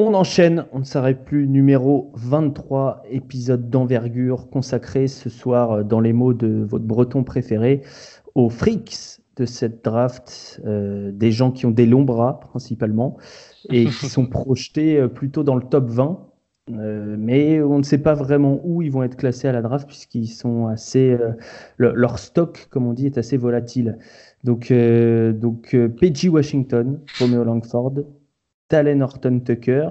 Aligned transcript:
On 0.00 0.14
enchaîne, 0.14 0.64
on 0.70 0.78
ne 0.78 0.84
s'arrête 0.84 1.24
plus. 1.24 1.48
Numéro 1.48 2.12
23, 2.14 3.02
épisode 3.10 3.68
d'envergure 3.68 4.48
consacré 4.48 5.08
ce 5.08 5.28
soir, 5.28 5.72
euh, 5.72 5.82
dans 5.82 5.98
les 5.98 6.12
mots 6.12 6.34
de 6.34 6.64
votre 6.70 6.84
breton 6.84 7.24
préféré, 7.24 7.82
aux 8.36 8.48
freaks 8.48 9.18
de 9.36 9.44
cette 9.44 9.84
draft, 9.84 10.62
euh, 10.64 11.10
des 11.10 11.32
gens 11.32 11.50
qui 11.50 11.66
ont 11.66 11.72
des 11.72 11.84
longs 11.84 12.04
bras 12.04 12.38
principalement 12.38 13.16
et 13.70 13.86
qui 13.86 14.06
sont 14.08 14.26
projetés 14.26 15.00
euh, 15.00 15.08
plutôt 15.08 15.42
dans 15.42 15.56
le 15.56 15.64
top 15.64 15.90
20. 15.90 16.28
mais 16.68 17.60
on 17.60 17.78
ne 17.78 17.82
sait 17.82 17.98
pas 17.98 18.14
vraiment 18.14 18.60
où 18.62 18.82
ils 18.82 18.92
vont 18.92 19.02
être 19.02 19.16
classés 19.16 19.48
à 19.48 19.52
la 19.52 19.62
draft 19.62 19.88
puisqu'ils 19.88 20.28
sont 20.28 20.68
assez, 20.68 21.18
leur 21.76 22.20
stock, 22.20 22.68
comme 22.70 22.86
on 22.86 22.92
dit, 22.92 23.06
est 23.06 23.18
assez 23.18 23.36
volatile. 23.36 23.98
Donc, 24.44 24.72
donc 24.72 25.76
PG 25.98 26.28
Washington, 26.28 27.00
Romeo 27.18 27.42
Langford, 27.42 27.94
Talen 28.68 29.02
Horton 29.02 29.40
Tucker. 29.40 29.88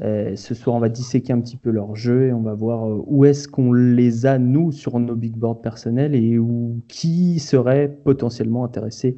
Euh, 0.00 0.36
ce 0.36 0.54
soir, 0.54 0.76
on 0.76 0.78
va 0.78 0.90
disséquer 0.90 1.32
un 1.32 1.40
petit 1.40 1.56
peu 1.56 1.70
leur 1.70 1.96
jeu 1.96 2.26
et 2.26 2.32
on 2.32 2.42
va 2.42 2.52
voir 2.52 2.86
euh, 2.86 3.02
où 3.06 3.24
est-ce 3.24 3.48
qu'on 3.48 3.72
les 3.72 4.26
a, 4.26 4.38
nous, 4.38 4.70
sur 4.70 4.98
nos 4.98 5.14
big 5.14 5.34
boards 5.34 5.62
personnels 5.62 6.14
et 6.14 6.38
où, 6.38 6.82
qui 6.88 7.38
serait 7.38 7.88
potentiellement 8.04 8.64
intéressé, 8.64 9.14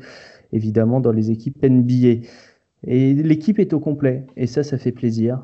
évidemment, 0.53 1.01
dans 1.01 1.11
les 1.11 1.31
équipes 1.33 1.65
NBA. 1.65 2.27
Et 2.87 3.13
l'équipe 3.15 3.59
est 3.59 3.73
au 3.73 3.81
complet 3.81 4.25
et 4.37 4.47
ça, 4.47 4.63
ça 4.63 4.79
fait 4.79 4.93
plaisir. 4.93 5.41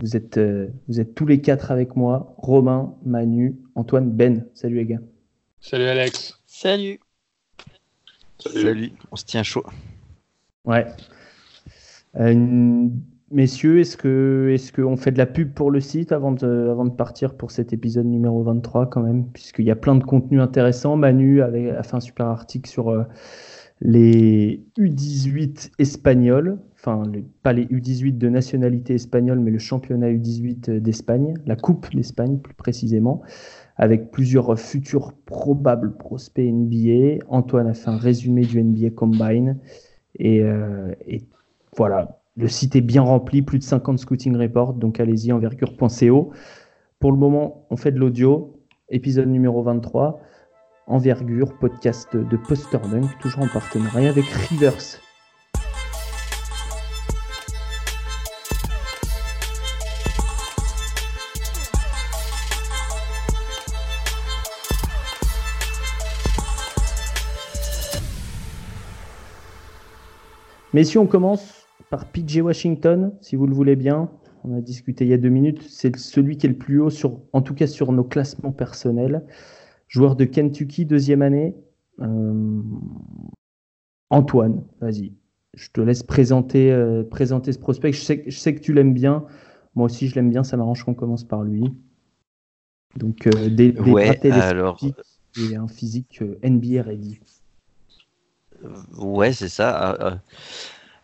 Vous 0.00 0.14
êtes, 0.14 0.38
euh, 0.38 0.68
vous 0.88 1.00
êtes 1.00 1.14
tous 1.14 1.26
les 1.26 1.40
quatre 1.40 1.72
avec 1.72 1.96
moi 1.96 2.34
Romain, 2.38 2.94
Manu, 3.04 3.56
Antoine, 3.74 4.10
Ben. 4.10 4.46
Salut 4.54 4.76
les 4.76 4.86
gars. 4.86 5.00
Salut 5.60 5.84
Alex. 5.84 6.40
Salut. 6.46 7.00
Salut. 8.38 8.62
Salut. 8.62 8.92
On 9.10 9.16
se 9.16 9.24
tient 9.24 9.42
chaud. 9.42 9.64
Ouais. 10.64 10.86
Euh, 12.18 12.88
messieurs, 13.30 13.80
est-ce 13.80 13.96
que 13.96 14.50
est-ce 14.52 14.72
qu'on 14.72 14.96
fait 14.96 15.10
de 15.10 15.18
la 15.18 15.26
pub 15.26 15.52
pour 15.52 15.70
le 15.70 15.80
site 15.80 16.12
avant 16.12 16.32
de, 16.32 16.68
avant 16.70 16.84
de 16.84 16.90
partir 16.90 17.34
pour 17.36 17.50
cet 17.50 17.72
épisode 17.72 18.06
numéro 18.06 18.42
23 18.42 18.86
quand 18.86 19.02
même? 19.02 19.26
Puisqu'il 19.32 19.66
y 19.66 19.70
a 19.70 19.76
plein 19.76 19.96
de 19.96 20.04
contenus 20.04 20.40
intéressants. 20.40 20.96
Manu 20.96 21.42
a 21.42 21.50
fait 21.82 21.94
un 21.94 22.00
super 22.00 22.26
article 22.26 22.68
sur 22.70 22.88
euh, 22.90 23.04
les 23.80 24.64
U18 24.78 25.72
espagnols, 25.78 26.58
enfin 26.74 27.02
pas 27.42 27.52
les 27.52 27.66
U18 27.66 28.16
de 28.16 28.28
nationalité 28.28 28.94
espagnole, 28.94 29.40
mais 29.40 29.50
le 29.50 29.58
championnat 29.58 30.10
U18 30.10 30.80
d'Espagne, 30.80 31.34
la 31.44 31.56
Coupe 31.56 31.94
d'Espagne 31.94 32.38
plus 32.38 32.54
précisément, 32.54 33.20
avec 33.76 34.10
plusieurs 34.10 34.58
futurs 34.58 35.12
probables 35.26 35.96
prospects 35.98 36.50
NBA. 36.50 37.24
Antoine 37.28 37.66
a 37.66 37.74
fait 37.74 37.90
un 37.90 37.98
résumé 37.98 38.42
du 38.42 38.62
NBA 38.62 38.90
Combine. 38.90 39.58
Et, 40.18 40.40
euh, 40.40 40.94
et 41.06 41.20
voilà, 41.76 42.20
le 42.36 42.48
site 42.48 42.74
est 42.74 42.80
bien 42.80 43.02
rempli, 43.02 43.42
plus 43.42 43.58
de 43.58 43.64
50 43.64 43.98
scouting 43.98 44.36
reports, 44.36 44.72
donc 44.72 44.98
allez-y, 44.98 45.32
envergure.co. 45.32 46.32
Pour 46.98 47.12
le 47.12 47.18
moment, 47.18 47.66
on 47.70 47.76
fait 47.76 47.92
de 47.92 47.98
l'audio, 47.98 48.62
épisode 48.88 49.28
numéro 49.28 49.62
23, 49.62 50.20
envergure, 50.86 51.52
podcast 51.58 52.16
de 52.16 52.36
Poster 52.36 52.78
Dunk, 52.90 53.18
toujours 53.20 53.42
en 53.42 53.48
partenariat 53.48 54.08
avec 54.08 54.24
Rivers. 54.24 55.00
Messieurs, 70.72 71.00
on 71.00 71.06
commence 71.06 71.55
par 71.90 72.06
PJ 72.06 72.38
Washington, 72.38 73.12
si 73.20 73.36
vous 73.36 73.46
le 73.46 73.54
voulez 73.54 73.76
bien. 73.76 74.10
On 74.44 74.56
a 74.56 74.60
discuté 74.60 75.04
il 75.04 75.10
y 75.10 75.14
a 75.14 75.18
deux 75.18 75.28
minutes. 75.28 75.62
C'est 75.62 75.96
celui 75.96 76.36
qui 76.36 76.46
est 76.46 76.50
le 76.50 76.56
plus 76.56 76.80
haut, 76.80 76.90
sur, 76.90 77.20
en 77.32 77.42
tout 77.42 77.54
cas 77.54 77.66
sur 77.66 77.92
nos 77.92 78.04
classements 78.04 78.52
personnels. 78.52 79.24
Joueur 79.88 80.16
de 80.16 80.24
Kentucky, 80.24 80.84
deuxième 80.84 81.22
année. 81.22 81.56
Euh, 82.00 82.60
Antoine, 84.10 84.64
vas-y. 84.80 85.12
Je 85.54 85.70
te 85.70 85.80
laisse 85.80 86.02
présenter, 86.02 86.70
euh, 86.70 87.02
présenter 87.02 87.52
ce 87.52 87.58
prospect. 87.58 87.92
Je 87.92 88.02
sais, 88.02 88.24
je 88.26 88.38
sais 88.38 88.54
que 88.54 88.60
tu 88.60 88.72
l'aimes 88.72 88.94
bien. 88.94 89.24
Moi 89.74 89.86
aussi, 89.86 90.08
je 90.08 90.14
l'aime 90.14 90.30
bien. 90.30 90.44
Ça 90.44 90.56
m'arrange 90.56 90.84
qu'on 90.84 90.94
commence 90.94 91.24
par 91.24 91.42
lui. 91.42 91.64
Donc, 92.96 93.26
euh, 93.26 93.48
des, 93.48 93.72
des 93.72 93.80
ouais, 93.90 94.32
alors... 94.32 94.78
et 95.38 95.56
un 95.56 95.68
physique 95.68 96.22
NBA 96.42 96.82
ready. 96.82 97.20
Ouais, 98.96 99.32
c'est 99.32 99.48
ça. 99.48 100.20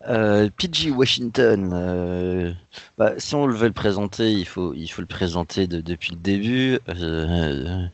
Euh, 0.09 0.49
PG 0.57 0.91
Washington, 0.91 1.71
euh, 1.73 2.53
bah, 2.97 3.13
si 3.17 3.35
on 3.35 3.47
veut 3.47 3.67
le 3.67 3.73
présenter, 3.73 4.33
il 4.33 4.45
faut, 4.45 4.73
il 4.73 4.87
faut 4.87 5.01
le 5.01 5.07
présenter 5.07 5.65
depuis 5.67 6.11
le 6.11 6.17
début. 6.17 6.79
Euh, 6.89 7.87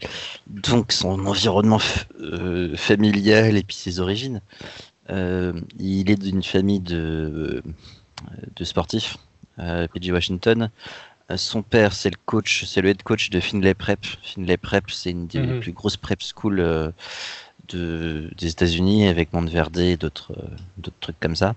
donc 0.48 0.92
son 0.92 1.26
environnement 1.28 1.80
familial 2.76 3.58
et 3.58 3.64
puis 3.64 3.76
ses 3.76 4.00
origines. 4.00 4.42
il 5.10 6.10
est 6.10 6.22
d'une 6.22 6.44
famille 6.44 6.80
de, 6.80 7.62
de 8.56 8.64
sportifs, 8.64 9.18
PG 9.58 10.12
Washington. 10.12 10.70
Son 11.36 11.62
père, 11.62 11.94
c'est 11.94 12.10
le 12.10 12.18
coach, 12.26 12.66
c'est 12.66 12.82
le 12.82 12.90
head 12.90 13.04
coach 13.04 13.30
de 13.30 13.40
Finlay 13.40 13.76
Prep. 13.76 14.04
Finlay 14.24 14.58
Prep, 14.58 14.90
c'est 14.90 15.12
une 15.12 15.28
des 15.28 15.40
mhm. 15.40 15.60
plus 15.60 15.74
grosses 15.74 15.98
prep 15.98 16.24
schools 16.24 16.92
de, 17.68 18.32
des 18.36 18.48
États-Unis 18.48 19.08
avec 19.08 19.32
Monteverde 19.32 19.78
et 19.78 19.96
d'autres 19.96 20.34
trucs 21.02 21.20
comme 21.20 21.36
ça. 21.36 21.54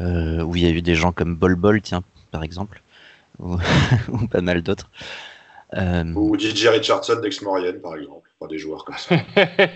Euh, 0.00 0.42
où 0.42 0.56
il 0.56 0.62
y 0.62 0.66
a 0.66 0.70
eu 0.70 0.82
des 0.82 0.94
gens 0.94 1.12
comme 1.12 1.36
Bol 1.36 1.54
Bol, 1.54 1.80
tiens, 1.80 2.02
par 2.30 2.42
exemple, 2.42 2.82
ou, 3.38 3.56
pas 4.30 4.40
mal 4.40 4.62
d'autres. 4.62 4.90
Euh, 5.74 6.12
ou 6.14 6.38
DJ 6.38 6.66
Richardson 6.66 7.20
d'Ex 7.20 7.42
Maurienne, 7.42 7.80
par 7.80 7.96
exemple, 7.96 8.30
pas 8.38 8.46
des 8.46 8.58
joueurs 8.58 8.84
comme 8.84 8.96
ça. 8.98 9.16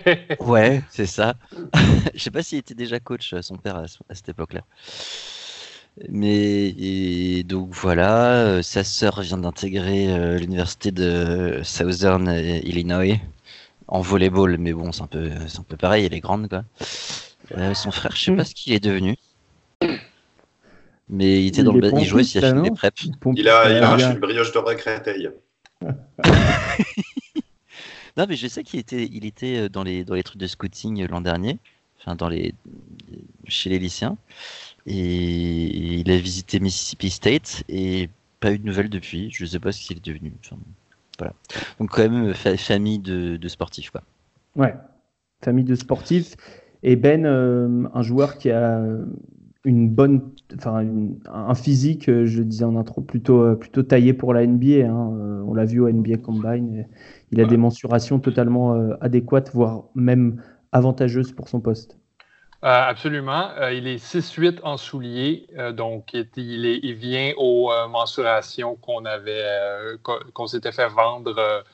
ouais, 0.41 0.83
c'est 0.91 1.07
ça. 1.07 1.35
Je 2.15 2.21
sais 2.21 2.31
pas 2.31 2.43
s'il 2.43 2.59
était 2.59 2.75
déjà 2.75 3.01
coach, 3.01 3.35
son 3.41 3.57
père, 3.57 3.77
à, 3.77 4.15
cette 4.15 4.29
époque-là. 4.29 4.61
Mais 6.09 7.43
donc 7.43 7.71
voilà, 7.73 8.45
euh, 8.45 8.63
sa 8.63 8.85
sœur 8.85 9.21
vient 9.23 9.39
d'intégrer 9.39 10.39
l'université 10.39 10.93
de 10.93 11.61
Southern 11.65 12.29
Illinois 12.63 13.19
en 13.89 14.01
volleyball, 14.01 14.57
mais 14.59 14.73
bon, 14.73 14.93
c'est 14.93 15.03
un 15.03 15.09
peu, 15.09 15.31
un 15.31 15.63
peu 15.63 15.77
pareil, 15.77 16.07
elle 16.07 16.15
est 16.15 16.21
grande 16.21 16.49
quoi. 16.49 16.63
son 17.75 17.91
frère, 17.91 18.15
je 18.15 18.27
sais 18.27 18.37
pas 18.37 18.45
ce 18.45 18.55
qu'il 18.55 18.73
est 18.73 18.81
devenu. 18.81 19.17
Mais 21.11 21.43
il 21.43 21.49
était 21.49 21.65
dans 21.65 21.73
le 21.73 21.93
il 21.99 22.05
jouait 22.05 22.23
s'il 22.23 22.45
a 22.45 22.51
fini 22.51 22.63
des 22.63 22.71
preps. 22.71 23.09
Il 23.35 23.49
a, 23.49 23.71
il 23.71 23.77
a 23.79 23.89
arraché 23.89 24.07
une 24.07 24.21
brioche 24.21 24.53
de 24.53 24.75
Créteil. 24.75 25.31
non, 28.17 28.27
mais 28.29 28.37
je 28.37 28.47
sais 28.47 28.63
qu'il 28.63 28.79
était, 28.79 29.09
il 29.11 29.27
était 29.27 29.57
euh, 29.59 29.69
dans 29.69 29.83
les, 29.83 30.05
dans 30.05 30.15
les 30.15 30.23
trucs 30.23 30.41
de 30.41 30.47
scouting 30.47 31.03
euh, 31.03 31.09
l'an 31.09 31.21
dernier, 31.21 31.59
enfin 31.99 32.15
dans 32.15 32.29
les, 32.29 32.55
chez 33.49 33.71
les 33.71 33.79
lycéens, 33.79 34.17
et 34.87 34.95
il 34.95 36.11
a 36.11 36.17
visité 36.17 36.61
Mississippi 36.61 37.11
State 37.11 37.65
et 37.69 38.09
pas 38.41 38.53
eu 38.53 38.59
de 38.59 38.67
nouvelles 38.67 38.91
depuis. 38.91 39.31
Je 39.33 39.45
ne 39.45 39.49
sais 39.49 39.59
pas 39.59 39.73
ce 39.73 39.81
qu'il 39.81 39.97
est 39.97 40.05
devenu. 40.05 40.33
voilà. 41.19 41.35
Donc 41.79 41.91
quand 41.91 42.09
même 42.09 42.35
famille 42.35 42.99
de, 42.99 43.37
de, 43.37 43.49
sportifs 43.49 43.91
quoi. 43.91 44.03
Ouais, 44.55 44.75
famille 45.43 45.65
de 45.65 45.75
sportifs. 45.75 46.37
Et 46.83 46.97
Ben, 46.97 47.27
euh, 47.27 47.89
un 47.93 48.03
joueur 48.03 48.39
qui 48.39 48.51
a 48.51 48.81
une 49.65 49.91
bonne, 49.91 50.33
enfin 50.57 50.87
un 51.27 51.55
physique, 51.55 52.09
euh, 52.09 52.25
je 52.25 52.43
disais 52.43 52.65
en 52.65 52.77
intro, 52.77 53.03
plutôt, 53.03 53.43
euh, 53.43 53.55
plutôt 53.57 53.83
taillé 53.83 54.15
pour 54.15 54.33
la 54.33 54.47
NBA. 54.47 54.87
Hein. 54.87 55.13
Euh, 55.13 55.43
on 55.47 55.55
l'a 55.55 55.67
vu 55.67 55.81
au 55.81 55.89
NBA 55.89 56.19
Combine. 56.19 56.87
Il 57.33 57.41
a 57.41 57.45
des 57.45 57.57
mensurations 57.57 58.19
totalement 58.19 58.75
adéquates, 59.01 59.51
voire 59.53 59.85
même 59.95 60.43
avantageuses 60.73 61.33
pour 61.33 61.49
son 61.49 61.61
poste. 61.61 61.97
absolument. 62.63 63.51
il 63.73 63.87
est 63.87 64.05
6-8 64.05 64.61
en 64.65 64.77
souliers, 64.77 65.47
donc 65.77 66.13
il, 66.13 66.67
est, 66.67 66.81
il, 66.83 66.95
vient 66.95 67.33
aux 67.37 67.71
mensurations 67.89 68.75
qu'on 68.77 69.05
avait, 69.05 69.45
qu'on 70.35 70.47
s'était 70.47 70.73
fait 70.73 70.89
vendre 70.89 71.65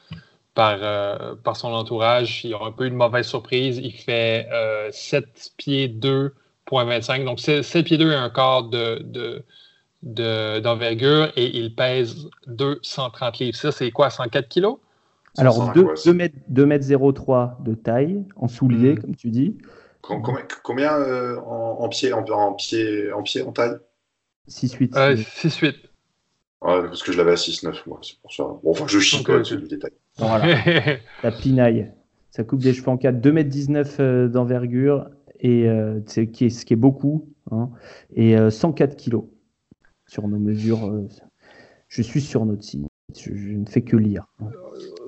par, 0.54 1.36
par 1.38 1.56
son 1.56 1.72
entourage. 1.72 2.44
Il 2.44 2.52
a 2.52 2.62
un 2.62 2.72
peu 2.72 2.86
une 2.86 2.96
mauvaise 2.96 3.26
surprise. 3.26 3.78
Il 3.78 3.92
fait 3.92 4.46
7 4.90 5.52
pieds 5.56 5.88
2 5.88 6.34
25. 6.70 7.24
Donc, 7.24 7.40
7 7.40 7.84
pieds 7.84 7.98
2 7.98 8.12
et 8.12 8.14
un 8.14 8.30
quart 8.30 8.64
de, 8.64 9.42
d'envergure 10.02 11.32
et 11.36 11.56
il 11.56 11.74
pèse 11.74 12.28
230 12.46 13.38
livres. 13.38 13.56
Ça, 13.56 13.72
c'est 13.72 13.90
quoi, 13.90 14.10
104 14.10 14.48
kilos? 14.48 14.78
Alors, 15.38 15.72
2, 15.72 15.86
2, 16.04 16.12
mètres, 16.12 16.36
2 16.48 16.66
mètres 16.66 17.12
03 17.12 17.58
de 17.60 17.74
taille, 17.74 18.24
en 18.36 18.48
soulier, 18.48 18.94
hmm. 18.94 18.98
comme 19.00 19.16
tu 19.16 19.30
dis. 19.30 19.56
Combien, 20.00 20.94
euh, 20.94 21.36
en, 21.40 21.88
pied, 21.88 22.12
en, 22.12 22.22
pied, 22.54 23.12
en 23.12 23.22
pied, 23.22 23.42
en 23.42 23.52
taille? 23.52 23.76
6-8. 24.48 24.92
6-8. 24.92 25.74
Ouais, 26.62 26.82
parce 26.82 27.02
que 27.02 27.12
je 27.12 27.18
l'avais 27.18 27.32
à 27.32 27.34
6-9, 27.34 27.82
moi, 27.86 27.98
c'est 28.02 28.18
pour 28.20 28.32
ça. 28.32 28.44
Bon, 28.44 28.70
enfin, 28.70 28.86
je 28.86 28.98
chie 28.98 29.22
quand 29.22 29.40
du 29.42 29.68
détail. 29.68 29.90
Voilà. 30.16 30.56
La 31.22 31.32
pinaille. 31.32 31.90
Ça 32.30 32.44
coupe 32.44 32.60
des 32.60 32.72
cheveux 32.72 32.88
en 32.88 32.96
4. 32.96 33.20
2 33.20 33.32
mètres 33.32 33.50
19 33.50 33.96
euh, 33.98 34.28
d'envergure, 34.28 35.06
et 35.40 35.68
euh, 35.68 36.00
ce 36.06 36.20
qui 36.20 36.44
est 36.46 36.76
beaucoup, 36.76 37.28
hein, 37.50 37.70
et 38.14 38.36
104 38.50 38.92
euh, 38.92 38.94
kilos. 38.94 39.24
sur 40.06 40.28
nos 40.28 40.38
mesures. 40.38 40.92
je 41.88 42.02
suis 42.02 42.20
sur 42.20 42.44
notre 42.44 42.62
site. 42.62 42.86
Je, 43.16 43.30
ne 43.30 43.66
fais 43.66 43.82
que 43.82 43.96
lire. 43.96 44.26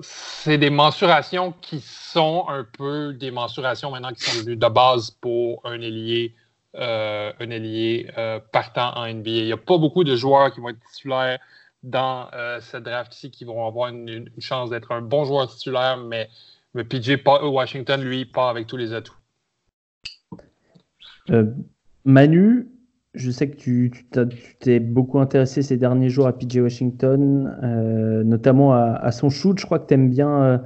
C'est 0.02 0.56
des 0.56 0.70
mensurations 0.70 1.52
qui 1.60 1.80
sont 1.80 2.44
un 2.48 2.64
peu 2.64 3.12
des 3.12 3.30
mensurations 3.30 3.90
maintenant 3.90 4.12
qui 4.12 4.22
sont 4.22 4.38
devenues 4.38 4.56
de 4.56 4.68
base 4.68 5.10
pour 5.10 5.60
un 5.64 5.80
ailier, 5.80 6.34
un 6.74 7.50
ailier 7.50 8.08
partant 8.52 8.96
en 8.96 9.12
NBA. 9.12 9.30
Il 9.30 9.44
n'y 9.46 9.52
a 9.52 9.56
pas 9.56 9.78
beaucoup 9.78 10.04
de 10.04 10.14
joueurs 10.14 10.54
qui 10.54 10.60
vont 10.60 10.70
être 10.70 10.80
titulaires 10.92 11.38
dans 11.82 12.28
cette 12.60 12.84
draft-ci 12.84 13.30
qui 13.32 13.44
vont 13.44 13.66
avoir 13.66 13.88
une, 13.88 14.30
chance 14.38 14.70
d'être 14.70 14.92
un 14.92 15.02
bon 15.02 15.24
joueur 15.24 15.48
titulaire, 15.48 15.98
mais, 15.98 16.30
mais 16.74 16.84
PJ 16.84 17.20
Washington, 17.26 18.00
lui, 18.00 18.24
part 18.24 18.48
avec 18.48 18.68
tous 18.68 18.76
les 18.76 18.94
atouts. 18.94 19.17
Euh, 21.30 21.44
Manu, 22.04 22.68
je 23.14 23.30
sais 23.30 23.50
que 23.50 23.56
tu 23.56 23.92
t'es 24.60 24.80
beaucoup 24.80 25.18
intéressé 25.18 25.62
ces 25.62 25.76
derniers 25.76 26.08
jours 26.08 26.26
à 26.26 26.32
PJ 26.36 26.58
Washington, 26.58 27.58
euh, 27.62 28.22
notamment 28.24 28.74
à, 28.74 29.10
son 29.12 29.30
shoot. 29.30 29.58
Je 29.58 29.66
crois 29.66 29.78
que 29.78 29.86
tu 29.86 29.94
aimes 29.94 30.10
bien. 30.10 30.42
Euh, 30.42 30.58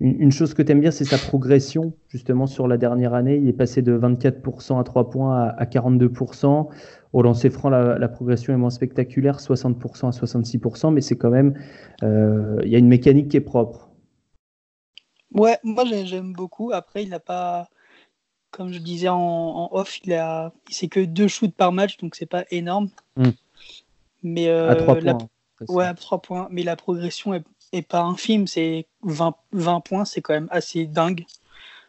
une, 0.00 0.30
chose 0.30 0.54
que 0.54 0.62
tu 0.62 0.70
aimes 0.70 0.80
bien, 0.80 0.92
c'est 0.92 1.04
sa 1.04 1.18
progression, 1.18 1.92
justement, 2.08 2.46
sur 2.46 2.68
la 2.68 2.76
dernière 2.76 3.14
année. 3.14 3.36
Il 3.36 3.48
est 3.48 3.52
passé 3.52 3.82
de 3.82 3.98
24% 3.98 4.78
à 4.78 4.84
3 4.84 5.10
points 5.10 5.48
à, 5.48 5.64
42%. 5.64 6.68
Au 7.14 7.22
lancer 7.22 7.50
franc, 7.50 7.68
la, 7.68 8.08
progression 8.08 8.52
est 8.54 8.58
moins 8.58 8.70
spectaculaire, 8.70 9.38
60% 9.38 10.06
à 10.06 10.10
66%, 10.10 10.92
mais 10.92 11.00
c'est 11.00 11.16
quand 11.16 11.30
même. 11.30 11.54
Il 12.02 12.68
y 12.68 12.76
a 12.76 12.78
une 12.78 12.86
mécanique 12.86 13.28
qui 13.28 13.38
est 13.38 13.40
propre. 13.40 13.88
Ouais, 15.34 15.58
moi 15.64 15.84
j'aime 16.04 16.32
beaucoup. 16.32 16.70
Après, 16.72 17.02
il 17.02 17.10
n'a 17.10 17.20
pas 17.20 17.68
comme 18.50 18.72
je 18.72 18.78
disais 18.78 19.08
en, 19.08 19.68
off, 19.72 20.00
il 20.04 20.12
a, 20.14 20.52
c'est 20.70 20.88
que 20.88 21.00
deux 21.00 21.28
shoots 21.28 21.54
par 21.54 21.72
match, 21.72 21.96
donc 21.98 22.14
c'est 22.14 22.26
pas 22.26 22.44
énorme. 22.50 22.88
Hmm. 23.16 23.30
Mais 24.22 24.48
à 24.48 24.52
euh, 24.52 24.84
points. 24.84 25.28
Ouais, 25.68 25.84
à 25.84 25.94
trois 25.94 26.20
points. 26.20 26.48
Mais 26.50 26.62
la 26.62 26.76
progression 26.76 27.34
est, 27.34 27.82
pas 27.82 28.02
infime. 28.02 28.46
C'est 28.46 28.86
20, 29.02 29.34
20 29.52 29.80
points, 29.80 30.04
c'est 30.04 30.20
quand 30.20 30.34
même 30.34 30.48
assez 30.50 30.86
dingue. 30.86 31.24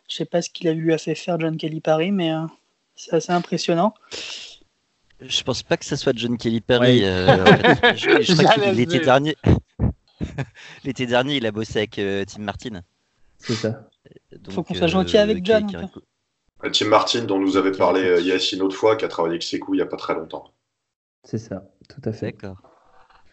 Je 0.10 0.16
sais 0.16 0.26
pas 0.26 0.42
ce 0.42 0.50
qu'il 0.50 0.68
a 0.68 0.72
eu 0.72 0.92
à 0.92 0.98
fait 0.98 1.16
faire 1.16 1.40
John 1.40 1.56
Kelly 1.56 1.82
Paris, 1.82 2.12
mais 2.12 2.34
euh, 2.34 2.46
c'est 2.96 3.14
assez 3.14 3.32
impressionnant. 3.32 3.94
Je 5.22 5.44
pense 5.44 5.64
pas 5.64 5.78
que 5.78 5.86
ce 5.86 5.96
soit 5.96 6.14
John 6.16 6.38
Kelly 6.38 6.62
Perry. 6.62 7.04
Euh, 7.04 7.26
je, 7.96 8.34
crois 8.34 8.56
que 8.56 8.76
l'été 8.76 9.00
dernier, 9.00 9.36
l'été 10.84 11.06
dernier, 11.06 11.38
il 11.38 11.46
a 11.46 11.52
bossé 11.52 11.80
avec 11.80 11.92
Tim 12.28 12.42
Martin. 12.42 12.82
C'est 13.38 13.56
ça. 13.56 13.88
Il 14.32 14.52
Faut 14.52 14.64
qu'on 14.64 14.74
soit 14.74 14.88
gentil 14.88 15.18
avec 15.18 15.46
John. 15.46 15.90
Tim 16.68 16.88
Martin, 16.88 17.24
dont 17.24 17.40
nous 17.40 17.58
avait 17.58 17.72
parlé 17.72 18.02
euh, 18.02 18.22
Yassine 18.22 18.60
une 18.60 18.66
autre 18.66 18.76
fois, 18.76 18.96
qui 18.96 19.06
a 19.06 19.08
travaillé 19.08 19.34
avec 19.34 19.44
Sekou 19.44 19.74
il 19.74 19.78
n'y 19.78 19.84
a 19.84 19.86
pas 19.86 19.98
très 19.98 20.14
longtemps. 20.14 20.52
C'est 21.24 21.38
ça, 21.38 21.64
tout 21.88 22.02
à 22.04 22.12
fait. 22.12 22.32
D'accord. 22.32 22.58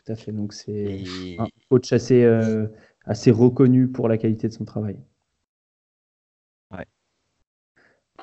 Tout 0.04 0.12
à 0.12 0.16
fait. 0.16 0.32
Donc, 0.32 0.52
c'est 0.52 1.04
un 1.38 1.48
coach 1.68 1.92
assez, 1.92 2.22
euh, 2.22 2.66
assez 3.04 3.30
reconnu 3.30 3.88
pour 3.88 4.08
la 4.08 4.18
qualité 4.18 4.48
de 4.48 4.52
son 4.52 4.64
travail. 4.64 4.98
Ouais. 6.70 6.86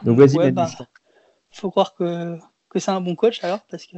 Donc, 0.04 0.18
vas-y, 0.18 0.38
ouais, 0.38 0.52
bah, 0.52 0.70
faut 1.52 1.72
croire 1.72 1.94
que, 1.96 2.38
que 2.70 2.80
c'est 2.80 2.92
un 2.92 3.02
bon 3.02 3.16
coach 3.16 3.44
alors, 3.44 3.62
parce 3.70 3.86
que. 3.86 3.98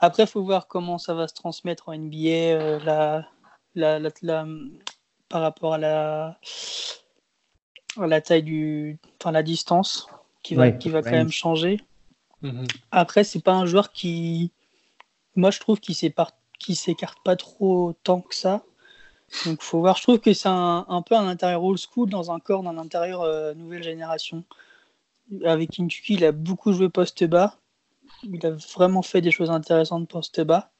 Après, 0.00 0.24
il 0.24 0.28
faut 0.28 0.42
voir 0.42 0.66
comment 0.66 0.98
ça 0.98 1.14
va 1.14 1.28
se 1.28 1.34
transmettre 1.34 1.88
en 1.88 1.96
NBA, 1.96 2.16
euh, 2.16 2.78
la, 2.80 3.28
la, 3.74 4.10
la, 4.22 4.46
par 5.28 5.42
rapport 5.42 5.74
à 5.74 5.78
la 5.78 6.38
la 7.96 8.20
taille 8.20 8.42
du, 8.42 8.98
enfin 9.20 9.32
la 9.32 9.42
distance 9.42 10.08
qui 10.42 10.54
va, 10.54 10.70
qui 10.70 10.90
va 10.90 11.02
quand 11.02 11.10
même 11.10 11.30
changer. 11.30 11.80
Mhm. 12.42 12.66
Après, 12.90 13.24
c'est 13.24 13.42
pas 13.42 13.54
un 13.54 13.66
joueur 13.66 13.92
qui, 13.92 14.52
moi 15.36 15.50
je 15.50 15.60
trouve 15.60 15.80
qu'il 15.80 15.94
s'écarte 15.94 17.18
pas 17.24 17.36
trop 17.36 17.94
tant 18.02 18.20
que 18.20 18.34
ça. 18.34 18.62
Donc 19.46 19.62
faut 19.62 19.80
voir. 19.80 19.96
Je 19.96 20.02
trouve 20.02 20.18
que 20.18 20.32
c'est 20.32 20.48
un, 20.48 21.02
peu 21.06 21.14
un 21.16 21.26
intérieur 21.26 21.64
old 21.64 21.78
school 21.78 22.08
dans 22.08 22.30
un 22.30 22.38
corps 22.38 22.62
d'un 22.62 22.78
intérieur 22.78 23.22
euh, 23.22 23.54
nouvelle 23.54 23.82
génération. 23.82 24.44
Avec 25.44 25.70
Kentucky, 25.70 26.14
il 26.14 26.24
a 26.24 26.32
beaucoup 26.32 26.72
joué 26.72 26.88
poste 26.88 27.24
bas. 27.24 27.56
Il 28.22 28.44
a 28.46 28.50
vraiment 28.74 29.02
fait 29.02 29.20
des 29.20 29.30
choses 29.30 29.50
intéressantes 29.50 30.08
poste 30.08 30.40
bas. 30.42 30.70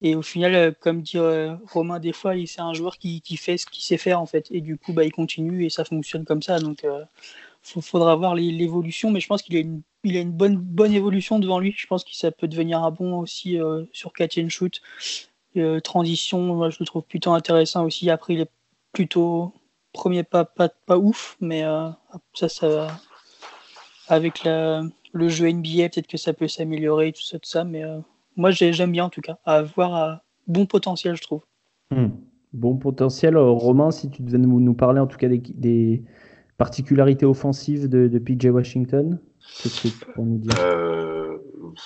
Et 0.00 0.14
au 0.14 0.22
final, 0.22 0.54
euh, 0.54 0.72
comme 0.78 1.02
dit 1.02 1.18
euh, 1.18 1.56
Romain, 1.72 1.98
des 1.98 2.12
fois, 2.12 2.34
c'est 2.46 2.60
un 2.60 2.72
joueur 2.72 2.98
qui, 2.98 3.20
fait 3.36 3.58
ce 3.58 3.66
qu'il 3.66 3.82
sait 3.82 3.96
faire 3.96 4.20
en 4.20 4.26
fait. 4.26 4.46
Et 4.50 4.60
du 4.60 4.78
coup, 4.78 4.92
bah, 4.92 5.04
il 5.04 5.12
continue 5.12 5.64
et 5.64 5.70
ça 5.70 5.84
fonctionne 5.84 6.24
comme 6.24 6.42
ça. 6.42 6.60
Donc, 6.60 6.80
il 6.84 6.88
euh, 6.88 7.80
faudra 7.82 8.14
voir 8.16 8.34
l'évolution. 8.34 9.10
Mais 9.10 9.20
je 9.20 9.26
pense 9.26 9.42
qu'il 9.42 9.56
a 9.56 9.60
une, 9.60 10.32
bonne, 10.32 10.92
évolution 10.92 11.38
devant 11.40 11.58
lui. 11.58 11.74
Je 11.76 11.86
pense 11.86 12.04
que 12.04 12.14
ça 12.14 12.30
peut 12.30 12.48
devenir 12.48 12.82
un 12.82 12.90
bon 12.90 13.18
aussi 13.18 13.58
sur 13.92 14.12
catch 14.12 14.38
and 14.38 14.48
shoot. 14.50 14.80
transition, 15.82 16.40
moi, 16.54 16.70
je 16.70 16.76
le 16.80 16.86
trouve 16.86 17.02
plutôt 17.02 17.32
intéressant 17.32 17.84
aussi. 17.84 18.08
Après, 18.10 18.34
il 18.34 18.40
est 18.40 18.50
plutôt 18.92 19.52
premier 19.92 20.22
pas, 20.22 20.44
pas, 20.44 20.98
ouf. 20.98 21.36
Mais 21.40 21.64
ça, 22.34 22.48
ça 22.48 23.00
avec 24.06 24.44
la, 24.44 24.82
le 25.12 25.28
jeu 25.28 25.50
NBA, 25.50 25.88
peut-être 25.90 26.06
que 26.06 26.16
ça 26.16 26.32
peut 26.32 26.48
s'améliorer, 26.48 27.12
tout 27.12 27.22
ça, 27.22 27.38
tout 27.38 27.50
ça. 27.50 27.64
Mais 27.64 27.82
moi 28.38 28.50
j'aime 28.52 28.92
bien 28.92 29.04
en 29.04 29.10
tout 29.10 29.20
cas, 29.20 29.36
avoir 29.44 29.94
un 29.94 30.20
bon 30.46 30.64
potentiel, 30.64 31.16
je 31.16 31.22
trouve. 31.22 31.42
Hmm. 31.90 32.08
Bon 32.54 32.76
potentiel, 32.76 33.36
euh, 33.36 33.50
Romain, 33.50 33.90
si 33.90 34.08
tu 34.08 34.22
devais 34.22 34.38
nous, 34.38 34.74
parler 34.74 35.00
en 35.00 35.06
tout 35.06 35.18
cas 35.18 35.28
des, 35.28 36.02
particularités 36.56 37.26
offensives 37.26 37.88
de, 37.88 38.18
PJ 38.18 38.46
Washington, 38.46 39.20
qu'est-ce 39.62 39.82
que 39.82 39.88
tu 39.88 40.06
pourrais 40.06 40.26
nous 40.26 40.38
dire 40.38 40.54
euh, 40.60 41.36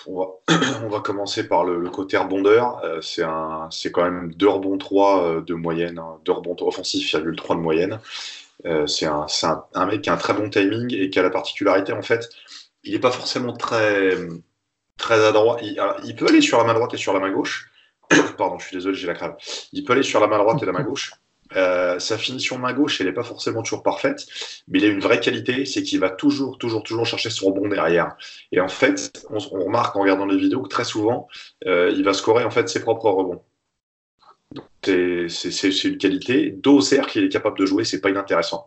on, 0.07 0.89
va, 0.89 1.01
commencer 1.05 1.49
par 1.49 1.65
le, 1.65 1.91
côté 1.91 2.17
rebondeur. 2.17 2.81
Euh, 2.85 3.01
c'est 3.01 3.91
quand 3.91 4.05
même 4.05 4.33
2 4.35 4.49
rebonds 4.49 4.79
3 4.79 5.43
de 5.43 5.55
moyenne, 5.55 6.01
2 6.25 6.33
hein. 6.33 6.35
rebonds 6.35 6.57
offensifs, 6.61 7.17
3 7.37 7.57
de 7.57 7.61
moyenne. 7.61 7.99
c'est 8.87 9.07
un, 9.07 9.27
un, 9.75 9.87
mec 9.87 10.03
qui 10.03 10.11
a 10.11 10.15
un 10.15 10.17
très 10.17 10.35
bon 10.35 10.49
timing 10.49 10.95
et 10.95 11.11
qui 11.11 11.19
a 11.19 11.23
la 11.23 11.31
particularité, 11.31 11.93
en 11.93 12.03
fait, 12.03 12.31
il 12.85 12.93
n'est 12.93 13.01
pas 13.01 13.11
forcément 13.11 13.53
très 13.53 14.17
très 14.97 15.25
adroit. 15.25 15.59
Il, 15.63 15.83
il, 16.05 16.17
peut 16.17 16.27
aller 16.29 16.41
sur 16.41 16.59
la 16.59 16.65
main 16.65 16.75
droite 16.75 16.95
et 16.95 16.97
sur 16.97 17.13
la 17.13 17.21
main 17.21 17.31
gauche. 17.31 17.71
Pardon, 18.39 18.59
je 18.59 18.67
suis 18.67 18.77
désolé, 18.77 18.95
j'ai 18.95 19.07
la 19.07 19.15
crème. 19.15 19.35
Il 19.73 19.85
peut 19.85 19.93
aller 19.93 20.03
sur 20.03 20.21
la 20.21 20.27
main 20.27 20.39
droite 20.39 20.63
et 20.63 20.67
la 20.67 20.73
main 20.73 20.83
gauche. 20.83 21.13
Euh, 21.57 21.99
sa 21.99 22.19
finition 22.19 22.59
main 22.59 22.73
gauche, 22.73 23.01
elle 23.01 23.09
n'est 23.09 23.13
pas 23.13 23.23
forcément 23.23 23.63
toujours 23.63 23.83
parfaite, 23.83 24.27
mais 24.69 24.79
il 24.79 24.85
a 24.85 24.89
une 24.89 25.01
vraie 25.01 25.21
qualité, 25.21 25.65
c'est 25.65 25.83
qu'il 25.83 26.01
va 26.01 26.11
toujours, 26.11 26.59
toujours, 26.59 26.83
toujours 26.83 27.07
chercher 27.07 27.31
son 27.31 27.47
rebond 27.47 27.69
derrière. 27.69 28.17
Et 28.53 28.61
en 28.61 28.69
fait, 28.69 29.25
on, 29.31 29.39
remarque 29.39 29.97
en 29.97 30.01
regardant 30.01 30.27
les 30.27 30.39
vidéos 30.39 30.63
que 30.63 30.69
très 30.69 30.85
souvent, 30.85 31.29
euh, 31.67 31.93
il 31.95 32.05
va 32.05 32.13
scorer 32.15 32.45
en 32.45 32.51
fait 32.51 32.69
ses 32.69 32.81
propres 32.81 33.11
rebonds. 33.11 33.43
C'est 34.85 35.85
une 35.85 35.99
qualité. 35.99 36.51
Dos 36.51 36.79
au 36.79 36.81
cercle, 36.81 37.19
il 37.19 37.25
est 37.25 37.29
capable 37.29 37.59
de 37.59 37.67
jouer, 37.67 37.85
c'est 37.85 38.01
pas 38.01 38.11
inintéressant. 38.11 38.67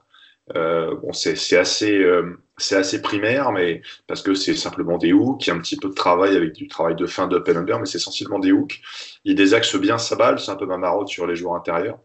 Euh, 0.56 0.96
bon, 0.96 1.12
c'est 1.12 1.58
assez, 1.58 1.98
euh, 1.98 2.38
c'est 2.58 2.75
assez 2.75 3.02
primaire, 3.02 3.52
mais 3.52 3.82
parce 4.08 4.22
que 4.22 4.36
c'est 4.36 4.56
simplement 4.56 4.98
des 4.98 5.12
hooks, 5.12 5.48
il 5.48 5.50
y 5.50 5.52
a 5.52 5.56
un 5.56 5.60
petit 5.60 5.78
peu 5.78 5.90
de 5.90 5.94
travail 5.94 6.36
avec 6.36 6.54
du 6.54 6.68
travail 6.68 6.96
de 6.96 7.08
fin 7.08 7.28
d'open 7.28 7.58
under, 7.58 7.80
mais 7.80 7.86
c'est 7.86 7.98
essentiellement 7.98 8.40
des 8.40 8.52
hooks. 8.52 8.82
Il 9.24 9.36
désaxe 9.36 9.75
bien 9.75 9.98
sa 9.98 10.16
balle, 10.16 10.40
c'est 10.40 10.52
un 10.52 10.56
peu 10.56 10.68
ma 10.68 10.78
marotte 10.78 11.10
sur 11.10 11.25
les 11.25 11.36
joueurs 11.36 11.56
intérieurs. 11.56 12.00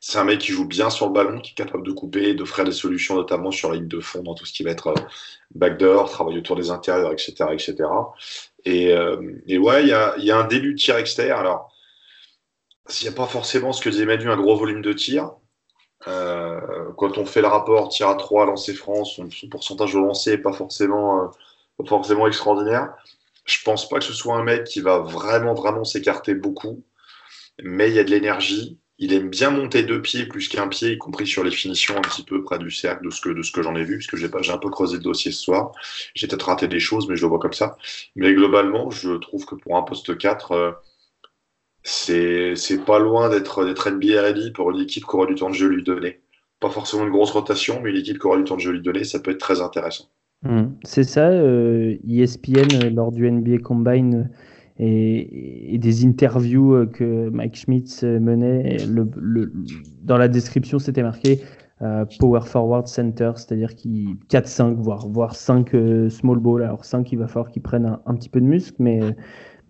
C'est 0.00 0.18
un 0.18 0.24
mec 0.24 0.40
qui 0.40 0.52
joue 0.52 0.66
bien 0.66 0.90
sur 0.90 1.06
le 1.06 1.12
ballon, 1.12 1.40
qui 1.40 1.52
est 1.52 1.54
capable 1.54 1.86
de 1.86 1.92
couper, 1.92 2.34
d'offrir 2.34 2.64
des 2.64 2.72
solutions, 2.72 3.14
notamment 3.14 3.52
sur 3.52 3.70
la 3.70 3.76
ligne 3.76 3.86
de 3.88 4.00
fond, 4.00 4.22
dans 4.22 4.34
tout 4.34 4.44
ce 4.44 4.52
qui 4.52 4.64
va 4.64 4.70
être 4.70 4.88
euh, 4.88 4.94
backdoor, 5.54 6.10
travail 6.10 6.38
autour 6.38 6.56
des 6.56 6.70
intérieurs, 6.70 7.12
etc. 7.12 7.34
etc. 7.52 7.76
Et, 8.64 8.92
euh, 8.92 9.40
et 9.46 9.58
ouais, 9.58 9.82
il 9.82 9.88
y 9.88 9.92
a, 9.92 10.16
y 10.18 10.30
a, 10.32 10.38
un 10.38 10.46
début 10.48 10.74
de 10.74 10.78
tir 10.78 10.96
externe. 10.96 11.38
Alors, 11.38 11.72
s'il 12.88 13.08
n'y 13.08 13.14
a 13.14 13.16
pas 13.16 13.26
forcément 13.26 13.72
ce 13.72 13.82
que 13.82 13.90
disait 13.90 14.06
Manu, 14.06 14.30
un 14.30 14.36
gros 14.36 14.56
volume 14.56 14.82
de 14.82 14.92
tir, 14.92 15.34
quand 16.04 17.18
on 17.18 17.24
fait 17.24 17.40
le 17.40 17.48
rapport 17.48 17.88
tir 17.88 18.08
à 18.08 18.14
3, 18.14 18.46
lancer 18.46 18.74
franc, 18.74 19.04
son, 19.04 19.28
pourcentage 19.50 19.94
de 19.94 19.98
lancer 19.98 20.32
n'est 20.32 20.38
pas 20.38 20.52
forcément, 20.52 21.24
euh, 21.24 21.84
forcément 21.86 22.26
extraordinaire. 22.26 22.94
Je 23.44 23.58
pense 23.64 23.88
pas 23.88 23.98
que 23.98 24.04
ce 24.04 24.12
soit 24.12 24.36
un 24.36 24.44
mec 24.44 24.64
qui 24.64 24.80
va 24.80 24.98
vraiment, 24.98 25.54
vraiment 25.54 25.84
s'écarter 25.84 26.34
beaucoup, 26.34 26.84
mais 27.62 27.88
il 27.88 27.94
y 27.94 27.98
a 27.98 28.04
de 28.04 28.10
l'énergie. 28.10 28.78
Il 28.98 29.12
aime 29.14 29.30
bien 29.30 29.50
monter 29.50 29.82
deux 29.82 30.00
pieds 30.00 30.26
plus 30.26 30.48
qu'un 30.48 30.68
pied, 30.68 30.92
y 30.92 30.98
compris 30.98 31.26
sur 31.26 31.42
les 31.42 31.50
finitions 31.50 31.96
un 31.96 32.02
petit 32.02 32.22
peu 32.22 32.44
près 32.44 32.58
du 32.58 32.70
cercle 32.70 33.04
de 33.04 33.10
ce 33.10 33.20
que, 33.20 33.30
de 33.30 33.42
ce 33.42 33.50
que 33.50 33.62
j'en 33.62 33.74
ai 33.74 33.82
vu, 33.82 33.96
puisque 33.96 34.16
j'ai 34.16 34.30
un 34.52 34.58
peu 34.58 34.70
creusé 34.70 34.98
le 34.98 35.02
dossier 35.02 35.32
ce 35.32 35.42
soir. 35.42 35.72
J'ai 36.14 36.28
peut-être 36.28 36.46
raté 36.46 36.68
des 36.68 36.78
choses, 36.78 37.08
mais 37.08 37.16
je 37.16 37.22
le 37.22 37.28
vois 37.28 37.40
comme 37.40 37.52
ça. 37.52 37.76
Mais 38.14 38.32
globalement, 38.32 38.90
je 38.90 39.12
trouve 39.14 39.44
que 39.44 39.56
pour 39.56 39.76
un 39.76 39.82
poste 39.82 40.16
4, 40.16 40.82
c'est 41.82 42.84
pas 42.86 42.98
loin 42.98 43.28
d'être 43.28 43.64
NBA 43.64 44.22
ready 44.22 44.50
pour 44.52 44.70
une 44.70 44.80
équipe 44.80 45.04
qui 45.04 45.16
aura 45.16 45.26
du 45.26 45.34
temps 45.34 45.50
de 45.50 45.54
jeu 45.54 45.68
lui 45.68 45.82
donner. 45.82 46.20
Pas 46.60 46.70
forcément 46.70 47.04
une 47.04 47.10
grosse 47.10 47.32
rotation, 47.32 47.80
mais 47.82 47.90
une 47.90 47.96
équipe 47.96 48.18
qui 48.18 48.26
aura 48.26 48.36
du 48.36 48.44
temps 48.44 48.56
de 48.56 48.60
jeu 48.60 48.72
lui 48.72 48.82
donner, 48.82 49.04
ça 49.04 49.18
peut 49.18 49.32
être 49.32 49.40
très 49.40 49.60
intéressant. 49.60 50.04
Hmm. 50.44 50.74
C'est 50.82 51.04
ça, 51.04 51.28
euh, 51.28 51.96
ESPN 52.08 52.66
euh, 52.74 52.90
lors 52.90 53.12
du 53.12 53.30
NBA 53.30 53.58
Combine 53.58 54.28
euh, 54.80 54.84
et, 54.84 55.78
des 55.78 56.04
interviews 56.04 56.86
que 56.92 57.28
Mike 57.30 57.56
Schmitz 57.56 58.02
menait, 58.02 58.78
dans 60.02 60.16
la 60.16 60.28
description 60.28 60.78
c'était 60.78 61.02
marqué 61.02 61.40
Power 62.20 62.42
Forward 62.44 62.86
Center, 62.86 63.32
c'est-à-dire 63.34 63.74
qu'il 63.74 64.14
4-5, 64.30 64.76
voire, 64.76 65.08
voire 65.08 65.34
5 65.34 65.70
small 66.10 66.38
ball. 66.38 66.62
Alors 66.62 66.84
5, 66.84 67.10
il 67.10 67.18
va 67.18 67.26
falloir 67.26 67.50
qu'ils 67.50 67.62
prennent 67.62 67.86
un, 67.86 68.00
un, 68.06 68.14
petit 68.14 68.28
peu 68.28 68.40
de 68.40 68.46
muscle, 68.46 68.76
mais 68.78 69.00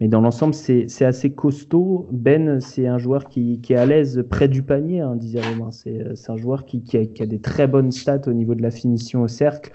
mais 0.03 0.09
dans 0.09 0.21
l'ensemble, 0.21 0.53
c'est 0.53 1.05
assez 1.05 1.33
costaud. 1.33 2.09
Ben, 2.11 2.61
c'est 2.61 2.89
un 2.89 2.99
joueur 2.99 3.29
qui, 3.29 3.61
qui, 3.61 3.73
est 3.73 3.77
à 3.77 3.87
l'aise 3.87 4.25
près 4.29 4.49
du 4.49 4.65
panier, 4.65 5.01
hein, 5.01 5.15
disait 5.15 5.41
Romain. 5.41 5.71
C'est 5.71 6.29
un 6.29 6.37
joueur 6.37 6.65
qui, 6.65 6.83
qui, 6.83 6.97
a, 6.97 7.07
qui, 7.07 7.23
a, 7.23 7.27
des 7.27 7.41
très 7.41 7.69
bonnes 7.69 7.93
stats 7.93 8.23
au 8.27 8.33
niveau 8.33 8.57
de 8.57 8.63
la 8.63 8.73
finition 8.73 9.23
au 9.23 9.29
cercle. 9.29 9.71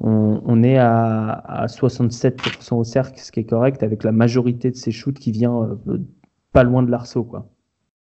On, 0.00 0.42
on 0.44 0.64
est 0.64 0.78
à, 0.78 1.30
à 1.30 1.66
67% 1.66 2.74
au 2.74 2.82
cercle, 2.82 3.20
ce 3.20 3.30
qui 3.30 3.38
est 3.38 3.44
correct, 3.44 3.84
avec 3.84 4.02
la 4.02 4.10
majorité 4.10 4.72
de 4.72 4.76
ses 4.76 4.90
shoots 4.90 5.16
qui 5.16 5.30
vient 5.30 5.62
euh, 5.86 5.98
pas 6.52 6.64
loin 6.64 6.82
de 6.82 6.90
l'arceau. 6.90 7.22
Quoi. 7.22 7.46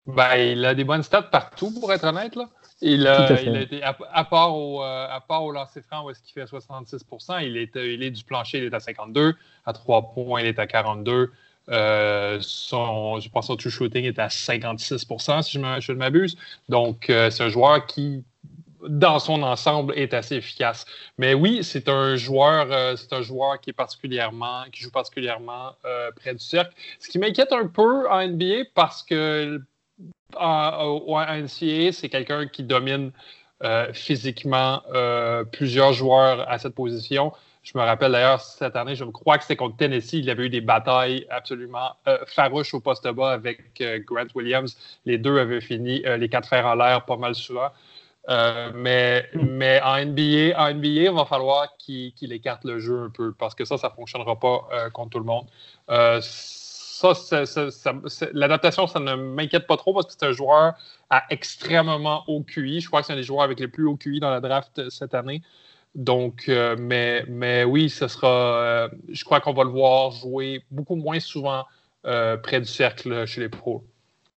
Ben, 0.05 0.37
il 0.37 0.63
a 0.63 0.73
des 0.73 0.85
bonnes 0.85 1.03
stats 1.03 1.23
partout, 1.23 1.77
pour 1.77 1.91
être 1.91 2.05
honnête. 2.05 2.37
Là. 2.37 2.47
Il, 2.79 3.05
a, 3.07 3.41
il 3.41 3.57
a 3.57 3.61
été, 3.61 3.83
à, 3.83 3.93
à, 4.13 4.23
part 4.23 4.55
au, 4.55 4.81
euh, 4.81 5.07
à 5.09 5.19
part 5.19 5.43
au 5.43 5.51
lancer 5.51 5.81
franc 5.81 6.05
où 6.05 6.11
est-ce 6.11 6.21
qu'il 6.21 6.31
fait 6.31 6.47
66 6.47 7.03
il 7.41 7.57
est, 7.57 7.75
il 7.75 8.03
est 8.03 8.11
du 8.11 8.23
plancher, 8.23 8.59
il 8.59 8.63
est 8.63 8.73
à 8.73 8.79
52. 8.79 9.35
À 9.65 9.73
3 9.73 10.13
points, 10.13 10.39
il 10.39 10.47
est 10.47 10.59
à 10.59 10.65
42. 10.65 11.33
Euh, 11.69 12.37
son, 12.41 13.19
je 13.19 13.29
pense 13.29 13.45
que 13.45 13.47
son 13.47 13.57
true 13.57 13.69
shooting 13.69 14.05
est 14.05 14.19
à 14.19 14.27
56% 14.27 15.41
si 15.41 15.51
je, 15.53 15.91
ne 15.91 15.97
m'abuse. 15.97 16.37
Donc, 16.69 17.09
euh, 17.09 17.29
c'est 17.29 17.43
un 17.43 17.49
joueur 17.49 17.85
qui, 17.85 18.23
dans 18.87 19.19
son 19.19 19.43
ensemble, 19.43 19.93
est 19.97 20.13
assez 20.13 20.35
efficace. 20.35 20.85
Mais 21.17 21.33
oui, 21.33 21.63
c'est 21.63 21.89
un 21.89 22.15
joueur, 22.15 22.71
euh, 22.71 22.95
c'est 22.95 23.13
un 23.13 23.21
joueur 23.21 23.59
qui 23.59 23.73
particulièrement, 23.73 24.63
qui 24.71 24.81
joue 24.81 24.91
particulièrement 24.91 25.73
près 26.15 26.33
du 26.33 26.43
cercle. 26.43 26.73
Ce 26.99 27.09
qui 27.09 27.19
m'inquiète 27.19 27.51
un 27.51 27.67
peu 27.67 28.09
en 28.09 28.25
NBA 28.25 28.69
parce 28.73 29.03
que 29.03 29.61
en, 30.35 31.01
NCAA, 31.07 31.91
c'est 31.91 32.09
quelqu'un 32.09 32.47
qui 32.47 32.63
domine 32.63 33.11
physiquement 33.93 34.83
plusieurs 35.51 35.93
joueurs 35.93 36.47
à 36.49 36.59
cette 36.59 36.75
position. 36.75 37.33
Je 37.67 37.77
me 37.77 37.83
rappelle 37.83 38.13
d'ailleurs 38.13 38.39
cette 38.39 38.77
année, 38.77 38.95
je 38.95 39.03
crois 39.03 39.37
que 39.37 39.43
c'était 39.43 39.57
contre 39.57 39.75
Tennessee, 39.75 40.13
il 40.13 40.29
avait 40.29 40.45
eu 40.45 40.49
des 40.49 40.61
batailles 40.61 41.27
absolument 41.29 41.97
farouches 42.25 42.73
au 42.73 42.79
poste 42.79 43.05
bas 43.09 43.33
avec 43.33 43.83
Grant 44.05 44.27
Williams. 44.35 44.77
Les 45.05 45.17
deux 45.17 45.37
avaient 45.37 45.59
fini 45.59 46.01
les 46.17 46.29
quatre 46.29 46.47
fers 46.47 46.65
en 46.65 46.75
l'air 46.75 47.03
pas 47.03 47.17
mal 47.17 47.35
souvent. 47.35 47.69
Euh, 48.29 48.71
mais, 48.75 49.29
mais 49.33 49.81
en 49.81 50.03
NBA, 50.05 50.53
en 50.57 50.73
NBA, 50.73 50.87
il 50.87 51.11
va 51.11 51.25
falloir 51.25 51.77
qu'il 51.77 52.33
écarte 52.33 52.65
le 52.65 52.77
jeu 52.79 53.03
un 53.03 53.09
peu 53.09 53.31
parce 53.33 53.55
que 53.55 53.63
ça, 53.63 53.77
ça 53.77 53.87
ne 53.87 53.93
fonctionnera 53.93 54.37
pas 54.37 54.67
euh, 54.73 54.89
contre 54.89 55.11
tout 55.11 55.19
le 55.19 55.25
monde. 55.25 55.45
Euh, 55.89 56.19
ça, 56.21 57.13
l'adaptation, 58.33 58.87
ça 58.87 58.99
ne 58.99 59.15
m'inquiète 59.15 59.65
pas 59.65 59.77
trop 59.77 59.93
parce 59.93 60.07
que 60.07 60.13
c'est 60.19 60.25
un 60.25 60.33
joueur 60.33 60.73
à 61.09 61.23
extrêmement 61.29 62.23
haut 62.27 62.43
QI. 62.43 62.81
Je 62.81 62.87
crois 62.87 62.99
que 63.01 63.07
c'est 63.07 63.13
un 63.13 63.17
des 63.17 63.23
joueurs 63.23 63.43
avec 63.43 63.59
les 63.59 63.67
plus 63.69 63.85
hauts 63.85 63.95
QI 63.95 64.19
dans 64.19 64.31
la 64.31 64.41
draft 64.41 64.89
cette 64.89 65.13
année. 65.13 65.41
Donc, 65.97 66.49
mais, 66.79 67.25
mais 67.27 67.65
oui, 67.65 67.89
ce 67.89 68.07
sera. 68.07 68.89
je 69.09 69.23
crois 69.25 69.41
qu'on 69.41 69.53
va 69.53 69.63
le 69.63 69.71
voir 69.71 70.11
jouer 70.11 70.61
beaucoup 70.71 70.95
moins 70.95 71.19
souvent 71.19 71.65
près 72.03 72.61
du 72.61 72.67
cercle 72.67 73.25
chez 73.25 73.41
les 73.41 73.49
pros. 73.49 73.83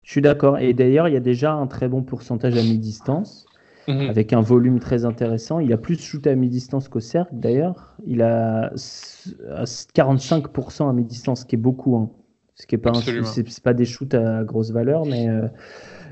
Je 0.03 0.11
suis 0.11 0.21
d'accord. 0.21 0.59
Et 0.59 0.73
d'ailleurs, 0.73 1.09
il 1.09 1.13
y 1.13 1.17
a 1.17 1.21
déjà 1.21 1.51
un 1.51 1.67
très 1.67 1.89
bon 1.89 2.03
pourcentage 2.03 2.55
à 2.55 2.61
mi-distance. 2.61 3.47
Mhm. 3.87 4.09
avec 4.09 4.33
un 4.33 4.41
volume 4.41 4.79
très 4.79 5.05
intéressant. 5.05 5.59
Il 5.59 5.71
a 5.71 5.77
plus 5.77 5.97
shooté 5.97 6.29
à 6.29 6.35
mi-distance 6.35 6.89
qu'au 6.89 6.99
cercle 6.99 7.33
d'ailleurs. 7.33 7.95
Il 8.05 8.21
a 8.21 8.71
45% 8.75 10.89
à 10.89 10.93
mi-distance, 10.93 11.41
ce 11.41 11.45
qui 11.45 11.55
est 11.55 11.59
beaucoup. 11.59 11.95
Hein. 11.95 12.09
Ce 12.55 12.65
qui 12.65 12.75
est 12.75 12.79
pas, 12.79 12.91
c'est, 12.93 13.61
pas 13.61 13.73
des 13.73 13.85
shoots 13.85 14.15
à 14.15 14.43
grosse 14.43 14.71
valeur, 14.71 15.05
mais, 15.05 15.29
euh, 15.29 15.47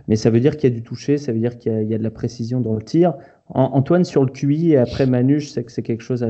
mais 0.08 0.16
ça 0.16 0.30
veut 0.30 0.40
dire 0.40 0.58
qu'il 0.58 0.70
y 0.70 0.74
a 0.74 0.76
du 0.76 0.84
toucher, 0.84 1.18
ça 1.18 1.34
veut 1.34 1.40
dire 1.40 1.58
qu'il 1.58 1.84
y 1.84 1.94
a, 1.94 1.98
de 1.98 2.04
la 2.04 2.12
précision 2.12 2.62
dans 2.62 2.76
le 2.76 2.84
tir. 2.84 3.16
Antoine, 3.48 4.06
sur 4.06 4.24
le 4.24 4.32
QI, 4.32 4.72
et 4.72 4.78
après 4.78 5.06
Manu, 5.06 5.40
je 5.40 5.48
sais 5.48 5.64
que 5.64 5.72
c'est 5.72 5.84
quelque 5.84 6.02
chose 6.02 6.26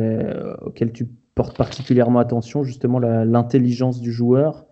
auquel 0.62 0.92
tu 0.92 1.08
portes 1.34 1.58
particulièrement 1.58 2.20
attention, 2.20 2.64
justement 2.64 3.00
l'intelligence 3.00 4.02
du 4.02 4.12
joueur. 4.12 4.66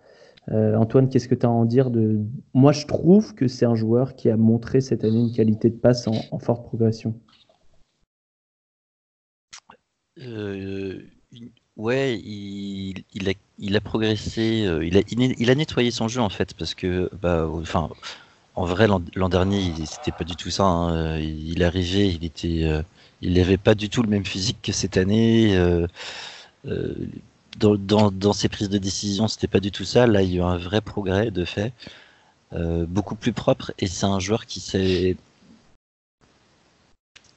Euh, 0.51 0.75
Antoine, 0.75 1.09
qu'est-ce 1.09 1.27
que 1.27 1.35
tu 1.35 1.45
as 1.45 1.49
à 1.49 1.51
en 1.51 1.65
dire 1.65 1.89
de... 1.89 2.19
Moi, 2.53 2.71
je 2.71 2.85
trouve 2.85 3.33
que 3.33 3.47
c'est 3.47 3.65
un 3.65 3.75
joueur 3.75 4.15
qui 4.15 4.29
a 4.29 4.37
montré 4.37 4.81
cette 4.81 5.03
année 5.03 5.19
une 5.19 5.31
qualité 5.31 5.69
de 5.69 5.75
passe 5.75 6.07
en, 6.07 6.39
forte 6.39 6.65
progression. 6.65 7.15
Euh, 10.19 11.01
ouais, 11.77 12.19
il, 12.19 13.03
a, 13.75 13.81
progressé, 13.81 14.65
euh, 14.67 14.85
il, 14.85 14.97
a, 14.97 15.01
il, 15.09 15.49
a, 15.49 15.55
nettoyé 15.55 15.91
son 15.91 16.07
jeu 16.07 16.21
en 16.21 16.29
fait, 16.29 16.53
parce 16.53 16.75
que, 16.75 17.09
bah, 17.21 17.49
enfin, 17.49 17.89
en 18.55 18.65
vrai, 18.65 18.87
l'an 18.87 19.29
dernier, 19.29 19.73
c'était 19.85 20.11
pas 20.11 20.23
du 20.23 20.35
tout 20.35 20.49
ça. 20.51 20.63
Hein. 20.63 21.19
Il 21.19 21.63
arrivait, 21.63 22.07
il 22.07 22.23
était, 22.25 22.83
il 23.21 23.33
n'avait 23.33 23.57
pas 23.57 23.75
du 23.75 23.89
tout 23.89 24.03
le 24.03 24.09
même 24.09 24.25
physique 24.25 24.57
que 24.61 24.71
cette 24.71 24.97
année 24.97 25.57
dans, 27.57 28.33
ses 28.33 28.49
prises 28.49 28.69
de 28.69 28.77
décision, 28.77 29.27
c'était 29.27 29.47
pas 29.47 29.59
du 29.59 29.71
tout 29.71 29.85
ça. 29.85 30.07
Là, 30.07 30.21
il 30.21 30.31
y 30.31 30.35
a 30.35 30.37
eu 30.37 30.41
un 30.43 30.57
vrai 30.57 30.81
progrès 30.81 31.31
de 31.31 31.45
fait, 31.45 31.73
euh, 32.53 32.85
beaucoup 32.87 33.15
plus 33.15 33.33
propre. 33.33 33.71
Et 33.79 33.87
c'est 33.87 34.05
un 34.05 34.19
joueur 34.19 34.45
qui 34.45 34.59
s'est 34.59 35.17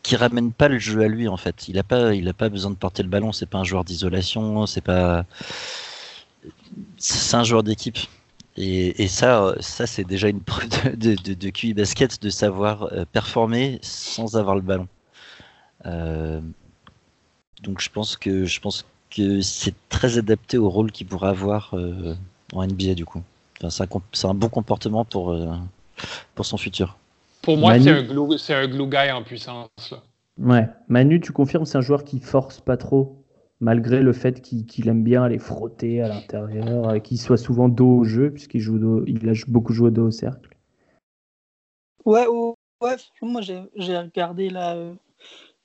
qui 0.03 0.15
ramène 0.15 0.53
pas 0.53 0.69
le 0.69 0.79
jeu 0.79 1.03
à 1.03 1.09
lui 1.09 1.27
en 1.27 1.37
fait. 1.37 1.67
Il 1.69 1.79
a 1.79 1.83
pas, 1.83 2.15
il 2.15 2.29
a 2.29 2.33
pas 2.33 2.49
besoin 2.49 2.71
de 2.71 2.77
porter 2.77 3.03
le 3.03 3.09
ballon. 3.09 3.33
C'est 3.33 3.47
pas 3.47 3.59
un 3.59 3.65
joueur 3.65 3.85
d'isolation. 3.85 4.67
C'est 4.67 4.81
pas, 4.81 5.25
c'est 6.99 7.37
un 7.37 7.45
joueur 7.45 7.63
d'équipe. 7.63 7.99
Et, 8.59 9.09
ça, 9.09 9.55
ça 9.61 9.87
c'est 9.87 10.05
déjà 10.05 10.29
une 10.29 10.41
preuve 10.41 10.69
de, 10.97 11.15
de, 11.15 11.35
de, 11.35 11.51
QI 11.51 11.75
basket 11.75 12.23
de 12.23 12.31
savoir 12.31 12.85
euh, 12.85 13.05
performer 13.05 13.79
sans 13.83 14.37
avoir 14.37 14.55
le 14.55 14.63
ballon. 14.63 14.89
Euh, 15.85 16.41
donc 17.63 17.81
je 17.81 17.91
pense 17.91 18.17
que 18.17 18.45
je 18.45 18.61
pense 18.61 18.87
que 19.11 19.41
c'est 19.41 19.75
très 19.89 20.19
adapté 20.19 20.59
au 20.59 20.69
rôle 20.69 20.91
qu'il 20.91 21.07
pourrait 21.07 21.29
avoir 21.29 21.71
euh, 21.75 22.15
en 22.53 22.67
NBA 22.67 22.95
du 22.95 23.05
coup. 23.05 23.23
c'est 23.69 24.25
un, 24.25 24.35
bon 24.35 24.49
comportement 24.49 25.05
pour, 25.05 25.33
euh, 25.33 25.55
pour 26.35 26.47
son 26.47 26.57
futur. 26.57 26.97
Pour 27.43 27.57
moi, 27.57 27.79
c'est 27.79 27.91
un, 27.91 28.03
glue, 28.03 28.37
un 28.49 28.67
glue 28.67 28.89
guy 28.89 29.11
en 29.13 29.23
puissance. 29.23 29.95
Ouais. 30.39 30.69
Manu, 30.89 31.21
tu 31.21 31.33
confirmes, 31.33 31.65
c'est 31.65 31.79
un 31.79 31.83
joueur 31.83 32.05
qui 32.05 32.19
force 32.19 32.61
pas 32.61 32.77
trop, 32.77 33.17
malgré 33.61 34.03
le 34.03 34.13
fait 34.13 34.41
qu'il 34.41 34.89
aime 34.89 35.03
bien 35.03 35.23
aller 35.23 35.39
frotter 35.39 36.03
à 36.03 36.09
l'intérieur, 36.09 37.01
qu'il 37.03 37.19
soit 37.19 37.37
souvent 37.37 37.69
dos 37.69 37.99
au 37.99 38.05
jeu, 38.05 38.31
puisqu'il 38.31 38.61
joue 38.61 39.05
il 39.07 39.29
a 39.29 39.33
beaucoup 39.49 39.73
joué 39.73 39.91
dos 39.91 40.09
au 40.09 40.11
cercle. 40.11 40.51
Ouais, 42.05 42.27
ouais, 42.81 42.97
moi 43.23 43.41
j'ai 43.41 43.99
regardé 43.99 44.51
la, 44.51 44.77
euh, 44.77 44.95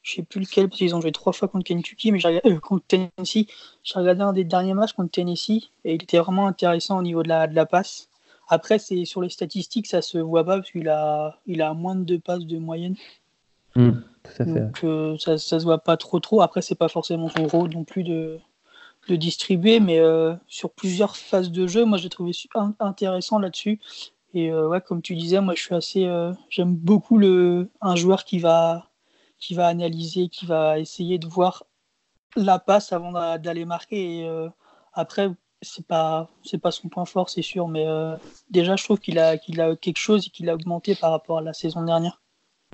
je 0.02 0.16
sais 0.16 0.24
plus 0.24 0.42
lequel, 0.42 0.68
parce 0.68 0.80
qu'ils 0.80 0.96
ont 0.96 1.02
joué 1.02 1.12
trois 1.12 1.34
fois 1.34 1.48
contre 1.48 1.66
Kentucky, 1.66 2.12
mais 2.12 2.20
euh, 2.26 2.60
contre 2.60 2.86
Tennessee. 2.88 3.48
J'ai 3.84 4.00
regardé 4.00 4.22
un 4.22 4.34
des 4.34 4.44
derniers 4.44 4.74
matchs 4.74 4.94
contre 4.94 5.12
Tennessee 5.12 5.72
et 5.84 5.96
il 5.96 6.04
était 6.04 6.18
vraiment 6.18 6.48
intéressant 6.48 6.98
au 6.98 7.04
niveau 7.04 7.24
de 7.24 7.30
la, 7.30 7.66
passe. 7.66 8.10
Après, 8.48 8.80
sur 8.80 9.22
les 9.22 9.30
statistiques, 9.30 9.88
ça 9.88 10.02
se 10.02 10.18
voit 10.18 10.44
pas 10.44 10.58
parce 10.58 10.72
qu'il 10.72 10.90
a, 10.90 11.40
il 11.46 11.62
a 11.62 11.74
moins 11.74 11.96
de 11.96 12.04
deux 12.04 12.20
passes 12.20 12.46
de 12.46 12.58
moyenne. 12.58 12.96
Tout 13.74 14.42
à 14.44 14.46
fait. 14.46 14.60
Donc 14.60 14.84
euh, 14.84 15.18
ça, 15.18 15.38
ça 15.38 15.60
se 15.60 15.66
voit 15.66 15.80
pas 15.80 15.98
trop 15.98 16.20
trop. 16.20 16.42
Après, 16.42 16.62
c'est 16.62 16.76
pas 16.76 16.90
forcément 16.90 17.30
son 17.30 17.48
rôle 17.48 17.70
non 17.72 17.84
plus 17.84 18.04
de, 18.04 18.40
de 19.08 19.16
distribuer, 19.16 19.80
mais 19.80 20.00
euh, 20.00 20.34
sur 20.48 20.72
plusieurs 20.72 21.16
phases 21.18 21.52
de 21.52 21.68
jeu, 21.68 21.86
moi 21.86 21.98
j'ai 21.98 22.10
trouvé 22.10 22.32
intéressant 22.80 23.40
là-dessus. 23.40 23.80
Et 24.34 24.54
ouais, 24.54 24.80
comme 24.80 25.02
tu 25.02 25.16
disais, 25.16 25.42
moi 25.42 25.56
je 25.56 25.62
suis 25.62 25.76
assez, 25.76 26.10
j'aime 26.50 26.74
beaucoup 26.74 27.18
le 27.18 27.70
un 27.82 27.98
joueur 27.98 28.24
qui 28.24 28.40
va 28.40 28.92
qui 29.42 29.56
va 29.56 29.68
analyser, 29.68 30.30
qui 30.30 30.46
va 30.46 30.80
essayer 30.80 31.18
de 31.18 31.28
voir 31.28 31.66
la 32.38 32.60
passe 32.60 32.94
avant 32.94 33.12
d'aller 33.38 33.66
marquer. 33.66 34.20
Et 34.20 34.28
euh, 34.28 34.48
après, 34.94 35.30
c'est 35.62 35.86
pas 35.86 36.30
c'est 36.44 36.60
pas 36.60 36.72
son 36.72 36.88
point 36.88 37.06
fort, 37.06 37.30
c'est 37.30 37.42
sûr, 37.42 37.68
mais 37.68 37.86
euh, 37.88 38.16
déjà 38.50 38.76
je 38.76 38.84
trouve 38.84 39.00
qu'il 39.00 39.20
a 39.20 39.38
qu'il 39.38 39.60
a 39.60 39.76
quelque 39.76 39.98
chose 39.98 40.28
et 40.28 40.30
qu'il 40.30 40.50
a 40.50 40.56
augmenté 40.56 40.96
par 40.96 41.12
rapport 41.12 41.40
à 41.40 41.42
la 41.42 41.54
saison 41.54 41.84
dernière. 41.84 42.21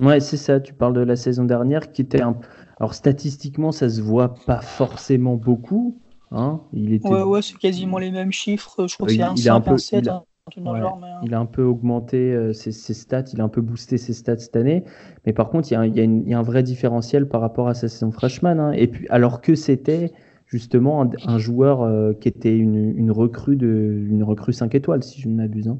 Ouais, 0.00 0.20
c'est 0.20 0.36
ça. 0.36 0.60
Tu 0.60 0.74
parles 0.74 0.94
de 0.94 1.00
la 1.00 1.16
saison 1.16 1.44
dernière 1.44 1.92
qui 1.92 2.02
était 2.02 2.22
un. 2.22 2.36
Alors 2.78 2.94
statistiquement, 2.94 3.72
ça 3.72 3.88
se 3.88 4.00
voit 4.00 4.34
pas 4.46 4.60
forcément 4.60 5.34
beaucoup. 5.34 5.98
Hein 6.30 6.60
il 6.72 6.92
était... 6.92 7.08
Ouais, 7.08 7.22
ouais, 7.22 7.42
c'est 7.42 7.56
quasiment 7.56 7.98
les 7.98 8.10
mêmes 8.10 8.32
chiffres. 8.32 8.86
Je 8.86 8.94
crois 8.94 9.08
que 9.08 9.14
c'est 9.14 9.22
un 9.22 9.34
5, 9.34 9.68
un 9.68 9.78
7, 9.78 10.10
Hein. 10.56 11.20
Il 11.22 11.34
a 11.34 11.38
un 11.38 11.46
peu 11.46 11.62
augmenté 11.62 12.32
euh, 12.32 12.52
ses, 12.52 12.72
stats, 12.72 13.24
il 13.32 13.40
a 13.40 13.44
un 13.44 13.48
peu 13.48 13.60
boosté 13.60 13.98
ses 13.98 14.12
stats 14.12 14.38
cette 14.38 14.56
année. 14.56 14.84
Mais 15.26 15.32
par 15.32 15.50
contre, 15.50 15.70
il 15.70 15.74
y 15.74 16.34
a, 16.34 16.38
un 16.38 16.42
vrai 16.42 16.62
différentiel 16.62 17.28
par 17.28 17.40
rapport 17.40 17.68
à 17.68 17.74
sa 17.74 17.88
saison 17.88 18.10
freshman. 18.10 18.58
Hein. 18.58 18.72
Et 18.72 18.86
puis, 18.86 19.06
alors 19.10 19.40
que 19.40 19.54
c'était 19.54 20.12
justement 20.46 21.06
un, 21.26 21.38
joueur 21.38 21.82
euh, 21.82 22.14
qui 22.14 22.28
était 22.28 22.56
une, 22.56 23.10
recrue 23.10 23.56
de, 23.56 24.06
une 24.08 24.22
recrue 24.22 24.52
5 24.52 24.74
étoiles, 24.74 25.02
si 25.02 25.20
je 25.20 25.28
ne 25.28 25.34
m'abuse. 25.34 25.68
Hein. 25.68 25.78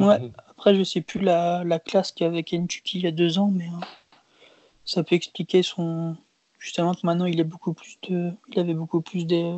Ouais, 0.00 0.18
après, 0.56 0.74
je 0.74 0.82
sais 0.82 1.02
plus 1.02 1.20
la, 1.20 1.64
classe 1.84 2.12
qu'il 2.12 2.26
y 2.26 2.28
avait 2.28 2.42
Kentucky 2.42 2.98
il 2.98 3.04
y 3.04 3.06
a 3.06 3.12
deux 3.12 3.38
ans, 3.38 3.52
mais 3.54 3.68
ça 4.84 5.02
peut 5.02 5.14
expliquer 5.14 5.62
son. 5.62 6.16
Justement, 6.58 6.94
que 6.94 7.00
maintenant, 7.04 7.26
il, 7.26 7.38
est 7.38 7.44
beaucoup 7.44 7.74
plus 7.74 7.98
de, 8.08 8.32
il 8.50 8.58
avait 8.58 8.74
beaucoup 8.74 9.02
plus 9.02 9.26
des 9.26 9.54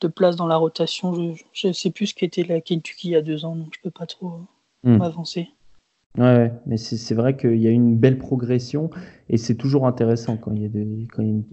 de 0.00 0.08
place 0.08 0.36
dans 0.36 0.46
la 0.46 0.56
rotation. 0.56 1.34
Je 1.52 1.68
ne 1.68 1.72
sais 1.72 1.90
plus 1.90 2.08
ce 2.08 2.14
qu'était 2.14 2.42
la 2.42 2.60
Kentucky 2.60 3.08
il 3.08 3.10
y 3.12 3.16
a 3.16 3.22
deux 3.22 3.44
ans, 3.44 3.54
donc 3.56 3.72
je 3.74 3.80
peux 3.80 3.90
pas 3.90 4.06
trop 4.06 4.40
hmm. 4.82 4.96
m'avancer. 4.96 5.48
Ouais, 6.16 6.52
mais 6.66 6.76
c'est 6.76 7.14
vrai 7.14 7.36
qu'il 7.36 7.56
y 7.56 7.68
a 7.68 7.70
une 7.70 7.96
belle 7.96 8.18
progression 8.18 8.90
et 9.28 9.36
c'est 9.36 9.54
toujours 9.54 9.86
intéressant 9.86 10.36
quand 10.36 10.52
il 10.52 10.62
y 10.62 10.66
a, 10.66 10.68
des, 10.68 10.86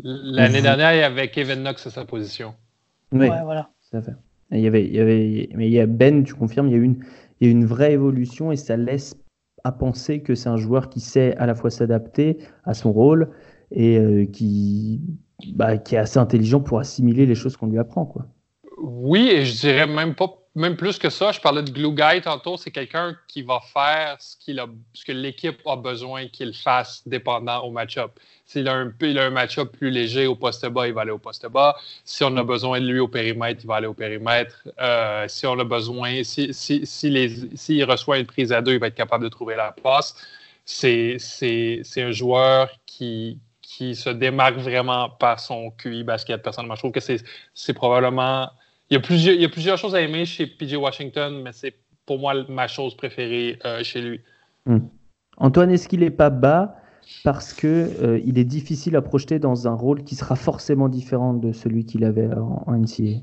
L'année 0.03 0.62
dernière, 0.62 0.93
il 0.93 1.00
y 1.00 1.03
avait 1.03 1.29
Kevin 1.29 1.62
Knox 1.62 1.86
à 1.86 1.91
sa 1.91 2.05
position. 2.05 2.55
Oui, 3.12 3.27
ouais, 3.29 3.43
voilà. 3.43 3.69
Ça 3.91 4.01
fait. 4.01 4.15
Il 4.51 4.60
y 4.62 4.67
avait, 4.67 4.86
il 4.86 4.95
y 4.95 5.00
avait, 5.00 5.50
mais 5.55 5.67
il 5.67 5.74
y 5.74 5.79
a 5.79 5.86
Ben, 5.86 6.24
tu 6.24 6.34
confirmes, 6.34 6.67
il 6.67 6.72
y 6.72 6.75
a 6.75 6.77
une, 6.77 7.03
il 7.39 7.48
y 7.48 7.50
a 7.50 7.51
une 7.51 7.65
vraie 7.65 7.94
évolution 7.94 8.51
et 8.51 8.56
ça 8.56 8.77
laisse 8.77 9.15
à 9.63 9.72
penser 9.72 10.22
que 10.22 10.36
c'est 10.36 10.50
un 10.50 10.58
joueur 10.58 10.89
qui 10.89 11.00
sait 11.00 11.36
à 11.38 11.46
la 11.46 11.56
fois 11.56 11.70
s'adapter 11.70 12.38
à 12.65 12.74
son 12.74 12.92
rôle 12.92 13.30
et 13.72 13.98
euh, 13.98 14.25
qui, 14.25 15.01
bah, 15.54 15.77
qui 15.77 15.96
est 15.96 15.98
assez 15.98 16.20
intelligent 16.20 16.62
pour 16.62 16.80
assimiler 16.80 17.25
les 17.25 17.36
choses 17.36 17.58
qu'on 17.58 17.68
lui 17.68 17.80
apprend. 17.80 18.06
Quoi. 18.06 18.27
Oui, 18.82 19.30
et 19.32 19.46
je 19.46 19.60
dirais 19.60 19.88
même 19.88 20.15
pas 20.15 20.45
même 20.56 20.78
plus 20.78 20.98
que 20.98 21.10
ça, 21.10 21.34
je 21.34 21.42
parlais 21.42 21.62
de 21.62 21.70
Glue 21.70 21.94
Guy 21.94 22.22
tantôt, 22.22 22.56
c'est 22.56 22.72
quelqu'un 22.72 23.18
qui 23.28 23.42
va 23.42 23.60
faire 23.60 24.16
ce, 24.20 24.58
a, 24.58 24.68
ce 24.94 25.04
que 25.04 25.12
l'équipe 25.12 25.60
a 25.66 25.76
besoin 25.76 26.28
qu'il 26.30 26.54
fasse 26.54 27.06
dépendant 27.06 27.60
au 27.64 27.72
match-up. 27.72 28.12
S'il 28.46 28.70
a 28.70 28.74
un, 28.74 28.94
il 29.02 29.20
a 29.20 29.26
un 29.26 29.30
match-up 29.32 29.76
plus 29.78 29.90
léger 29.90 30.28
au 30.28 30.36
poste 30.36 30.66
bas, 30.68 30.88
il 30.88 30.94
va 30.94 31.02
aller 31.02 31.12
au 31.12 31.18
poste 31.18 31.46
bas. 31.48 31.76
Si 32.06 32.24
on 32.24 32.38
a 32.38 32.44
besoin 32.44 32.80
de 32.80 32.88
lui 32.88 33.00
au 33.00 33.10
périmètre, 33.10 33.62
il 33.64 33.68
va 33.68 33.76
aller 33.76 33.88
au 33.88 33.94
périmètre. 33.94 34.66
Euh, 34.80 35.28
si 35.28 35.46
on 35.46 35.60
a 35.60 35.66
besoin, 35.66 36.24
si, 36.24 36.54
si, 36.54 36.86
s'il 36.86 37.84
reçoit 37.84 38.18
une 38.18 38.26
prise 38.26 38.54
à 38.54 38.62
deux, 38.62 38.74
il 38.74 38.80
va 38.80 38.88
être 38.88 38.96
capable 38.96 39.26
de 39.26 39.30
trouver 39.30 39.58
la 39.58 39.74
passe. 39.84 40.16
C'est, 40.64 41.18
un 41.98 42.12
joueur 42.12 42.70
qui, 42.86 43.40
qui 43.62 43.94
se 43.94 44.10
démarque 44.10 44.56
vraiment 44.56 45.10
par 45.10 45.42
son 45.42 45.72
QI 45.72 46.04
basket. 46.04 46.42
Personnellement, 46.42 46.76
je 46.76 46.82
trouve 46.82 46.94
que 46.94 47.02
c'est, 47.02 47.22
c'est 47.54 47.74
probablement 47.74 48.50
il 48.89 48.94
y, 48.94 48.98
a 48.98 49.00
plusieurs, 49.00 49.34
il 49.34 49.42
y 49.42 49.46
a 49.46 49.50
plusieurs 49.50 49.77
choses 49.77 49.96
à 49.96 50.01
aimer 50.01 50.25
chez 50.25 50.46
PJ 50.46 50.75
Washington, 50.75 51.42
mais 51.42 51.51
c'est 51.54 51.74
pour 52.06 52.20
moi 52.20 52.34
ma 52.50 52.68
chose 52.68 52.96
préférée 52.96 53.58
euh, 53.65 53.84
chez 53.84 54.01
lui. 54.01 54.22
Hmm. 54.65 54.80
Antoine, 55.38 55.72
est-ce 55.72 55.88
qu'il 55.88 56.01
n'est 56.01 56.12
pas 56.12 56.30
bas 56.30 56.75
parce 57.24 57.54
qu'il 57.54 57.70
euh, 57.70 58.20
il 58.25 58.38
est 58.39 58.46
difficile 58.46 58.96
à 58.96 59.01
projeter 59.01 59.38
dans 59.39 59.68
un 59.68 59.74
rôle 59.74 60.04
qui 60.04 60.15
sera 60.15 60.36
forcément 60.36 60.89
différent 60.89 61.34
de 61.34 61.51
celui 61.51 61.86
qu'il 61.86 62.04
avait 62.04 62.30
en, 62.34 62.72
NCA 62.72 63.22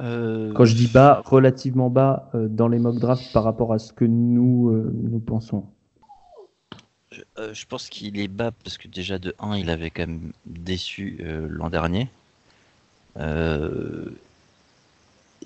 euh, 0.00 0.52
Quand 0.54 0.64
je 0.64 0.74
dis 0.74 0.88
bas, 0.88 1.22
relativement 1.24 1.90
bas 1.90 2.30
dans 2.34 2.68
les 2.68 2.78
mock 2.78 2.98
drafts 2.98 3.32
par 3.32 3.44
rapport 3.44 3.72
à 3.72 3.78
ce 3.78 3.92
que 3.92 4.04
nous, 4.04 4.72
nous 4.72 5.20
pensons. 5.20 5.66
Je, 7.12 7.64
pense 7.66 7.88
qu'il 7.88 8.18
est 8.18 8.28
bas 8.28 8.50
parce 8.50 8.76
que 8.76 8.88
déjà 8.88 9.18
de 9.18 9.34
1, 9.38 9.56
il 9.56 9.70
avait 9.70 9.90
quand 9.90 10.06
même 10.06 10.32
déçu 10.44 11.18
l'an 11.48 11.70
dernier. 11.70 12.08
Euh, 13.18 14.06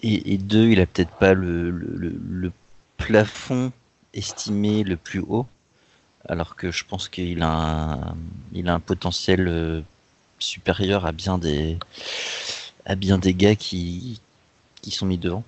et, 0.03 0.39
deux, 0.39 0.69
il 0.69 0.81
a 0.81 0.87
peut-être 0.87 1.11
pas 1.11 1.35
le, 1.35 2.53
plafond 2.97 3.73
estimé 4.15 4.83
le 4.85 4.97
plus 4.97 5.21
haut, 5.21 5.47
alors 6.29 6.57
que 6.57 6.71
je 6.71 6.85
pense 6.85 7.09
qu'il 7.09 7.43
a 7.43 7.51
un, 7.51 8.17
il 8.53 8.69
a 8.69 8.75
un 8.75 8.81
potentiel 8.81 9.47
euh, 9.49 9.81
supérieur 10.39 11.07
à 11.07 11.13
bien 11.13 11.39
des, 11.39 11.79
à 12.87 12.97
bien 12.97 13.19
des 13.19 13.35
gars 13.35 13.55
qui, 13.55 14.21
qui 14.83 14.91
sont 14.91 15.07
mis 15.07 15.19
devant, 15.19 15.45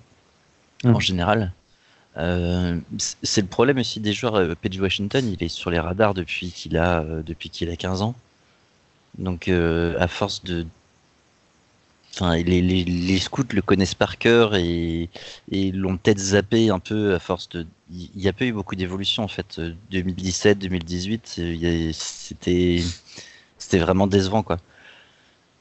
en 0.83 0.99
général. 0.99 1.53
Euh, 2.17 2.77
c'est 3.21 3.41
le 3.41 3.47
problème 3.47 3.77
aussi 3.77 3.99
des 3.99 4.13
joueurs. 4.13 4.35
Euh, 4.35 4.53
Washington, 4.79 5.25
il 5.27 5.41
est 5.43 5.49
sur 5.49 5.69
les 5.69 5.79
radars 5.79 6.13
depuis 6.13 6.51
qu'il 6.51 6.77
a, 6.77 7.03
depuis 7.25 7.49
qu'il 7.49 7.69
a 7.69 7.75
15 7.75 8.01
ans. 8.01 8.15
Donc, 9.17 9.49
à 9.49 10.07
force 10.07 10.43
de, 10.43 10.65
Enfin, 12.13 12.35
les, 12.35 12.61
les, 12.61 13.19
scouts 13.19 13.43
le 13.53 13.61
connaissent 13.61 13.95
par 13.95 14.17
cœur 14.17 14.55
et, 14.55 15.09
l'ont 15.51 15.97
peut-être 15.97 16.19
zappé 16.19 16.69
un 16.69 16.79
peu 16.79 17.15
à 17.15 17.19
force 17.19 17.47
de. 17.49 17.65
Il 17.89 18.09
n'y 18.15 18.27
a 18.27 18.33
pas 18.33 18.45
eu 18.45 18.51
beaucoup 18.51 18.75
d'évolution 18.75 19.23
en 19.23 19.27
fait. 19.27 19.61
2017, 19.91 20.59
2018, 20.59 21.39
c'était 21.93 22.81
c'était 23.57 23.77
vraiment 23.77 24.07
décevant 24.07 24.43
quoi. 24.43 24.57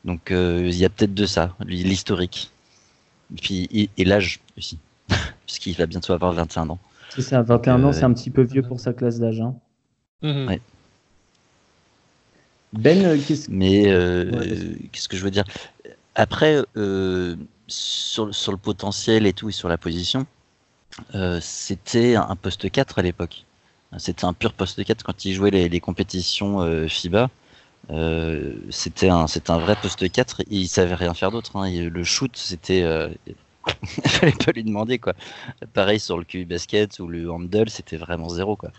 Donc 0.05 0.31
euh, 0.31 0.63
il 0.67 0.77
y 0.77 0.85
a 0.85 0.89
peut-être 0.89 1.15
de 1.15 1.27
ça, 1.27 1.55
l'historique. 1.65 2.51
Et 3.33 3.41
puis 3.41 3.91
et, 3.97 4.05
l'âge 4.05 4.41
aussi, 4.59 4.79
puisqu'il 5.47 5.77
va 5.77 5.87
bientôt 5.87 6.13
avoir 6.13 6.33
21 6.33 6.71
ans. 6.71 6.79
C'est 7.11 7.23
ça, 7.23 7.43
21 7.43 7.85
ans, 7.85 7.93
c'est 7.93 8.05
un 8.05 8.13
petit 8.13 8.31
peu 8.31 8.43
vieux 8.43 8.63
pour 8.63 8.81
sa 8.81 8.93
classe 8.93 9.19
d'âge. 9.21 9.41
Hein. 9.41 9.55
Mhm. 10.23 10.59
Ben, 12.73 13.05
euh, 13.05 13.19
qu'est-ce 13.27 13.51
Mais 13.51 13.91
euh, 13.91 14.31
qu'est-ce 14.93 15.09
que 15.09 15.17
je 15.17 15.25
veux 15.25 15.31
dire? 15.31 15.45
Après, 16.15 16.63
euh, 16.77 17.37
sur, 17.67 18.27
le 18.27 18.57
potentiel 18.57 19.27
et 19.27 19.33
tout, 19.33 19.49
et 19.49 19.53
sur 19.53 19.69
la 19.69 19.79
position, 19.79 20.27
euh, 21.15 21.39
c'était 21.41 22.17
un 22.17 22.37
poste 22.37 22.71
4 22.71 22.99
à 22.99 23.03
l'époque. 23.03 23.45
C'était 23.99 24.25
un 24.25 24.33
pur 24.33 24.53
poste 24.53 24.85
4 24.85 25.03
quand 25.03 25.25
il 25.25 25.35
jouait 25.35 25.51
les, 25.51 25.81
compétitions 25.81 26.61
euh, 26.63 26.87
FIBA. 26.87 27.29
c'était 28.71 29.09
un, 29.09 29.27
un 29.49 29.59
vrai 29.59 29.77
poste 29.81 30.11
4 30.11 30.43
et 30.43 30.45
il 30.51 30.69
savait 30.69 30.95
rien 30.95 31.15
faire 31.15 31.31
d'autre. 31.31 31.57
Hein. 31.57 31.71
Le 31.71 32.05
shoot, 32.05 32.37
c'était. 32.37 32.81
il 33.27 33.35
fallait 34.11 34.33
pas 34.33 34.53
lui 34.53 34.65
demander 34.65 34.99
quoi. 34.99 35.15
Pareil 35.75 36.01
sur 36.01 36.19
le 36.19 36.25
QI 36.25 36.45
basket 36.45 36.99
ou 37.01 37.09
le 37.09 37.31
handle, 37.31 37.69
c'était 37.69 37.97
vraiment 37.97 38.29
zéro 38.29 38.57
quoi 38.57 38.71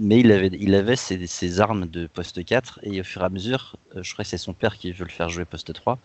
mais 0.00 0.20
il 0.20 0.32
avait, 0.32 0.50
il 0.58 0.74
avait 0.74 0.96
ses, 0.96 1.60
armes 1.60 1.86
de 1.86 2.06
poste 2.06 2.42
4 2.42 2.80
et 2.82 3.00
au 3.00 3.04
fur 3.04 3.20
et 3.20 3.26
à 3.26 3.28
mesure, 3.28 3.76
euh, 3.94 4.02
je 4.02 4.12
crois 4.14 4.24
que 4.24 4.30
c'est 4.30 4.38
son 4.38 4.54
père 4.54 4.78
qui 4.78 4.90
veut 4.92 5.04
le 5.04 5.10
faire 5.10 5.28
jouer 5.28 5.44
poste 5.44 5.72
3, 5.74 5.98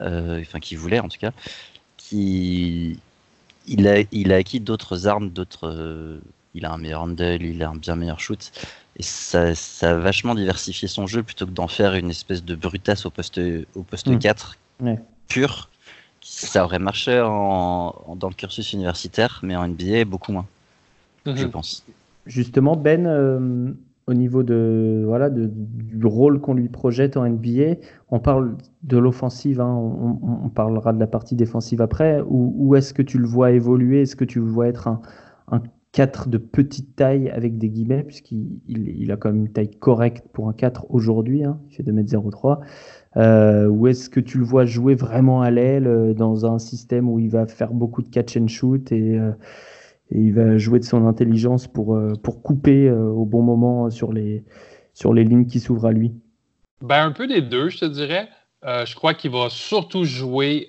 euh, 0.00 0.40
enfin 0.40 0.58
qui 0.58 0.74
voulait 0.74 1.00
en 1.00 1.08
tout 1.08 1.18
cas, 1.18 1.32
qui 1.98 2.98
il 3.66 3.86
a, 3.88 3.98
il 4.10 4.32
a 4.32 4.36
acquis 4.36 4.58
d'autres 4.58 5.06
armes, 5.06 5.28
d'autres, 5.28 5.68
euh, 5.68 6.18
il 6.54 6.64
a 6.64 6.72
un 6.72 6.78
meilleur 6.78 7.02
handle, 7.02 7.42
il 7.42 7.62
a 7.62 7.68
un 7.68 7.76
bien 7.76 7.94
meilleur 7.94 8.20
shoot 8.20 8.52
et 8.96 9.02
ça, 9.02 9.54
ça 9.54 9.90
a 9.90 9.94
vachement 9.96 10.34
diversifié 10.34 10.88
son 10.88 11.06
jeu 11.06 11.22
plutôt 11.22 11.44
que 11.44 11.50
d'en 11.50 11.68
faire 11.68 11.94
une 11.94 12.08
espèce 12.08 12.42
de 12.42 12.54
brutasse 12.54 13.04
au 13.04 13.10
poste, 13.10 13.38
au 13.74 13.82
poste 13.82 14.18
4 14.18 14.56
hmm. 14.80 14.94
pur. 15.28 15.68
Ça 16.22 16.64
aurait 16.64 16.78
marché 16.78 17.20
en, 17.20 18.16
dans 18.16 18.28
le 18.28 18.34
cursus 18.34 18.72
universitaire, 18.72 19.40
mais 19.42 19.54
en 19.56 19.68
NBA 19.68 20.06
beaucoup 20.06 20.32
moins, 20.32 20.46
je 21.24 21.44
mhm. 21.44 21.50
pense. 21.50 21.84
Justement, 22.26 22.76
Ben, 22.76 23.06
euh, 23.06 23.72
au 24.06 24.14
niveau 24.14 24.42
de, 24.42 25.02
voilà, 25.04 25.30
du 25.30 26.06
rôle 26.06 26.40
qu'on 26.40 26.54
lui 26.54 26.68
projette 26.68 27.16
en 27.16 27.28
NBA, 27.28 27.76
on 28.10 28.20
parle 28.20 28.56
de 28.82 28.98
l'offensive, 28.98 29.60
hein, 29.60 29.74
on, 29.74 30.48
parlera 30.48 30.92
de 30.92 31.00
la 31.00 31.08
partie 31.08 31.34
défensive 31.34 31.80
après. 31.80 32.22
Où, 32.28 32.74
est-ce 32.76 32.94
que 32.94 33.02
tu 33.02 33.18
le 33.18 33.26
vois 33.26 33.50
évoluer? 33.50 34.02
Est-ce 34.02 34.16
que 34.16 34.24
tu 34.24 34.38
le 34.38 34.46
vois 34.46 34.68
être 34.68 34.86
un, 34.86 35.00
un 35.50 35.60
4 35.96 36.28
de 36.28 36.38
petite 36.38 36.94
taille 36.94 37.30
avec 37.30 37.56
des 37.56 37.70
guillemets, 37.70 38.04
puisqu'il 38.04 38.60
il, 38.68 39.10
a 39.10 39.16
quand 39.16 39.32
même 39.32 39.46
une 39.46 39.52
taille 39.52 39.70
correcte 39.70 40.26
pour 40.32 40.48
un 40.48 40.52
4 40.52 40.86
aujourd'hui, 40.90 41.42
hein, 41.42 41.58
il 41.70 41.74
fait 41.74 41.82
2m03 41.82 42.60
euh, 43.16 43.66
Ou 43.66 43.86
est-ce 43.86 44.10
que 44.10 44.20
tu 44.20 44.36
le 44.36 44.44
vois 44.44 44.66
jouer 44.66 44.94
vraiment 44.94 45.40
à 45.40 45.50
l'aile 45.50 45.86
euh, 45.86 46.12
dans 46.12 46.44
un 46.44 46.58
système 46.58 47.08
où 47.08 47.18
il 47.18 47.30
va 47.30 47.46
faire 47.46 47.72
beaucoup 47.72 48.02
de 48.02 48.08
catch 48.08 48.36
and 48.36 48.48
shoot 48.48 48.92
et, 48.92 49.18
et 50.10 50.18
il 50.18 50.34
va 50.34 50.56
jouer 50.58 50.78
de 50.78 50.84
son 50.84 51.06
intelligence 51.06 51.66
pour, 51.66 51.94
euh, 51.94 52.14
pour 52.22 52.42
couper 52.42 52.88
euh, 52.88 53.08
au 53.08 53.24
bon 53.24 53.42
moment 53.42 53.90
sur 53.90 54.12
les, 54.12 54.44
sur 54.94 55.12
les 55.12 55.24
lignes 55.24 55.46
qui 55.46 55.60
s'ouvrent 55.60 55.86
à 55.86 55.92
lui 55.92 56.12
ben, 56.80 57.06
Un 57.06 57.12
peu 57.12 57.26
des 57.26 57.42
deux, 57.42 57.68
je 57.70 57.78
te 57.78 57.84
dirais. 57.86 58.28
Euh, 58.64 58.86
je 58.86 58.94
crois 58.94 59.14
qu'il 59.14 59.30
va 59.30 59.48
surtout 59.50 60.04
jouer 60.04 60.68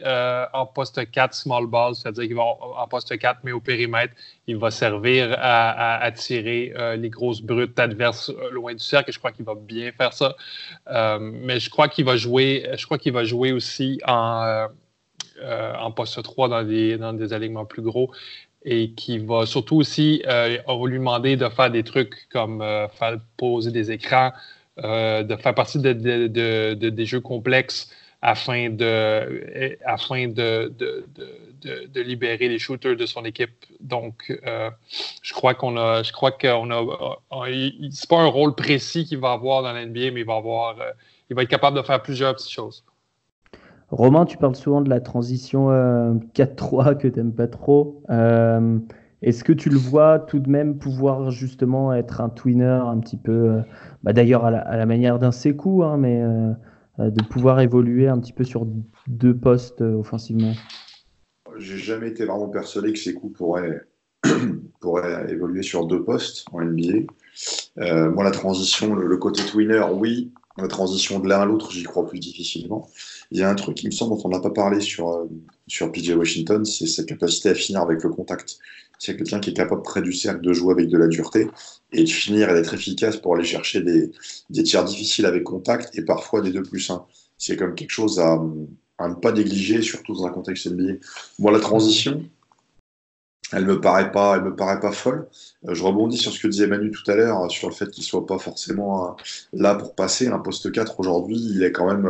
en 0.54 0.66
poste 0.66 1.10
4 1.10 1.34
small 1.34 1.68
ball, 1.68 1.96
c'est-à-dire 1.96 2.26
qu'il 2.26 2.36
va 2.36 2.44
en 2.44 2.88
poste 2.88 3.18
4 3.18 3.40
mais 3.44 3.52
au 3.52 3.62
périmètre. 3.62 4.14
Il 4.46 4.58
va 4.58 4.72
servir 4.72 5.36
à, 5.40 5.98
à, 5.98 6.12
tirer 6.12 6.74
les 6.98 7.10
grosses 7.10 7.42
brutes 7.42 7.80
adverses 7.80 8.32
loin 8.52 8.74
du 8.74 8.84
cercle 8.84 9.12
je 9.12 9.20
crois 9.20 9.32
qu'il 9.32 9.46
va 9.46 9.56
bien 9.56 9.92
faire 9.94 10.14
ça. 10.14 10.36
mais 11.20 11.60
je 11.60 11.70
crois 11.70 11.88
qu'il 11.88 12.06
va 12.06 12.18
jouer, 12.18 12.70
je 12.78 12.86
crois 12.86 12.98
qu'il 12.98 13.14
va 13.14 13.24
jouer 13.24 13.52
aussi 13.52 14.00
en, 14.06 14.68
en 15.42 15.92
poste 15.92 16.22
3 16.22 16.50
dans 16.50 16.64
des, 16.64 16.98
dans 16.98 17.14
des 17.14 17.34
alignements 17.34 17.66
plus 17.66 17.82
gros 17.82 18.12
et 18.70 18.92
qui 18.92 19.18
va 19.18 19.46
surtout 19.46 19.78
aussi, 19.78 20.22
euh, 20.28 20.58
on 20.68 20.78
va 20.78 20.90
lui 20.90 20.98
demander 20.98 21.38
de 21.38 21.48
faire 21.48 21.72
des 21.72 21.84
trucs 21.84 22.28
comme 22.30 22.62
euh, 22.62 22.90
faire 22.90 23.18
poser 23.38 23.72
des 23.72 23.92
écrans, 23.92 24.34
euh, 24.84 25.24
de 25.24 25.38
faire 25.38 25.56
partie 25.56 25.80
de, 25.80 25.94
des 26.74 27.06
jeux 27.06 27.22
complexes 27.22 27.90
afin 28.22 28.70
de, 28.70 29.78
afin 29.86 30.28
de, 30.28 30.74
libérer 31.96 32.50
les 32.50 32.60
shooters 32.60 32.98
de 32.98 33.06
son 33.06 33.24
équipe. 33.24 33.66
Donc, 33.80 34.38
je 35.22 35.34
crois 35.34 35.54
qu'on 35.54 35.78
a, 35.78 36.04
je 36.04 36.12
crois 36.12 36.32
qu'on 36.32 36.70
a, 36.70 37.18
c'est 37.90 38.10
pas 38.10 38.20
un 38.20 38.28
rôle 38.28 38.54
précis 38.54 39.06
qu'il 39.06 39.20
va 39.20 39.32
avoir 39.32 39.64
dans 39.64 39.72
l'NBA, 39.72 40.12
mais 40.12 40.22
il 40.22 40.26
va 40.26 40.36
avoir, 40.36 40.76
il 41.30 41.38
va 41.38 41.44
être 41.44 41.50
capable 41.50 41.78
de 41.78 41.84
faire 41.84 42.02
plusieurs 42.02 42.36
petites 42.36 42.52
choses. 42.52 42.84
Romain, 43.90 44.26
tu 44.26 44.38
parles 44.38 44.56
souvent 44.56 44.82
de 44.82 44.90
la 44.90 45.00
transition 45.00 45.70
4-3 45.70 46.90
euh, 46.90 46.94
que 46.96 47.08
tu 47.08 47.18
n'aimes 47.18 47.34
pas 47.34 47.48
trop. 47.48 48.04
Euh, 48.10 48.80
est-ce 49.22 49.44
que 49.44 49.54
tu 49.54 49.70
le 49.70 49.78
vois 49.78 50.20
tout 50.20 50.40
de 50.40 50.50
même 50.50 50.78
pouvoir 50.78 51.32
justement 51.32 51.94
être 51.94 52.20
un 52.20 52.30
twinner 52.30 52.82
un 52.86 53.00
petit 53.00 53.18
peu, 53.18 53.32
euh, 53.32 53.62
bah, 54.04 54.12
d'ailleurs 54.12 54.46
à, 54.46 54.52
la, 54.52 54.86
manière 54.86 55.20
d'un 55.20 55.32
Sekou, 55.32 55.84
hein, 55.84 55.98
mais 55.98 56.22
de 57.00 57.24
pouvoir 57.24 57.62
évoluer 57.62 58.08
un 58.08 58.20
petit 58.20 58.34
peu 58.34 58.44
sur 58.44 58.68
deux 59.08 59.36
postes 59.36 59.82
offensivement? 59.82 60.54
J'ai 61.58 61.78
jamais 61.78 62.10
été 62.10 62.26
vraiment 62.26 62.50
persuadé 62.50 62.92
que 62.92 63.00
Sekou 63.00 63.30
pourrait, 63.30 63.82
évoluer 65.30 65.64
sur 65.64 65.88
deux 65.88 66.04
postes 66.04 66.46
en 66.52 66.62
NBA. 66.62 67.08
moi, 68.10 68.24
la 68.24 68.32
transition, 68.32 68.94
le, 68.94 69.08
le 69.08 69.18
côté 69.18 69.44
twinner, 69.44 69.86
oui. 69.94 70.34
La 70.60 70.68
transition 70.68 71.20
de 71.20 71.30
l'un 71.30 71.42
à 71.42 71.46
l'autre, 71.46 71.72
j'y 71.72 71.84
crois 71.84 72.08
plus 72.08 72.20
difficilement. 72.20 72.88
Il 73.32 73.40
y 73.40 73.44
a 73.44 73.50
un 73.50 73.56
truc, 73.56 73.84
il 73.84 73.88
me 73.88 73.92
semble, 73.92 74.16
dont 74.16 74.22
on 74.26 74.30
n'a 74.30 74.40
pas 74.40 74.52
parlé 74.52 74.80
sur, 74.80 75.10
euh, 75.10 75.26
sur 75.68 75.92
PJ 75.92 76.12
Washington, 76.12 76.64
c'est 76.64 76.88
sa 76.88 77.04
capacité 77.04 77.50
à 77.50 77.56
finir 77.56 77.82
avec 77.82 78.04
le 78.04 78.10
contact. 78.10 78.58
C'est 79.00 79.16
quelqu'un 79.16 79.40
qui 79.40 79.52
est 79.52 79.54
capable 79.54 79.84
près 79.84 80.02
du 80.02 80.14
cercle 80.14 80.42
de 80.42 80.54
jouer 80.54 80.74
avec 80.74 80.90
de 80.90 80.98
la 80.98 81.08
dureté 81.08 81.48
et 81.92 82.04
de 82.04 82.10
finir 82.10 82.50
et 82.50 82.54
d'être 82.54 82.74
efficace 82.74 83.18
pour 83.18 83.36
aller 83.36 83.44
chercher 83.44 83.82
des, 83.82 84.12
des 84.50 84.64
tirs 84.64 84.84
difficiles 84.86 85.26
avec 85.26 85.44
contact 85.44 85.96
et 85.98 86.04
parfois 86.04 86.42
des 86.42 86.52
2 86.52 86.64
plus 86.64 86.90
1. 86.90 87.06
C'est 87.38 87.56
comme 87.56 87.76
quelque 87.76 87.92
chose 87.92 88.20
à, 88.20 88.40
ne 89.08 89.14
pas 89.14 89.32
négliger, 89.32 89.82
surtout 89.82 90.14
dans 90.14 90.26
un 90.26 90.32
contexte 90.32 90.68
NBA. 90.68 90.94
Bon, 91.38 91.52
la 91.52 91.60
transition, 91.60 92.24
elle 93.54 93.66
me 93.66 93.80
paraît 93.80 94.12
pas, 94.12 94.36
elle 94.36 94.44
me 94.44 94.56
paraît 94.56 94.80
pas 94.80 94.92
folle. 94.92 95.28
Euh, 95.68 95.74
je 95.74 95.84
rebondis 95.84 96.18
sur 96.18 96.32
ce 96.32 96.40
que 96.40 96.48
disait 96.48 96.68
Manu 96.68 96.92
tout 96.92 97.10
à 97.10 97.16
l'heure, 97.16 97.46
euh, 97.46 97.50
sur 97.50 97.70
le 97.70 97.74
fait 97.74 97.90
qu'il 97.90 98.04
soit 98.04 98.26
pas 98.26 98.38
forcément 98.38 99.08
euh, 99.08 99.12
là 99.54 99.76
pour 99.76 99.96
passer. 99.96 100.28
Un 100.28 100.40
poste 100.40 100.72
4 100.72 101.00
aujourd'hui, 101.00 101.38
il 101.38 101.64
quand 101.72 101.88
même, 101.88 102.10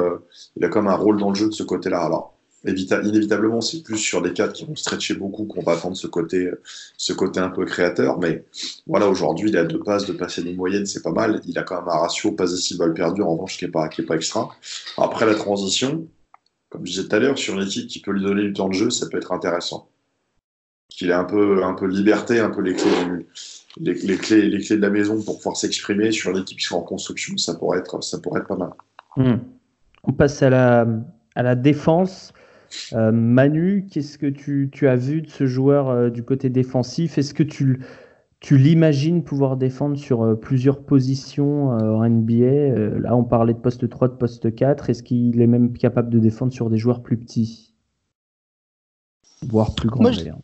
il 0.56 0.66
a 0.66 0.70
quand 0.70 0.82
même 0.82 0.92
un 0.92 0.96
rôle 0.96 1.20
dans 1.20 1.30
le 1.30 1.36
jeu 1.36 1.48
de 1.48 1.54
ce 1.54 1.64
côté-là. 1.64 2.02
Alors, 2.02 2.34
inévitablement, 2.66 3.62
c'est 3.62 3.84
plus 3.84 3.98
sur 3.98 4.22
des 4.22 4.34
4 4.34 4.54
qui 4.54 4.66
vont 4.66 4.76
stretcher 4.76 5.14
beaucoup 5.14 5.46
qu'on 5.46 5.62
va 5.62 5.74
attendre 5.74 5.96
ce 5.96 6.08
côté, 6.08 6.50
ce 6.98 7.14
côté 7.14 7.40
un 7.40 7.50
peu 7.50 7.66
créateur. 7.66 8.18
Mais 8.20 8.44
voilà, 8.88 9.08
aujourd'hui, 9.08 9.50
il 9.50 9.58
a 9.58 9.64
deux 9.64 9.80
passes, 9.80 10.06
deux 10.06 10.18
passes 10.18 10.40
et 10.40 10.42
une 10.42 10.56
moyenne, 10.56 10.86
c'est 10.88 11.04
pas 11.04 11.12
mal. 11.12 11.42
Il 11.46 11.58
a 11.60 11.64
quand 11.64 11.80
même 11.80 11.90
un 11.90 12.00
ratio 12.00 12.32
pas 12.32 12.52
ici 12.52 12.78
balle 12.78 12.94
perdue, 12.96 13.22
en 13.22 13.34
revanche, 13.34 13.58
qui 13.58 13.66
est 13.66 13.70
pas, 13.70 13.88
qui 13.90 14.02
est 14.02 14.06
pas 14.06 14.16
extra. 14.16 14.50
Après 14.98 15.28
la 15.28 15.36
transition, 15.36 16.08
comme 16.70 16.86
je 16.86 16.92
disais 16.94 17.08
tout 17.08 17.16
à 17.16 17.20
l'heure, 17.20 17.38
sur 17.38 17.54
une 17.60 17.68
équipe 17.68 17.88
qui 17.88 18.02
peut 18.02 18.12
lui 18.12 18.24
donner 18.24 18.44
du 18.44 18.54
temps 18.54 18.70
de 18.70 18.74
jeu, 18.74 18.90
ça 18.90 19.08
peut 19.08 19.18
être 19.18 19.32
intéressant 19.32 19.88
qu'il 20.98 21.12
ait 21.12 21.14
un 21.14 21.26
peu, 21.26 21.64
un 21.64 21.74
peu 21.74 21.86
liberté, 21.86 22.40
un 22.40 22.50
peu 22.50 22.62
les 22.62 22.74
clés, 22.74 22.92
les, 23.80 24.18
clés, 24.18 24.50
les 24.50 24.60
clés 24.60 24.78
de 24.78 24.82
la 24.82 24.90
maison 24.90 25.22
pour 25.22 25.38
pouvoir 25.38 25.56
s'exprimer 25.56 26.12
sur 26.12 26.34
l'équipe 26.34 26.58
qui 26.58 26.66
soit 26.66 26.80
en 26.80 26.84
construction, 26.84 27.38
ça 27.38 27.54
pourrait 27.54 27.80
être, 27.80 28.04
ça 28.04 28.20
pourrait 28.20 28.42
être 28.42 28.48
pas 28.48 28.58
mal. 28.58 28.72
Hmm. 29.16 29.38
On 30.04 30.12
passe 30.12 30.42
à 30.42 30.50
la, 30.50 30.88
à 31.36 31.44
la 31.44 31.56
défense. 31.56 32.34
Euh, 32.94 33.12
Manu, 33.12 33.88
qu'est-ce 33.92 34.18
que 34.18 34.26
tu, 34.26 34.70
tu, 34.72 34.88
as 34.88 34.96
vu 34.96 35.22
de 35.22 35.30
ce 35.30 35.46
joueur 35.46 35.90
euh, 35.90 36.10
du 36.10 36.24
côté 36.24 36.50
défensif? 36.50 37.20
Est-ce 37.20 37.36
que 37.36 37.44
tu, 37.44 37.86
tu 38.40 38.58
l'imagines 38.58 39.24
pouvoir 39.24 39.56
défendre 39.56 39.98
sur 39.98 40.24
euh, 40.24 40.34
plusieurs 40.34 40.84
positions 40.84 41.70
en 41.70 42.10
NBA 42.10 43.00
Là, 43.02 43.16
on 43.16 43.24
parlait 43.24 43.54
de 43.54 43.60
poste 43.60 43.88
3, 43.88 44.08
de 44.08 44.14
poste 44.14 44.56
4. 44.56 44.90
Est-ce 44.90 45.04
qu'il 45.04 45.40
est 45.40 45.48
même 45.48 45.78
capable 45.78 46.10
de 46.10 46.18
défendre 46.18 46.52
sur 46.52 46.72
des 46.72 46.78
joueurs 46.80 47.04
plus 47.04 47.18
petits? 47.18 47.76
Voire 49.44 49.76
plus 49.76 49.90
grands 49.90 50.04
d'ailleurs 50.04 50.40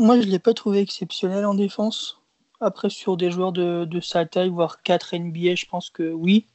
moi, 0.00 0.20
je 0.20 0.26
ne 0.26 0.30
l'ai 0.30 0.38
pas 0.38 0.54
trouvé 0.54 0.80
exceptionnel 0.80 1.44
en 1.44 1.54
défense. 1.54 2.20
Après, 2.60 2.90
sur 2.90 3.16
des 3.16 3.30
joueurs 3.30 3.52
de, 3.52 4.00
sa 4.00 4.26
taille, 4.26 4.48
voire 4.48 4.82
4 4.82 5.16
NBA, 5.16 5.54
je 5.54 5.66
pense 5.66 5.90
que 5.90 6.10
oui. 6.10 6.46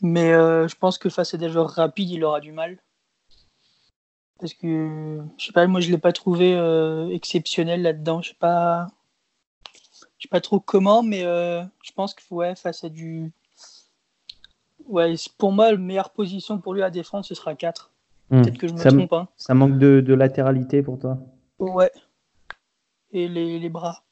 Mais 0.00 0.32
euh, 0.32 0.66
je 0.66 0.74
pense 0.74 0.98
que 0.98 1.08
face 1.08 1.34
à 1.34 1.38
des 1.38 1.48
joueurs 1.48 1.70
rapides, 1.70 2.10
il 2.10 2.24
aura 2.24 2.40
du 2.40 2.52
mal. 2.52 2.78
Parce 4.40 4.54
que, 4.54 5.20
je 5.38 5.44
sais 5.44 5.52
pas, 5.52 5.66
moi, 5.66 5.80
je 5.80 5.88
ne 5.88 5.92
l'ai 5.92 5.98
pas 5.98 6.12
trouvé 6.12 6.54
euh, 6.54 7.08
exceptionnel 7.10 7.82
là-dedans. 7.82 8.22
Je 8.22 8.30
sais 8.30 8.36
pas. 8.38 8.88
Je 10.18 10.28
sais 10.28 10.30
pas 10.30 10.40
trop 10.40 10.60
comment, 10.60 11.02
mais 11.02 11.24
euh, 11.24 11.62
je 11.82 11.92
pense 11.92 12.14
que 12.14 12.22
ouais, 12.30 12.54
face 12.56 12.84
à 12.84 12.88
du. 12.88 13.32
Ouais, 14.86 15.14
pour 15.38 15.52
moi, 15.52 15.70
la 15.70 15.76
meilleure 15.76 16.10
position 16.10 16.58
pour 16.58 16.74
lui 16.74 16.82
à 16.82 16.90
défendre, 16.90 17.24
ce 17.24 17.34
sera 17.34 17.54
4. 17.54 17.92
Hmm. 18.30 18.42
Peut-être 18.42 18.58
que 18.58 18.66
je 18.66 18.72
me 18.72 18.78
trompe. 18.78 19.12
Hein. 19.12 19.28
Ça 19.36 19.54
manque 19.54 19.78
de, 19.78 20.14
latéralité 20.14 20.82
pour 20.82 20.98
toi? 20.98 21.18
Ouais. 21.62 21.92
Et 23.12 23.28
les, 23.28 23.58
les 23.58 23.68
bras. 23.68 24.02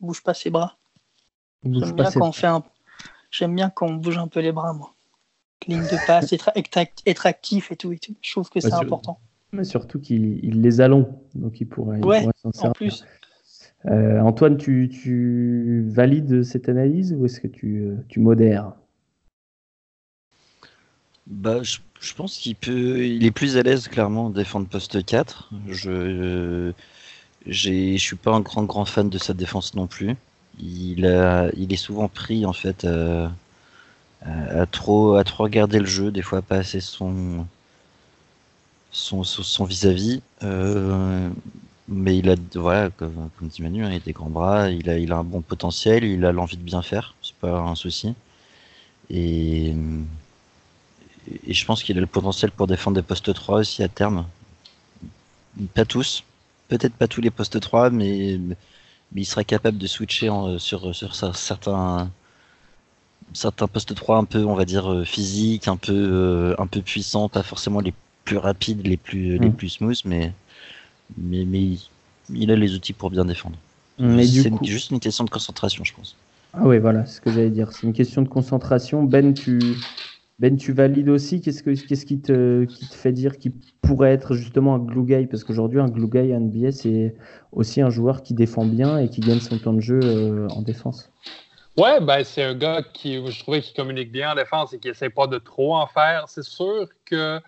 bouge 0.00 0.22
pas 0.22 0.34
ses 0.34 0.50
bras. 0.50 0.76
J'aime 1.64 1.92
bien, 1.92 2.10
quand 2.12 2.28
on 2.28 2.32
fait 2.32 2.46
un... 2.46 2.62
bien 3.48 3.70
quand 3.70 3.86
on 3.86 3.94
bouge 3.94 4.18
un 4.18 4.28
peu 4.28 4.40
les 4.40 4.52
bras, 4.52 4.72
moi. 4.72 4.94
Ligne 5.66 5.82
de 5.82 6.06
passe, 6.06 6.32
être, 6.32 6.50
être, 6.54 7.26
actif 7.26 7.72
et 7.72 7.76
tout, 7.76 7.90
et 7.90 7.98
tout. 7.98 8.14
Je 8.20 8.30
trouve 8.30 8.48
que 8.50 8.60
c'est 8.60 8.72
important. 8.72 9.18
Mais 9.52 9.64
surtout 9.64 9.98
qu'il 9.98 10.62
les 10.62 10.80
a 10.80 10.86
longs, 10.86 11.20
donc 11.34 11.60
il 11.60 11.66
pourrait, 11.66 12.00
s'en 12.36 12.52
servir. 12.52 12.70
En 12.70 12.72
plus. 12.72 13.04
Euh, 13.86 14.20
Antoine, 14.20 14.56
tu, 14.56 14.88
tu, 14.88 15.84
valides 15.88 16.42
cette 16.42 16.68
analyse 16.68 17.14
ou 17.14 17.24
est-ce 17.24 17.40
que 17.40 17.48
tu, 17.48 17.78
euh, 17.78 17.96
tu 18.08 18.20
modères? 18.20 18.72
Bah, 21.26 21.62
je, 21.62 21.78
je 22.06 22.14
pense 22.14 22.38
qu'il 22.38 22.54
peut, 22.54 23.04
il 23.04 23.24
est 23.26 23.30
plus 23.30 23.56
à 23.56 23.62
l'aise 23.62 23.88
clairement 23.88 24.30
défendre 24.30 24.68
poste 24.68 25.04
4. 25.04 25.50
Je, 25.68 26.72
je 27.46 27.96
suis 27.96 28.16
pas 28.16 28.32
un 28.32 28.40
grand 28.40 28.64
grand 28.64 28.84
fan 28.84 29.08
de 29.10 29.18
sa 29.18 29.34
défense 29.34 29.74
non 29.74 29.86
plus. 29.86 30.16
Il 30.60 31.06
a, 31.06 31.50
il 31.56 31.72
est 31.72 31.76
souvent 31.76 32.08
pris 32.08 32.46
en 32.46 32.52
fait 32.52 32.84
euh, 32.84 33.28
à, 34.24 34.66
trop, 34.66 35.16
à 35.16 35.24
trop 35.24 35.44
regarder 35.44 35.78
le 35.80 35.86
jeu, 35.86 36.10
des 36.10 36.22
fois 36.22 36.42
pas 36.42 36.56
assez 36.56 36.80
son, 36.80 37.46
son, 38.92 39.24
son 39.24 39.64
vis-à-vis. 39.64 40.22
Euh, 40.42 41.28
mais 41.88 42.16
il 42.18 42.30
a, 42.30 42.36
voilà, 42.54 42.90
comme, 42.90 43.30
comme 43.38 43.48
dit 43.48 43.62
Manu, 43.62 43.84
hein, 43.84 43.90
il 43.90 43.96
a 43.96 44.00
des 44.00 44.12
grands 44.12 44.30
bras, 44.30 44.70
il 44.70 44.88
a, 44.90 44.98
il 44.98 45.12
a 45.12 45.18
un 45.18 45.24
bon 45.24 45.40
potentiel, 45.42 46.04
il 46.04 46.24
a 46.24 46.32
l'envie 46.32 46.56
de 46.56 46.62
bien 46.62 46.82
faire, 46.82 47.14
c'est 47.22 47.36
pas 47.36 47.58
un 47.58 47.74
souci. 47.74 48.14
Et 49.10 49.74
et 51.46 51.54
je 51.54 51.64
pense 51.64 51.82
qu'il 51.82 51.96
a 51.96 52.00
le 52.00 52.06
potentiel 52.06 52.50
pour 52.50 52.66
défendre 52.66 52.96
des 52.96 53.02
postes 53.02 53.32
3 53.32 53.60
aussi 53.60 53.82
à 53.82 53.88
terme. 53.88 54.26
Pas 55.74 55.84
tous, 55.84 56.24
peut-être 56.68 56.94
pas 56.94 57.08
tous 57.08 57.20
les 57.20 57.30
postes 57.30 57.58
3, 57.58 57.90
mais, 57.90 58.38
mais 59.12 59.22
il 59.22 59.24
sera 59.24 59.44
capable 59.44 59.78
de 59.78 59.86
switcher 59.86 60.30
sur, 60.58 60.94
sur 60.94 61.14
certains, 61.14 62.10
certains 63.32 63.68
postes 63.68 63.94
3 63.94 64.18
un 64.18 64.24
peu, 64.24 64.44
on 64.44 64.54
va 64.54 64.64
dire, 64.64 64.92
euh, 64.92 65.04
physiques, 65.04 65.68
un 65.68 65.76
peu, 65.76 65.92
euh, 65.92 66.54
un 66.58 66.66
peu 66.66 66.82
puissants, 66.82 67.28
pas 67.28 67.42
forcément 67.42 67.80
les 67.80 67.94
plus 68.24 68.36
rapides, 68.36 68.86
les 68.86 68.96
plus, 68.96 69.38
les 69.38 69.48
mm. 69.48 69.54
plus 69.54 69.68
smooth, 69.70 70.00
mais, 70.04 70.32
mais, 71.16 71.44
mais 71.44 71.78
il, 72.30 72.50
a 72.50 72.56
les 72.56 72.74
outils 72.74 72.92
pour 72.92 73.10
bien 73.10 73.24
défendre. 73.24 73.56
C'est 73.98 74.64
juste 74.64 74.90
une 74.90 75.00
question 75.00 75.24
de 75.24 75.30
concentration, 75.30 75.82
je 75.84 75.94
pense. 75.94 76.16
Ah 76.52 76.62
oui, 76.64 76.78
voilà, 76.78 77.06
c'est 77.06 77.16
ce 77.16 77.20
que 77.20 77.30
j'allais 77.30 77.50
dire. 77.50 77.72
C'est 77.72 77.86
une 77.86 77.92
question 77.92 78.22
de 78.22 78.28
concentration. 78.28 79.02
Ben, 79.02 79.32
tu, 79.32 79.58
ben, 80.38 80.56
tu 80.56 80.72
valides 80.72 81.08
aussi 81.08 81.40
Qu'est-ce, 81.40 81.62
que, 81.62 81.70
qu'est-ce 81.70 82.04
qui, 82.04 82.20
te, 82.20 82.66
fait 82.90 83.12
dire 83.12 83.38
qu'il 83.38 83.52
pourrait 83.80 84.12
être 84.12 84.34
justement 84.34 84.74
un 84.74 84.78
glue 84.78 85.04
guy? 85.04 85.26
Parce 85.26 85.44
qu'aujourd'hui, 85.44 85.80
un 85.80 85.88
glue 85.88 86.08
guy 86.08 86.32
NBA, 86.32 86.72
c'est 86.72 87.14
aussi 87.52 87.80
un 87.80 87.88
joueur 87.88 88.22
qui 88.22 88.34
défend 88.34 88.66
bien 88.66 88.98
et 88.98 89.08
qui 89.08 89.22
gagne 89.22 89.40
son 89.40 89.56
temps 89.58 89.72
de 89.72 89.80
jeu 89.80 89.98
euh, 89.98 90.48
en 90.48 90.60
défense. 90.60 91.10
Ouais, 91.78 92.00
ben, 92.00 92.22
c'est 92.22 92.42
un 92.42 92.54
gars 92.54 92.82
qui, 92.82 93.14
je 93.26 93.40
trouvais, 93.40 93.62
qui 93.62 93.72
communique 93.72 94.12
bien 94.12 94.32
en 94.32 94.34
défense 94.34 94.74
et 94.74 94.78
qui 94.78 94.88
essaie 94.88 95.10
pas 95.10 95.26
de 95.26 95.38
trop 95.38 95.74
en 95.74 95.86
faire. 95.86 96.24
C'est 96.28 96.44
sûr 96.44 96.86
que 97.06 97.40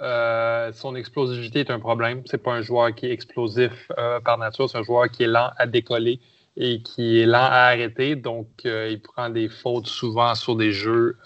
euh, 0.00 0.72
son 0.72 0.96
explosivité 0.96 1.60
est 1.60 1.70
un 1.70 1.78
problème. 1.78 2.22
C'est 2.26 2.42
pas 2.42 2.52
un 2.52 2.62
joueur 2.62 2.92
qui 2.96 3.06
est 3.06 3.12
explosif 3.12 3.92
euh, 3.96 4.18
par 4.18 4.38
nature, 4.38 4.68
c'est 4.68 4.78
un 4.78 4.82
joueur 4.82 5.08
qui 5.08 5.22
est 5.22 5.28
lent 5.28 5.50
à 5.56 5.66
décoller 5.66 6.18
et 6.56 6.82
qui 6.82 7.20
est 7.20 7.26
lent 7.26 7.38
à 7.38 7.68
arrêter. 7.68 8.16
Donc, 8.16 8.48
il 8.64 9.00
prend 9.00 9.30
des 9.30 9.48
fautes 9.48 9.86
souvent 9.86 10.34
sur 10.34 10.56
des 10.56 10.72
jeux 10.72 11.16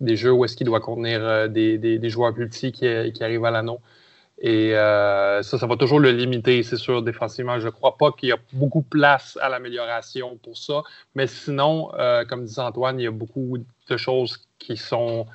des 0.00 0.16
jeux 0.16 0.32
où 0.32 0.44
est-ce 0.44 0.56
qu'il 0.56 0.66
doit 0.66 0.80
contenir 0.80 1.20
euh, 1.22 1.48
des, 1.48 1.78
des, 1.78 2.10
joueurs 2.10 2.34
plus 2.34 2.48
qui 2.50 2.86
arrivent 3.22 3.44
à 3.44 3.50
l'anneau. 3.50 3.80
Et 4.38 4.74
euh, 4.74 5.42
ça, 5.42 5.58
ça 5.58 5.66
va 5.66 5.76
toujours 5.76 6.00
le 6.00 6.10
limiter, 6.10 6.62
c'est 6.64 6.76
sûr, 6.76 7.02
défensivement. 7.02 7.60
Je 7.60 7.66
ne 7.66 7.70
crois 7.70 7.96
pas 7.96 8.10
qu'il 8.12 8.30
y 8.30 8.32
a 8.32 8.38
beaucoup 8.52 8.82
de 8.82 8.88
place 8.88 9.38
à 9.40 9.48
l'amélioration 9.48 10.38
pour 10.42 10.56
ça. 10.56 10.82
Mais 11.14 11.26
sinon, 11.28 11.92
euh, 11.94 12.24
comme 12.24 12.44
disait 12.44 12.60
Antoine, 12.60 12.98
il 12.98 13.04
y 13.04 13.06
a 13.06 13.12
beaucoup 13.12 13.58
de 13.58 13.96
choses 13.96 14.40
qui 14.58 14.76
sont, 14.76 15.26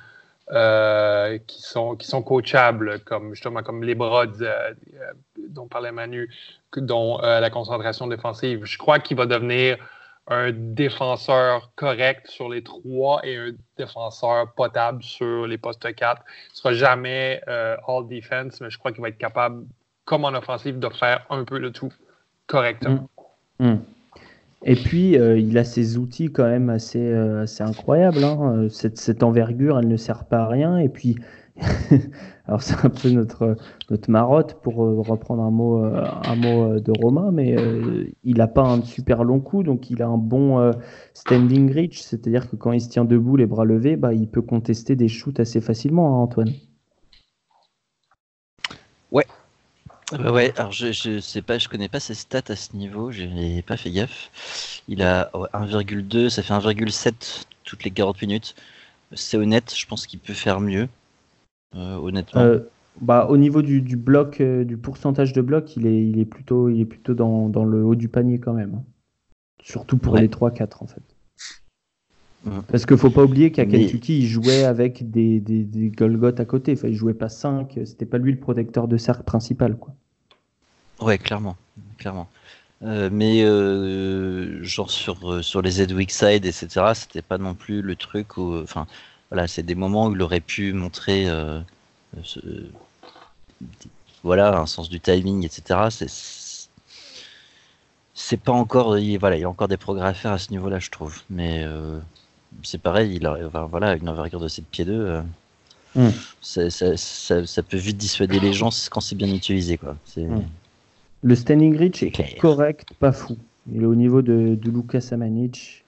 qui 1.46 1.62
sont, 1.62 1.96
qui 1.96 2.06
sont 2.06 2.22
coachables, 2.22 3.00
comme 3.00 3.34
justement 3.34 3.62
comme 3.62 3.84
les 3.84 3.94
bras 3.94 4.26
dont 4.26 5.66
parlait 5.68 5.92
Manu, 5.92 6.28
dont 6.76 7.18
la 7.18 7.50
concentration 7.50 8.06
défensive. 8.06 8.64
Je 8.64 8.76
crois 8.76 8.98
qu'il 8.98 9.16
va 9.16 9.26
devenir 9.26 9.78
un 10.30 10.52
défenseur 10.52 11.72
correct 11.74 12.28
sur 12.28 12.48
les 12.48 12.62
trois 12.62 13.20
et 13.26 13.36
un 13.36 13.50
défenseur 13.76 14.52
potable 14.54 15.02
sur 15.02 15.46
les 15.46 15.58
postes 15.58 15.92
4. 15.92 16.22
Il 16.24 16.52
ne 16.52 16.56
sera 16.56 16.72
jamais 16.72 17.42
euh, 17.48 17.76
all 17.88 18.06
defense, 18.08 18.60
mais 18.60 18.70
je 18.70 18.78
crois 18.78 18.92
qu'il 18.92 19.02
va 19.02 19.08
être 19.08 19.18
capable, 19.18 19.64
comme 20.04 20.24
en 20.24 20.32
offensive, 20.32 20.78
de 20.78 20.88
faire 20.88 21.26
un 21.30 21.44
peu 21.44 21.58
le 21.58 21.72
tout 21.72 21.92
correctement. 22.46 23.10
Mm. 23.58 23.72
Mm. 23.72 23.80
Et 24.62 24.76
puis, 24.76 25.18
euh, 25.18 25.38
il 25.38 25.56
a 25.58 25.64
ses 25.64 25.98
outils 25.98 26.30
quand 26.30 26.44
même 26.44 26.70
assez, 26.70 27.00
euh, 27.00 27.42
assez 27.42 27.64
incroyables. 27.64 28.22
Hein. 28.22 28.68
Cette, 28.70 28.98
cette, 28.98 29.22
envergure, 29.22 29.78
elle 29.78 29.88
ne 29.88 29.96
sert 29.96 30.26
pas 30.26 30.42
à 30.42 30.48
rien. 30.48 30.78
Et 30.78 30.88
puis, 30.88 31.16
Alors 32.46 32.62
c'est 32.62 32.84
un 32.84 32.90
peu 32.90 33.08
notre, 33.10 33.56
notre 33.90 34.10
marotte 34.10 34.60
pour 34.62 34.84
euh, 34.84 35.00
reprendre 35.00 35.42
un 35.42 35.50
mot, 35.50 35.84
euh, 35.84 36.04
un 36.04 36.34
mot 36.34 36.64
euh, 36.64 36.80
de 36.80 36.90
Romain, 36.90 37.30
mais 37.32 37.56
il 38.24 38.38
n'a 38.38 38.48
pas 38.48 38.62
un 38.62 38.82
super 38.82 39.24
long 39.24 39.40
coup, 39.40 39.62
donc 39.62 39.90
il 39.90 40.02
a 40.02 40.08
un 40.08 40.18
bon 40.18 40.72
standing 41.14 41.72
reach, 41.72 42.00
c'est-à-dire 42.02 42.50
que 42.50 42.56
quand 42.56 42.72
il 42.72 42.80
se 42.80 42.88
tient 42.88 43.04
debout, 43.04 43.36
les 43.36 43.46
bras 43.46 43.64
levés, 43.64 43.96
bah, 43.96 44.12
il 44.12 44.28
peut 44.28 44.42
contester 44.42 44.96
des 44.96 45.08
shoots 45.08 45.38
assez 45.40 45.60
facilement, 45.60 46.16
hein, 46.16 46.22
Antoine. 46.22 46.52
Ouais. 49.12 49.26
ouais, 50.18 50.52
alors 50.56 50.72
je, 50.72 50.92
je 50.92 51.20
sais 51.20 51.42
pas, 51.42 51.58
je 51.58 51.68
connais 51.68 51.88
pas 51.88 52.00
ses 52.00 52.14
stats 52.14 52.42
à 52.48 52.56
ce 52.56 52.76
niveau, 52.76 53.10
j'ai 53.12 53.62
pas 53.62 53.76
fait 53.76 53.90
gaffe. 53.90 54.82
Il 54.88 55.02
a 55.02 55.30
1,2, 55.54 56.30
ça 56.30 56.42
fait 56.42 56.54
1,7 56.54 57.44
toutes 57.64 57.84
les 57.84 57.90
40 57.90 58.20
minutes. 58.22 58.54
c'est 59.12 59.36
honnête. 59.36 59.72
Je 59.76 59.86
pense 59.86 60.06
qu'il 60.06 60.18
peut 60.18 60.34
faire 60.34 60.60
mieux. 60.60 60.88
Honnêtement. 61.74 62.40
Euh, 62.40 62.58
bah, 63.00 63.26
au 63.30 63.36
niveau 63.36 63.62
du, 63.62 63.80
du 63.82 63.96
bloc, 63.96 64.40
euh, 64.40 64.64
du 64.64 64.76
pourcentage 64.76 65.32
de 65.32 65.40
bloc, 65.40 65.76
il 65.76 65.86
est, 65.86 66.06
il 66.06 66.18
est 66.18 66.24
plutôt, 66.24 66.68
il 66.68 66.80
est 66.80 66.84
plutôt 66.84 67.14
dans, 67.14 67.48
dans 67.48 67.64
le 67.64 67.84
haut 67.84 67.94
du 67.94 68.08
panier 68.08 68.38
quand 68.38 68.52
même. 68.52 68.74
hein. 68.74 68.82
Surtout 69.62 69.96
pour 69.98 70.14
Ouais. 70.14 70.22
les 70.22 70.28
3-4 70.28 70.82
en 70.82 70.86
fait. 70.86 71.02
Parce 72.68 72.86
qu'il 72.86 72.96
faut 72.96 73.10
pas 73.10 73.22
oublier 73.24 73.52
qu'à 73.52 73.66
Mais- 73.66 73.86
Kentucky, 73.86 74.20
il 74.20 74.26
jouait 74.26 74.64
avec 74.64 75.10
des, 75.10 75.40
des, 75.40 75.62
des 75.62 75.90
Golgoth 75.90 76.40
à 76.40 76.46
côté. 76.46 76.72
Enfin, 76.72 76.88
il 76.88 76.94
jouait 76.94 77.12
pas 77.14 77.28
5. 77.28 77.78
C'était 77.84 78.06
pas 78.06 78.16
lui 78.16 78.32
le 78.32 78.38
protecteur 78.38 78.88
de 78.88 78.96
cercle 78.96 79.24
principal. 79.24 79.76
Quoi. 79.76 79.94
Ouais, 81.02 81.18
clairement, 81.18 81.56
clairement. 81.98 82.28
Euh, 82.82 83.10
mais 83.12 83.42
euh, 83.44 84.62
genre 84.64 84.90
sur 84.90 85.44
sur 85.44 85.60
les 85.60 85.82
Edwick 85.82 86.10
side, 86.10 86.46
etc. 86.46 86.68
C'était 86.94 87.20
pas 87.20 87.36
non 87.36 87.54
plus 87.54 87.82
le 87.82 87.94
truc 87.94 88.38
où, 88.38 88.54
enfin, 88.56 88.86
voilà, 89.30 89.46
c'est 89.48 89.62
des 89.62 89.74
moments 89.74 90.06
où 90.08 90.14
il 90.14 90.22
aurait 90.22 90.40
pu 90.40 90.72
montrer, 90.72 91.28
euh, 91.28 91.60
ce- 92.24 92.40
voilà, 94.22 94.58
un 94.58 94.66
sens 94.66 94.88
du 94.88 95.00
timing, 95.00 95.44
etc. 95.44 95.88
C'est 95.90 96.08
c'est 98.14 98.36
pas 98.36 98.52
encore, 98.52 98.98
il, 98.98 99.16
voilà, 99.18 99.36
il 99.36 99.40
y 99.40 99.44
a 99.44 99.48
encore 99.48 99.68
des 99.68 99.76
progrès 99.76 100.08
à 100.08 100.14
faire 100.14 100.32
à 100.32 100.38
ce 100.38 100.50
niveau-là, 100.50 100.78
je 100.78 100.90
trouve. 100.90 101.16
Mais 101.30 101.62
euh, 101.64 101.98
c'est 102.62 102.80
pareil, 102.80 103.14
il 103.16 103.26
a, 103.26 103.36
voilà, 103.66 103.94
une 103.96 104.08
envergure 104.08 104.40
de 104.40 104.48
7 104.48 104.64
pieds 104.66 104.84
2 104.84 105.20
Mm. 105.96 106.10
ça, 106.40 106.70
ça, 106.70 106.96
ça- 106.96 107.44
ça 107.46 107.62
peut 107.64 107.76
vite 107.76 107.96
dissuader 107.96 108.38
les 108.38 108.52
gens 108.52 108.68
quand 108.92 109.00
c'est 109.00 109.16
bien 109.16 109.26
utilisé, 109.34 109.76
quoi. 109.76 109.96
C'est 110.04 110.22
Mm. 110.22 110.44
Le 111.22 111.34
standing 111.34 111.76
reach 111.76 112.02
est 112.04 112.38
correct, 112.38 112.88
pas 113.00 113.10
fou. 113.12 113.36
Il 113.74 113.82
est 113.82 113.86
au 113.86 113.94
niveau 113.96 114.22
de, 114.22 114.54
de 114.54 114.70
Lucas 114.70 115.08
Amanic. 115.10 115.84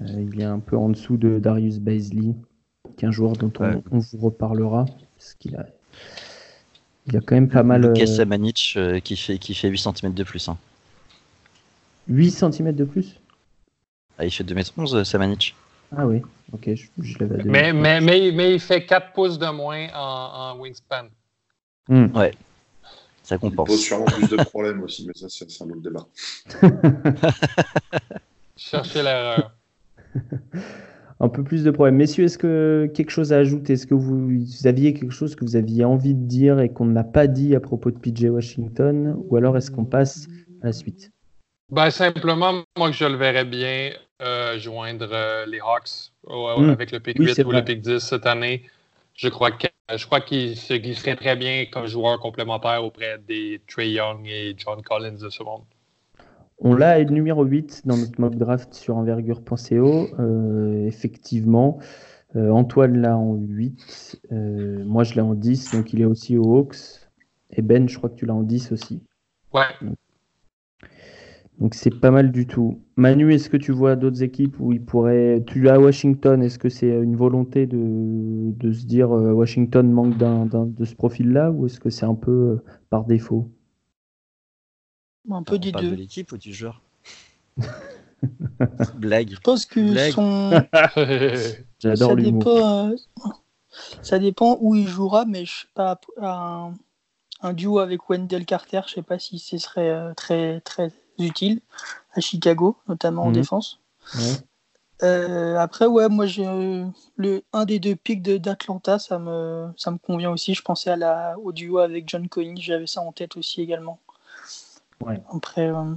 Euh, 0.00 0.26
il 0.32 0.40
est 0.40 0.44
un 0.44 0.58
peu 0.58 0.76
en 0.76 0.88
dessous 0.88 1.16
de 1.16 1.38
Darius 1.38 1.78
Baisley, 1.78 2.34
qui 2.96 3.04
est 3.04 3.08
un 3.08 3.12
joueur 3.12 3.32
dont 3.34 3.52
on, 3.60 3.64
Ouais. 3.64 3.82
on 3.90 3.98
vous 3.98 4.18
reparlera. 4.18 4.86
Parce 5.16 5.34
qu'il 5.34 5.56
a, 5.56 5.66
il 7.06 7.16
a 7.16 7.20
quand 7.20 7.34
même 7.36 7.48
pas 7.48 7.62
mal. 7.62 7.82
Lucas 7.82 8.02
euh, 8.02 8.06
Samanic 8.06 8.74
euh, 8.76 8.98
qui, 9.00 9.16
fait, 9.16 9.38
qui 9.38 9.54
fait 9.54 9.68
8 9.68 9.78
cm 9.78 10.12
de 10.14 10.24
plus. 10.24 10.48
hein. 10.48 10.56
8 12.08 12.30
cm 12.30 12.72
de 12.72 12.84
plus? 12.84 13.20
Ah, 14.18 14.24
il 14.24 14.30
fait 14.30 14.44
2m11, 14.44 14.94
euh, 14.96 15.04
Samanic. 15.04 15.54
Ah 15.96 16.06
oui, 16.06 16.22
ok, 16.52 16.70
je, 16.74 16.86
je 17.00 17.18
l'avais 17.20 17.44
Mais, 17.44 17.72
mais, 17.72 18.00
mais, 18.00 18.32
mais 18.32 18.54
il 18.54 18.60
fait 18.60 18.84
4 18.84 19.12
pouces 19.12 19.38
de 19.38 19.46
moins 19.46 19.86
en, 19.94 20.54
en 20.56 20.58
wingspan. 20.60 21.06
Hmm. 21.88 22.06
Ça 23.22 23.36
Il 23.36 23.38
pose 23.38 23.50
compense. 23.56 23.76
sûrement 23.78 24.04
plus 24.06 24.28
de 24.28 24.36
problèmes 24.42 24.82
aussi, 24.82 25.06
mais 25.06 25.12
ça, 25.14 25.28
c'est 25.28 25.50
c'est 25.50 25.62
un 25.64 25.68
autre 25.70 25.80
débat. 25.80 26.06
Cherchez 28.56 29.02
l'erreur. 29.02 29.52
Un 31.20 31.28
peu 31.28 31.44
plus 31.44 31.62
de 31.62 31.70
problèmes. 31.70 31.94
Messieurs, 31.96 32.24
est-ce 32.24 32.38
que 32.38 32.90
quelque 32.92 33.10
chose 33.10 33.32
à 33.32 33.38
ajouter? 33.38 33.74
Est-ce 33.74 33.86
que 33.86 33.94
vous, 33.94 34.28
vous 34.28 34.66
aviez 34.66 34.92
quelque 34.94 35.12
chose 35.12 35.36
que 35.36 35.44
vous 35.44 35.54
aviez 35.56 35.84
envie 35.84 36.12
de 36.14 36.26
dire 36.26 36.58
et 36.60 36.70
qu'on 36.72 36.86
n'a 36.86 37.04
pas 37.04 37.28
dit 37.28 37.54
à 37.54 37.60
propos 37.60 37.90
de 37.92 37.98
PJ 37.98 38.24
Washington? 38.24 39.14
Ou 39.28 39.36
alors 39.36 39.56
est-ce 39.56 39.70
qu'on 39.70 39.84
passe 39.84 40.26
à 40.62 40.66
la 40.66 40.72
suite? 40.72 41.12
Ben, 41.70 41.90
simplement, 41.90 42.62
moi, 42.76 42.90
que 42.90 42.96
je 42.96 43.04
le 43.04 43.14
verrais 43.14 43.44
bien 43.44 43.92
euh, 44.22 44.58
joindre 44.58 45.08
euh, 45.12 45.46
les 45.46 45.60
Hawks 45.60 46.10
au- 46.24 46.60
Mm. 46.60 46.70
avec 46.70 46.90
le 46.90 47.00
pick 47.00 47.16
Oui, 47.18 47.26
8 47.26 47.34
c'est 47.34 47.44
ou 47.44 47.50
vrai. 47.50 47.58
le 47.60 47.64
pick 47.64 47.80
10 47.80 48.00
cette 48.00 48.26
année. 48.26 48.64
Je 49.14 49.28
crois 49.28 49.52
que 49.52 49.68
je 49.96 50.04
crois 50.06 50.20
qu'il 50.20 50.56
se 50.56 50.74
glisserait 50.74 51.14
très 51.14 51.36
bien 51.36 51.66
comme 51.70 51.86
joueur 51.86 52.18
complémentaire 52.18 52.82
auprès 52.84 53.18
des 53.18 53.60
Trey 53.68 53.90
Young 53.90 54.26
et 54.26 54.54
John 54.56 54.82
Collins 54.82 55.18
de 55.22 55.28
ce 55.28 55.42
monde. 55.42 55.62
On 56.58 56.74
l'a 56.74 57.02
numéro 57.04 57.44
8 57.44 57.82
dans 57.84 57.96
notre 57.96 58.20
mock 58.20 58.36
draft 58.36 58.74
sur 58.74 58.96
envergure.co. 58.96 60.08
Euh, 60.18 60.86
effectivement, 60.86 61.78
Euh, 62.36 62.50
Antoine 62.50 62.98
l'a 63.00 63.16
en 63.16 63.34
8. 63.36 64.20
Euh, 64.32 64.84
moi, 64.84 65.04
je 65.04 65.14
l'ai 65.14 65.20
en 65.20 65.34
10, 65.34 65.70
donc 65.72 65.92
il 65.92 66.00
est 66.00 66.04
aussi 66.04 66.36
aux 66.36 66.56
Hawks. 66.56 66.76
Et 67.50 67.62
Ben, 67.62 67.88
je 67.88 67.96
crois 67.96 68.10
que 68.10 68.16
tu 68.16 68.26
l'as 68.26 68.34
en 68.34 68.42
10 68.42 68.72
aussi. 68.72 69.00
Ouais. 69.52 69.62
Donc 71.60 71.74
c'est 71.74 71.90
pas 72.00 72.10
mal 72.10 72.32
du 72.32 72.46
tout. 72.48 72.80
Manu, 72.96 73.32
est-ce 73.32 73.48
que 73.48 73.56
tu 73.56 73.70
vois 73.70 73.94
d'autres 73.94 74.24
équipes 74.24 74.56
où 74.58 74.72
il 74.72 74.84
pourrait. 74.84 75.44
Tu 75.46 75.60
l'as 75.60 75.74
à 75.74 75.78
Washington, 75.78 76.42
est-ce 76.42 76.58
que 76.58 76.68
c'est 76.68 76.90
une 76.90 77.14
volonté 77.14 77.66
de, 77.68 78.50
de 78.50 78.72
se 78.72 78.84
dire 78.86 79.10
Washington 79.10 79.88
manque 79.92 80.16
d'un, 80.18 80.46
de 80.46 80.84
ce 80.84 80.96
profil-là 80.96 81.52
ou 81.52 81.66
est-ce 81.66 81.78
que 81.78 81.90
c'est 81.90 82.06
un 82.06 82.16
peu 82.16 82.58
par 82.90 83.04
défaut? 83.04 83.48
Un 85.30 85.42
peu 85.42 85.56
On 85.56 85.58
des 85.58 85.72
parle 85.72 85.84
de 85.84 85.90
deux. 85.90 85.96
l'équipe 85.96 86.30
ou 86.32 86.36
du 86.38 86.52
joueur 86.52 86.80
Blague. 88.96 89.30
Je 89.34 89.40
pense 89.40 89.66
que 89.66 89.80
Blague. 89.80 90.12
son... 90.12 90.50
J'adore 91.80 92.10
ça 92.10 92.16
dépend, 92.16 92.88
euh, 92.90 92.96
ça 94.02 94.18
dépend 94.18 94.58
où 94.60 94.74
il 94.74 94.86
jouera, 94.86 95.24
mais 95.24 95.44
je 95.44 95.60
sais 95.60 95.66
pas 95.74 96.00
un, 96.20 96.72
un 97.42 97.52
duo 97.52 97.78
avec 97.78 98.08
Wendell 98.08 98.46
Carter, 98.46 98.82
je 98.86 98.94
sais 98.94 99.02
pas 99.02 99.18
si 99.18 99.38
ce 99.38 99.58
serait 99.58 99.90
euh, 99.90 100.14
très 100.14 100.60
très 100.60 100.90
utile 101.18 101.60
à 102.14 102.20
Chicago, 102.20 102.76
notamment 102.88 103.24
en 103.24 103.28
Mhm. 103.28 103.34
défense. 103.34 103.80
Euh, 105.02 105.56
après, 105.58 105.86
ouais, 105.86 106.08
moi 106.08 106.26
j'ai 106.26 106.46
le 107.16 107.42
un 107.52 107.64
des 107.64 107.78
deux 107.80 107.96
pics 107.96 108.22
de- 108.22 108.38
d'Atlanta, 108.38 108.98
ça 108.98 109.18
me 109.18 109.68
ça 109.76 109.90
me 109.90 109.98
convient 109.98 110.30
aussi. 110.30 110.54
Je 110.54 110.62
pensais 110.62 110.90
à 110.90 110.96
la 110.96 111.36
au 111.42 111.52
duo 111.52 111.78
avec 111.78 112.08
John 112.08 112.28
Collins, 112.28 112.54
j'avais 112.58 112.86
ça 112.86 113.00
en 113.00 113.12
tête 113.12 113.36
aussi 113.36 113.60
également. 113.60 113.98
Ouais. 115.00 115.20
Après, 115.34 115.68
euh, 115.68 115.94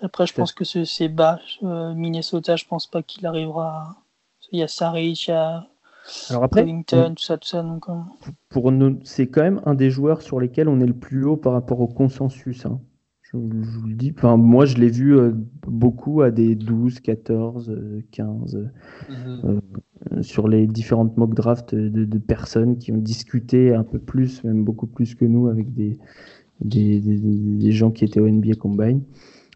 après 0.00 0.26
je 0.26 0.34
pense 0.34 0.52
que 0.52 0.64
c'est 0.64 1.08
bas. 1.08 1.40
Euh, 1.62 1.94
Minnesota, 1.94 2.56
je 2.56 2.64
pense 2.66 2.86
pas 2.86 3.02
qu'il 3.02 3.26
arrivera. 3.26 3.96
Il 4.52 4.58
y 4.60 4.62
a 4.62 4.68
Saric, 4.68 5.26
il 5.26 5.30
y 5.30 5.34
a 5.34 5.66
Alors 6.30 6.44
après, 6.44 6.60
Covington, 6.62 7.14
tout 7.16 7.22
ça, 7.24 7.36
tout 7.36 7.48
ça. 7.48 7.62
Donc, 7.62 7.88
euh, 7.88 7.94
pour 8.48 8.70
nous, 8.70 9.00
c'est 9.04 9.26
quand 9.26 9.42
même 9.42 9.60
un 9.66 9.74
des 9.74 9.90
joueurs 9.90 10.22
sur 10.22 10.38
lesquels 10.40 10.68
on 10.68 10.80
est 10.80 10.86
le 10.86 10.94
plus 10.94 11.24
haut 11.24 11.36
par 11.36 11.52
rapport 11.52 11.80
au 11.80 11.88
consensus. 11.88 12.64
hein. 12.66 12.80
Je, 13.22 13.32
je 13.32 13.78
vous 13.80 13.88
le 13.88 13.94
dis. 13.94 14.14
Enfin, 14.16 14.36
moi, 14.36 14.66
je 14.66 14.76
l'ai 14.76 14.88
vu 14.88 15.18
euh, 15.18 15.32
beaucoup 15.66 16.22
à 16.22 16.30
des 16.30 16.54
12, 16.54 17.00
14, 17.00 17.70
euh, 17.70 18.04
15. 18.12 18.70
Mhm. 19.08 19.40
euh, 19.44 20.22
sur 20.22 20.46
les 20.46 20.68
différentes 20.68 21.16
mock 21.16 21.34
drafts 21.34 21.74
de, 21.74 22.04
de 22.04 22.18
personnes 22.18 22.78
qui 22.78 22.92
ont 22.92 22.98
discuté 22.98 23.74
un 23.74 23.82
peu 23.82 23.98
plus, 23.98 24.44
même 24.44 24.62
beaucoup 24.62 24.86
plus 24.86 25.16
que 25.16 25.24
nous, 25.24 25.48
avec 25.48 25.72
des, 25.74 25.98
des, 26.60 27.00
des- 27.00 27.18
des 27.18 27.72
gens 27.72 27.90
qui 27.90 28.04
étaient 28.04 28.20
au 28.20 28.26
NBA 28.28 28.54
Combine. 28.54 29.02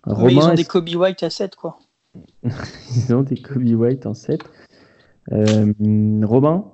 mais 0.06 0.12
ils 0.32 0.38
Romain, 0.38 0.52
ont 0.52 0.54
des 0.54 0.64
Kobe 0.64 0.88
White 0.94 1.22
à 1.22 1.30
7, 1.30 1.56
quoi. 1.56 1.78
qu'ils 2.88 3.14
ont 3.14 3.22
des 3.22 3.40
Kobe 3.40 3.64
White 3.64 4.06
en 4.06 4.14
7 4.14 4.40
Euh, 5.32 5.72
Romain, 6.22 6.72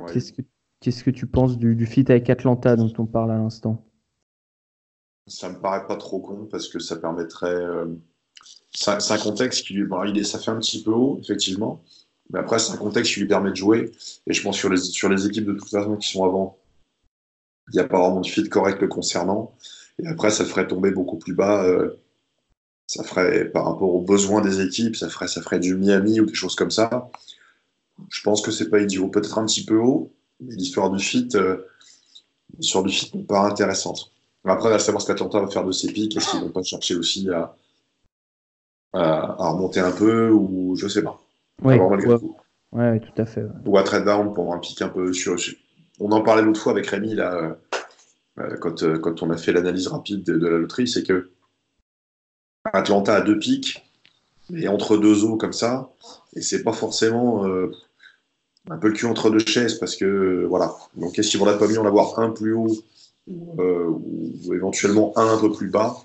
Ouais. 0.00 0.12
qu'est-ce 0.12 0.32
que 0.32 0.42
qu'est-ce 0.80 1.02
que 1.02 1.10
tu 1.10 1.26
penses 1.26 1.58
du, 1.58 1.74
du 1.74 1.86
fit 1.86 2.04
avec 2.08 2.30
Atlanta 2.30 2.76
dont 2.76 2.92
on 2.98 3.06
parle 3.06 3.32
à 3.32 3.38
l'instant? 3.38 3.84
Ça 5.26 5.48
me 5.48 5.58
paraît 5.60 5.86
pas 5.86 5.96
trop 5.96 6.20
con 6.20 6.46
parce 6.50 6.68
que 6.68 6.78
ça 6.78 6.96
permettrait. 6.96 7.54
euh, 7.54 7.86
c'est 8.72 8.90
un- 8.92 9.00
c'est 9.00 9.14
un 9.14 9.18
contexte 9.18 9.66
qui 9.66 9.74
lui. 9.74 9.84
bon, 9.86 10.04
il 10.04 10.16
est, 10.18 10.24
ça 10.24 10.38
fait 10.38 10.50
un 10.50 10.58
petit 10.58 10.82
peu 10.82 10.92
haut, 10.92 11.18
effectivement. 11.20 11.82
Mais 12.32 12.38
après, 12.38 12.58
c'est 12.58 12.72
un 12.72 12.76
contexte 12.76 13.14
qui 13.14 13.20
lui 13.20 13.26
permet 13.28 13.50
de 13.50 13.56
jouer. 13.56 13.90
Et 14.26 14.32
je 14.32 14.42
pense 14.42 14.56
sur 14.56 14.68
les, 14.70 14.76
sur 14.76 15.08
les 15.08 15.26
équipes 15.26 15.46
de 15.46 15.54
toute 15.54 15.68
façon 15.68 15.96
qui 15.96 16.08
sont 16.10 16.24
avant, 16.24 16.58
il 17.72 17.76
n'y 17.76 17.80
a 17.80 17.84
pas 17.88 17.98
vraiment 18.00 18.20
de 18.20 18.26
fit 18.26 18.48
correct 18.48 18.80
le 18.80 18.88
concernant. 18.88 19.52
Et 20.02 20.06
après, 20.06 20.30
ça 20.30 20.44
ferait 20.44 20.66
tomber 20.66 20.90
beaucoup 20.90 21.16
plus 21.18 21.34
bas. 21.34 21.64
euh, 21.64 21.96
ça 22.86 23.04
ferait, 23.04 23.44
par 23.46 23.66
rapport 23.66 23.94
aux 23.94 24.00
besoins 24.00 24.40
des 24.40 24.60
équipes, 24.62 24.96
ça 24.96 25.08
ferait, 25.10 25.28
ça 25.28 25.42
ferait 25.42 25.58
du 25.60 25.74
Miami 25.74 26.20
ou 26.20 26.26
des 26.26 26.34
choses 26.34 26.54
comme 26.54 26.70
ça. 26.70 27.10
Je 28.08 28.22
pense 28.22 28.40
que 28.42 28.50
c'est 28.50 28.70
pas 28.70 28.80
idiot. 28.80 29.08
Peut-être 29.08 29.38
un 29.38 29.44
petit 29.46 29.64
peu 29.64 29.76
haut, 29.76 30.10
mais 30.40 30.54
l'histoire 30.54 30.90
du 30.90 31.02
fit, 31.02 31.28
euh, 31.34 31.58
l'histoire 32.58 32.84
du 32.84 32.92
fit 32.92 33.10
n'est 33.14 33.24
pas 33.24 33.40
intéressante. 33.40 34.12
Après, 34.44 34.72
à 34.72 34.78
savoir 34.78 35.02
ce 35.02 35.08
qu'Atlanta 35.08 35.40
va 35.40 35.48
faire 35.48 35.64
de 35.64 35.72
ses 35.72 35.92
pics, 35.92 36.16
est-ce 36.16 36.30
qu'ils 36.30 36.40
vont 36.40 36.48
pas 36.50 36.62
chercher 36.62 36.94
aussi 36.96 37.28
à, 37.28 37.54
à, 38.94 39.44
à 39.44 39.50
remonter 39.50 39.80
un 39.80 39.90
peu, 39.92 40.30
ou 40.30 40.74
je 40.76 40.88
sais 40.88 41.02
pas. 41.02 41.20
Oui, 41.62 41.74
ouais, 41.76 42.02
tout. 42.02 42.36
ouais, 42.72 42.90
ouais, 42.90 43.00
tout 43.00 43.20
à 43.20 43.26
fait. 43.26 43.42
ouais. 43.42 43.50
Ou 43.66 43.76
à 43.76 43.82
trade 43.82 44.04
down 44.04 44.32
pour 44.32 44.54
un 44.54 44.58
pic 44.58 44.80
un 44.80 44.88
peu 44.88 45.12
sur. 45.12 45.36
On 46.00 46.12
en 46.12 46.22
parlait 46.22 46.42
l'autre 46.42 46.60
fois 46.60 46.72
avec 46.72 46.86
Rémi, 46.86 47.14
là, 47.14 47.34
euh, 47.34 47.54
euh, 48.38 48.56
quand, 48.58 48.82
euh, 48.82 48.98
quand 48.98 49.22
on 49.22 49.30
a 49.30 49.36
fait 49.36 49.52
l'analyse 49.52 49.88
rapide 49.88 50.22
de, 50.22 50.46
la 50.46 50.58
loterie, 50.58 50.86
c'est 50.86 51.02
que 51.02 51.30
Atlanta 52.72 53.16
a 53.16 53.20
deux 53.20 53.38
pics, 53.38 53.84
et 54.54 54.68
entre 54.68 54.96
deux 54.96 55.24
eaux 55.24 55.36
comme 55.36 55.52
ça, 55.52 55.90
et 56.34 56.40
c'est 56.40 56.62
pas 56.62 56.72
forcément 56.72 57.44
un 58.70 58.76
peu 58.78 58.88
le 58.88 58.94
cul 58.94 59.06
entre 59.06 59.30
deux 59.30 59.38
chaises, 59.38 59.74
parce 59.74 59.96
que 59.96 60.44
voilà. 60.48 60.74
Donc 60.96 61.18
est-ce 61.18 61.30
qu'ils 61.30 61.40
vont 61.40 61.46
pas 61.58 61.66
mieux 61.66 61.78
en 61.78 61.86
avoir 61.86 62.18
un 62.18 62.30
plus 62.30 62.54
haut, 62.54 62.76
ou, 63.26 64.54
éventuellement 64.54 65.12
un 65.16 65.28
un 65.28 65.38
peu 65.38 65.50
plus 65.52 65.68
bas? 65.68 65.96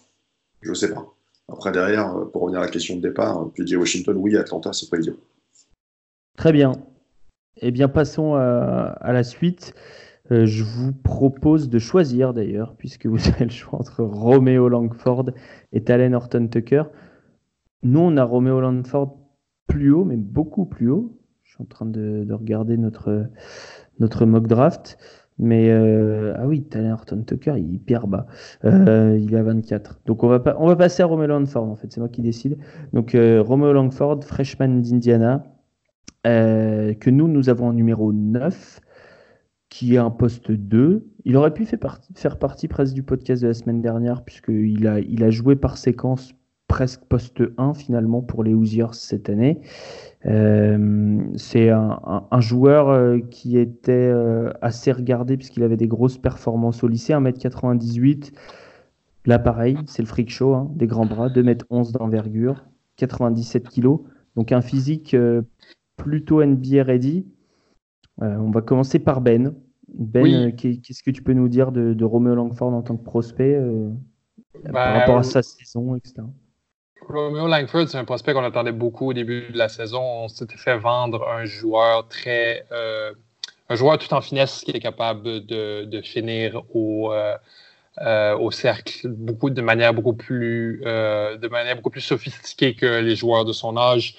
Je 0.61 0.73
sais 0.73 0.93
pas. 0.93 1.05
Après, 1.49 1.71
derrière, 1.71 2.13
pour 2.31 2.43
revenir 2.43 2.61
à 2.61 2.65
la 2.65 2.71
question 2.71 2.95
de 2.95 3.01
départ, 3.01 3.49
PJ 3.55 3.73
Washington, 3.73 4.15
oui, 4.17 4.37
Atlanta, 4.37 4.71
c'est 4.71 4.89
pas 4.89 4.97
idiot. 4.97 5.17
Très 6.37 6.51
bien. 6.51 6.73
Eh 7.65 7.71
bien, 7.71 7.87
passons 7.87 8.35
à, 8.35 9.13
la 9.13 9.23
suite. 9.23 9.73
Euh, 10.31 10.45
je 10.45 10.65
vous 10.65 10.91
propose 10.91 11.69
de 11.69 11.79
choisir 11.79 12.33
d'ailleurs, 12.33 12.75
puisque 12.77 13.05
vous 13.05 13.29
avez 13.29 13.45
le 13.45 13.51
choix 13.51 13.79
entre 13.79 14.03
Romeo 14.03 14.67
Langford 14.67 15.31
et 15.71 15.81
Talen 15.81 16.13
Horton 16.13 16.47
Tucker. 16.47 16.83
Nous, 17.83 17.99
on 18.01 18.17
a 18.17 18.23
Romeo 18.25 18.59
Langford 18.59 19.17
plus 19.67 19.91
haut, 19.91 20.03
mais 20.03 20.17
beaucoup 20.17 20.65
plus 20.65 20.89
haut. 20.89 21.17
Je 21.43 21.53
suis 21.53 21.63
en 21.63 21.65
train 21.65 21.85
de, 21.85 22.27
regarder 22.31 22.75
notre, 22.75 23.27
notre 23.99 24.25
mock 24.25 24.47
draft. 24.47 24.97
Mais 25.39 25.69
euh, 25.71 26.33
ah 26.37 26.45
oui, 26.45 26.63
Tyler 26.63 26.91
Horton 26.91 27.23
Tucker, 27.25 27.53
il 27.57 27.65
est 27.65 27.75
hyper 27.75 28.07
bas. 28.07 28.27
Euh, 28.65 29.17
il 29.19 29.33
est 29.33 29.37
à 29.37 29.43
24. 29.43 30.01
Donc 30.05 30.23
on 30.23 30.27
va, 30.27 30.43
on 30.59 30.67
va 30.67 30.75
passer 30.75 31.01
à 31.01 31.05
Romeo 31.05 31.27
Langford 31.27 31.63
en 31.63 31.75
fait, 31.75 31.91
c'est 31.91 32.01
moi 32.01 32.09
qui 32.09 32.21
décide. 32.21 32.57
Donc 32.91 33.13
Romeo 33.15 33.73
Langford, 33.73 34.23
freshman 34.23 34.81
d'Indiana, 34.81 35.43
que 36.23 37.09
nous, 37.09 37.27
nous 37.27 37.49
avons 37.49 37.67
en 37.67 37.73
numéro 37.73 38.13
9, 38.13 38.79
qui 39.69 39.95
est 39.95 39.99
un 39.99 40.11
poste 40.11 40.51
2. 40.51 41.05
Il 41.25 41.35
aurait 41.37 41.53
pu 41.53 41.65
faire 41.65 41.79
partie, 41.79 42.13
faire 42.15 42.37
partie 42.37 42.67
presque 42.67 42.93
du 42.93 43.03
podcast 43.03 43.41
de 43.41 43.47
la 43.47 43.53
semaine 43.53 43.81
dernière, 43.81 44.23
puisqu'il 44.23 44.87
a, 44.87 44.99
il 44.99 45.23
a 45.23 45.29
joué 45.29 45.55
par 45.55 45.77
séquence 45.77 46.33
presque 46.73 47.01
poste 47.05 47.43
1 47.59 47.75
finalement 47.75 48.21
pour 48.21 48.43
les 48.43 48.55
Hoosiers 48.55 48.93
cette 48.93 49.29
année. 49.29 49.61
Euh, 50.25 51.21
c'est 51.35 51.69
un, 51.69 52.39
joueur 52.39 52.89
euh, 52.89 53.19
qui 53.29 53.59
était 53.59 53.91
euh, 53.91 54.51
assez 54.61 54.91
regardé 54.91 55.37
puisqu'il 55.37 55.61
avait 55.61 55.77
des 55.77 55.87
grosses 55.87 56.17
performances 56.17 56.83
au 56.83 56.87
lycée, 56.87 57.13
1m98. 57.13 58.31
Là, 59.25 59.37
pareil, 59.37 59.77
c'est 59.85 60.01
le 60.01 60.07
freak 60.07 60.31
show, 60.31 60.55
hein, 60.55 60.71
des 60.75 60.87
grands 60.87 61.05
bras, 61.05 61.29
2m11 61.29 61.91
d'envergure, 61.91 62.65
97 62.95 63.69
kg. 63.69 63.99
Donc 64.35 64.51
un 64.51 64.61
physique 64.61 65.15
plutôt 65.97 66.43
NBA 66.43 66.83
ready. 66.83 67.25
on 68.17 68.51
va 68.51 68.61
commencer 68.61 68.99
par 68.99 69.21
Ben. 69.21 69.55
Ben, 69.87 70.55
qu'est-ce 70.55 71.03
que 71.03 71.11
tu 71.11 71.21
peux 71.21 71.33
nous 71.33 71.47
dire 71.49 71.71
de, 71.71 71.93
de 71.93 72.05
Romeo 72.05 72.33
Langford 72.33 72.73
en 72.73 72.81
tant 72.81 72.97
que 72.97 73.03
prospect 73.03 73.59
par 74.63 74.73
bah, 74.73 74.99
rapport 74.99 75.17
à 75.17 75.23
sa 75.23 75.41
saison, 75.41 75.95
etc. 75.95 76.23
Romeo 77.07 77.47
Langford, 77.47 77.89
c'est 77.89 77.97
un 77.97 78.05
prospect 78.05 78.33
qu'on 78.33 78.43
attendait 78.43 78.71
beaucoup 78.71 79.09
au 79.09 79.13
début 79.13 79.49
de 79.51 79.57
la 79.57 79.69
saison. 79.69 80.01
On 80.01 80.27
s'était 80.27 80.57
fait 80.57 80.77
vendre 80.77 81.27
un 81.27 81.45
joueur 81.45 82.07
très. 82.07 82.65
Euh, 82.71 83.13
un 83.69 83.75
joueur 83.75 83.97
tout 83.97 84.13
en 84.13 84.21
finesse 84.21 84.61
qui 84.63 84.71
est 84.71 84.79
capable 84.79 85.45
de, 85.45 86.01
finir 86.03 86.63
au, 86.75 87.11
euh, 87.13 87.35
euh, 87.99 88.37
au 88.37 88.51
cercle 88.51 89.07
beaucoup, 89.07 89.49
de, 89.49 89.61
manière 89.61 89.93
beaucoup 89.93 90.13
plus, 90.13 90.81
de 90.83 91.47
manière 91.47 91.77
beaucoup 91.77 91.89
plus 91.89 92.01
sophistiquée 92.01 92.75
que 92.75 92.99
les 92.99 93.15
joueurs 93.15 93.45
de 93.45 93.53
son 93.53 93.77
âge, 93.77 94.15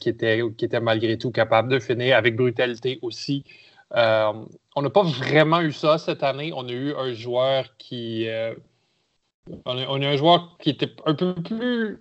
qui, 0.00 0.08
étaient, 0.08 0.42
qui 0.56 0.64
étaient 0.64 0.80
malgré 0.80 1.18
tout 1.18 1.30
capables 1.30 1.70
de 1.70 1.78
finir 1.78 2.16
avec 2.16 2.36
brutalité 2.36 2.98
aussi. 3.02 3.44
on 3.92 4.82
n'a 4.82 4.90
pas 4.90 5.02
vraiment 5.02 5.60
eu 5.60 5.72
ça 5.72 5.98
cette 5.98 6.22
année. 6.22 6.52
On 6.54 6.68
a 6.68 6.72
eu 6.72 6.94
un 6.94 7.12
joueur 7.12 7.76
qui. 7.78 8.26
On 9.66 9.78
a, 9.78 9.86
on 9.88 10.00
a, 10.02 10.08
un 10.08 10.16
joueur 10.16 10.56
qui 10.58 10.70
était 10.70 10.90
un 11.04 11.14
peu 11.14 11.34
plus 11.34 11.98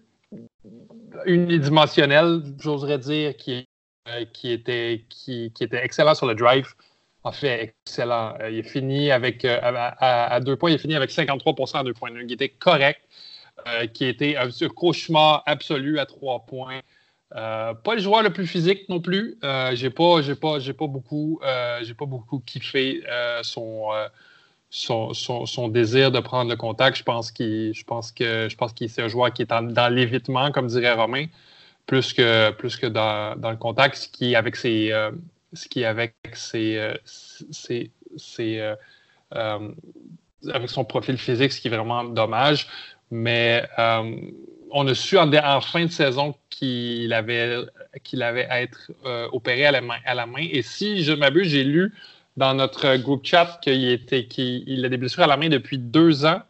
unidimensionnel, 1.26 2.42
j'oserais 2.60 2.98
dire, 3.00 3.36
qui, 3.38 3.68
euh, 4.10 4.26
était, 4.44 5.06
qui, 5.10 5.52
était 5.60 5.84
excellent 5.84 6.16
sur 6.16 6.28
le 6.28 6.36
drive. 6.36 6.68
En 7.24 7.32
fait, 7.32 7.74
excellent. 7.86 8.36
Euh, 8.42 8.50
il 8.50 8.60
est 8.60 8.64
fini 8.64 9.12
avec, 9.12 9.46
euh, 9.46 9.60
à, 9.62 10.40
deux 10.42 10.56
points, 10.56 10.72
il 10.72 10.76
est 10.76 10.80
fini 10.80 10.96
avec 10.96 11.10
53% 11.10 11.80
à 11.80 11.84
deux 11.84 11.94
points. 11.94 12.10
Il 12.12 12.32
était 12.32 12.50
correct, 12.50 13.02
qui 13.94 14.06
était 14.06 14.36
un 14.36 14.50
cauchemar 14.68 15.44
absolu 15.46 16.00
à 16.00 16.06
trois 16.06 16.46
points. 16.46 16.82
Pas 17.34 17.96
le 17.96 18.00
joueur 18.00 18.24
le 18.24 18.32
plus 18.32 18.48
physique 18.48 18.88
non 18.90 19.00
plus. 19.00 19.38
j'ai 19.74 19.90
pas, 19.90 20.22
j'ai 20.22 20.36
pas, 20.36 20.60
j'ai 20.60 20.74
pas 20.74 20.88
beaucoup, 20.88 21.40
j'ai 21.82 21.94
pas 21.94 22.06
beaucoup 22.06 22.40
kiffé 22.40 23.04
son, 23.42 23.90
son, 24.74 25.68
désir 25.68 26.12
de 26.12 26.20
prendre 26.20 26.50
le 26.50 26.58
contact. 26.58 26.98
Je 26.98 27.04
pense 27.04 27.32
qu'il, 27.32 27.74
je 27.74 27.84
pense 27.84 28.12
que, 28.12 28.48
je 28.50 28.56
pense 28.56 28.74
qu'il 28.74 28.90
c'est 28.90 29.04
un 29.04 29.08
joueur 29.08 29.32
qui 29.32 29.44
est 29.44 29.50
dans 29.50 29.94
l'évitement, 29.94 30.52
comme 30.52 30.68
dirait 30.68 30.94
Romain, 30.94 31.28
plus 31.86 32.14
que, 32.14 32.52
plus 32.52 32.78
que 32.78 32.88
dans, 32.88 33.36
le 33.38 33.58
contact, 33.58 33.96
ce 33.96 34.08
qui 34.08 34.36
avec 34.36 34.56
ses, 34.56 34.92
euh, 34.92 35.12
avec 35.86 36.16
ses, 36.34 36.78
euh, 36.78 38.76
euh, 39.36 39.72
avec 40.52 40.70
son 40.70 40.86
profil 40.86 41.18
physique, 41.18 41.52
ce 41.52 41.62
qui 41.62 41.68
est 41.68 41.72
vraiment 41.72 42.04
dommage. 42.04 42.68
Mais 43.12 43.64
on 44.74 44.88
a 44.88 44.96
su 44.96 45.18
en, 45.18 45.62
fin 45.62 45.86
de 45.86 45.92
saison 45.92 46.36
qu'il 46.50 47.14
avait, 47.14 47.58
qu'il 48.04 48.22
avait 48.24 48.46
à 48.48 48.62
être 48.62 48.92
opéré 49.32 49.66
à 49.66 49.72
la 49.72 49.82
main, 49.82 49.98
à 50.06 50.16
la 50.16 50.26
main. 50.26 50.46
Et 50.52 50.62
si 50.62 51.04
je 51.04 51.14
m'abuse, 51.14 51.48
j'ai 51.48 51.64
lu 51.64 51.94
dans 52.38 52.54
notre 52.54 52.98
groupe 52.98 53.26
chat 53.26 53.60
qu'il 53.62 53.88
était, 53.90 54.26
qu'il 54.26 54.84
a 54.84 54.90
des 54.90 54.98
blessures 54.98 55.24
à 55.24 55.28
la 55.28 55.38
main 55.38 55.50
depuis 55.50 55.78
deux 55.78 56.26
ans. 56.26 56.42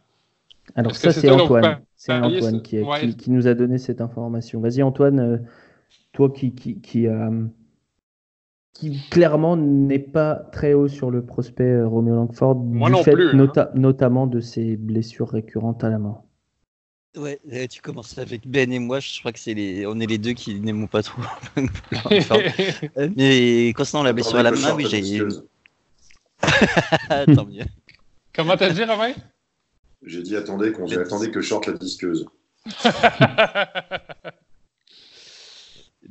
Alors 0.75 0.95
ça, 0.95 1.11
c'est 1.11 1.29
Antoine. 1.29 1.79
C'est 1.95 2.13
Antoine 2.13 2.61
qui, 2.61 2.81
qui, 3.17 3.31
nous 3.31 3.47
a 3.47 3.53
donné 3.53 3.77
cette 3.77 4.01
information. 4.01 4.59
Vas-y 4.59 4.83
Antoine, 4.83 5.19
euh, 5.19 5.37
toi 6.11 6.29
qui, 6.29 6.53
qui, 6.53 6.81
qui, 6.81 7.07
euh, 7.07 7.43
qui 8.73 8.99
clairement 9.09 9.55
n'est 9.55 9.99
pas 9.99 10.35
très 10.35 10.73
haut 10.73 10.87
sur 10.87 11.11
le 11.11 11.25
prospect 11.25 11.63
euh, 11.63 11.87
Romeo 11.87 12.15
Langford, 12.15 12.55
Moi 12.55 12.89
du 12.89 12.95
non 12.95 13.03
fait 13.03 13.13
plus, 13.13 13.39
hein. 13.39 13.69
notamment 13.75 14.27
de 14.27 14.39
ses 14.39 14.75
blessures 14.75 15.29
récurrentes 15.29 15.83
à 15.83 15.89
la 15.89 15.99
main. 15.99 16.17
Ouais, 17.15 17.39
tu 17.69 17.79
commences 17.81 18.17
avec 18.17 18.47
Ben 18.47 18.71
et 18.71 18.79
moi, 18.79 18.99
je 18.99 19.19
crois 19.19 19.31
que 19.31 19.39
c'est 19.39 19.53
les, 19.53 19.85
on 19.85 19.99
est 19.99 20.07
les 20.07 20.17
deux 20.17 20.33
qui 20.33 20.59
n'aiment 20.59 20.87
pas 20.87 21.03
trop. 21.03 21.21
Mais 23.15 23.71
concernant 23.73 24.03
la 24.03 24.13
blessure 24.13 24.37
à 24.37 24.43
la 24.43 24.51
main, 24.51 24.73
oui, 24.73 24.87
j'ai, 24.89 25.19
Tant 27.35 27.45
mieux. 27.45 27.65
Comment 28.33 28.57
t'as 28.57 28.71
dit, 28.71 28.83
Romain? 28.83 29.13
J'ai 30.05 30.23
dit 30.23 30.35
attendez, 30.35 30.71
qu'on 30.71 30.91
attendait 30.91 31.29
que 31.31 31.41
short 31.41 31.67
la 31.67 31.73
disqueuse. 31.73 32.25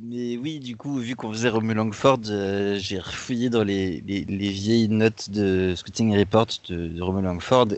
Mais 0.05 0.35
oui, 0.35 0.59
du 0.59 0.75
coup, 0.75 0.97
vu 0.97 1.15
qu'on 1.15 1.31
faisait 1.31 1.47
Romu 1.47 1.73
Langford, 1.73 2.19
euh, 2.27 2.77
j'ai 2.77 2.99
refouillé 2.99 3.49
dans 3.49 3.63
les, 3.63 4.01
vieilles 4.01 4.89
notes 4.89 5.29
de 5.29 5.75
Scouting 5.77 6.17
Report 6.17 6.47
de, 6.67 6.87
de 6.89 7.01
Romu 7.01 7.25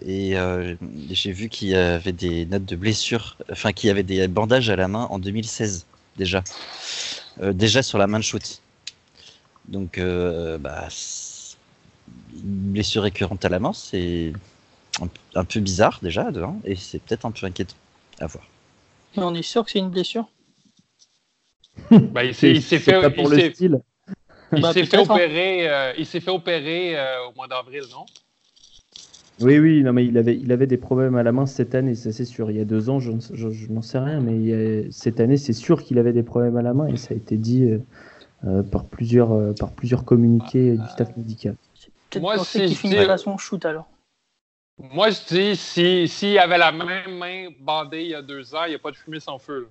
et 0.02 0.36
euh, 0.36 0.76
j'ai 1.12 1.32
vu 1.32 1.50
qu'il 1.50 1.68
y 1.68 1.76
avait 1.76 2.14
des 2.14 2.48
notes 2.48 2.66
de 2.66 2.76
blessure, 2.76 3.38
enfin 3.52 3.74
qu'il 3.74 3.90
y 3.90 3.92
avait 3.92 4.02
des 4.02 4.28
bandages 4.28 4.72
à 4.72 4.76
la 4.76 4.88
main 4.88 5.04
en 5.12 5.20
2016 5.20 5.86
déjà, 6.18 6.44
euh, 7.44 7.54
déjà 7.54 7.84
sur 7.84 8.00
la 8.00 8.08
main 8.08 8.18
de 8.18 8.24
shoot. 8.24 8.60
Donc, 9.68 10.00
bah, 10.00 10.88
une 12.34 12.72
blessure 12.72 13.04
récurrente 13.04 13.46
à 13.46 13.50
la 13.50 13.60
main, 13.60 13.74
c'est 13.74 14.34
un, 15.36 15.46
peu 15.46 15.60
bizarre 15.60 16.00
déjà, 16.02 16.28
et 16.64 16.76
c'est 16.76 17.00
peut-être 17.00 17.26
un 17.26 17.32
peu 17.32 17.46
inquiétant 17.46 17.76
à 18.20 18.26
voir. 18.26 18.46
Mais 19.16 19.24
on 19.24 19.36
est 19.36 19.44
sûr 19.44 19.64
que 19.64 19.70
c'est 19.70 19.80
une 19.80 19.92
blessure? 19.92 20.28
Bah, 21.92 22.24
il 22.24 22.34
s'est 22.36 22.80
fait, 22.80 23.16
pour 23.16 23.30
le 23.30 23.52
style. 23.52 23.80
Il 24.56 24.62
bah, 24.62 24.74
s'est 24.74 24.86
fait, 24.86 24.98
opérer, 24.98 25.70
euh, 25.70 25.94
il 25.98 26.06
s'est 26.06 26.20
fait 26.20 26.32
opérer 26.32 26.98
euh, 26.98 27.28
au 27.30 27.36
mois 27.36 27.48
d'avril, 27.48 27.84
non? 27.92 28.06
Oui, 29.42 29.60
oui, 29.60 29.84
non, 29.84 29.92
mais 29.92 30.06
il 30.06 30.18
avait, 30.18 30.38
il 30.38 30.52
avait 30.54 30.68
des 30.68 30.78
problèmes 30.78 31.16
à 31.16 31.24
la 31.24 31.34
main 31.34 31.46
cette 31.46 31.76
année, 31.76 31.96
ça 31.96 32.14
c'est 32.14 32.24
sûr. 32.24 32.52
Il 32.52 32.58
y 32.58 32.62
a 32.62 32.66
deux 32.66 32.90
ans, 32.90 33.02
je, 33.02 33.12
n'en 33.70 33.82
sais 33.82 34.00
rien, 34.00 34.22
mais 34.22 34.90
cette 34.92 35.20
année, 35.20 35.36
c'est 35.36 35.52
sûr 35.52 35.84
qu'il 35.84 36.00
avait 36.00 36.14
des 36.14 36.24
problèmes 36.24 36.56
à 36.56 36.62
la 36.62 36.74
main 36.74 36.88
et 36.88 36.96
ça 36.96 37.14
a 37.14 37.18
été 37.18 37.36
dit 37.36 37.70
euh, 38.46 38.64
par, 38.64 38.86
plusieurs, 38.86 39.54
par 39.56 39.74
plusieurs 39.74 40.06
communiqués 40.06 40.78
du 40.78 40.88
staff 40.88 41.18
médical. 41.18 41.56
Moi, 42.18 42.38
si 42.46 42.66
qu'il 42.66 43.18
son 43.18 43.38
shoot 43.38 43.66
alors. 43.66 43.90
Moi, 44.78 45.10
je 45.10 45.20
dis, 45.28 45.56
s'il 45.56 46.08
si, 46.08 46.38
avait 46.38 46.58
la 46.58 46.72
même 46.72 47.18
main 47.18 47.48
bandée 47.60 48.04
il 48.04 48.10
y 48.10 48.16
a 48.16 48.22
deux 48.22 48.56
ans, 48.56 48.64
il 48.66 48.70
n'y 48.70 48.76
a 48.76 48.80
pas 48.80 48.92
de 48.92 48.98
fumée 48.98 49.20
sans 49.20 49.38
feu. 49.38 49.68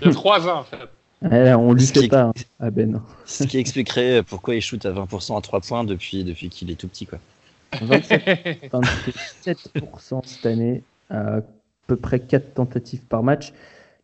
Il 0.00 0.06
y 0.06 0.10
a 0.10 0.12
trois 0.12 0.48
ans, 0.48 0.60
en 0.60 0.64
fait. 0.64 0.78
Eh, 1.24 1.52
on 1.54 1.72
lui 1.72 1.84
fait 1.84 2.06
pas 2.08 2.26
hein, 2.26 2.32
à 2.60 2.70
Ben. 2.70 3.02
Ce 3.24 3.42
qui 3.44 3.58
expliquerait 3.58 4.22
pourquoi 4.22 4.54
il 4.54 4.60
shoot 4.60 4.86
à 4.86 4.92
20% 4.92 5.36
à 5.36 5.40
3 5.40 5.60
points 5.60 5.82
depuis, 5.84 6.22
depuis 6.22 6.48
qu'il 6.48 6.70
est 6.70 6.76
tout 6.76 6.86
petit. 6.86 7.06
Quoi. 7.06 7.18
27%, 7.72 10.20
cette 10.24 10.46
année, 10.46 10.84
à, 11.10 11.40
peu 11.88 11.96
près 11.96 12.20
4 12.20 12.54
tentatives 12.54 13.04
par 13.06 13.24
match. 13.24 13.52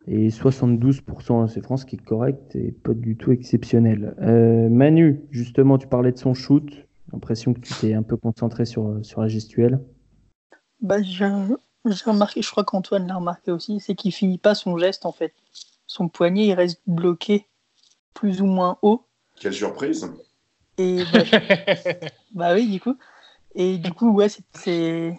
Et 0.07 0.29
72% 0.29 1.47
c'est 1.47 1.63
France 1.63 1.83
qui 1.83 1.95
est 1.95 2.03
correct 2.03 2.55
et 2.55 2.71
pas 2.71 2.93
du 2.93 3.15
tout 3.15 3.31
exceptionnel. 3.31 4.13
Euh, 4.21 4.69
Manu, 4.69 5.21
justement, 5.31 5.79
tu 5.79 5.87
parlais 5.87 6.11
de 6.11 6.17
son 6.17 6.35
shoot 6.35 6.69
l'impression 7.11 7.53
que 7.53 7.59
tu 7.59 7.73
t'es 7.73 7.93
un 7.93 8.03
peu 8.03 8.17
concentré 8.17 8.65
sur, 8.65 8.99
sur 9.03 9.21
la 9.21 9.27
gestuelle. 9.27 9.79
Bah, 10.81 11.01
j'ai 11.01 11.25
remarqué, 12.05 12.41
je 12.41 12.51
crois 12.51 12.63
qu'Antoine 12.63 13.07
l'a 13.07 13.15
remarqué 13.15 13.51
aussi, 13.51 13.79
c'est 13.79 13.95
qu'il 13.95 14.11
finit 14.11 14.37
pas 14.37 14.53
son 14.53 14.77
geste 14.77 15.05
en 15.05 15.11
fait. 15.11 15.33
Son 15.95 16.09
poignet 16.09 16.47
il 16.47 16.53
reste 16.53 16.81
bloqué 16.87 17.47
plus 18.13 18.41
ou 18.41 18.45
moins 18.45 18.77
haut. 18.81 19.05
Quelle 19.39 19.53
surprise 19.53 20.11
Et 20.77 21.03
bah, 21.13 21.23
bah 22.31 22.53
oui, 22.53 22.67
du 22.67 22.81
coup. 22.81 22.97
Et 23.53 23.77
du 23.77 23.93
coup, 23.93 24.11
ouais, 24.11 24.27
c'est 24.27 25.17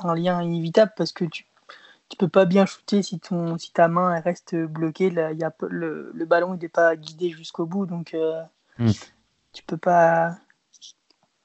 un 0.00 0.14
lien 0.14 0.42
inévitable 0.42 0.92
parce 0.96 1.12
que 1.12 1.24
tu 1.24 1.46
tu 2.10 2.16
peux 2.16 2.28
pas 2.28 2.44
bien 2.44 2.66
shooter 2.66 3.04
si 3.04 3.20
ton 3.20 3.56
si 3.56 3.72
ta 3.72 3.86
main 3.86 4.12
elle 4.12 4.24
reste 4.24 4.56
bloquée 4.56 5.10
là, 5.10 5.32
y 5.32 5.44
a, 5.44 5.54
le, 5.68 6.10
le 6.12 6.24
ballon 6.24 6.54
il 6.54 6.58
n'est 6.60 6.68
pas 6.68 6.96
guidé 6.96 7.30
jusqu'au 7.30 7.66
bout 7.66 7.86
donc 7.86 8.14
euh, 8.14 8.42
hmm 8.80 8.90
tu 9.52 9.62
peux 9.64 9.76
pas. 9.76 10.36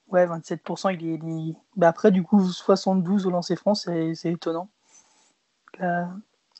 Ouais, 0.09 0.25
27%, 0.27 0.93
il 0.93 1.07
est. 1.07 1.15
Il... 1.15 1.55
Bah 1.75 1.87
après, 1.87 2.11
du 2.11 2.23
coup, 2.23 2.43
72 2.47 3.25
au 3.25 3.31
lancer 3.31 3.55
France, 3.55 3.89
c'est 4.13 4.31
étonnant. 4.31 4.69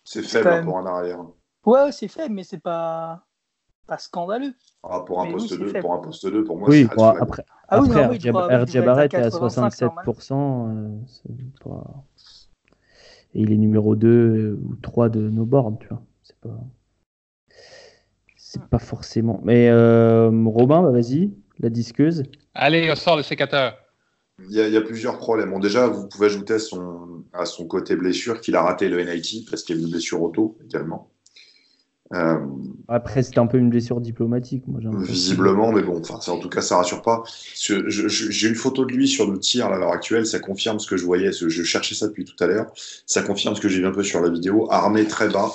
C'est 0.05 0.21
faible 0.21 0.47
hein, 0.49 0.63
pour 0.63 0.77
un 0.77 0.85
arrière. 0.85 1.19
Ouais, 1.65 1.91
c'est 1.91 2.07
faible, 2.07 2.35
mais 2.35 2.43
c'est 2.43 2.59
pas. 2.59 3.25
pas 3.87 3.97
scandaleux. 3.97 4.53
Ah, 4.83 5.01
pour, 5.01 5.19
un 5.21 5.25
Mais 5.25 5.31
poste 5.33 5.43
oui, 5.45 5.49
c'est 5.49 5.63
2, 5.63 5.71
faible. 5.71 5.81
pour 5.81 5.93
un 5.93 5.97
poste 5.97 6.27
2, 6.27 6.43
pour 6.43 6.57
moi, 6.57 6.69
Oui, 6.69 6.83
c'est 6.83 6.93
Flag. 6.93 7.17
après, 7.19 7.43
Ah 7.67 7.79
oui, 7.79 7.89
après 7.89 8.03
non, 8.03 8.09
oui, 8.11 8.31
Barrett 8.31 9.13
à 9.13 9.19
est 9.19 9.23
à 9.23 9.31
85, 9.31 9.73
67%. 9.73 10.69
euh, 10.69 10.89
c'est 11.07 11.63
pas- 11.63 12.03
Et 13.33 13.41
il 13.41 13.51
est 13.51 13.57
numéro 13.57 13.95
2 13.95 14.57
ou 14.63 14.75
3 14.75 15.09
de 15.09 15.27
nos 15.29 15.45
bornes, 15.45 15.77
tu 15.79 15.87
vois. 15.87 16.01
C'est 16.23 16.37
pas... 16.37 16.57
C'est 18.37 18.63
pas 18.69 18.79
forcément. 18.79 19.41
Mais 19.43 19.69
euh, 19.69 20.29
Robin, 20.45 20.81
bah, 20.83 20.91
vas-y, 20.91 21.33
la 21.59 21.69
disqueuse. 21.69 22.23
Allez, 22.53 22.89
on 22.91 22.95
sort 22.95 23.17
le 23.17 23.23
sécateur. 23.23 23.77
Il 24.39 24.51
y, 24.51 24.59
a, 24.59 24.67
il 24.67 24.73
y 24.73 24.77
a 24.77 24.81
plusieurs 24.81 25.17
problèmes. 25.17 25.51
Bon, 25.51 25.59
déjà, 25.59 25.87
vous 25.87 26.07
pouvez 26.07 26.25
ajouter 26.27 26.55
à 26.55 26.59
son, 26.59 27.23
à 27.31 27.45
son 27.45 27.65
côté 27.67 27.95
blessure 27.95 28.41
qu'il 28.41 28.55
a 28.55 28.61
raté 28.61 28.89
le 28.89 29.01
NIT 29.01 29.45
parce 29.49 29.63
qu'il 29.63 29.77
y 29.77 29.79
a 29.79 29.81
une 29.81 29.89
blessure 29.89 30.21
auto 30.21 30.57
également. 30.65 31.09
Euh, 32.13 32.37
Après, 32.87 33.23
c'était 33.23 33.39
un 33.39 33.47
peu 33.47 33.57
une 33.57 33.69
blessure 33.69 33.99
diplomatique, 33.99 34.67
moi 34.67 34.79
visiblement, 34.99 35.71
mais 35.71 35.81
bon, 35.81 35.99
enfin, 35.99 36.21
ça, 36.21 36.33
en 36.33 36.37
tout 36.37 36.49
cas, 36.49 36.61
ça 36.61 36.77
rassure 36.77 37.01
pas. 37.01 37.23
J'ai 37.55 38.47
une 38.47 38.55
photo 38.55 38.85
de 38.85 38.93
lui 38.93 39.07
sur 39.07 39.29
le 39.29 39.39
tir 39.39 39.67
à 39.67 39.77
l'heure 39.77 39.91
actuelle, 39.91 40.27
ça 40.27 40.39
confirme 40.39 40.79
ce 40.79 40.87
que 40.87 40.97
je 40.97 41.05
voyais, 41.05 41.31
je 41.31 41.63
cherchais 41.63 41.95
ça 41.95 42.07
depuis 42.07 42.25
tout 42.25 42.41
à 42.43 42.47
l'heure, 42.47 42.71
ça 43.07 43.23
confirme 43.23 43.55
ce 43.55 43.61
que 43.61 43.69
j'ai 43.69 43.79
vu 43.79 43.87
un 43.87 43.91
peu 43.91 44.03
sur 44.03 44.21
la 44.21 44.29
vidéo, 44.29 44.67
armé 44.71 45.05
très 45.05 45.29
bas. 45.29 45.51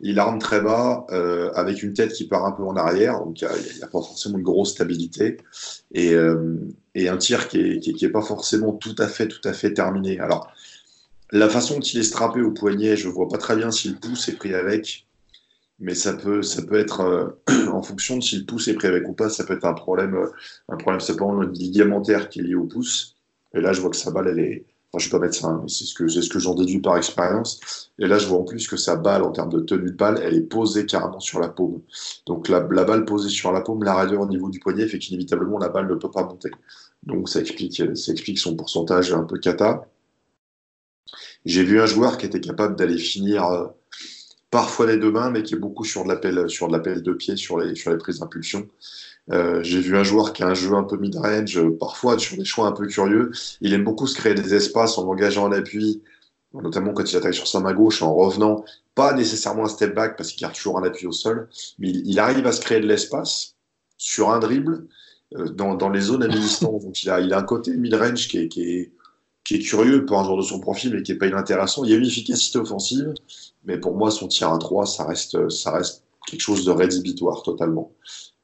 Il 0.00 0.18
arme 0.18 0.38
très 0.38 0.60
bas, 0.60 1.06
euh, 1.10 1.50
avec 1.54 1.82
une 1.82 1.92
tête 1.92 2.12
qui 2.12 2.26
part 2.26 2.44
un 2.44 2.52
peu 2.52 2.62
en 2.62 2.76
arrière, 2.76 3.18
donc 3.18 3.40
il 3.40 3.48
n'y 3.48 3.82
a, 3.82 3.86
pas 3.86 4.00
forcément 4.00 4.38
une 4.38 4.44
grosse 4.44 4.72
stabilité, 4.72 5.38
et, 5.92 6.14
euh, 6.14 6.56
et 6.94 7.08
un 7.08 7.16
tir 7.16 7.48
qui 7.48 7.58
est, 7.60 7.80
qui, 7.80 7.90
est, 7.90 7.92
qui 7.94 8.04
est 8.04 8.10
pas 8.10 8.22
forcément 8.22 8.72
tout 8.72 8.94
à 8.98 9.08
fait, 9.08 9.28
tout 9.28 9.46
à 9.46 9.52
fait 9.52 9.72
terminé. 9.72 10.20
Alors, 10.20 10.52
la 11.30 11.48
façon 11.48 11.74
dont 11.76 11.80
il 11.80 11.98
est 11.98 12.04
strappé 12.04 12.42
au 12.42 12.50
poignet, 12.50 12.96
je 12.96 13.08
vois 13.08 13.28
pas 13.28 13.38
très 13.38 13.56
bien 13.56 13.70
si 13.70 13.88
le 13.88 13.96
pouce 13.96 14.28
est 14.28 14.36
pris 14.36 14.54
avec, 14.54 15.06
mais 15.78 15.94
ça 15.94 16.12
peut, 16.14 16.42
ça 16.42 16.62
peut 16.62 16.78
être, 16.78 17.00
euh, 17.00 17.68
en 17.72 17.82
fonction 17.82 18.18
de 18.18 18.22
si 18.22 18.38
le 18.38 18.44
pouce 18.44 18.68
est 18.68 18.74
pris 18.74 18.88
avec 18.88 19.08
ou 19.08 19.14
pas, 19.14 19.30
ça 19.30 19.44
peut 19.44 19.54
être 19.54 19.64
un 19.64 19.72
problème, 19.72 20.14
euh, 20.14 20.30
un 20.68 20.76
problème 20.76 21.00
simplement 21.00 21.40
ligamentaire 21.40 22.28
qui 22.28 22.40
est 22.40 22.42
lié 22.42 22.54
au 22.54 22.64
pouce. 22.64 23.16
Et 23.54 23.60
là, 23.60 23.72
je 23.72 23.80
vois 23.80 23.90
que 23.90 23.96
sa 23.96 24.10
balle, 24.10 24.28
elle 24.28 24.40
est, 24.40 24.64
enfin, 24.92 24.98
je 24.98 25.02
suis 25.02 25.10
pas 25.10 25.18
médecin, 25.18 25.60
mais 25.62 25.68
c'est 25.68 25.84
ce 25.84 25.94
que, 25.94 26.06
ce 26.08 26.28
que 26.28 26.38
j'en 26.38 26.54
déduis 26.54 26.80
par 26.80 26.96
expérience. 26.96 27.90
Et 27.98 28.06
là, 28.06 28.18
je 28.18 28.26
vois 28.26 28.38
en 28.38 28.44
plus 28.44 28.68
que 28.68 28.76
sa 28.76 28.96
balle, 28.96 29.22
en 29.22 29.32
termes 29.32 29.50
de 29.50 29.60
tenue 29.60 29.90
de 29.90 29.96
balle, 29.96 30.20
elle 30.22 30.34
est 30.34 30.42
posée 30.42 30.86
carrément 30.86 31.20
sur 31.20 31.40
la 31.40 31.48
paume. 31.48 31.80
Donc, 32.26 32.48
la, 32.48 32.60
la 32.70 32.84
balle 32.84 33.04
posée 33.04 33.30
sur 33.30 33.52
la 33.52 33.62
paume, 33.62 33.82
la 33.84 33.94
raideur 33.94 34.20
au 34.20 34.28
niveau 34.28 34.50
du 34.50 34.60
poignet 34.60 34.86
fait 34.86 34.98
qu'inévitablement, 34.98 35.58
la 35.58 35.68
balle 35.70 35.88
ne 35.88 35.94
peut 35.94 36.10
pas 36.10 36.24
monter. 36.24 36.50
Donc, 37.04 37.28
ça 37.28 37.40
explique, 37.40 37.82
ça 37.94 38.12
explique 38.12 38.38
son 38.38 38.54
pourcentage 38.56 39.12
un 39.12 39.24
peu 39.24 39.38
cata. 39.38 39.86
J'ai 41.44 41.64
vu 41.64 41.80
un 41.80 41.86
joueur 41.86 42.18
qui 42.18 42.26
était 42.26 42.40
capable 42.40 42.76
d'aller 42.76 42.98
finir, 42.98 43.46
euh, 43.46 43.66
parfois 44.50 44.86
les 44.86 44.98
deux 44.98 45.10
mains, 45.10 45.30
mais 45.30 45.42
qui 45.42 45.54
est 45.54 45.58
beaucoup 45.58 45.84
sur 45.84 46.04
de 46.04 46.08
l'appel, 46.08 46.48
sur 46.48 46.68
de 46.68 46.72
l'appel 46.72 47.02
de 47.02 47.12
pied, 47.12 47.36
sur 47.36 47.58
les, 47.58 47.74
sur 47.74 47.90
les 47.90 47.96
prises 47.98 48.20
d'impulsion. 48.20 48.68
Euh, 49.30 49.62
j'ai 49.62 49.80
vu 49.80 49.96
un 49.96 50.02
joueur 50.02 50.32
qui 50.32 50.42
a 50.42 50.48
un 50.48 50.54
jeu 50.54 50.74
un 50.74 50.82
peu 50.82 50.96
mid-range, 50.96 51.56
euh, 51.56 51.76
parfois 51.78 52.18
sur 52.18 52.36
des 52.36 52.44
choix 52.44 52.66
un 52.66 52.72
peu 52.72 52.86
curieux. 52.86 53.30
Il 53.60 53.72
aime 53.72 53.84
beaucoup 53.84 54.06
se 54.06 54.16
créer 54.16 54.34
des 54.34 54.54
espaces 54.54 54.98
en 54.98 55.06
engageant 55.06 55.46
un 55.46 55.52
appui, 55.52 56.02
notamment 56.54 56.92
quand 56.92 57.10
il 57.10 57.16
attaque 57.16 57.34
sur 57.34 57.46
sa 57.46 57.60
main 57.60 57.72
gauche, 57.72 58.02
en 58.02 58.14
revenant, 58.14 58.64
pas 58.94 59.14
nécessairement 59.14 59.64
un 59.64 59.68
step 59.68 59.94
back 59.94 60.16
parce 60.16 60.32
qu'il 60.32 60.40
garde 60.40 60.54
toujours 60.54 60.78
un 60.78 60.82
appui 60.82 61.06
au 61.06 61.12
sol, 61.12 61.48
mais 61.78 61.90
il, 61.90 62.06
il 62.06 62.18
arrive 62.18 62.46
à 62.46 62.52
se 62.52 62.60
créer 62.60 62.80
de 62.80 62.86
l'espace 62.86 63.54
sur 63.96 64.30
un 64.30 64.40
dribble 64.40 64.88
euh, 65.36 65.48
dans, 65.50 65.74
dans 65.76 65.88
les 65.88 66.00
zones 66.00 66.24
à 66.24 66.28
mi-distance. 66.28 66.82
Donc 66.84 67.02
il 67.02 67.10
a, 67.10 67.20
il 67.20 67.32
a 67.32 67.38
un 67.38 67.44
côté 67.44 67.76
mid-range 67.76 68.28
qui 68.28 68.38
est, 68.38 68.48
qui, 68.48 68.62
est, 68.62 68.92
qui 69.44 69.56
est 69.56 69.60
curieux 69.60 70.04
pour 70.04 70.18
un 70.18 70.24
joueur 70.24 70.36
de 70.38 70.42
son 70.42 70.58
profil, 70.60 70.94
mais 70.94 71.02
qui 71.02 71.12
est 71.12 71.16
pas 71.16 71.26
inintéressant. 71.28 71.84
Il 71.84 71.90
y 71.90 71.94
a 71.94 71.96
une 71.96 72.06
efficacité 72.06 72.58
offensive, 72.58 73.14
mais 73.64 73.78
pour 73.78 73.94
moi, 73.96 74.10
son 74.10 74.26
tir 74.26 74.52
à 74.52 74.58
3, 74.58 74.86
ça 74.86 75.04
reste, 75.06 75.48
ça 75.48 75.70
reste 75.72 76.04
quelque 76.26 76.40
chose 76.40 76.64
de 76.64 76.70
rédhibitoire 76.70 77.42
totalement. 77.42 77.92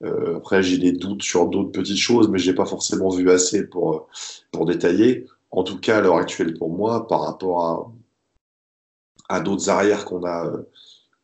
Euh, 0.05 0.37
après, 0.37 0.62
j'ai 0.62 0.79
des 0.79 0.93
doutes 0.93 1.22
sur 1.22 1.47
d'autres 1.49 1.72
petites 1.72 1.97
choses, 1.99 2.29
mais 2.29 2.39
j'ai 2.39 2.55
pas 2.55 2.66
forcément 2.66 3.09
vu 3.09 3.31
assez 3.31 3.66
pour, 3.68 4.09
pour 4.53 4.66
détailler. 4.66 5.26
En 5.51 5.62
tout 5.64 5.79
cas, 5.81 5.99
à 5.99 6.01
l'heure 6.01 6.16
actuelle, 6.16 6.55
pour 6.59 6.70
moi, 6.70 7.07
par 7.07 7.22
rapport 7.22 7.64
à, 7.64 9.37
à 9.37 9.41
d'autres 9.41 9.68
arrières 9.70 10.05
qu'on 10.05 10.24
a, 10.24 10.53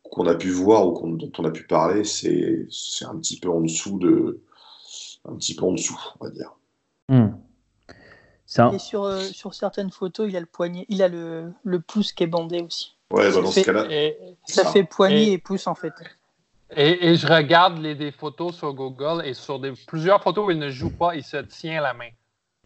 qu'on 0.02 0.26
a 0.26 0.34
pu 0.34 0.50
voir 0.50 0.86
ou 0.86 0.92
qu'on- 0.92 1.10
dont 1.10 1.32
on 1.38 1.44
a 1.44 1.50
pu 1.50 1.66
parler, 1.66 2.04
c'est, 2.04 2.66
c'est 2.70 3.04
un 3.04 3.16
petit 3.18 3.38
peu 3.38 3.48
en 3.50 3.60
dessous 3.60 3.98
de, 3.98 4.40
un 5.26 5.34
petit 5.36 5.54
peu 5.54 5.64
en 5.64 5.72
dessous, 5.72 5.98
on 6.20 6.24
va 6.24 6.30
dire. 6.30 6.52
Hmm. 7.08 7.28
C'est 8.46 8.62
un- 8.62 8.72
Et 8.72 8.78
sur, 8.78 9.04
euh, 9.04 9.20
sur 9.20 9.54
certaines 9.54 9.90
photos, 9.90 10.26
il 10.28 10.36
a 10.36 10.40
le 10.40 10.46
poignet, 10.46 10.86
il 10.88 11.02
a 11.02 11.08
le, 11.08 11.52
le 11.64 11.80
pouce 11.80 12.12
qui 12.12 12.22
est 12.24 12.28
bandé 12.28 12.60
aussi. 12.62 12.96
Ouais, 13.12 13.24
bah, 13.26 13.32
Ça 13.32 13.40
dans 13.42 13.50
fait- 13.50 13.60
ce 13.60 13.66
cas-là, 13.66 13.88
Ça 14.46 14.64
Ça. 14.64 14.70
fait 14.70 14.84
poignet 14.84 15.24
Et- 15.28 15.32
et 15.32 15.38
pouce 15.38 15.66
en 15.66 15.74
fait. 15.74 15.92
Et, 16.76 17.08
et 17.08 17.16
je 17.16 17.26
regarde 17.26 17.80
les, 17.80 17.94
des 17.94 18.12
photos 18.12 18.54
sur 18.54 18.72
Google 18.74 19.22
et 19.24 19.34
sur 19.34 19.58
des, 19.58 19.72
plusieurs 19.86 20.22
photos 20.22 20.46
où 20.46 20.50
il 20.50 20.58
ne 20.58 20.70
joue 20.70 20.90
pas, 20.90 21.14
il 21.14 21.22
se 21.22 21.36
tient 21.38 21.80
la 21.80 21.94
main. 21.94 22.10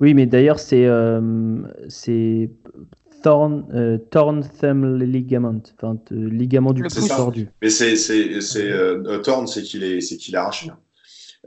Oui, 0.01 0.14
mais 0.14 0.26
d'ailleurs, 0.26 0.61
c'est 0.61 0.86
euh, 0.86 1.62
c'est 1.88 2.51
torn, 3.22 3.66
euh, 3.74 3.99
torn 3.99 4.49
thumb 4.61 5.01
ligament, 5.01 5.61
enfin, 5.76 5.99
euh, 6.12 6.28
ligament 6.30 6.72
du 6.72 6.82
pouce 6.82 7.09
tordu. 7.09 7.49
mais 7.61 7.70
c'est, 7.70 7.96
c'est, 7.96 8.40
c'est, 8.40 8.70
euh, 8.70 9.03
euh, 9.07 9.46
c'est 9.46 9.62
qu'il 9.62 9.82
est, 9.82 10.01
c'est 10.01 10.16
qu'il 10.16 10.34
est 10.34 10.38
arraché. 10.38 10.70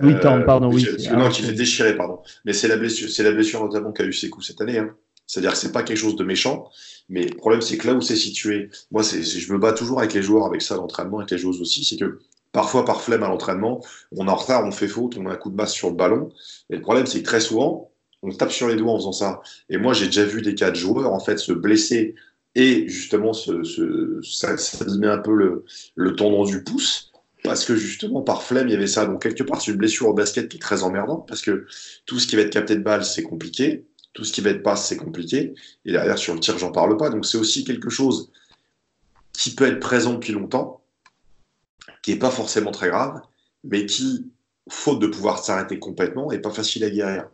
Oui, 0.02 0.20
Thorne, 0.20 0.46
pardon, 0.46 0.72
oui, 0.72 0.86
non, 1.14 1.30
qu'il 1.30 1.48
est 1.48 1.54
déchiré, 1.54 1.96
pardon. 1.96 2.20
Mais 2.44 2.54
c'est 2.54 2.68
la 2.68 2.78
blessure, 2.78 3.10
c'est 3.10 3.24
la 3.24 3.32
blessure 3.32 3.64
notamment 3.64 3.92
qu'a 3.92 4.04
eu 4.04 4.14
Sekou 4.14 4.42
cette 4.42 4.60
année. 4.60 4.80
Hein. 4.80 4.96
C'est-à-dire 5.28 5.52
que 5.52 5.58
c'est 5.58 5.72
pas 5.72 5.84
quelque 5.84 5.98
chose 5.98 6.16
de 6.16 6.24
méchant, 6.24 6.70
mais 7.08 7.26
le 7.26 7.38
problème 7.38 7.62
c'est 7.62 7.78
que 7.78 7.88
là 7.88 7.94
où 7.94 8.02
c'est 8.02 8.16
situé, 8.16 8.70
moi 8.90 9.04
c'est, 9.04 9.22
je 9.22 9.54
me 9.54 9.60
bats 9.60 9.74
toujours 9.74 10.00
avec 10.00 10.14
les 10.14 10.22
joueurs 10.22 10.46
avec 10.46 10.62
ça 10.62 10.76
l'entraînement, 10.76 11.20
avec 11.20 11.32
les 11.32 11.38
joueuses 11.38 11.62
aussi, 11.62 11.86
c'est 11.86 11.98
que 11.98 12.20
parfois 12.52 12.86
par 12.86 13.02
flemme 13.02 13.24
à 13.24 13.28
l'entraînement, 13.28 13.82
on 14.12 14.28
est 14.28 14.32
en 14.32 14.36
retard, 14.36 14.66
on 14.66 14.72
fait 14.72 14.88
faute, 14.88 15.18
on 15.18 15.24
met 15.24 15.32
un 15.32 15.36
coup 15.36 15.50
de 15.50 15.56
masse 15.56 15.74
sur 15.74 15.90
le 15.90 15.96
ballon, 15.96 16.30
et 16.70 16.76
le 16.76 16.82
problème 16.82 17.06
c'est 17.06 17.20
que 17.20 17.28
très 17.28 17.42
souvent, 17.42 17.92
on 18.22 18.32
tape 18.32 18.52
sur 18.52 18.68
les 18.68 18.76
doigts 18.76 18.94
en 18.94 18.98
faisant 18.98 19.12
ça. 19.12 19.42
Et 19.70 19.78
moi 19.78 19.94
j'ai 19.94 20.08
déjà 20.08 20.26
vu 20.26 20.42
des 20.42 20.56
cas 20.56 20.72
de 20.72 20.76
joueurs 20.76 21.14
en 21.14 21.20
fait 21.20 21.38
se 21.38 21.54
blesser 21.54 22.16
et 22.56 22.88
justement 22.88 23.34
se, 23.34 23.64
se, 23.64 24.20
ça, 24.24 24.58
s'abîmer 24.58 25.08
un 25.08 25.20
peu 25.20 25.34
le, 25.34 25.66
le 25.96 26.16
tendon 26.16 26.44
du 26.44 26.64
pouce. 26.64 27.12
Parce 27.44 27.66
que 27.66 27.76
justement, 27.76 28.22
par 28.22 28.44
flemme, 28.44 28.68
il 28.68 28.72
y 28.72 28.76
avait 28.76 28.88
ça. 28.88 29.06
Donc, 29.06 29.24
quelque 29.24 29.44
part, 29.44 29.62
c'est 29.62 29.72
une 29.72 29.78
blessure 29.78 30.08
au 30.08 30.14
basket 30.14 30.48
qui 30.48 30.58
est 30.58 30.60
très 30.60 30.84
emmerdante 30.84 31.28
parce 31.28 31.42
que 31.42 31.66
tout 32.06 32.20
ce 32.20 32.28
qui 32.28 32.36
va 32.36 32.44
être 32.44 32.52
capté 32.52 32.76
de 32.76 32.82
balle, 32.82 33.04
c'est 33.04 33.24
compliqué. 33.24 33.86
Tout 34.14 34.24
ce 34.24 34.32
qui 34.34 34.42
va 34.42 34.52
être 34.52 34.62
passe, 34.62 34.88
c'est 34.88 34.98
compliqué. 34.98 35.54
Et 35.86 35.92
derrière, 35.92 36.18
sur 36.18 36.34
le 36.34 36.40
tir, 36.40 36.58
j'en 36.60 36.72
parle 36.72 36.98
pas. 36.98 37.10
Donc, 37.10 37.26
c'est 37.26 37.38
aussi 37.38 37.64
quelque 37.64 37.90
chose 37.90 38.32
qui 39.34 39.56
peut 39.56 39.66
être 39.66 39.80
présent 39.80 40.14
depuis 40.14 40.34
longtemps, 40.34 40.81
qui 42.02 42.12
est 42.14 42.20
pas 42.20 42.30
forcément 42.32 42.72
très 42.72 42.90
grave, 42.90 43.22
mais 43.64 43.86
qui, 43.86 44.32
faute 44.70 45.00
de 45.00 45.08
pouvoir 45.08 45.40
s'arrêter 45.40 45.80
complètement, 45.80 46.32
est 46.32 46.40
pas 46.40 46.52
facile 46.52 46.84
à 46.84 46.90
guérir. 46.90 47.30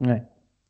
Ouais. 0.00 0.22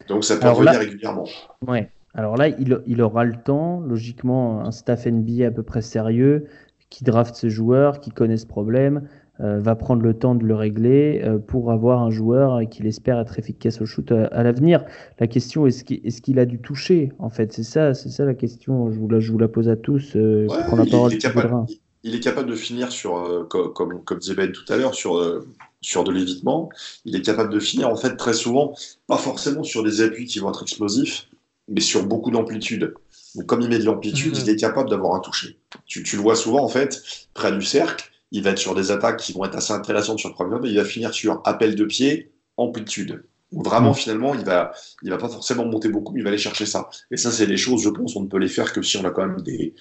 Donc, 0.09 0.24
ça 0.24 0.36
peut 0.36 0.43
Alors 0.45 0.57
revenir 0.57 0.72
là- 0.74 0.78
régulièrement. 0.80 1.24
Ouais. 1.66 1.91
Alors 2.14 2.36
là, 2.36 2.49
il, 2.49 2.80
il 2.86 3.03
aura 3.03 3.24
le 3.24 3.36
temps, 3.36 3.80
logiquement, 3.80 4.61
un 4.64 4.70
staff 4.72 5.07
NBA 5.07 5.47
à 5.47 5.51
peu 5.51 5.62
près 5.62 5.82
sérieux, 5.82 6.47
qui 6.91 7.05
draft 7.05 7.34
ce 7.34 7.49
joueur, 7.49 8.01
qui 8.01 8.11
connaît 8.11 8.39
ce 8.39 8.47
problème, 8.47 9.09
euh, 9.41 9.61
va 9.61 9.76
prendre 9.76 10.03
le 10.03 10.14
temps 10.14 10.34
de 10.34 10.45
le 10.45 10.55
régler 10.55 11.20
euh, 11.24 11.39
pour 11.39 11.70
avoir 11.70 12.03
un 12.03 12.11
joueur 12.11 12.61
qu'il 12.70 12.86
espère 12.86 13.20
être 13.20 13.39
efficace 13.39 13.80
au 13.80 13.86
shoot 13.86 14.11
à, 14.11 14.26
à 14.26 14.43
l'avenir. 14.43 14.84
La 15.20 15.26
question 15.28 15.66
est-ce 15.66 15.84
qu'il 15.84 16.39
a 16.41 16.47
dû 16.47 16.59
toucher 16.61 17.12
En 17.18 17.28
fait, 17.28 17.53
c'est 17.53 17.62
ça, 17.62 17.95
c'est 17.95 18.09
ça 18.09 18.24
la 18.24 18.34
question. 18.34 18.91
Je 18.91 18.99
vous 18.99 19.09
la, 19.09 19.20
je 19.20 19.30
vous 19.30 19.39
la 19.39 19.49
pose 19.49 19.68
à 19.68 19.76
tous. 19.76 20.16
euh, 20.16 20.47
Ouais, 20.49 20.57
prends 20.66 20.76
la 20.76 20.86
parole 20.86 21.12
il 21.12 21.18
il- 21.18 21.78
il 22.05 22.14
est 22.14 22.20
capable 22.20 22.49
de 22.51 22.55
finir 22.57 22.92
sur, 22.92 23.16
euh, 23.18 23.44
co- 23.49 23.70
comme, 23.70 24.03
comme 24.05 24.18
disait 24.18 24.34
Ben 24.34 24.53
tout 24.53 24.64
à 24.72 24.76
l'heure, 24.76 24.94
sur, 24.94 25.18
euh, 25.18 25.46
sur 25.80 26.05
de 26.05 26.12
l'évitement. 26.12 26.70
Il 27.05 27.16
est 27.16 27.22
capable 27.22 27.53
de 27.53 27.61
finir, 27.61 27.88
en 27.88 27.96
fait, 27.96 28.16
très 28.16 28.34
souvent, 28.34 28.74
pas 29.07 29.18
forcément 29.18 29.62
sur 29.64 29.82
des 29.82 30.01
appuis 30.01 30.26
qui 30.26 30.38
vont 30.38 30.51
être 30.51 30.62
explosifs, 30.62 31.28
mais 31.68 31.80
sur 31.80 32.05
beaucoup 32.07 32.30
d'amplitude. 32.30 32.94
Donc, 33.34 33.46
comme 33.46 33.61
il 33.61 33.68
met 33.68 33.78
de 33.78 33.84
l'amplitude, 33.84 34.34
Mhm. 34.34 34.42
il 34.44 34.51
est 34.51 34.57
capable 34.57 34.88
d'avoir 34.90 35.14
un 35.14 35.20
toucher. 35.20 35.59
Tu, 35.86 36.03
tu 36.03 36.16
le 36.16 36.22
vois 36.22 36.36
souvent, 36.36 36.62
en 36.64 36.68
fait, 36.68 37.03
près 37.34 37.53
du 37.53 37.62
cercle. 37.62 38.11
Il 38.30 38.42
va 38.42 38.51
être 38.51 38.59
sur 38.59 38.74
des 38.74 38.90
attaques 38.90 39.20
qui 39.20 39.32
vont 39.32 39.44
être 39.44 39.57
assez 39.57 39.72
intéressantes 39.72 40.18
sur 40.18 40.28
le 40.28 40.34
premier 40.34 40.59
mais 40.61 40.68
il 40.70 40.76
va 40.76 40.84
finir 40.84 41.14
sur 41.14 41.40
appel 41.44 41.74
de 41.76 41.84
pied, 41.84 42.30
amplitude. 42.59 43.22
Donc, 43.53 43.64
vraiment, 43.64 43.88
Mhm. 43.90 43.94
finalement, 43.94 44.34
il 44.34 44.44
va, 44.44 44.72
il 45.03 45.11
va 45.11 45.16
pas 45.16 45.28
forcément 45.28 45.64
monter 45.64 45.88
beaucoup, 45.88 46.12
mais 46.12 46.20
il 46.20 46.22
va 46.22 46.28
aller 46.28 46.38
chercher 46.38 46.66
ça. 46.66 46.88
Et 47.11 47.16
ça, 47.16 47.30
c'est 47.30 47.46
des 47.46 47.57
choses, 47.57 47.82
je 47.82 47.88
pense, 47.88 48.14
on 48.16 48.22
ne 48.22 48.28
peut 48.28 48.38
les 48.38 48.49
faire 48.49 48.72
que 48.72 48.82
si 48.82 48.96
on 48.99 49.05
a 49.05 49.11
quand 49.11 49.26
même 49.26 49.40
des, 49.40 49.74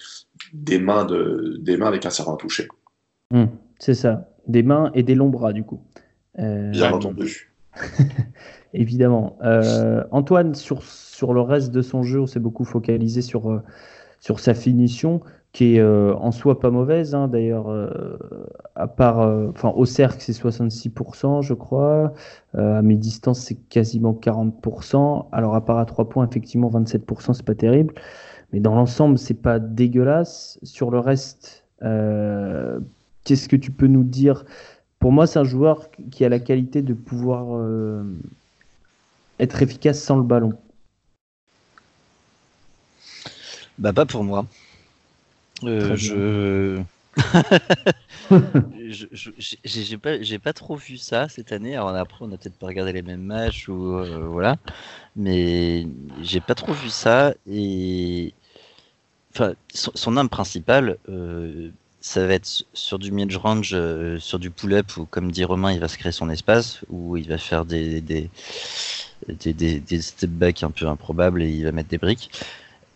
des 0.54 0.78
mains, 0.78 1.04
de, 1.04 1.58
des 1.60 1.76
mains 1.76 1.86
avec 1.88 2.06
un 2.06 2.10
certain 2.10 2.36
toucher. 2.36 2.68
Hmm, 3.30 3.44
c'est 3.78 3.94
ça. 3.94 4.30
Des 4.46 4.62
mains 4.62 4.90
et 4.94 5.02
des 5.02 5.14
longs 5.14 5.28
bras, 5.28 5.52
du 5.52 5.64
coup. 5.64 5.80
Euh, 6.38 6.70
Bien 6.70 6.92
entendu. 6.92 7.52
Évidemment. 8.74 9.38
Euh, 9.42 10.02
Antoine, 10.10 10.54
sur, 10.54 10.82
sur 10.82 11.32
le 11.34 11.40
reste 11.40 11.70
de 11.70 11.82
son 11.82 12.02
jeu, 12.02 12.20
on 12.20 12.26
s'est 12.26 12.40
beaucoup 12.40 12.64
focalisé 12.64 13.22
sur, 13.22 13.50
euh, 13.50 13.62
sur 14.20 14.40
sa 14.40 14.54
finition, 14.54 15.20
qui 15.52 15.76
est 15.76 15.80
euh, 15.80 16.14
en 16.16 16.30
soi 16.30 16.60
pas 16.60 16.70
mauvaise. 16.70 17.14
hein. 17.14 17.28
D'ailleurs, 17.28 17.68
euh, 17.70 18.16
à 18.74 18.86
part, 18.86 19.20
euh, 19.20 19.48
enfin, 19.50 19.70
au 19.70 19.84
cercle, 19.86 20.18
c'est 20.20 20.32
66%, 20.32 21.42
je 21.42 21.54
crois. 21.54 22.12
À 22.54 22.82
mi-distance, 22.82 23.40
c'est 23.40 23.56
quasiment 23.68 24.12
40%. 24.12 25.26
Alors, 25.32 25.54
à 25.54 25.64
part 25.64 25.78
à 25.78 25.84
3 25.86 26.08
points, 26.08 26.26
effectivement, 26.28 26.68
27%, 26.68 27.32
c'est 27.34 27.44
pas 27.44 27.54
terrible. 27.54 27.94
Mais 28.52 28.60
dans 28.60 28.74
l'ensemble, 28.74 29.18
c'est 29.18 29.34
pas 29.34 29.58
dégueulasse. 29.58 30.58
Sur 30.62 30.90
le 30.90 30.98
reste, 30.98 31.64
qu'est-ce 33.24 33.48
que 33.48 33.56
tu 33.56 33.70
peux 33.70 33.86
nous 33.86 34.04
dire? 34.04 34.44
Pour 34.98 35.12
moi, 35.12 35.26
c'est 35.26 35.38
un 35.38 35.44
joueur 35.44 35.88
qui 36.10 36.24
a 36.24 36.28
la 36.28 36.40
qualité 36.40 36.82
de 36.82 36.94
pouvoir 36.94 37.60
être 39.38 39.62
efficace 39.62 40.00
sans 40.00 40.16
le 40.16 40.22
ballon. 40.22 40.52
Bah 43.78 43.92
pas 43.92 44.06
pour 44.06 44.24
moi. 44.24 44.46
Euh, 45.64 45.96
je... 48.90 49.06
j'ai 49.64 49.98
pas, 49.98 50.18
pas, 50.42 50.52
trop 50.52 50.76
vu 50.76 50.96
ça 50.96 51.28
cette 51.28 51.52
année. 51.52 51.74
Alors 51.74 51.88
après, 51.90 52.24
on 52.24 52.32
a 52.32 52.36
peut-être 52.36 52.58
pas 52.58 52.66
regardé 52.66 52.92
les 52.92 53.02
mêmes 53.02 53.22
matchs 53.22 53.68
ou 53.68 53.94
euh, 53.94 54.26
voilà, 54.28 54.56
mais 55.16 55.86
j'ai 56.22 56.40
pas 56.40 56.54
trop 56.54 56.72
vu 56.72 56.88
ça. 56.88 57.34
Et 57.50 58.32
enfin, 59.34 59.54
son, 59.74 60.16
arme 60.16 60.28
principale, 60.28 60.98
euh, 61.08 61.70
ça 62.00 62.26
va 62.26 62.34
être 62.34 62.64
sur 62.72 62.98
du 62.98 63.10
mid 63.12 63.34
range, 63.36 63.72
euh, 63.74 64.18
sur 64.18 64.38
du 64.38 64.50
pull-up 64.50 64.96
où, 64.96 65.06
comme 65.06 65.32
dit 65.32 65.44
Romain, 65.44 65.72
il 65.72 65.80
va 65.80 65.88
se 65.88 65.98
créer 65.98 66.12
son 66.12 66.30
espace, 66.30 66.80
où 66.88 67.16
il 67.16 67.28
va 67.28 67.38
faire 67.38 67.64
des 67.64 68.00
des, 68.00 68.30
des, 69.28 69.80
des, 69.80 70.00
step 70.00 70.30
back 70.30 70.62
un 70.62 70.70
peu 70.70 70.86
improbables 70.86 71.42
et 71.42 71.50
il 71.50 71.64
va 71.64 71.72
mettre 71.72 71.88
des 71.88 71.98
briques. 71.98 72.30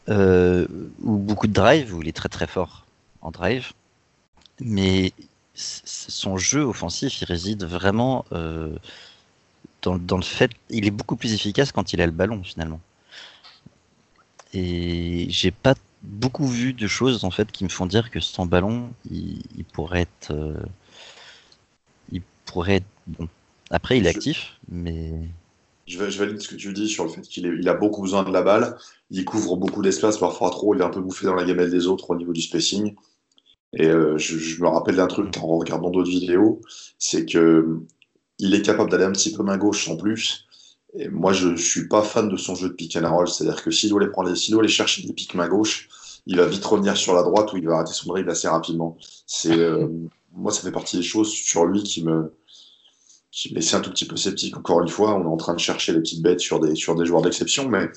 Ou 0.09 1.17
beaucoup 1.17 1.47
de 1.47 1.53
drive, 1.53 1.95
où 1.95 2.03
il 2.03 2.09
est 2.09 2.17
très 2.17 2.29
très 2.29 2.47
fort 2.47 2.87
en 3.21 3.31
drive 3.31 3.73
mais 4.65 5.13
son 5.55 6.37
jeu 6.39 6.63
offensif, 6.63 7.21
il 7.21 7.25
réside 7.25 7.65
vraiment 7.65 8.25
euh, 8.33 8.75
dans, 9.83 10.17
le 10.17 10.23
fait, 10.23 10.51
il 10.71 10.87
est 10.87 10.91
beaucoup 10.91 11.17
plus 11.17 11.35
efficace 11.35 11.73
quand 11.73 11.93
il 11.93 12.01
a 12.01 12.07
le 12.07 12.13
ballon 12.13 12.43
finalement. 12.43 12.81
Et 14.55 15.27
j'ai 15.29 15.51
pas 15.51 15.75
beaucoup 16.03 16.47
vu 16.47 16.73
de 16.73 16.87
choses 16.87 17.25
en 17.25 17.31
fait 17.31 17.51
qui 17.51 17.65
me 17.65 17.69
font 17.69 17.87
dire 17.87 18.11
que 18.11 18.21
sans 18.21 18.47
ballon, 18.47 18.93
il, 19.11 19.65
pourrait 19.73 20.03
être, 20.03 20.31
euh, 20.31 20.63
il 22.13 22.23
pourrait 22.47 22.77
être 22.77 22.87
bon. 23.07 23.29
Après, 23.71 23.99
il 23.99 24.07
est 24.07 24.11
actif, 24.11 24.59
mais 24.69 25.13
je, 25.93 26.18
valide 26.18 26.40
ce 26.40 26.49
que 26.49 26.55
tu 26.55 26.72
dis 26.72 26.88
sur 26.88 27.05
le 27.05 27.11
fait 27.11 27.22
qu'il 27.22 27.47
il 27.47 27.68
a 27.68 27.74
beaucoup 27.74 28.03
besoin 28.03 28.22
de 28.22 28.32
la 28.32 28.43
balle. 28.43 28.76
Il 29.11 29.24
couvre 29.24 29.57
beaucoup 29.57 29.82
d'espace, 29.82 30.18
parfois 30.18 30.51
trop. 30.51 30.74
Il 30.74 30.80
est 30.80 30.84
un 30.84 30.90
peu 30.90 31.01
bouffé 31.01 31.26
dans 31.26 31.34
la 31.34 31.45
gamelle 31.45 31.70
des 31.70 31.86
autres 31.86 32.11
au 32.11 32.16
niveau 32.16 32.32
du 32.32 32.43
spacing. 32.43 32.95
Et 33.74 33.86
euh, 33.86 34.18
je, 34.18 34.62
me 34.62 34.68
rappelle 34.68 34.97
d'un 34.97 35.07
truc 35.07 35.34
en 35.38 35.59
regardant 35.59 35.90
d'autres 35.90 36.11
vidéos, 36.11 36.61
c'est 36.99 37.24
que 37.24 37.80
il 38.38 38.55
est 38.55 38.62
capable 38.62 38.90
d'aller 38.90 39.05
un 39.05 39.12
petit 39.12 39.32
peu 39.32 39.43
main 39.43 39.57
gauche 39.57 39.88
en 39.88 39.97
plus. 39.97 40.47
Et 40.95 41.09
moi, 41.09 41.32
je 41.32 41.57
suis 41.57 41.88
pas 41.88 42.03
fan 42.03 42.28
de 42.28 42.36
son 42.36 42.55
jeu 42.55 42.68
de 42.68 42.74
pick 42.74 42.97
and 42.97 43.09
roll. 43.11 43.28
C'est-à-dire 43.28 43.62
que 43.62 43.70
s'il 43.70 43.90
doit, 43.90 44.05
doit 44.05 44.24
aller 44.26 44.68
chercher 44.68 45.07
des 45.07 45.12
pics 45.12 45.34
main 45.34 45.49
gauche, 45.49 45.88
il 46.26 46.36
va 46.36 46.47
vite 46.47 46.64
revenir 46.64 46.97
sur 46.97 47.14
la 47.14 47.22
droite 47.22 47.53
où 47.53 47.57
il 47.57 47.66
va 47.66 47.76
arrêter 47.76 47.93
son 47.93 48.09
dribble 48.09 48.30
assez 48.30 48.49
rapidement. 48.49 48.99
Euh, 49.47 49.88
moi, 50.34 50.53
ça 50.53 50.62
fait 50.62 50.72
partie 50.72 50.97
des 50.97 51.03
choses 51.03 51.30
sur 51.30 51.64
lui 51.64 51.82
qui 51.82 52.05
me, 52.05 52.32
me 53.51 53.55
laissait 53.55 53.76
un 53.76 53.80
tout 53.80 53.91
petit 53.91 54.07
peu 54.07 54.16
sceptique. 54.16 54.57
Encore 54.57 54.83
une 54.83 54.89
fois, 54.89 55.14
on 55.14 55.22
est 55.22 55.26
en 55.26 55.37
train 55.37 55.55
de 55.55 55.61
chercher 55.61 55.93
les 55.93 56.01
petites 56.01 56.22
bêtes 56.22 56.41
sur 56.41 56.61
des, 56.61 56.74
sur 56.74 56.95
des 56.95 57.07
joueurs 57.07 57.22
d'exception, 57.22 57.68
mais 57.68 57.91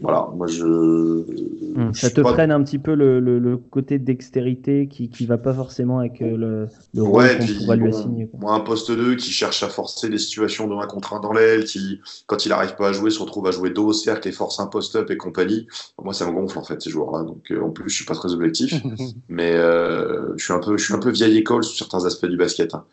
voilà, 0.00 0.28
moi 0.34 0.46
je. 0.46 0.64
Hum, 0.64 1.92
ça 1.94 2.10
te 2.10 2.22
freine 2.22 2.50
un 2.50 2.62
petit 2.62 2.78
peu 2.78 2.94
le, 2.94 3.20
le, 3.20 3.56
côté 3.56 3.98
dextérité 3.98 4.88
qui 4.88 5.10
ne 5.20 5.26
va 5.26 5.38
pas 5.38 5.52
forcément 5.52 5.98
avec 5.98 6.22
euh, 6.22 6.36
le, 6.36 6.68
le 6.94 7.02
rôle 7.02 7.24
qu'on 7.38 7.64
pourrait 7.64 7.76
lui 7.76 7.88
assigner. 7.88 8.30
Moi, 8.38 8.54
un 8.54 8.60
poste 8.60 8.90
2 8.90 9.16
qui 9.16 9.30
cherche 9.30 9.62
à 9.62 9.68
forcer 9.68 10.08
des 10.08 10.18
situations 10.18 10.68
de 10.68 10.74
1 10.74 10.86
contre 10.86 11.14
1 11.14 11.20
dans 11.20 11.32
l'aile, 11.32 11.64
qui, 11.64 12.00
quand 12.26 12.46
il 12.46 12.50
n'arrive 12.50 12.76
pas 12.76 12.88
à 12.88 12.92
jouer, 12.92 13.10
se 13.10 13.20
retrouve 13.20 13.46
à 13.46 13.50
jouer 13.50 13.70
dos 13.70 13.88
au 13.88 13.92
cercle 13.92 14.28
et 14.28 14.32
force 14.32 14.60
un 14.60 14.66
post-up 14.66 15.10
et 15.10 15.16
compagnie. 15.16 15.66
Moi, 16.02 16.14
ça 16.14 16.26
me 16.26 16.32
gonfle 16.32 16.58
en 16.58 16.64
fait, 16.64 16.80
ces 16.80 16.90
joueurs-là. 16.90 17.24
Donc, 17.24 17.50
euh, 17.50 17.62
en 17.62 17.70
plus, 17.70 17.88
je 17.88 17.94
suis 17.96 18.06
pas 18.06 18.14
très 18.14 18.32
objectif, 18.32 18.74
mais 19.28 19.52
euh, 19.54 20.34
je, 20.36 20.44
suis 20.44 20.52
un 20.52 20.60
peu, 20.60 20.76
je 20.76 20.84
suis 20.84 20.94
un 20.94 21.00
peu 21.00 21.10
vieille 21.10 21.36
école 21.36 21.64
sur 21.64 21.76
certains 21.76 22.04
aspects 22.06 22.26
du 22.26 22.36
basket. 22.36 22.74
Hein. 22.74 22.84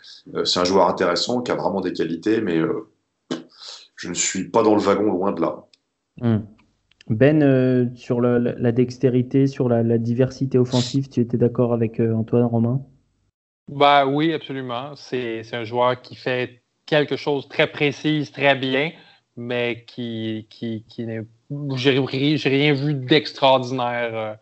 c'est 0.45 0.59
un 0.59 0.65
joueur 0.65 0.87
intéressant 0.87 1.41
qui 1.41 1.51
a 1.51 1.55
vraiment 1.55 1.81
des 1.81 1.93
qualités, 1.93 2.41
mais 2.41 2.59
je 3.95 4.09
ne 4.09 4.13
suis 4.13 4.49
pas 4.49 4.63
dans 4.63 4.75
le 4.75 4.81
wagon 4.81 5.11
loin 5.11 5.31
de 5.31 5.41
là. 5.41 5.65
Hum. 6.21 6.45
Ben, 7.09 7.43
euh, 7.43 7.87
sur 7.95 8.21
la, 8.21 8.71
dextérité, 8.71 9.47
sur 9.47 9.67
la, 9.67 9.97
diversité 9.97 10.57
offensive, 10.57 11.09
tu 11.09 11.19
étais 11.19 11.37
d'accord 11.37 11.73
avec 11.73 11.99
euh, 11.99 12.13
Antoine 12.13 12.45
Romain? 12.45 12.81
Bah, 13.69 14.05
Oui, 14.05 14.31
absolument. 14.33 14.95
C'est 14.95 15.43
un 15.53 15.65
joueur 15.65 16.01
qui 16.01 16.15
fait 16.15 16.61
quelque 16.85 17.17
chose 17.17 17.47
très 17.49 17.67
précis, 17.67 18.29
très 18.31 18.55
bien, 18.55 18.91
mais 19.35 19.83
qui, 19.85 20.47
qui, 20.49 20.85
qui 20.87 21.05
n'est. 21.05 21.23
J'ai 21.75 21.99
rien 21.99 22.73
vu 22.73 22.93
d'extraordinaire 22.93 24.37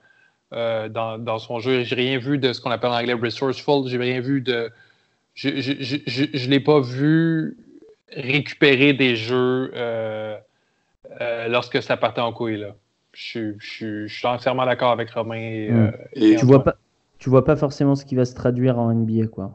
euh, 0.53 0.88
dans, 0.88 1.39
son 1.39 1.59
jeu. 1.59 1.84
J'ai 1.84 1.95
rien 1.95 2.20
vu 2.20 2.38
de 2.38 2.53
ce 2.53 2.62
qu'on 2.62 2.72
appelle 2.72 2.91
en 2.91 2.99
anglais 2.99 3.14
resourceful. 3.14 3.88
J'ai 3.88 3.97
rien 3.97 4.22
vu 4.22 4.41
de. 4.41 4.70
Je 5.34 5.49
ne 5.49 6.49
l'ai 6.49 6.59
pas 6.59 6.80
vu 6.80 7.57
récupérer 8.12 8.93
des 8.93 9.16
jeux 9.16 9.72
euh, 11.20 11.47
lorsque 11.47 11.82
ça 11.82 11.97
partait 11.97 12.22
en 12.22 12.32
couille. 12.32 12.59
Là. 12.59 12.76
Je, 13.14 13.55
suis 13.59 14.28
entièrement 14.28 14.66
d'accord 14.66 14.91
avec 14.91 15.09
Romain. 15.12 15.36
Et, 15.36 15.70
hmm. 15.70 15.91
euh, 16.18 16.38
tu, 16.38 16.45
vois 16.45 16.64
pas, 16.64 16.76
tu 17.20 17.30
vois 17.30 17.43
pas 17.43 17.55
forcément 17.55 17.95
ce 17.95 18.05
qui 18.05 18.16
va 18.16 18.26
se 18.26 18.36
traduire 18.36 18.80
en 18.80 18.93
NBA, 18.93 19.28
quoi. 19.28 19.51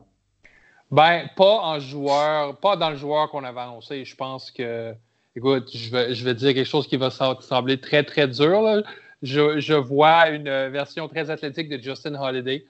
Ben, 0.90 1.28
pas 1.36 1.61
en 1.62 1.80
joueur, 1.80 2.57
pas 2.59 2.76
dans 2.76 2.90
le 2.90 2.96
joueur 2.96 3.30
qu'on 3.30 3.42
avait 3.42 3.61
annoncé. 3.61 4.04
Je 4.04 4.14
pense 4.14 4.50
que, 4.50 4.94
écoute, 5.34 5.70
je 5.74 5.90
vais, 5.90 6.14
je 6.14 6.24
vais 6.24 6.34
dire 6.34 6.54
quelque 6.54 6.68
chose 6.68 6.86
qui 6.86 6.96
va 6.96 7.11
sembler 7.11 7.80
très, 7.80 8.04
très 8.04 8.28
dur. 8.28 8.82
Je, 9.22 9.59
je, 9.59 9.74
vois 9.74 10.28
une 10.28 10.68
version 10.68 11.09
très 11.09 11.30
athlétique 11.30 11.68
de 11.68 11.82
Justin 11.82 12.14
Holiday, 12.14 12.64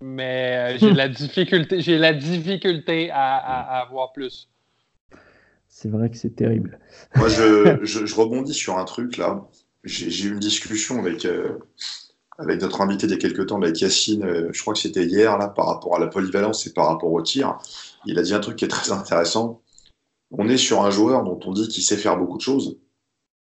mais 0.00 0.74
euh, 0.74 0.78
j'ai 0.78 0.92
la 0.92 1.08
difficulté, 1.08 1.80
j'ai 1.80 1.98
la 1.98 2.12
difficulté 2.12 3.10
à, 3.10 3.36
à, 3.36 3.80
à 3.80 3.84
voir 3.86 4.12
plus. 4.12 4.48
C'est 5.78 5.90
vrai 5.90 6.08
que 6.08 6.16
c'est 6.16 6.34
terrible. 6.34 6.78
Moi, 7.16 7.28
je, 7.28 7.80
je, 7.84 8.14
rebondis 8.14 8.54
sur 8.54 8.78
un 8.78 8.84
truc 8.86 9.18
là. 9.18 9.46
J'ai 9.84 10.24
eu 10.24 10.32
une 10.32 10.38
discussion 10.38 10.98
avec, 10.98 11.26
euh, 11.26 11.58
avec 12.38 12.62
notre 12.62 12.80
invité 12.80 13.06
il 13.06 13.10
y 13.10 13.12
a 13.12 13.18
quelques 13.18 13.46
temps, 13.46 13.60
avec 13.60 13.78
Yacine, 13.82 14.24
euh, 14.24 14.48
je 14.52 14.62
crois 14.62 14.72
que 14.72 14.80
c'était 14.80 15.04
hier, 15.04 15.36
là, 15.36 15.48
par 15.48 15.66
rapport 15.66 15.94
à 15.94 15.98
la 15.98 16.06
polyvalence 16.06 16.66
et 16.66 16.72
par 16.72 16.86
rapport 16.86 17.12
au 17.12 17.20
tir. 17.20 17.58
Il 18.06 18.18
a 18.18 18.22
dit 18.22 18.32
un 18.32 18.40
truc 18.40 18.56
qui 18.56 18.64
est 18.64 18.68
très 18.68 18.90
intéressant. 18.90 19.60
On 20.30 20.48
est 20.48 20.56
sur 20.56 20.82
un 20.82 20.90
joueur 20.90 21.24
dont 21.24 21.38
on 21.44 21.52
dit 21.52 21.68
qu'il 21.68 21.82
sait 21.82 21.98
faire 21.98 22.16
beaucoup 22.16 22.38
de 22.38 22.42
choses, 22.42 22.78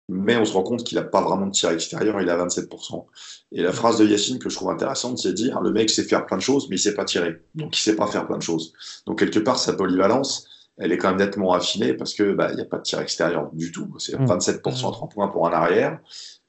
mais 0.09 0.37
on 0.37 0.45
se 0.45 0.53
rend 0.53 0.63
compte 0.63 0.85
qu'il 0.85 0.99
n'a 0.99 1.05
pas 1.05 1.23
vraiment 1.23 1.47
de 1.47 1.53
tir 1.53 1.71
extérieur, 1.71 2.23
il 2.23 2.31
a 2.31 2.37
27%. 2.37 3.05
Et 3.51 3.63
la 3.63 3.73
phrase 3.73 3.99
de 3.99 4.07
Yacine 4.07 4.39
que 4.39 4.49
je 4.49 4.55
trouve 4.55 4.71
intéressante, 4.71 5.19
c'est 5.19 5.31
de 5.31 5.35
dire 5.35 5.61
le 5.61 5.73
mec 5.73 5.91
sait 5.91 6.05
faire 6.05 6.25
plein 6.25 6.37
de 6.37 6.43
choses, 6.43 6.69
mais 6.71 6.77
il 6.77 6.79
sait 6.79 6.95
pas 6.95 7.05
tirer. 7.05 7.43
Donc 7.57 7.77
il 7.77 7.81
sait 7.81 7.97
pas 7.97 8.07
faire 8.07 8.29
plein 8.29 8.39
de 8.39 8.43
choses. 8.43 8.75
Donc 9.07 9.19
quelque 9.19 9.41
part, 9.41 9.59
sa 9.59 9.73
polyvalence, 9.73 10.47
elle 10.83 10.91
est 10.91 10.99
quand 10.99 11.11
même 11.11 11.19
nettement 11.19 11.53
affinée 11.53 11.95
parce 11.95 12.13
que 12.13 12.33
bah, 12.33 12.49
il 12.51 12.57
n'y 12.57 12.63
a 12.63 12.65
pas 12.65 12.79
de 12.79 12.83
tir 12.83 12.99
extérieur 13.01 13.51
du 13.53 13.71
tout. 13.71 13.95
C'est 13.99 14.17
27% 14.17 14.89
à 14.89 14.93
3 14.93 15.09
points 15.09 15.29
pour 15.29 15.47
un 15.47 15.53
arrière. 15.53 16.01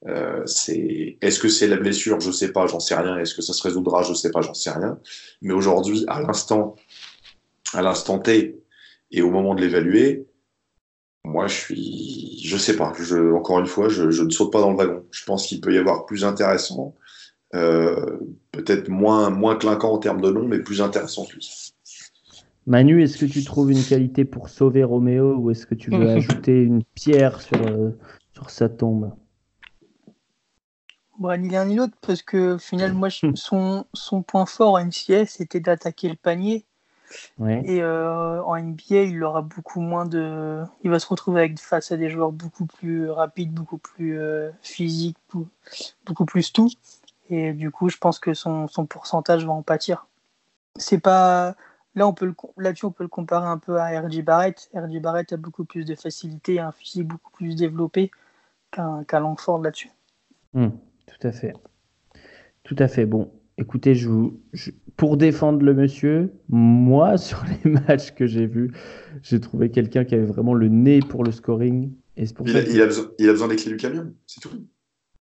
Euh, 0.08 0.42
c'est 0.44 1.16
est-ce 1.20 1.38
que 1.38 1.48
c'est 1.48 1.68
la 1.68 1.76
blessure? 1.76 2.20
Je 2.20 2.32
sais 2.32 2.50
pas, 2.52 2.66
j'en 2.66 2.80
sais 2.80 2.96
rien. 2.96 3.16
Est-ce 3.18 3.34
que 3.34 3.42
ça 3.42 3.52
se 3.52 3.62
résoudra? 3.62 4.02
Je 4.02 4.12
sais 4.12 4.32
pas, 4.32 4.40
j'en 4.40 4.52
sais 4.52 4.72
rien. 4.72 4.98
Mais 5.40 5.54
aujourd'hui, 5.54 6.04
à 6.08 6.20
l'instant, 6.20 6.74
à 7.74 7.82
l'instant 7.82 8.18
T 8.18 8.60
et 9.12 9.22
au 9.22 9.30
moment 9.30 9.54
de 9.54 9.60
l'évaluer, 9.60 10.26
moi, 11.22 11.46
je 11.46 11.54
suis, 11.54 12.40
je 12.44 12.56
sais 12.56 12.76
pas. 12.76 12.92
Je, 12.98 13.32
encore 13.34 13.60
une 13.60 13.66
fois, 13.66 13.88
je, 13.88 14.10
je 14.10 14.24
ne 14.24 14.30
saute 14.30 14.52
pas 14.52 14.60
dans 14.60 14.72
le 14.72 14.76
wagon. 14.76 15.04
Je 15.12 15.24
pense 15.24 15.46
qu'il 15.46 15.60
peut 15.60 15.72
y 15.72 15.78
avoir 15.78 16.06
plus 16.06 16.24
intéressant, 16.24 16.96
euh, 17.54 18.18
peut-être 18.50 18.88
moins 18.88 19.30
moins 19.30 19.54
clinquant 19.54 19.92
en 19.92 19.98
termes 19.98 20.20
de 20.20 20.30
nom, 20.30 20.46
mais 20.48 20.58
plus 20.58 20.82
intéressant 20.82 21.24
que 21.24 21.34
lui. 21.34 21.73
Manu, 22.66 23.02
est-ce 23.02 23.18
que 23.18 23.26
tu 23.26 23.44
trouves 23.44 23.70
une 23.70 23.84
qualité 23.84 24.24
pour 24.24 24.48
sauver 24.48 24.84
Roméo 24.84 25.36
ou 25.36 25.50
est-ce 25.50 25.66
que 25.66 25.74
tu 25.74 25.90
veux 25.90 26.08
ajouter 26.10 26.62
une 26.62 26.82
pierre 26.82 27.40
sur, 27.40 27.60
euh, 27.60 27.90
sur 28.32 28.50
sa 28.50 28.68
tombe? 28.68 29.14
Bon, 31.18 31.40
Ni 31.40 31.50
l'un 31.50 31.66
ni 31.66 31.76
l'autre, 31.76 31.94
parce 32.00 32.22
que 32.22 32.58
finalement, 32.58 33.00
moi, 33.00 33.08
son, 33.34 33.84
son 33.92 34.22
point 34.22 34.46
fort 34.46 34.74
en 34.74 34.84
MCS, 34.84 35.26
c'était 35.26 35.60
d'attaquer 35.60 36.08
le 36.08 36.16
panier. 36.16 36.64
Et 37.38 37.80
euh, 37.80 38.42
en 38.42 38.58
NBA, 38.58 39.02
il 39.02 39.22
aura 39.22 39.42
beaucoup 39.42 39.80
moins 39.80 40.04
de. 40.04 40.64
Il 40.82 40.90
va 40.90 40.98
se 40.98 41.06
retrouver 41.06 41.42
avec, 41.42 41.60
face 41.60 41.92
à 41.92 41.96
des 41.96 42.10
joueurs 42.10 42.32
beaucoup 42.32 42.66
plus 42.66 43.08
rapides, 43.08 43.52
beaucoup 43.52 43.78
plus 43.78 44.18
euh, 44.18 44.50
physiques, 44.62 45.18
beaucoup 46.06 46.24
plus 46.24 46.52
tout. 46.52 46.70
Et 47.30 47.52
du 47.52 47.70
coup, 47.70 47.88
je 47.88 47.98
pense 47.98 48.18
que 48.18 48.34
son, 48.34 48.66
son 48.66 48.86
pourcentage 48.86 49.46
va 49.46 49.52
en 49.52 49.62
pâtir. 49.62 50.06
C'est 50.76 50.98
pas 50.98 51.54
Là, 51.96 52.08
on 52.08 52.12
peut 52.12 52.32
là-dessus, 52.56 52.86
on 52.86 52.90
peut 52.90 53.04
le 53.04 53.08
comparer 53.08 53.46
un 53.46 53.58
peu 53.58 53.76
à 53.76 54.00
R.J. 54.00 54.22
Barrett. 54.22 54.68
R.J. 54.74 55.00
Barrett 55.00 55.32
a 55.32 55.36
beaucoup 55.36 55.64
plus 55.64 55.84
de 55.84 55.94
facilité, 55.94 56.58
un 56.58 56.72
physique 56.72 57.06
beaucoup 57.06 57.30
plus 57.30 57.54
développé 57.54 58.10
qu'un 58.72 59.20
Langford 59.20 59.62
là-dessus. 59.62 59.90
Hmm, 60.54 60.70
tout 61.06 61.26
à 61.26 61.32
fait. 61.32 61.54
Tout 62.64 62.76
à 62.78 62.88
fait. 62.88 63.06
Bon, 63.06 63.30
écoutez, 63.58 63.94
je, 63.94 64.08
pour 64.96 65.16
défendre 65.16 65.62
le 65.62 65.74
monsieur, 65.74 66.32
moi, 66.48 67.16
sur 67.18 67.44
les 67.44 67.70
matchs 67.70 68.12
que 68.12 68.26
j'ai 68.26 68.46
vus, 68.46 68.72
j'ai 69.22 69.40
trouvé 69.40 69.70
quelqu'un 69.70 70.04
qui 70.04 70.14
avait 70.14 70.24
vraiment 70.24 70.54
le 70.54 70.68
nez 70.68 71.00
pour 71.00 71.22
le 71.24 71.30
scoring. 71.30 71.92
Et 72.16 72.26
pour 72.26 72.48
il, 72.48 72.56
a, 72.56 72.62
il, 72.62 72.80
a 72.80 72.86
besoin, 72.86 73.06
il, 73.18 73.28
a, 73.28 73.32
besoin, 73.32 73.48
des 73.48 73.56
clés 73.56 73.72
du 73.72 73.76
camion, 73.76 74.12
c'est 74.26 74.40
tout. 74.40 74.50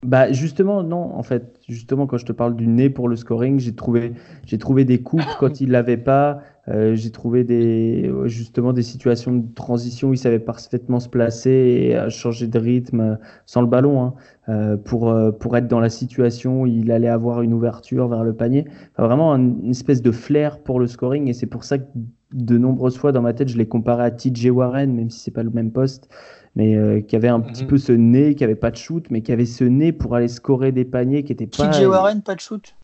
Bah 0.02 0.32
justement 0.32 0.82
non 0.82 1.14
en 1.14 1.22
fait 1.22 1.60
justement 1.68 2.08
quand 2.08 2.18
je 2.18 2.26
te 2.26 2.32
parle 2.32 2.56
du 2.56 2.66
nez 2.66 2.90
pour 2.90 3.08
le 3.08 3.14
scoring 3.14 3.60
j'ai 3.60 3.72
trouvé 3.72 4.14
j'ai 4.44 4.58
trouvé 4.58 4.84
des 4.84 5.00
coupes 5.00 5.22
quand 5.38 5.60
il 5.60 5.70
l'avait 5.70 5.96
pas 5.96 6.42
euh, 6.68 6.94
j'ai 6.94 7.10
trouvé 7.10 7.42
des 7.42 8.08
justement 8.26 8.72
des 8.72 8.82
situations 8.82 9.32
de 9.34 9.52
transition 9.54 10.10
où 10.10 10.12
il 10.14 10.18
savait 10.18 10.38
parfaitement 10.38 11.00
se 11.00 11.08
placer 11.08 11.50
et 11.50 12.10
changer 12.10 12.46
de 12.46 12.58
rythme 12.58 13.18
sans 13.46 13.62
le 13.62 13.66
ballon 13.66 14.02
hein, 14.02 14.14
euh, 14.48 14.76
pour 14.76 15.10
euh, 15.10 15.32
pour 15.32 15.56
être 15.56 15.66
dans 15.66 15.80
la 15.80 15.88
situation 15.90 16.62
où 16.62 16.66
il 16.68 16.92
allait 16.92 17.08
avoir 17.08 17.42
une 17.42 17.52
ouverture 17.52 18.06
vers 18.06 18.22
le 18.22 18.32
panier 18.32 18.66
enfin, 18.96 19.08
vraiment 19.08 19.34
une 19.34 19.70
espèce 19.70 20.02
de 20.02 20.12
flair 20.12 20.60
pour 20.60 20.78
le 20.78 20.86
scoring 20.86 21.28
et 21.28 21.32
c'est 21.32 21.46
pour 21.46 21.64
ça 21.64 21.78
que 21.78 21.84
de 22.32 22.56
nombreuses 22.58 22.96
fois 22.96 23.10
dans 23.10 23.22
ma 23.22 23.32
tête 23.34 23.48
je 23.48 23.58
l'ai 23.58 23.66
comparé 23.66 24.04
à 24.04 24.10
TJ 24.12 24.50
Warren 24.50 24.94
même 24.94 25.10
si 25.10 25.18
c'est 25.18 25.30
pas 25.32 25.42
le 25.42 25.50
même 25.50 25.72
poste 25.72 26.08
mais 26.54 26.76
euh, 26.76 27.00
qui 27.00 27.16
avait 27.16 27.28
un 27.28 27.40
petit 27.40 27.62
Mhm. 27.62 27.68
peu 27.70 27.78
ce 27.78 27.92
nez, 27.92 28.34
qui 28.34 28.44
avait 28.44 28.54
pas 28.54 28.70
de 28.70 28.76
shoot, 28.76 29.06
mais 29.10 29.22
qui 29.22 29.32
avait 29.32 29.46
ce 29.46 29.64
nez 29.64 29.90
pour 29.90 30.14
aller 30.14 30.28
scorer 30.28 30.70
des 30.70 30.84
paniers 30.84 31.24
qui 31.24 31.32
étaient 31.32 31.46
pas. 31.46 31.66
TJ 31.70 31.86
Warren, 31.86 32.20
pas 32.20 32.34
de 32.34 32.40
shoot? 32.40 32.74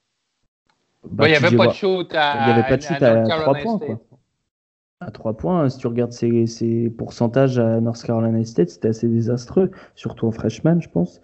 Bah, 1.04 1.24
Ouais, 1.24 1.30
il 1.30 1.38
n'y 1.38 1.46
avait 1.46 1.56
pas 1.56 1.66
de 1.68 1.72
shoot 1.72 2.12
à, 2.14 2.34
il 2.42 2.48
y 2.48 2.52
avait 2.52 2.68
pas 2.68 2.76
de 2.76 2.82
shoot 2.82 3.02
à, 3.02 3.14
North 3.14 3.28
3 3.28 3.38
Carolina 3.38 3.62
points. 3.62 3.76
State. 3.76 3.86
Quoi. 4.08 4.18
À 5.00 5.10
3 5.10 5.36
points, 5.36 5.68
si 5.68 5.78
tu 5.78 5.86
regardes 5.86 6.12
ses, 6.12 6.46
ses 6.46 6.90
pourcentages 6.90 7.58
à 7.58 7.80
North 7.80 8.02
Carolina 8.02 8.44
State, 8.44 8.70
c'était 8.70 8.88
assez 8.88 9.08
désastreux, 9.08 9.70
surtout 9.94 10.26
en 10.26 10.32
freshman, 10.32 10.80
je 10.80 10.88
pense. 10.88 11.20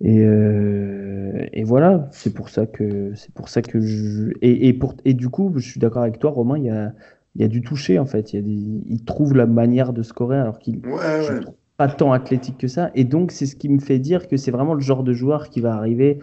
Et, 0.00 0.20
euh, 0.20 1.46
et 1.52 1.64
voilà, 1.64 2.08
c'est 2.12 2.32
pour 2.32 2.50
ça 2.50 2.66
que 2.66 3.12
c'est 3.16 3.32
pour 3.32 3.48
ça 3.48 3.62
que 3.62 3.80
je 3.80 4.30
et, 4.42 4.68
et 4.68 4.72
pour 4.72 4.94
et 5.04 5.14
du 5.14 5.28
coup, 5.28 5.52
je 5.56 5.68
suis 5.68 5.80
d'accord 5.80 6.02
avec 6.02 6.18
toi, 6.18 6.30
Romain. 6.30 6.58
Il 6.58 6.64
y 6.64 6.70
a 6.70 6.92
il 7.34 7.42
y 7.42 7.44
a 7.44 7.48
du 7.48 7.62
toucher 7.62 7.98
en 7.98 8.06
fait. 8.06 8.32
Il 8.32 8.36
y 8.36 8.38
a 8.38 8.42
des, 8.42 8.82
il 8.86 9.04
trouve 9.04 9.34
la 9.34 9.46
manière 9.46 9.92
de 9.92 10.02
scorer 10.02 10.38
alors 10.38 10.58
qu'il 10.58 10.76
Ouais, 10.86 11.40
pas 11.76 11.88
tant 11.88 12.12
athlétique 12.12 12.58
que 12.58 12.68
ça. 12.68 12.90
Et 12.94 13.04
donc, 13.04 13.30
c'est 13.32 13.46
ce 13.46 13.56
qui 13.56 13.68
me 13.68 13.78
fait 13.80 13.98
dire 13.98 14.28
que 14.28 14.36
c'est 14.36 14.50
vraiment 14.50 14.74
le 14.74 14.80
genre 14.80 15.02
de 15.04 15.12
joueur 15.12 15.48
qui 15.48 15.60
va 15.60 15.74
arriver 15.74 16.18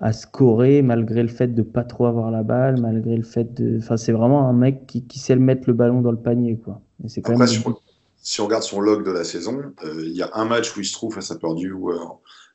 à 0.00 0.12
scorer 0.12 0.82
malgré 0.82 1.22
le 1.22 1.28
fait 1.28 1.48
de 1.48 1.62
pas 1.62 1.84
trop 1.84 2.06
avoir 2.06 2.30
la 2.30 2.42
balle, 2.42 2.80
malgré 2.80 3.16
le 3.16 3.22
fait 3.24 3.52
de. 3.54 3.78
Enfin, 3.78 3.96
c'est 3.96 4.12
vraiment 4.12 4.48
un 4.48 4.52
mec 4.52 4.86
qui, 4.86 5.04
qui 5.06 5.18
sait 5.18 5.34
le 5.34 5.40
mettre 5.40 5.62
le 5.66 5.72
ballon 5.74 6.00
dans 6.00 6.12
le 6.12 6.20
panier, 6.20 6.56
quoi. 6.56 6.80
Et 7.04 7.08
c'est 7.08 7.20
quand 7.22 7.32
Après, 7.32 7.46
même. 7.46 7.54
si 7.54 7.66
on, 7.66 7.76
si 8.22 8.40
on 8.40 8.44
regarde 8.46 8.62
son 8.62 8.80
log 8.80 9.04
de 9.04 9.10
la 9.10 9.24
saison, 9.24 9.60
euh, 9.84 10.02
il 10.04 10.16
y 10.16 10.22
a 10.22 10.30
un 10.34 10.44
match 10.44 10.76
où 10.76 10.80
il 10.80 10.84
se 10.86 10.92
trouve 10.92 11.14
face 11.14 11.30
à 11.30 11.36
Purdue 11.36 11.72
euh, 11.72 11.96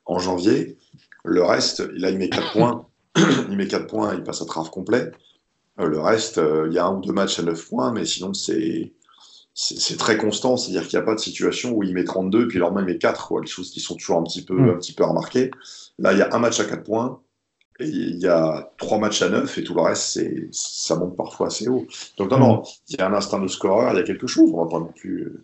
en 0.05 0.19
janvier. 0.19 0.77
Le 1.25 1.43
reste, 1.43 1.79
là, 1.95 2.09
il 2.11 2.17
met 2.17 2.29
4 2.29 2.51
points. 2.53 2.87
il 3.49 3.57
met 3.57 3.67
4 3.67 3.87
points, 3.87 4.13
il 4.15 4.23
passe 4.23 4.41
à 4.41 4.45
trave 4.45 4.69
complet. 4.69 5.11
Euh, 5.79 5.87
le 5.87 5.99
reste, 5.99 6.37
euh, 6.37 6.67
il 6.69 6.73
y 6.73 6.79
a 6.79 6.85
un 6.85 6.95
ou 6.97 7.01
deux 7.01 7.13
matchs 7.13 7.39
à 7.39 7.43
9 7.43 7.67
points, 7.69 7.91
mais 7.91 8.05
sinon, 8.05 8.33
c'est. 8.33 8.93
C'est 9.55 9.97
très 9.99 10.17
constant, 10.17 10.57
c'est-à-dire 10.57 10.87
qu'il 10.87 10.97
n'y 10.97 11.03
a 11.03 11.05
pas 11.05 11.13
de 11.13 11.19
situation 11.19 11.73
où 11.73 11.83
il 11.83 11.93
met 11.93 12.05
32 12.05 12.47
puis 12.47 12.57
le 12.57 12.61
lendemain 12.61 12.81
il 12.81 12.87
met 12.87 12.97
4, 12.97 13.27
quoi, 13.27 13.39
les 13.39 13.45
choses 13.45 13.69
qui 13.69 13.81
sont 13.81 13.93
toujours 13.93 14.17
un 14.17 14.23
petit 14.23 14.43
peu, 14.43 14.55
Mm. 14.59 14.69
un 14.69 14.77
petit 14.79 14.93
peu 14.93 15.03
remarquées. 15.03 15.51
Là, 15.99 16.11
il 16.11 16.17
y 16.17 16.23
a 16.23 16.33
un 16.33 16.39
match 16.39 16.59
à 16.59 16.65
4 16.65 16.81
points, 16.83 17.21
il 17.85 18.17
y 18.19 18.27
a 18.27 18.71
trois 18.77 18.97
matchs 18.99 19.21
à 19.21 19.29
9, 19.29 19.57
et 19.57 19.63
tout 19.63 19.73
le 19.73 19.81
reste, 19.81 20.19
ça 20.51 20.95
monte 20.95 21.15
parfois 21.15 21.47
assez 21.47 21.67
haut. 21.67 21.85
Donc, 22.17 22.31
non, 22.31 22.39
non, 22.39 22.63
il 22.89 22.97
y 22.99 23.01
a 23.01 23.07
un 23.07 23.13
instinct 23.13 23.39
de 23.39 23.47
scoreur, 23.47 23.93
il 23.93 23.97
y 23.97 23.99
a 23.99 24.03
quelque 24.03 24.27
chose, 24.27 24.49
on 24.53 24.63
va 24.63 24.69
pas 24.69 24.79
non 24.79 24.91
plus. 24.95 25.23
euh, 25.23 25.43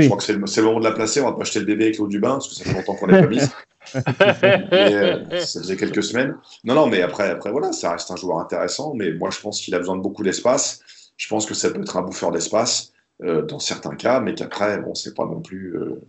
Je 0.00 0.06
crois 0.06 0.16
que 0.16 0.22
c'est 0.22 0.32
le, 0.32 0.66
moment 0.66 0.78
de 0.80 0.84
la 0.84 0.92
placer, 0.92 1.20
on 1.20 1.24
va 1.26 1.32
pas 1.32 1.44
jeter 1.44 1.60
le 1.60 1.66
bébé 1.66 1.84
avec 1.84 1.98
l'eau 1.98 2.06
du 2.08 2.18
bain, 2.20 2.32
parce 2.32 2.48
que 2.48 2.54
ça 2.54 2.64
fait 2.64 2.72
longtemps 2.74 2.94
qu'on 2.94 3.06
l'a 3.06 3.22
pas. 3.22 3.28
Mais, 4.72 4.94
euh, 4.94 5.40
ça 5.40 5.60
faisait 5.60 5.76
quelques 5.76 6.02
semaines. 6.02 6.36
Non, 6.64 6.74
non, 6.74 6.86
mais 6.86 7.02
après, 7.02 7.28
après, 7.28 7.50
voilà, 7.52 7.72
ça 7.72 7.92
reste 7.92 8.10
un 8.10 8.16
joueur 8.16 8.38
intéressant, 8.38 8.94
mais 8.94 9.12
moi, 9.12 9.30
je 9.30 9.40
pense 9.40 9.60
qu'il 9.60 9.74
a 9.74 9.78
besoin 9.78 9.96
de 9.96 10.00
beaucoup 10.00 10.22
d'espace. 10.22 10.80
Je 11.16 11.28
pense 11.28 11.44
que 11.46 11.54
ça 11.54 11.70
peut 11.70 11.82
être 11.82 11.96
un 11.96 12.02
bouffeur 12.02 12.30
d'espace 12.32 12.92
euh, 13.22 13.42
dans 13.42 13.58
certains 13.58 13.94
cas, 13.94 14.20
mais 14.20 14.34
qu'après, 14.34 14.78
bon, 14.78 14.94
c'est 14.94 15.14
pas 15.14 15.26
non 15.26 15.40
plus. 15.40 15.76
euh, 15.76 16.00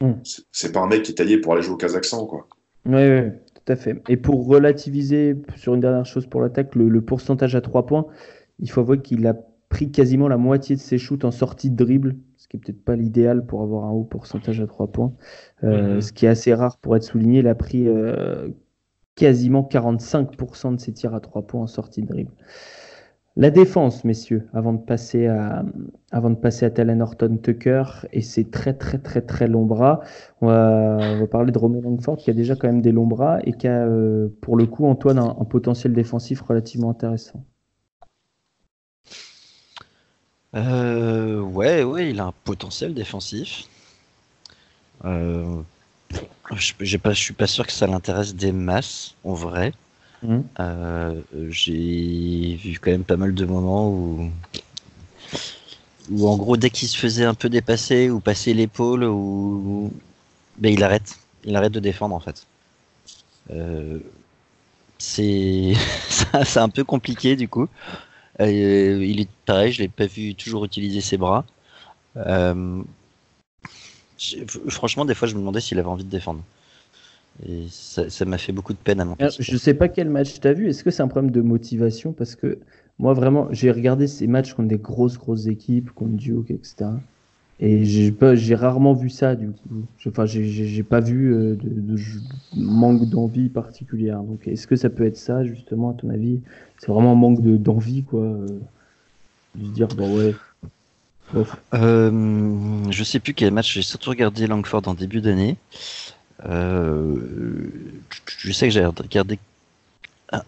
Mm. 0.00 0.14
C'est 0.52 0.72
pas 0.72 0.80
un 0.80 0.86
mec 0.86 1.02
qui 1.04 1.12
est 1.12 1.14
taillé 1.14 1.38
pour 1.38 1.52
aller 1.52 1.62
jouer 1.62 1.74
au 1.74 1.76
Kazakhstan, 1.76 2.26
quoi. 2.26 2.46
Oui, 2.86 3.08
oui, 3.08 3.30
tout 3.54 3.72
à 3.72 3.76
fait. 3.76 4.02
Et 4.08 4.16
pour 4.16 4.46
relativiser 4.46 5.36
sur 5.56 5.74
une 5.74 5.80
dernière 5.80 6.06
chose 6.06 6.26
pour 6.26 6.40
l'attaque, 6.40 6.74
le, 6.74 6.88
le 6.88 7.00
pourcentage 7.00 7.54
à 7.54 7.60
3 7.60 7.86
points, 7.86 8.06
il 8.58 8.70
faut 8.70 8.80
avouer 8.80 9.00
qu'il 9.00 9.26
a 9.26 9.34
pris 9.68 9.90
quasiment 9.90 10.28
la 10.28 10.36
moitié 10.36 10.76
de 10.76 10.80
ses 10.80 10.98
shoots 10.98 11.24
en 11.24 11.30
sortie 11.30 11.70
de 11.70 11.76
dribble, 11.76 12.16
ce 12.36 12.46
qui 12.46 12.56
est 12.56 12.60
peut-être 12.60 12.84
pas 12.84 12.94
l'idéal 12.94 13.44
pour 13.44 13.62
avoir 13.62 13.84
un 13.84 13.90
haut 13.90 14.04
pourcentage 14.04 14.60
à 14.60 14.66
3 14.66 14.92
points. 14.92 15.14
Euh. 15.64 16.00
Ce 16.00 16.12
qui 16.12 16.26
est 16.26 16.28
assez 16.28 16.54
rare 16.54 16.78
pour 16.78 16.94
être 16.94 17.02
souligné, 17.02 17.40
il 17.40 17.48
a 17.48 17.54
pris 17.54 17.88
euh, 17.88 18.48
quasiment 19.16 19.68
45% 19.70 20.76
de 20.76 20.80
ses 20.80 20.92
tirs 20.92 21.14
à 21.14 21.20
3 21.20 21.42
points 21.42 21.62
en 21.62 21.66
sortie 21.66 22.02
de 22.02 22.06
dribble. 22.06 22.32
La 23.36 23.50
défense, 23.50 24.04
messieurs, 24.04 24.48
avant 24.52 24.72
de 24.72 24.78
passer 24.78 25.26
à, 25.26 25.64
avant 26.12 26.30
de 26.30 26.36
passer 26.36 26.66
à 26.66 26.70
Talen 26.70 27.02
Horton 27.02 27.36
Tucker 27.42 27.82
et 28.12 28.22
ses 28.22 28.48
très 28.48 28.74
très 28.74 28.98
très 28.98 29.22
très 29.22 29.48
longs 29.48 29.66
bras, 29.66 30.00
on 30.40 30.46
va, 30.46 31.26
parler 31.28 31.50
de 31.50 31.58
Romeo 31.58 31.80
Langford 31.80 32.16
qui 32.16 32.30
a 32.30 32.32
déjà 32.32 32.54
quand 32.54 32.68
même 32.68 32.80
des 32.80 32.92
longs 32.92 33.08
bras 33.08 33.38
et 33.42 33.52
qui 33.52 33.66
a 33.66 33.86
euh, 33.86 34.28
pour 34.40 34.56
le 34.56 34.66
coup 34.66 34.86
Antoine 34.86 35.18
un, 35.18 35.36
un 35.40 35.44
potentiel 35.44 35.92
défensif 35.94 36.42
relativement 36.42 36.90
intéressant. 36.90 37.44
Euh, 40.54 41.40
ouais, 41.40 41.82
ouais, 41.82 42.10
il 42.10 42.20
a 42.20 42.26
un 42.26 42.34
potentiel 42.44 42.94
défensif. 42.94 43.64
Euh, 45.04 45.60
je, 46.54 46.72
je 46.78 47.12
suis 47.14 47.32
pas 47.32 47.46
sûr 47.46 47.66
que 47.66 47.72
ça 47.72 47.88
l'intéresse 47.88 48.36
des 48.36 48.52
masses, 48.52 49.16
en 49.24 49.34
vrai. 49.34 49.72
Mhm. 50.24 50.44
Euh, 50.58 51.20
j'ai 51.50 52.56
vu 52.56 52.78
quand 52.80 52.90
même 52.90 53.04
pas 53.04 53.16
mal 53.16 53.34
de 53.34 53.44
moments 53.44 53.90
où, 53.90 54.30
où 56.10 56.28
en 56.28 56.36
gros, 56.36 56.56
dès 56.56 56.70
qu'il 56.70 56.88
se 56.88 56.96
faisait 56.96 57.24
un 57.24 57.34
peu 57.34 57.48
dépasser 57.48 58.10
ou 58.10 58.20
passer 58.20 58.54
l'épaule, 58.54 59.04
ou 59.04 59.92
ben, 60.58 60.72
il 60.72 60.82
arrête. 60.82 61.18
Il 61.44 61.56
arrête 61.56 61.72
de 61.72 61.80
défendre, 61.80 62.14
en 62.14 62.20
fait. 62.20 62.46
Euh, 63.50 63.98
c'est 64.98 65.74
un 66.56 66.68
peu 66.68 66.84
compliqué, 66.84 67.36
du 67.36 67.48
coup. 67.48 67.68
Euh, 68.40 69.04
il 69.04 69.20
est 69.20 69.28
pareil, 69.46 69.72
je 69.72 69.82
l'ai 69.82 69.88
pas 69.88 70.06
vu 70.06 70.34
toujours 70.34 70.64
utiliser 70.64 71.00
ses 71.00 71.16
bras. 71.18 71.44
Franchement, 74.68 75.04
des 75.04 75.14
fois, 75.14 75.28
je 75.28 75.34
me 75.34 75.40
demandais 75.40 75.60
s'il 75.60 75.78
avait 75.78 75.88
envie 75.88 76.04
de 76.04 76.10
défendre. 76.10 76.42
Et 77.42 77.66
ça 77.70 78.24
m'a 78.24 78.38
fait 78.38 78.52
beaucoup 78.52 78.72
de 78.72 78.78
peine 78.78 79.00
à 79.00 79.04
mon 79.04 79.16
Je 79.40 79.56
sais 79.56 79.74
pas 79.74 79.88
quel 79.88 80.08
match 80.08 80.40
tu 80.40 80.46
as 80.46 80.52
vu. 80.52 80.68
Est-ce 80.68 80.84
que 80.84 80.90
c'est 80.90 81.02
un 81.02 81.08
problème 81.08 81.30
de 81.32 81.40
motivation? 81.40 82.12
Parce 82.12 82.36
que 82.36 82.60
moi, 82.98 83.12
vraiment, 83.12 83.48
j'ai 83.50 83.70
regardé 83.70 84.06
ces 84.06 84.26
matchs 84.26 84.54
contre 84.54 84.68
des 84.68 84.78
grosses, 84.78 85.18
grosses 85.18 85.46
équipes, 85.46 85.90
contre 85.90 86.12
Duke, 86.16 86.50
etc. 86.50 87.02
Et 87.60 87.84
j'ai 87.84 88.54
rarement 88.54 88.94
vu 88.94 89.08
ça, 89.10 89.36
du 89.36 89.50
coup. 89.52 89.86
Enfin, 90.06 90.26
j'ai- 90.26 90.82
pas 90.82 91.00
vu 91.00 91.34
euh, 91.34 91.56
de, 91.56 91.96
manque 92.52 93.08
d'envie 93.08 93.48
particulière. 93.48 94.22
Donc, 94.22 94.46
est-ce 94.48 94.66
que 94.66 94.76
ça 94.76 94.90
peut 94.90 95.04
être 95.04 95.16
ça, 95.16 95.44
justement, 95.44 95.90
à 95.90 95.94
ton 95.94 96.10
avis? 96.10 96.42
C'est 96.78 96.88
vraiment 96.88 97.12
un 97.12 97.16
manque 97.16 97.42
de- 97.42 97.56
d'envie, 97.56 98.04
quoi. 98.04 98.22
euh, 98.22 98.60
de 99.54 99.64
se 99.64 99.70
dire, 99.70 99.88
bon, 99.88 100.14
ouais. 100.16 100.36
bof. 101.32 101.56
Euh, 101.74 102.90
je 102.90 103.04
sais 103.04 103.20
plus 103.20 103.34
quel 103.34 103.52
match, 103.52 103.72
j'ai 103.74 103.82
surtout 103.82 104.10
regardé 104.10 104.46
Langford 104.46 104.82
en 104.86 104.94
début 104.94 105.20
d'année. 105.20 105.56
Euh, 106.46 107.16
je 108.38 108.52
sais 108.52 108.66
que 108.68 108.72
j'ai 108.74 108.84
regardé 108.84 109.38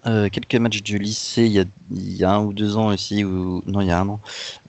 euh, 0.07 0.29
quelques 0.31 0.55
matchs 0.57 0.83
du 0.83 0.99
lycée 0.99 1.45
il 1.47 1.53
y, 1.53 1.61
a, 1.61 1.65
il 1.93 2.17
y 2.17 2.25
a 2.25 2.33
un 2.33 2.43
ou 2.45 2.53
deux 2.53 2.77
ans 2.77 2.89
aussi, 2.89 3.25
ou 3.25 3.63
non, 3.67 3.81
il 3.83 3.89
y 3.89 3.91
a 3.91 4.01
un 4.01 4.09
an, 4.09 4.21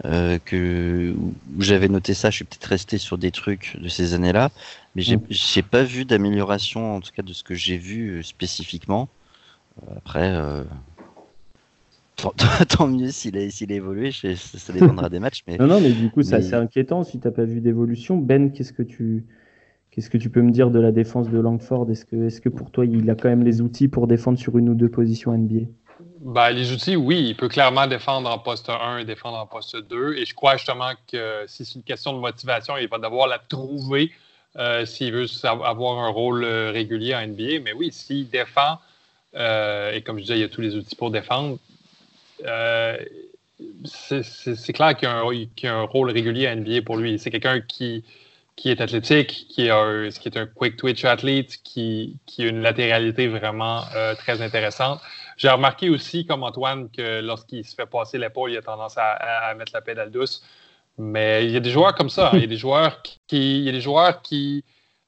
euh, 0.06 0.38
que, 0.46 1.14
où 1.18 1.34
j'avais 1.62 1.88
noté 1.88 2.14
ça. 2.14 2.30
Je 2.30 2.36
suis 2.38 2.46
peut-être 2.46 2.66
resté 2.66 2.98
sur 2.98 3.18
des 3.18 3.32
trucs 3.32 3.78
de 3.82 3.88
ces 3.90 4.14
années-là, 4.14 4.52
mais 4.96 5.02
j'ai 5.02 5.18
Mm. 5.18 5.22
j'ai 5.30 5.64
pas 5.64 5.84
vu 5.84 6.06
d'amélioration, 6.06 6.96
en 6.96 7.02
tout 7.02 7.12
cas 7.16 7.24
de 7.24 7.34
ce 7.34 7.44
que 7.44 7.56
j'ai 7.56 7.78
vu 7.78 8.20
euh, 8.20 8.24
spécifiquement. 8.24 9.10
Après, 9.98 10.34
tant, 12.16 12.34
tant 12.70 12.88
mieux 12.88 13.12
s'il 13.12 13.38
a, 13.38 13.50
s'il 13.50 13.72
a 13.72 13.76
évolué, 13.76 14.12
je- 14.12 14.36
ça, 14.36 14.58
ça 14.58 14.74
dépendra 14.74 15.10
des 15.10 15.20
matchs, 15.20 15.44
mais 15.48 15.58
Non, 15.58 15.68
non, 15.68 15.82
mais 15.82 15.94
du 15.94 16.10
coup, 16.10 16.22
c'est 16.24 16.32
Mais- 16.32 16.38
assez 16.38 16.56
inquiétant 16.56 17.04
si 17.04 17.20
t'as 17.20 17.32
pas 17.32 17.46
vu 17.46 17.62
d'évolution. 17.62 18.18
Ben, 18.18 18.52
qu'est-ce 18.52 18.74
que 18.74 18.84
tu. 18.84 19.26
Qu'est-ce 19.98 20.12
que 20.12 20.20
tu 20.20 20.30
peux 20.30 20.44
me 20.44 20.52
dire 20.52 20.70
de 20.70 20.80
la 20.80 20.92
défense 20.92 21.28
de 21.28 21.40
Langford? 21.40 21.90
Est-ce 21.90 22.06
que, 22.06 22.28
est-ce 22.28 22.40
que 22.40 22.50
pour 22.50 22.70
toi, 22.70 22.86
il 22.86 23.10
a 23.10 23.16
quand 23.16 23.30
même 23.30 23.44
les 23.44 23.62
outils 23.62 23.88
pour 23.88 24.06
défendre 24.06 24.38
sur 24.38 24.56
une 24.60 24.70
ou 24.70 24.76
deux 24.76 24.90
positions 24.90 25.34
NBA 25.34 25.66
Ben, 26.20 26.52
les 26.52 26.72
outils, 26.72 26.96
oui, 26.96 27.30
il 27.30 27.36
peut 27.36 27.48
clairement 27.48 27.88
défendre 27.88 28.30
en 28.30 28.38
poste 28.38 28.70
1 28.70 29.00
et 29.00 29.06
défendre 29.06 29.40
en 29.40 29.48
poste 29.48 29.76
2. 29.90 30.14
Et 30.14 30.26
je 30.26 30.36
crois 30.36 30.56
justement 30.56 30.92
que 31.12 31.46
si 31.48 31.66
c'est 31.66 31.74
une 31.74 31.82
question 31.84 32.14
de 32.14 32.20
motivation, 32.20 32.78
il 32.78 32.88
va 32.88 33.00
devoir 33.00 33.28
la 33.28 33.40
trouver 33.40 34.12
euh, 34.60 34.86
s'il 34.86 35.14
veut 35.14 35.26
avoir 35.44 35.98
un 35.98 36.10
rôle 36.10 36.44
euh, 36.44 36.70
régulier 36.70 37.16
en 37.16 37.22
NBA. 37.22 37.62
Mais 37.64 37.74
oui, 37.74 37.90
s'il 37.92 38.30
défend, 38.30 38.78
euh, 39.36 39.94
et 39.94 40.04
comme 40.04 40.18
je 40.18 40.26
disais, 40.26 40.38
il 40.38 40.44
a 40.44 40.48
tous 40.48 40.62
les 40.62 40.76
outils 40.76 40.96
pour 40.96 41.10
défendre, 41.10 41.58
c'est 43.84 44.74
clair 44.74 44.96
qu'il 44.96 45.10
y, 45.10 45.68
a 45.68 45.76
un- 45.76 45.82
rôle 45.86 46.12
régulier 46.12 46.46
à 46.46 46.56
NBA 46.56 46.84
pour 46.84 46.98
lui. 46.98 47.18
C'est 47.18 47.32
quelqu'un 47.32 47.62
qui, 47.62 48.04
qui 48.58 48.70
est 48.70 48.82
athlétique, 48.82 49.48
qui 49.50 49.68
est 49.68 49.72
un, 49.72 50.10
qui 50.10 50.28
est 50.28 50.38
un 50.38 50.48
quick 50.48 50.76
twitch 50.76 51.06
athlete, 51.06 51.58
qui, 51.64 52.18
qui 52.26 52.44
a 52.44 52.48
une 52.48 52.62
latéralité 52.62 53.28
vraiment 53.28 53.84
euh, 53.96 54.16
très 54.16 54.42
intéressante. 54.42 55.00
J'ai 55.38 55.50
remarqué 55.50 55.90
aussi, 55.90 56.26
comme 56.26 56.44
Antoine, 56.44 56.90
que 56.90 57.22
lorsqu'il 57.22 57.64
se 57.64 57.76
fait 57.76 57.86
passer 57.86 58.18
l'épaule, 58.18 58.52
il 58.52 58.58
a 58.58 58.62
tendance 58.62 58.96
à, 58.98 59.54
mettre 59.56 59.72
la 59.74 59.82
pédale 59.82 60.12
douce. 60.12 60.44
Mais 60.98 61.46
il 61.46 61.52
y 61.52 61.56
a 61.56 61.60
des 61.62 61.70
joueurs 61.70 61.96
comme 61.96 62.10
ça. 62.10 62.30
hein. 62.30 62.32
Il 62.34 62.42
y 62.42 62.44
a 62.44 62.48
des 62.48 62.58
joueurs 62.58 63.02
qui, 63.28 63.60
il 63.60 63.64
y 63.64 63.70
a 63.70 63.72
des 63.72 63.82
joueurs 63.82 64.22
qui 64.22 64.66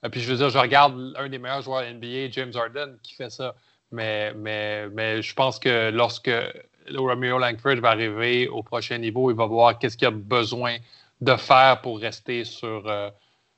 puis 0.07 0.21
je 0.21 0.31
veux 0.31 0.37
dire, 0.37 0.49
je 0.49 0.57
regarde 0.57 1.13
un 1.17 1.27
des 1.27 1.39
meilleurs 1.39 1.61
joueurs 1.61 1.83
NBA, 1.83 2.31
James 2.31 2.53
Harden, 2.55 2.97
qui 3.03 3.15
fait 3.15 3.29
ça. 3.29 3.55
Mais, 3.91 4.33
mais, 4.33 4.87
mais 4.89 5.21
je 5.21 5.33
pense 5.33 5.59
que 5.59 5.89
lorsque 5.89 6.31
Romeo 6.95 7.37
Langford 7.37 7.77
va 7.77 7.89
arriver 7.89 8.47
au 8.47 8.63
prochain 8.63 8.97
niveau, 8.97 9.29
il 9.29 9.35
va 9.35 9.45
voir 9.45 9.77
qu'est-ce 9.77 9.97
qu'il 9.97 10.07
a 10.07 10.11
besoin 10.11 10.77
de 11.19 11.35
faire 11.35 11.81
pour 11.81 11.99
rester 11.99 12.45
sur, 12.45 12.87
euh, 12.87 13.09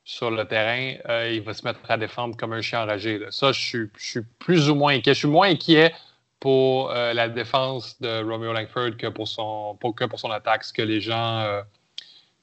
sur 0.04 0.32
le 0.32 0.46
terrain. 0.46 0.96
Euh, 1.10 1.32
il 1.34 1.42
va 1.42 1.54
se 1.54 1.66
mettre 1.66 1.80
à 1.90 1.98
défendre 1.98 2.36
comme 2.36 2.54
un 2.54 2.62
chien 2.62 2.84
enragé. 2.84 3.20
Ça, 3.30 3.52
je 3.52 3.90
suis, 3.98 4.22
plus 4.40 4.70
ou 4.70 4.76
moins 4.76 4.94
inquiet. 4.94 5.14
Je 5.14 5.20
suis 5.20 5.28
moins 5.28 5.50
inquiet 5.50 5.94
pour 6.40 6.92
euh, 6.92 7.14
la 7.14 7.30
défense 7.30 8.00
de 8.02 8.24
Romeo 8.24 8.54
Langford 8.54 8.98
que 8.98 9.08
pour 9.08 9.28
son, 9.28 9.78
pour, 9.80 9.96
que 9.96 10.06
pour 10.06 10.20
son 10.20 10.32
attaque. 10.32 10.64
Ce 10.64 10.74
que 10.74 10.82
les 10.82 11.02
gens. 11.02 11.62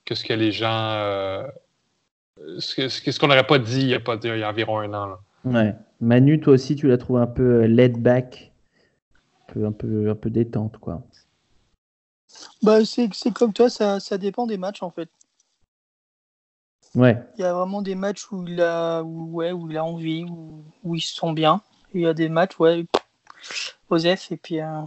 que 0.04 0.14
ce 0.14 0.24
que 0.24 0.34
les 0.34 0.52
gens. 0.52 1.44
ce, 2.58 3.18
qu'on 3.18 3.28
n'aurait 3.28 3.46
pas 3.46 3.58
dit 3.58 3.82
il 3.82 3.88
y, 3.88 3.94
a 3.94 4.00
pas, 4.00 4.16
il 4.22 4.38
y 4.38 4.42
a 4.42 4.48
environ 4.48 4.78
un 4.78 4.94
an. 4.94 5.16
Ouais. 5.44 5.74
Manu, 6.00 6.40
toi 6.40 6.52
aussi, 6.52 6.76
tu 6.76 6.86
l'as 6.86 6.98
trouvé 6.98 7.22
un 7.22 7.26
peu 7.26 7.64
laid 7.64 7.98
back 7.98 8.48
un 9.56 9.72
peu, 9.72 10.10
un 10.10 10.14
peu 10.14 10.30
détente, 10.30 10.78
quoi. 10.78 11.02
Bah, 12.62 12.84
c'est 12.84 13.08
comme 13.32 13.52
toi, 13.52 13.70
ça, 13.70 14.00
ça 14.00 14.18
dépend 14.18 14.46
des 14.46 14.58
matchs, 14.58 14.82
en 14.82 14.90
fait. 14.90 15.08
Ouais. 16.94 17.22
Il 17.36 17.42
y 17.42 17.44
a 17.44 17.52
vraiment 17.52 17.82
des 17.82 17.94
matchs 17.94 18.30
où 18.32 18.44
il 18.46 18.60
a, 18.60 19.02
où, 19.02 19.36
ouais, 19.36 19.52
où 19.52 19.70
il 19.70 19.76
a 19.76 19.84
envie, 19.84 20.24
où, 20.24 20.64
où 20.84 20.94
ils 20.94 21.00
se 21.00 21.14
sent 21.14 21.32
bien. 21.32 21.60
il 21.94 22.02
y 22.02 22.06
a 22.06 22.14
des 22.14 22.28
matchs, 22.28 22.58
ouais, 22.58 22.86
Osef, 23.90 24.32
et 24.32 24.36
puis 24.36 24.60
euh, 24.60 24.82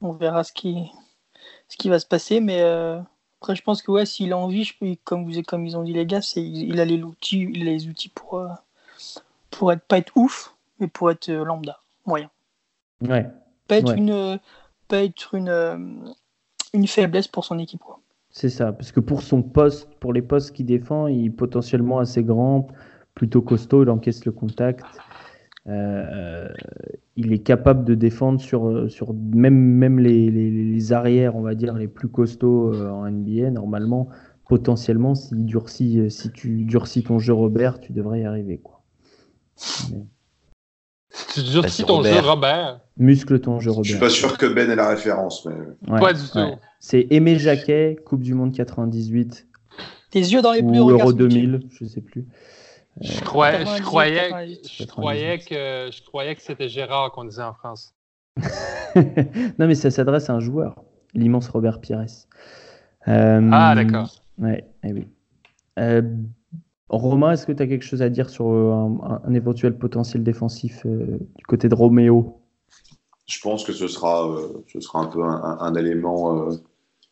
on 0.00 0.12
verra 0.12 0.44
ce 0.44 0.52
qui, 0.52 0.90
ce 1.68 1.76
qui 1.76 1.88
va 1.88 1.98
se 1.98 2.06
passer. 2.06 2.40
Mais 2.40 2.60
euh, 2.60 3.00
après, 3.40 3.56
je 3.56 3.62
pense 3.62 3.82
que 3.82 3.90
ouais, 3.90 4.06
s'il 4.06 4.32
a 4.32 4.38
envie, 4.38 4.64
je 4.64 4.74
peux, 4.78 4.94
comme, 5.04 5.30
vous, 5.30 5.42
comme 5.42 5.66
ils 5.66 5.76
ont 5.76 5.82
dit 5.82 5.92
les 5.92 6.06
gars, 6.06 6.20
il, 6.36 6.80
a 6.80 6.84
les 6.84 7.02
outils, 7.02 7.48
il 7.52 7.68
a 7.68 7.72
les 7.72 7.88
outils 7.88 8.10
pour, 8.10 8.38
euh, 8.38 8.48
pour 9.50 9.72
être, 9.72 9.82
pas 9.82 9.98
être 9.98 10.12
ouf, 10.16 10.54
mais 10.78 10.88
pour 10.88 11.10
être 11.10 11.30
lambda, 11.30 11.80
moyen. 12.06 12.30
Ouais 13.00 13.26
pas 13.68 13.76
être, 13.76 13.96
une, 13.96 14.38
pas 14.88 15.02
être 15.02 15.34
une, 15.34 15.48
euh, 15.48 15.78
une 16.72 16.86
faiblesse 16.86 17.28
pour 17.28 17.44
son 17.44 17.58
équipe. 17.58 17.82
C'est 18.36 18.48
ça, 18.48 18.72
parce 18.72 18.90
que 18.90 18.98
pour 18.98 19.22
son 19.22 19.42
poste, 19.42 19.88
pour 20.00 20.12
les 20.12 20.20
postes 20.20 20.50
qu'il 20.50 20.66
défend, 20.66 21.06
il 21.06 21.26
est 21.26 21.30
potentiellement 21.30 22.00
assez 22.00 22.24
grand, 22.24 22.66
plutôt 23.14 23.40
costaud, 23.42 23.84
il 23.84 23.90
encaisse 23.90 24.24
le 24.24 24.32
contact. 24.32 24.84
Euh, 25.68 26.48
il 27.14 27.32
est 27.32 27.38
capable 27.38 27.84
de 27.84 27.94
défendre 27.94 28.40
sur, 28.40 28.90
sur 28.90 29.14
même, 29.14 29.54
même 29.54 30.00
les, 30.00 30.32
les, 30.32 30.92
arrières, 30.92 31.36
on 31.36 31.42
va 31.42 31.54
dire, 31.54 31.74
les 31.74 31.86
plus 31.86 32.08
costauds 32.08 32.74
euh, 32.74 32.90
en 32.90 33.08
NBA. 33.08 33.50
Normalement, 33.52 34.08
potentiellement, 34.48 35.14
si, 35.14 35.36
durcit, 35.36 36.10
si 36.10 36.32
tu 36.32 36.64
durcis 36.64 37.04
ton 37.04 37.20
jeu 37.20 37.34
Robert, 37.34 37.78
tu 37.78 37.92
devrais 37.92 38.22
y 38.22 38.24
arriver. 38.24 38.58
Quoi. 38.58 38.82
Tu 41.32 41.40
durcis 41.52 41.84
ton 41.84 42.02
jeu, 42.02 42.18
Robert. 42.18 42.80
Muscle 42.96 43.40
ton 43.40 43.58
jeu, 43.60 43.70
Robert. 43.70 43.84
Je 43.84 43.90
suis 43.90 44.00
pas 44.00 44.10
sûr 44.10 44.38
que 44.38 44.46
Ben 44.46 44.70
ait 44.70 44.76
la 44.76 44.88
référence. 44.88 45.46
Mais... 45.46 46.00
pas 46.00 46.12
du 46.12 46.22
tout. 46.28 46.38
C'est 46.78 47.06
Aimé 47.10 47.38
Jacquet, 47.38 47.96
Coupe 48.04 48.22
du 48.22 48.34
Monde 48.34 48.52
98. 48.52 49.46
Tes 50.10 50.20
yeux 50.20 50.42
dans 50.42 50.52
les 50.52 50.62
bleus, 50.62 50.80
Ou 50.80 50.90
Euro 50.90 51.12
2000, 51.12 51.60
je 51.70 51.84
sais 51.84 52.00
plus. 52.00 52.24
Je, 53.00 53.20
croyais, 53.22 53.64
je, 53.66 53.82
croyais, 53.82 54.30
je, 54.62 54.84
croyais 54.84 55.38
que, 55.38 55.90
je 55.92 56.04
croyais 56.04 56.36
que 56.36 56.42
c'était 56.42 56.68
Gérard 56.68 57.10
qu'on 57.10 57.24
disait 57.24 57.42
en 57.42 57.54
France. 57.54 57.92
non, 58.96 59.66
mais 59.66 59.74
ça 59.74 59.90
s'adresse 59.90 60.30
à 60.30 60.34
un 60.34 60.40
joueur, 60.40 60.84
l'immense 61.14 61.48
Robert 61.48 61.80
Pires. 61.80 62.06
Euh, 63.08 63.50
ah, 63.52 63.74
d'accord. 63.74 64.12
Ouais, 64.38 64.64
eh 64.84 64.92
oui. 64.92 65.08
Euh, 65.80 66.02
Romain, 66.88 67.32
est-ce 67.32 67.46
que 67.46 67.52
tu 67.52 67.62
as 67.62 67.66
quelque 67.66 67.84
chose 67.84 68.02
à 68.02 68.08
dire 68.08 68.30
sur 68.30 68.48
euh, 68.48 68.88
un, 69.24 69.34
éventuel 69.34 69.76
potentiel 69.76 70.22
défensif 70.22 70.82
euh, 70.86 71.18
du 71.36 71.44
côté 71.46 71.68
de 71.68 71.74
Roméo? 71.74 72.40
Je 73.26 73.40
pense 73.40 73.64
que 73.64 73.72
ce 73.72 73.88
sera, 73.88 74.28
euh, 74.28 74.64
ce 74.72 74.80
sera 74.80 75.00
un 75.00 75.06
peu 75.06 75.22
un, 75.22 75.74
élément 75.74 76.48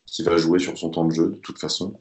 qui 0.06 0.22
va 0.22 0.36
jouer 0.36 0.58
sur 0.58 0.76
son 0.76 0.90
temps 0.90 1.06
de 1.06 1.12
jeu, 1.12 1.28
de 1.28 1.36
toute 1.36 1.58
façon. 1.58 1.94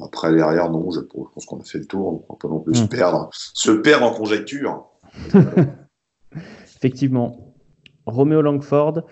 après, 0.00 0.34
derrière, 0.34 0.70
non, 0.70 0.90
je, 0.90 1.00
pense 1.00 1.46
qu'on 1.46 1.60
a 1.60 1.64
fait 1.64 1.78
le 1.78 1.86
tour. 1.86 2.08
On 2.08 2.12
ne 2.12 2.18
peut 2.18 2.34
pas 2.40 2.48
non 2.48 2.60
plus 2.60 2.74
se, 2.74 2.84
hmm. 2.84 2.88
perdre, 2.88 3.30
se 3.32 3.70
perdre 3.70 4.06
en 4.06 4.12
conjecture. 4.12 4.86
Effectivement. 6.76 7.54
Roméo 8.04 8.42
Langford, 8.42 9.02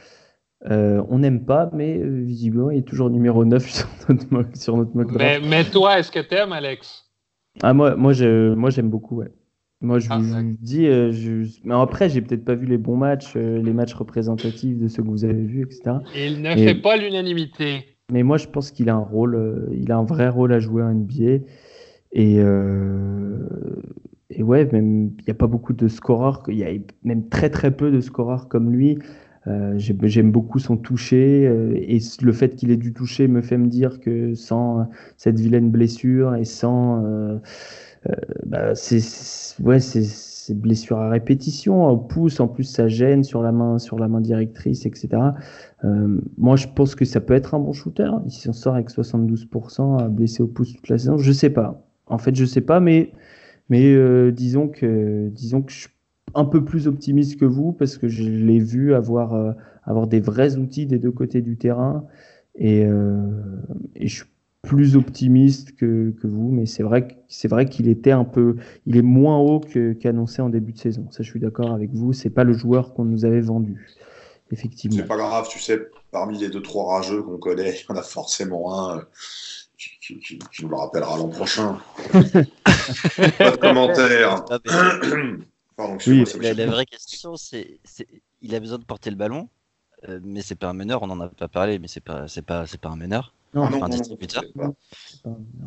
on 0.66 1.18
n'aime 1.18 1.46
pas, 1.46 1.70
mais 1.72 1.98
visiblement, 1.98 2.70
il 2.70 2.80
est 2.80 2.88
toujours 2.88 3.08
numéro 3.08 3.44
9 3.44 3.70
sur 3.70 3.88
notre 4.08 4.26
mock, 4.30 4.56
sur 4.56 4.76
notre 4.76 4.92
mais, 4.94 5.64
toi, 5.64 5.98
est-ce 5.98 6.10
que 6.10 6.20
tu 6.20 6.34
aimes, 6.34 6.52
Alex? 6.52 7.06
Ah, 7.62 7.72
Moi, 7.72 7.96
moi, 7.96 8.12
moi 8.54 8.70
j'aime 8.70 8.90
beaucoup, 8.90 9.16
ouais. 9.16 9.32
Moi, 9.80 9.98
je 9.98 10.08
ah, 10.10 10.18
vous 10.18 10.56
dis, 10.60 10.84
je... 10.84 11.48
mais 11.64 11.74
après, 11.74 12.10
j'ai 12.10 12.20
peut-être 12.20 12.44
pas 12.44 12.54
vu 12.54 12.66
les 12.66 12.76
bons 12.76 12.96
matchs, 12.96 13.34
les 13.34 13.72
matchs 13.72 13.94
représentatifs 13.94 14.76
de 14.76 14.88
ceux 14.88 15.02
que 15.02 15.08
vous 15.08 15.24
avez 15.24 15.42
vus, 15.42 15.62
etc. 15.62 15.96
Il 16.14 16.42
ne 16.42 16.54
fait 16.54 16.74
pas 16.74 16.98
l'unanimité. 16.98 17.86
Mais 18.12 18.22
moi, 18.22 18.36
je 18.36 18.46
pense 18.46 18.70
qu'il 18.72 18.90
a 18.90 18.94
un 18.94 18.98
rôle, 18.98 19.70
il 19.72 19.90
a 19.90 19.96
un 19.96 20.04
vrai 20.04 20.28
rôle 20.28 20.52
à 20.52 20.58
jouer 20.58 20.82
en 20.82 20.92
NBA. 20.92 21.44
Et, 22.12 22.40
et 24.30 24.42
ouais, 24.42 24.68
même 24.72 25.12
il 25.18 25.24
n'y 25.26 25.30
a 25.30 25.34
pas 25.34 25.46
beaucoup 25.46 25.72
de 25.72 25.88
scoreurs, 25.88 26.42
il 26.48 26.56
y 26.56 26.64
a 26.64 26.70
même 27.02 27.28
très 27.28 27.50
très 27.50 27.70
peu 27.70 27.90
de 27.90 28.00
scoreurs 28.00 28.48
comme 28.48 28.70
lui. 28.70 28.98
Euh, 29.46 29.74
j'aime 29.78 30.30
beaucoup 30.30 30.58
son 30.58 30.76
toucher 30.76 31.46
euh, 31.46 31.72
et 31.74 31.98
le 32.20 32.32
fait 32.32 32.56
qu'il 32.56 32.70
ait 32.70 32.76
dû 32.76 32.92
toucher 32.92 33.26
me 33.26 33.40
fait 33.40 33.56
me 33.56 33.68
dire 33.68 33.98
que 33.98 34.34
sans 34.34 34.86
cette 35.16 35.40
vilaine 35.40 35.70
blessure 35.70 36.34
et 36.34 36.44
sans 36.44 37.02
euh, 37.04 37.38
bah, 38.46 38.74
ces, 38.74 39.00
ouais, 39.62 39.80
ces, 39.80 40.54
blessures 40.54 40.98
à 40.98 41.08
répétition 41.08 41.86
au 41.86 41.96
pouce, 41.96 42.40
en 42.40 42.48
plus 42.48 42.64
ça 42.64 42.88
gêne 42.88 43.22
sur 43.22 43.40
la 43.40 43.52
main, 43.52 43.78
sur 43.78 44.00
la 44.00 44.08
main 44.08 44.20
directrice, 44.20 44.84
etc. 44.84 45.22
moi, 46.36 46.56
je 46.56 46.66
pense 46.74 46.96
que 46.96 47.04
ça 47.04 47.20
peut 47.20 47.34
être 47.34 47.54
un 47.54 47.60
bon 47.60 47.72
shooter. 47.72 48.10
Il 48.26 48.32
s'en 48.32 48.52
sort 48.52 48.74
avec 48.74 48.90
72% 48.90 50.02
à 50.02 50.08
blessé 50.08 50.42
au 50.42 50.48
pouce 50.48 50.74
toute 50.74 50.88
la 50.88 50.98
saison. 50.98 51.18
Je 51.18 51.30
sais 51.30 51.50
pas. 51.50 51.86
En 52.06 52.18
fait, 52.18 52.34
je 52.34 52.44
sais 52.44 52.62
pas, 52.62 52.80
mais 52.80 53.12
mais 53.68 54.32
disons 54.32 54.66
que 54.66 55.28
disons 55.28 55.62
que 55.62 55.72
je 55.72 55.86
un 56.34 56.44
peu 56.44 56.64
plus 56.64 56.86
optimiste 56.86 57.38
que 57.38 57.44
vous 57.44 57.72
parce 57.72 57.98
que 57.98 58.08
je 58.08 58.24
l'ai 58.24 58.58
vu 58.58 58.94
avoir, 58.94 59.34
euh, 59.34 59.52
avoir 59.84 60.06
des 60.06 60.20
vrais 60.20 60.56
outils 60.56 60.86
des 60.86 60.98
deux 60.98 61.10
côtés 61.10 61.42
du 61.42 61.56
terrain 61.56 62.04
et, 62.54 62.84
euh, 62.84 63.30
et 63.96 64.08
je 64.08 64.16
suis 64.16 64.29
plus 64.62 64.96
optimiste 64.96 65.74
que, 65.76 66.14
que 66.20 66.26
vous, 66.26 66.50
mais 66.50 66.66
c'est 66.66 66.82
vrai, 66.82 67.08
c'est 67.28 67.48
vrai 67.48 67.66
qu'il 67.66 67.88
était 67.88 68.10
un 68.10 68.24
peu, 68.24 68.56
il 68.86 68.96
est 68.96 69.02
moins 69.02 69.38
haut 69.38 69.60
qu'annoncé 70.00 70.42
en 70.42 70.50
début 70.50 70.72
de 70.72 70.78
saison. 70.78 71.06
Ça, 71.10 71.22
je 71.22 71.30
suis 71.30 71.40
d'accord 71.40 71.72
avec 71.72 71.90
vous. 71.92 72.12
C'est 72.12 72.30
pas 72.30 72.44
le 72.44 72.52
joueur 72.52 72.92
qu'on 72.92 73.04
nous 73.04 73.24
avait 73.24 73.40
vendu, 73.40 73.86
effectivement. 74.52 74.98
C'est 74.98 75.08
pas 75.08 75.16
grave, 75.16 75.48
tu 75.48 75.58
sais, 75.58 75.88
parmi 76.10 76.38
les 76.38 76.50
deux 76.50 76.60
trois 76.60 76.96
rageux 76.96 77.22
qu'on 77.22 77.38
connaît, 77.38 77.74
il 77.74 77.86
y 77.88 77.92
en 77.92 77.98
a 77.98 78.02
forcément 78.02 78.78
un. 78.78 78.98
Euh, 78.98 79.02
qui, 79.78 80.18
qui, 80.18 80.38
qui, 80.38 80.62
nous 80.62 80.68
le 80.68 80.76
rappellera 80.76 81.16
l'an 81.16 81.28
prochain. 81.28 81.78
pas 82.12 83.50
de 83.50 83.56
commentaires. 83.56 84.44
oui, 86.06 86.24
la, 86.38 86.66
vraie 86.66 86.84
question, 86.84 87.36
c'est 87.36 87.80
il 88.42 88.54
a 88.54 88.60
besoin 88.60 88.76
de 88.76 88.84
porter 88.84 89.08
le 89.08 89.16
ballon, 89.16 89.48
euh, 90.08 90.20
mais 90.22 90.42
c'est 90.42 90.54
pas 90.54 90.68
un 90.68 90.74
meneur. 90.74 91.02
On 91.02 91.06
n'en 91.06 91.20
a 91.20 91.28
pas 91.28 91.48
parlé, 91.48 91.78
mais 91.78 91.88
c'est 91.88 92.02
pas 92.02 92.28
c'est 92.28 92.44
pas 92.44 92.66
c'est 92.66 92.80
pas 92.80 92.90
un 92.90 92.96
meneur. 92.96 93.32
Non, 93.54 93.82
un 93.82 93.88
distributeur. 93.88 94.42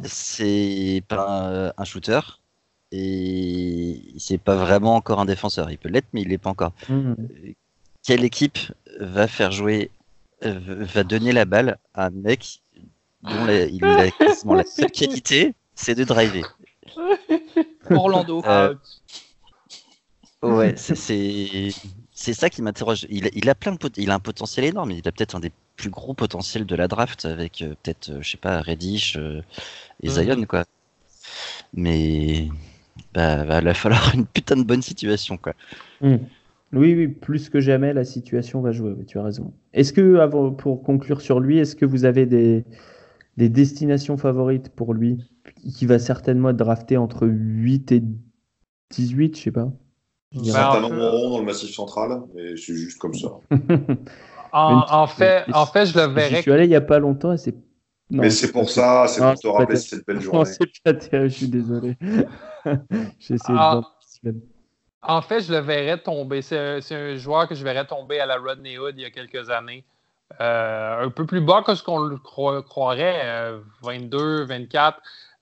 C'est 0.03 1.03
pas 1.07 1.73
un, 1.77 1.83
shooter 1.83 2.19
et 2.91 4.01
c'est 4.17 4.37
pas 4.37 4.55
vraiment 4.55 4.95
encore 4.95 5.19
un 5.19 5.25
défenseur. 5.25 5.69
Il 5.71 5.77
peut 5.77 5.89
l'être, 5.89 6.07
mais 6.13 6.21
il 6.21 6.29
l'est 6.29 6.37
pas 6.37 6.51
encore. 6.51 6.71
Mmh. 6.87 6.93
Euh, 6.93 7.15
quelle 8.03 8.23
équipe 8.23 8.59
va 8.99 9.27
faire 9.27 9.51
jouer, 9.51 9.89
euh, 10.45 10.59
va 10.93 11.03
donner 11.03 11.31
la 11.31 11.45
balle 11.45 11.77
à 11.93 12.05
un 12.05 12.09
mec 12.11 12.61
dont 13.23 13.47
il 13.47 13.83
a 13.83 14.05
la 14.05 14.63
seule 14.63 14.91
qualité, 14.91 15.53
c'est 15.75 15.95
de 15.95 16.03
driver? 16.03 16.57
Orlando. 17.89 18.43
Ouais, 20.41 20.75
c'est 20.77 22.33
ça 22.33 22.49
qui 22.49 22.61
m'interroge. 22.61 23.07
Il, 23.09 23.29
il, 23.33 23.49
a 23.49 23.55
plein 23.55 23.71
de 23.71 23.77
il 23.97 24.11
a 24.11 24.15
un 24.15 24.19
potentiel 24.19 24.65
énorme. 24.65 24.91
Il 24.91 25.07
a 25.07 25.11
peut-être 25.11 25.35
un 25.35 25.39
des 25.39 25.51
plus 25.75 25.89
gros 25.89 26.13
potentiels 26.13 26.65
de 26.65 26.75
la 26.75 26.87
draft 26.87 27.25
avec 27.25 27.61
euh, 27.61 27.75
peut-être, 27.81 28.09
euh, 28.09 28.21
je 28.21 28.31
sais 28.31 28.37
pas, 28.37 28.61
Reddish 28.61 29.17
euh, 29.17 29.41
et 30.01 30.09
mhm. 30.09 30.13
Zion 30.13 30.45
quoi. 30.45 30.65
Mais 31.73 32.49
bah, 33.13 33.43
va, 33.43 33.61
va 33.61 33.73
falloir 33.73 34.13
une 34.13 34.25
putain 34.25 34.55
de 34.55 34.63
bonne 34.63 34.81
situation 34.81 35.37
quoi. 35.37 35.53
Hmm. 36.01 36.17
Oui, 36.73 36.95
oui, 36.95 37.07
plus 37.07 37.49
que 37.49 37.59
jamais 37.59 37.93
la 37.93 38.03
situation 38.03 38.61
va 38.61 38.71
jouer. 38.71 38.95
tu 39.05 39.19
as 39.19 39.23
raison. 39.23 39.53
Est-ce 39.73 39.93
que, 39.93 40.17
avant, 40.17 40.51
pour 40.51 40.81
conclure 40.81 41.21
sur 41.21 41.39
lui, 41.39 41.59
est-ce 41.59 41.75
que 41.75 41.85
vous 41.85 42.03
avez 42.03 42.25
des, 42.25 42.65
des 43.37 43.47
destinations 43.47 44.17
favorites 44.17 44.69
pour 44.69 44.95
lui, 44.95 45.19
qui 45.77 45.85
va 45.85 45.99
certainement 45.99 46.49
être 46.49 46.57
drafté 46.57 46.97
entre 46.97 47.27
8 47.27 47.91
et 47.91 48.03
18, 48.89 49.37
je 49.37 49.41
sais 49.43 49.51
pas. 49.51 49.71
Il 50.31 50.47
y 50.47 50.51
a 50.51 50.71
un 50.71 50.81
nombre 50.81 51.07
rond 51.09 51.29
dans 51.29 51.39
le 51.39 51.45
massif 51.45 51.69
central, 51.69 52.23
et 52.35 52.57
c'est 52.57 52.73
juste 52.73 52.97
comme 52.97 53.13
ça. 53.13 53.29
en, 54.53 55.07
fait, 55.07 55.45
en 55.53 55.65
fait, 55.65 55.85
je 55.87 55.97
le 55.97 56.05
verrais. 56.05 56.35
Je 56.37 56.41
suis 56.41 56.51
allé 56.51 56.65
il 56.65 56.69
n'y 56.69 56.75
a 56.75 56.81
pas 56.81 56.99
longtemps 56.99 57.33
et 57.33 57.37
c'est. 57.37 57.55
Mais 58.09 58.29
c'est 58.29 58.51
pour 58.51 58.69
ça, 58.69 59.05
c'est 59.07 59.21
pour 59.21 59.33
te 59.39 59.47
rappeler 59.47 59.75
cette 59.77 60.05
belle 60.05 60.21
journée. 60.21 60.49
je 60.85 61.27
suis 61.29 61.47
désolé. 61.47 61.97
J'ai 63.19 63.35
essayé 63.35 63.57
Ah. 63.59 63.81
de. 64.23 64.35
En 65.01 65.21
fait, 65.21 65.41
je 65.41 65.51
le 65.51 65.59
verrais 65.59 65.97
tomber. 65.97 66.41
C'est 66.41 66.79
c'est 66.81 66.95
un 66.95 67.15
joueur 67.15 67.47
que 67.47 67.55
je 67.55 67.63
verrais 67.63 67.85
tomber 67.85 68.19
à 68.19 68.25
la 68.25 68.37
Rodney 68.37 68.77
Hood 68.77 68.93
il 68.97 69.01
y 69.01 69.05
a 69.05 69.09
quelques 69.09 69.49
années. 69.49 69.83
Euh, 70.39 71.05
un 71.05 71.09
peu 71.09 71.25
plus 71.25 71.41
bas 71.41 71.61
que 71.65 71.75
ce 71.75 71.83
qu'on 71.83 71.99
le 71.99 72.15
cro- 72.15 72.63
croirait, 72.63 73.21
euh, 73.25 73.59
22, 73.83 74.45
24. 74.45 74.97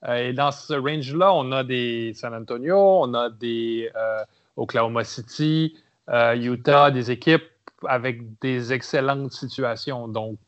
Euh, 0.08 0.16
et 0.16 0.32
dans 0.32 0.50
ce 0.50 0.74
range-là, 0.74 1.32
on 1.32 1.52
a 1.52 1.62
des 1.64 2.12
San 2.14 2.34
Antonio, 2.34 2.76
on 3.02 3.14
a 3.14 3.30
des 3.30 3.88
euh, 3.96 4.22
Oklahoma 4.56 5.04
City, 5.04 5.76
euh, 6.10 6.34
Utah, 6.34 6.90
des 6.90 7.10
équipes 7.12 7.44
avec 7.88 8.38
des 8.40 8.72
excellentes 8.72 9.32
situations. 9.32 10.08
Donc, 10.08 10.38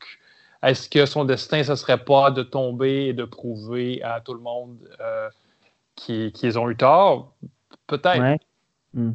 est-ce 0.63 0.89
que 0.89 1.05
son 1.05 1.25
destin, 1.25 1.63
ce 1.63 1.75
serait 1.75 2.03
pas 2.03 2.31
de 2.31 2.43
tomber 2.43 3.07
et 3.07 3.13
de 3.13 3.23
prouver 3.25 4.01
à 4.03 4.21
tout 4.21 4.33
le 4.33 4.39
monde 4.41 4.77
euh, 4.99 5.29
qu'ils 5.95 6.31
qu'ils 6.31 6.57
ont 6.57 6.69
eu 6.69 6.75
tort? 6.75 7.33
Peut-être. 7.87 8.19
Ouais. 8.19 8.39
Hmm. 8.93 9.11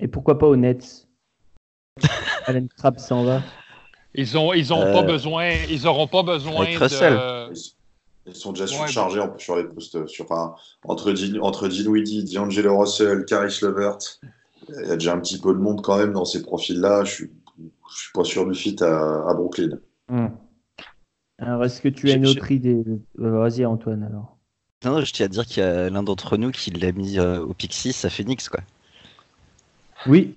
Et 0.00 0.08
pourquoi 0.08 0.38
pas 0.38 0.46
aux 0.46 0.56
Nets? 0.56 1.06
Allen 2.46 2.68
Crabbe 2.68 2.98
s'en 2.98 3.24
va. 3.24 3.42
Ils 4.14 4.38
ont, 4.38 4.52
ils 4.54 4.72
ont 4.72 4.80
Euh, 4.82 4.92
pas 4.92 5.02
besoin, 5.02 5.50
ils 5.68 5.82
n'auront 5.82 6.06
pas 6.06 6.22
besoin 6.22 6.62
avec 6.64 6.78
de. 6.78 7.52
Ils 8.28 8.34
sont 8.34 8.50
déjà 8.52 8.64
Ouais, 8.64 8.70
surchargés 8.88 9.20
sur 9.38 9.56
les 9.56 9.64
postes. 9.64 10.06
Sur, 10.08 10.24
enfin, 10.24 10.54
entre, 10.84 11.12
Din- 11.12 11.38
entre 11.40 11.68
Dinwiddie, 11.68 12.24
D'Angelo 12.34 12.78
Russell, 12.78 13.24
Caris 13.24 13.58
Levert, 13.62 13.98
il 14.68 14.88
y 14.88 14.90
a 14.90 14.96
déjà 14.96 15.14
un 15.14 15.20
petit 15.20 15.38
peu 15.40 15.52
de 15.52 15.58
monde 15.58 15.82
quand 15.82 15.98
même 15.98 16.12
dans 16.12 16.24
ces 16.24 16.42
profils-là. 16.42 17.04
Je 17.04 17.12
suis, 17.12 17.30
je 17.58 17.96
suis 17.96 18.12
pas 18.12 18.24
sûr 18.24 18.46
du 18.46 18.54
fit 18.58 18.76
à, 18.82 19.28
à 19.28 19.34
Brooklyn. 19.34 19.78
Hmm. 20.08 20.28
Alors, 21.38 21.64
est-ce 21.64 21.80
que 21.82 21.88
tu 21.88 22.10
as 22.10 22.14
une 22.14 22.26
autre 22.26 22.50
idée? 22.50 22.82
Euh, 23.20 23.38
Vas-y, 23.40 23.64
Antoine, 23.66 24.02
alors. 24.02 24.36
Non, 24.84 24.92
non, 24.92 25.04
je 25.04 25.12
tiens 25.12 25.26
à 25.26 25.28
dire 25.28 25.46
qu'il 25.46 25.62
y 25.62 25.66
a 25.66 25.90
l'un 25.90 26.02
d'entre 26.02 26.36
nous 26.36 26.50
qui 26.50 26.70
l'a 26.70 26.92
mis 26.92 27.18
euh, 27.18 27.40
au 27.40 27.52
Pixis 27.54 27.94
à 28.04 28.10
Phoenix, 28.10 28.48
quoi. 28.48 28.60
Oui, 30.06 30.36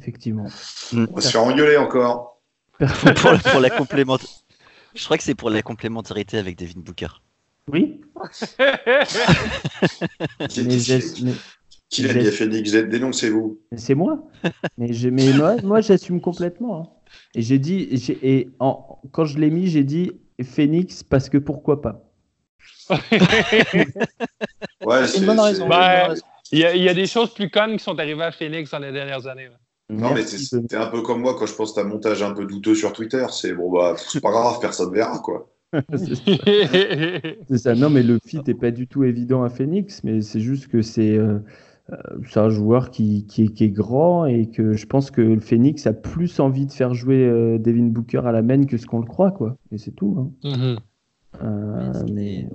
effectivement. 0.00 0.46
On 0.92 1.04
va 1.14 1.20
se 1.20 1.30
faire 1.30 1.44
engueuler 1.44 1.76
encore. 1.76 2.40
pour, 2.78 3.32
la- 3.32 3.38
pour 3.38 3.60
la 3.60 3.70
complément... 3.70 4.18
Je 4.94 5.04
crois 5.04 5.18
que 5.18 5.22
c'est 5.24 5.34
pour 5.34 5.50
la 5.50 5.62
complémentarité 5.62 6.38
avec 6.38 6.58
Devin 6.58 6.80
Booker. 6.80 7.08
Oui, 7.68 8.00
mais, 8.58 8.78
mais- 11.22 11.32
qui 11.88 12.02
l'a 12.02 12.14
mis 12.14 12.26
à 12.26 12.32
Phoenix 12.32 12.72
Dénoncez-vous. 12.72 13.60
mais 13.72 13.78
c'est 13.78 13.94
moi. 13.94 14.24
Mais, 14.78 14.92
je- 14.92 15.08
mais 15.08 15.32
moi, 15.32 15.56
moi 15.62 15.80
j'assume 15.80 16.20
complètement. 16.20 16.80
hein. 16.80 16.88
Et 17.34 17.42
j'ai 17.42 17.58
dit, 17.58 17.88
j'ai- 17.96 18.18
et 18.22 18.50
en- 18.58 19.00
quand 19.12 19.24
je 19.24 19.38
l'ai 19.38 19.50
mis, 19.50 19.68
j'ai 19.68 19.84
dit 19.84 20.12
Phoenix 20.42 21.02
parce 21.02 21.28
que 21.28 21.38
pourquoi 21.38 21.80
pas. 21.82 22.02
Ouais, 24.84 25.06
C'est 25.06 25.18
une 25.18 25.26
bonne 25.26 25.40
raison. 25.40 25.64
Une 25.64 25.70
bonne 25.70 25.78
raison. 25.80 26.22
il, 26.52 26.58
y 26.60 26.64
a, 26.64 26.74
il 26.74 26.82
y 26.82 26.88
a 26.88 26.94
des 26.94 27.06
choses 27.06 27.32
plus 27.34 27.50
connes 27.50 27.76
qui 27.76 27.82
sont 27.84 27.98
arrivées 27.98 28.22
à 28.24 28.32
Phoenix 28.32 28.70
dans 28.70 28.78
les 28.78 28.92
dernières 28.92 29.26
années. 29.26 29.46
là. 29.46 29.58
Non, 29.88 30.08
mais 30.08 30.14
Merci 30.16 30.44
c'est 30.46 30.74
un 30.74 30.86
peu 30.88 31.02
comme 31.02 31.20
moi 31.20 31.36
quand 31.38 31.46
je 31.46 31.54
poste 31.54 31.78
un 31.78 31.84
montage 31.84 32.20
un 32.22 32.32
peu 32.32 32.44
douteux 32.44 32.74
sur 32.74 32.92
Twitter. 32.92 33.24
C'est 33.30 33.52
bon, 33.54 33.70
bah, 33.70 33.94
c'est 33.96 34.20
pas 34.20 34.32
grave, 34.32 34.58
personne 34.60 34.92
verra, 34.92 35.20
quoi. 35.20 35.48
c'est 35.96 37.38
c'est 37.48 37.58
ça. 37.58 37.74
Non, 37.74 37.90
mais 37.90 38.02
le 38.02 38.18
fit 38.24 38.40
n'est 38.46 38.54
pas 38.54 38.70
du 38.72 38.88
tout 38.88 39.04
évident 39.04 39.42
à 39.44 39.48
Phoenix, 39.48 40.02
mais 40.04 40.20
c'est 40.22 40.40
juste 40.40 40.68
que 40.68 40.82
c'est 40.82 41.16
euh, 41.16 41.38
c'est 42.26 42.40
un 42.40 42.48
joueur 42.48 42.90
qui, 42.90 43.26
qui, 43.26 43.44
est, 43.44 43.48
qui 43.48 43.64
est 43.64 43.70
grand 43.70 44.26
et 44.26 44.46
que 44.50 44.72
je 44.72 44.86
pense 44.86 45.10
que 45.10 45.20
le 45.20 45.40
Phoenix 45.40 45.86
a 45.86 45.92
plus 45.92 46.40
envie 46.40 46.66
de 46.66 46.72
faire 46.72 46.94
jouer 46.94 47.24
euh, 47.24 47.58
Devin 47.58 47.84
Booker 47.84 48.22
à 48.24 48.32
la 48.32 48.42
main 48.42 48.64
que 48.64 48.76
ce 48.76 48.86
qu'on 48.86 48.98
le 48.98 49.06
croit, 49.06 49.30
quoi. 49.30 49.56
Et 49.70 49.78
c'est 49.78 49.92
tout. 49.92 50.16
hein. 50.18 50.48
Mhm. 50.48 50.78
Euh, 51.44 52.02
mais... 52.12 52.48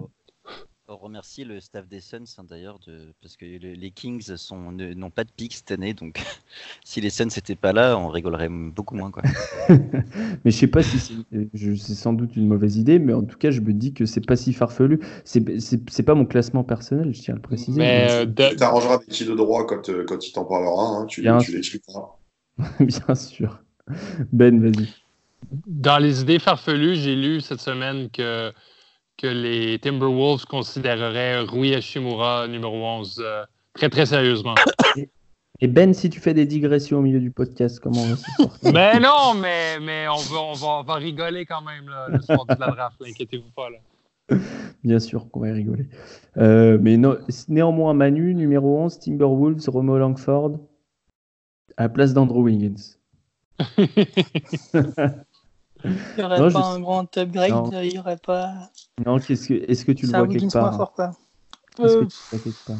On 0.94 0.98
remercie 0.98 1.46
le 1.46 1.62
staff 1.62 1.88
des 1.88 2.02
Suns 2.02 2.26
hein, 2.38 2.44
d'ailleurs 2.44 2.78
de... 2.86 3.14
parce 3.22 3.38
que 3.38 3.46
le- 3.46 3.74
les 3.74 3.92
Kings 3.92 4.36
sont 4.36 4.74
ne- 4.74 4.94
n'ont 4.94 5.10
pas 5.10 5.24
de 5.24 5.32
pick 5.32 5.54
cette 5.54 5.72
année 5.72 5.94
donc 5.94 6.22
si 6.84 7.00
les 7.00 7.10
Suns 7.10 7.28
n'étaient 7.34 7.56
pas 7.56 7.72
là 7.72 7.98
on 7.98 8.10
rigolerait 8.10 8.50
beaucoup 8.50 8.96
moins 8.96 9.10
quoi. 9.10 9.24
mais 9.70 10.52
je 10.52 10.58
sais 10.58 10.68
pas 10.68 10.84
si 10.84 11.00
c'est 11.00 11.94
sans 11.96 12.12
doute 12.14 12.36
une 12.36 12.48
mauvaise 12.48 12.76
idée, 12.76 13.00
mais 13.00 13.14
en 13.14 13.24
tout 13.24 13.38
cas, 13.38 13.52
je 13.52 13.62
me 13.62 13.72
dis 13.74 13.94
que 13.94 14.06
c'est 14.06 14.26
pas 14.26 14.36
si 14.36 14.52
farfelu. 14.54 15.00
C'est 15.24 15.60
c'est- 15.62 15.90
c'est 15.90 16.04
pas 16.04 16.16
mon 16.16 16.26
classement 16.26 16.64
personnel, 16.64 17.14
je 17.14 17.22
tiens 17.22 17.36
à 17.36 17.38
le 17.38 17.42
préciser. 17.42 17.80
Mais 17.80 18.26
mais 18.26 18.42
euh, 18.44 18.50
Tu 18.50 18.56
t'arrangeras 18.58 18.96
avec 18.96 19.08
qui 19.08 19.26
de 19.26 19.34
droit 19.34 19.66
quand, 19.66 19.90
euh, 19.90 20.04
quand 20.06 20.28
il 20.28 20.32
t'en 20.34 20.46
parlera. 20.46 20.84
hein, 20.98 21.06
tu 21.06 21.22
Bien 21.22 21.38
tu 21.40 21.46
sûr. 21.46 21.56
l'expliqueras. 21.56 22.10
Bien 22.80 23.16
sûr. 23.16 23.60
Ben, 24.32 24.60
vas-y. 24.62 24.88
dans 25.68 25.98
les 25.98 26.22
idées 26.22 26.40
farfelues, 26.40 26.96
j'ai 26.96 27.16
lu 27.16 27.42
cette 27.42 27.60
semaine 27.62 28.10
que, 28.10 28.52
que 29.22 29.28
les 29.28 29.78
Timberwolves 29.78 30.46
considéreraient 30.46 31.42
Rui 31.42 31.76
Hashimura 31.76 32.48
numéro 32.48 32.76
11 32.76 33.22
euh, 33.24 33.46
très 33.76 33.90
très 33.90 34.08
sérieusement. 34.08 34.56
Et 35.60 35.68
Ben, 35.68 35.94
si 35.94 36.10
tu 36.10 36.20
fais 36.20 36.34
des 36.34 36.48
digressions 36.48 36.98
au 36.98 37.02
milieu 37.02 37.20
du 37.20 37.30
podcast, 37.30 37.80
comment 37.80 38.02
on 38.02 38.16
va 38.16 38.72
mais 38.74 39.00
non, 39.00 39.36
mais, 39.40 39.80
mais 39.80 40.08
on, 40.08 40.16
va, 40.16 40.40
on, 40.40 40.54
va, 40.54 40.68
on 40.80 40.84
va 40.84 40.96
rigoler 40.96 41.46
quand 41.46 41.62
même 41.62 41.88
là, 41.88 42.08
le 42.10 42.20
soir 42.20 42.46
de 42.46 42.56
la 42.60 42.72
draft, 42.72 42.96
inquiétez-vous 43.00 43.52
pas. 43.56 43.70
Là. 43.70 44.38
Bien 44.84 45.00
sûr 45.00 45.30
qu'on 45.30 45.42
va 45.42 45.54
rigoler. 45.54 45.86
Euh, 46.38 46.80
mais 46.82 46.98
non, 46.98 47.20
néanmoins, 47.48 47.94
Manu, 47.94 48.34
numéro 48.34 48.80
11, 48.80 48.98
Timberwolves, 48.98 49.70
Romo 49.70 50.00
Langford, 50.00 50.54
à 51.78 51.84
la 51.84 51.90
place 51.90 52.16
d'Andrew 52.16 52.42
Wiggins. 52.42 52.98
Il 55.86 55.92
n'y 56.18 56.24
aurait 56.24 56.40
Non, 56.40 56.52
pas 56.52 56.62
je- 56.62 56.76
un 56.76 56.80
grand 56.80 57.18
upgrade, 57.18 57.50
Non. 57.52 57.70
il 57.82 57.90
n'y 57.94 58.00
aurait 58.00 58.18
pas. 58.18 58.70
Non, 59.06 59.18
qu'est-ce 59.20 59.48
que, 59.48 59.54
est-ce 59.70 59.86
que 59.86 59.92
tu 59.92 60.06
le 60.06 60.12
C'est 60.12 60.16
un 60.16 60.20
vois 60.20 60.28
Wiggins 60.28 60.48
quelque 60.48 60.60
moins 60.60 60.70
part 60.70 60.78
fort, 60.78 60.94
quoi. 60.94 61.12
Est-ce 61.80 61.98
que 61.98 62.04
Euh, 62.04 62.08
tu 62.08 62.18
le 62.32 62.38
vois 62.38 62.40
quelque 62.44 62.64
part 62.66 62.78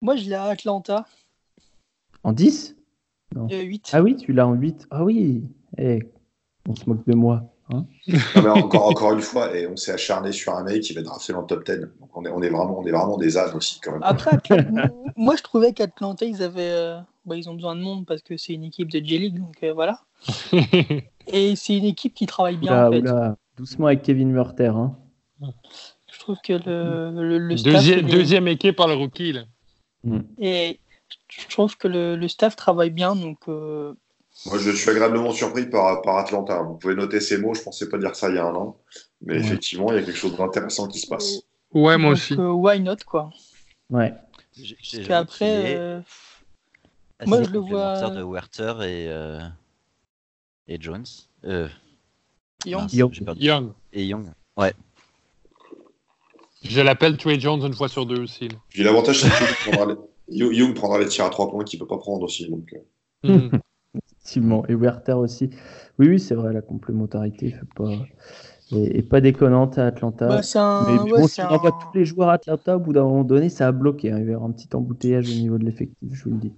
moi, 0.00 0.14
je 0.14 0.28
l'ai 0.28 0.34
à 0.36 0.44
Atlanta, 0.44 1.06
En 2.22 2.32
10 2.32 2.76
euh, 3.36 3.48
8. 3.62 3.90
Ah 3.92 4.00
oui, 4.00 4.14
tu 4.16 4.32
l'as 4.32 4.46
en 4.46 4.54
8 4.54 4.86
Ah 4.90 5.02
oui 5.04 5.42
Eh, 5.76 6.00
On 6.68 6.74
se 6.76 6.88
moque 6.88 7.04
de 7.06 7.14
moi. 7.16 7.42
hein 7.70 7.84
Non, 8.36 8.42
mais 8.42 8.48
encore, 8.50 8.86
encore 8.86 9.12
une 9.14 9.20
fois, 9.20 9.56
et 9.56 9.66
on 9.66 9.74
s'est 9.76 9.90
acharné 9.92 10.30
sur 10.30 10.54
un 10.54 10.62
mec 10.62 10.82
qui 10.82 10.92
va 10.92 11.02
drafter 11.02 11.32
dans 11.32 11.40
le 11.40 11.46
top 11.48 11.64
10. 11.66 11.80
Donc 12.00 12.16
on 12.16 12.24
est, 12.24 12.28
on 12.30 12.40
est, 12.42 12.48
vraiment, 12.48 12.78
on 12.78 12.86
est 12.86 12.92
vraiment 12.92 13.16
des 13.16 13.36
ânes 13.36 13.56
aussi, 13.56 13.80
quand 13.80 13.90
même. 13.92 14.02
Après, 14.04 14.38
moi, 15.16 15.34
je 15.34 15.42
trouvais 15.42 15.72
qu'Atlanta, 15.72 16.24
ils 16.24 16.42
avaient. 16.44 16.70
euh, 16.70 17.00
bah, 17.26 17.34
ils 17.36 17.50
ont 17.50 17.54
besoin 17.54 17.74
de 17.74 17.80
monde 17.80 18.06
parce 18.06 18.22
que 18.22 18.36
c'est 18.36 18.54
une 18.54 18.64
équipe 18.64 18.90
de 18.92 19.00
J-League, 19.04 19.38
donc 19.38 19.56
euh, 19.64 19.72
voilà. 19.72 20.00
Et 21.32 21.56
c'est 21.56 21.76
une 21.76 21.84
équipe 21.84 22.14
qui 22.14 22.26
travaille 22.26 22.56
bien, 22.56 22.72
Oula, 22.72 22.88
en 22.88 22.92
fait. 22.92 22.98
oula, 23.00 23.36
doucement 23.56 23.86
avec 23.86 24.02
Kevin 24.02 24.30
Murter. 24.32 24.68
Hein. 24.68 24.96
Je 26.12 26.18
trouve 26.18 26.38
que 26.42 26.52
le, 26.54 27.10
le, 27.22 27.38
le 27.38 27.56
staff. 27.56 27.74
Deuxième, 27.74 27.98
il 28.00 28.08
est- 28.14 28.16
deuxième 28.18 28.48
équipe 28.48 28.76
par 28.76 28.88
le 28.88 28.94
rookie. 28.94 29.32
Là. 29.32 29.42
Et 30.38 30.80
je 31.28 31.48
trouve 31.48 31.76
que 31.76 31.88
le, 31.88 32.16
le 32.16 32.28
staff 32.28 32.56
travaille 32.56 32.90
bien, 32.90 33.14
donc. 33.14 33.38
euh, 33.48 33.92
Moi, 34.46 34.58
je 34.58 34.70
suis 34.70 34.90
agréablement 34.90 35.32
surpris 35.32 35.66
par, 35.66 36.02
par 36.02 36.16
Atlanta. 36.18 36.62
Vous 36.62 36.74
pouvez 36.76 36.94
noter 36.94 37.20
ces 37.20 37.38
mots, 37.38 37.54
je 37.54 37.62
pensais 37.62 37.88
pas 37.88 37.98
dire 37.98 38.14
ça 38.14 38.28
il 38.30 38.36
y 38.36 38.38
a 38.38 38.44
un 38.46 38.54
an. 38.54 38.76
Mais 39.20 39.34
Ouais. 39.34 39.40
effectivement, 39.40 39.90
il 39.92 39.96
y 39.96 39.98
a 39.98 40.02
quelque 40.02 40.16
chose 40.16 40.36
d'intéressant 40.36 40.86
qui 40.88 40.98
se 41.00 41.06
passe. 41.08 41.42
Ouais, 41.72 41.98
moi 41.98 42.10
donc, 42.10 42.12
aussi. 42.18 42.34
euh, 42.34 42.50
why 42.52 42.80
not, 42.80 42.96
quoi? 43.06 43.30
Ouais. 43.90 44.14
Parce 44.56 45.06
qu'après. 45.06 45.76
euh, 45.76 46.00
moi, 47.26 47.42
je 47.42 47.50
le 47.50 47.58
vois- 47.58 48.10
de 48.10 48.22
Werther 48.22 48.74
et 48.82 49.08
euh, 49.08 49.40
et 50.68 50.76
Jones 50.80 51.04
Euh, 51.44 51.68
Young, 52.66 52.82
mince, 52.82 52.92
Young. 52.92 53.12
j'ai 53.12 53.24
perdu. 53.24 53.40
Young. 53.44 53.72
et 53.92 54.04
Young. 54.06 54.26
Je 56.64 56.80
l'appelle 56.80 57.16
Trey 57.16 57.38
Jones 57.38 57.62
une 57.64 57.72
fois 57.72 57.88
sur 57.88 58.04
deux 58.04 58.20
aussi. 58.20 58.48
Puis 58.68 58.82
l'avantage, 58.82 59.20
c'est 59.22 59.28
que 59.28 59.70
Young 59.70 59.76
prendra, 59.76 59.94
les... 60.28 60.36
Young- 60.38 60.52
Young 60.54 60.74
prendra 60.74 60.98
les 60.98 61.06
tirs 61.06 61.24
à 61.24 61.30
trois 61.30 61.48
points 61.50 61.62
qu'il 61.64 61.78
peut 61.78 61.86
pas 61.86 61.98
prendre 61.98 62.24
aussi. 62.24 62.48
Donc, 62.50 62.74
Mhm. 63.24 63.50
Effectivement. 63.94 64.66
Et 64.66 64.74
Werther 64.74 65.12
aussi. 65.14 65.50
Oui, 65.98 66.08
oui, 66.08 66.18
c'est 66.20 66.34
vrai, 66.34 66.52
la 66.52 66.60
complémentarité 66.60 67.50
fait 67.52 67.66
pas... 67.76 67.90
est, 68.72 68.98
est 68.98 69.02
pas 69.08 69.20
déconnante 69.20 69.78
à 69.78 69.86
Atlanta. 69.86 70.26
bah, 70.28 70.42
c'est 70.42 70.58
un. 70.58 70.84
Mais 70.86 70.98
ouais, 71.12 71.20
bon, 71.20 71.26
si 71.28 71.40
on 71.40 71.44
envoie 71.44 71.70
un- 71.70 71.78
tous 71.92 71.96
les 71.98 72.04
joueurs 72.04 72.28
à 72.28 72.34
Atlanta, 72.34 72.76
au 72.76 72.80
bout 72.80 72.92
d'un 72.92 73.04
moment 73.04 73.24
donné, 73.24 73.48
ça 73.48 73.68
a 73.68 73.72
bloqué. 73.72 74.10
hein. 74.12 74.18
Il 74.18 74.24
va 74.26 74.30
y 74.32 74.34
avoir 74.34 74.50
un 74.50 74.52
petit 74.52 74.68
embouteillage 74.74 75.30
au 75.30 75.34
niveau 75.34 75.58
de 75.58 75.64
l'effectif, 75.64 76.08
je 76.12 76.24
vous 76.24 76.30
le 76.30 76.36
dis. 76.38 76.52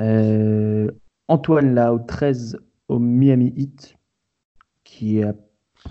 Euh, 0.00 0.90
Antoine, 1.26 1.74
là, 1.74 1.92
au 1.92 1.98
13, 1.98 2.58
au 2.88 2.98
Miami 2.98 3.52
Heat, 3.56 3.96
qui 4.84 5.22
a. 5.22 5.34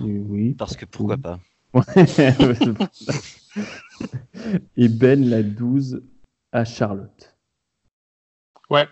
Oui. 0.02 0.54
Parce 0.54 0.76
que 0.76 0.86
pourquoi 0.86 1.18
pas? 1.18 1.40
Et 4.78 4.88
Ben, 4.90 5.28
la 5.30 5.44
12, 5.44 6.04
à 6.52 6.66
Charlotte. 6.66 7.36
Ouais, 8.70 8.88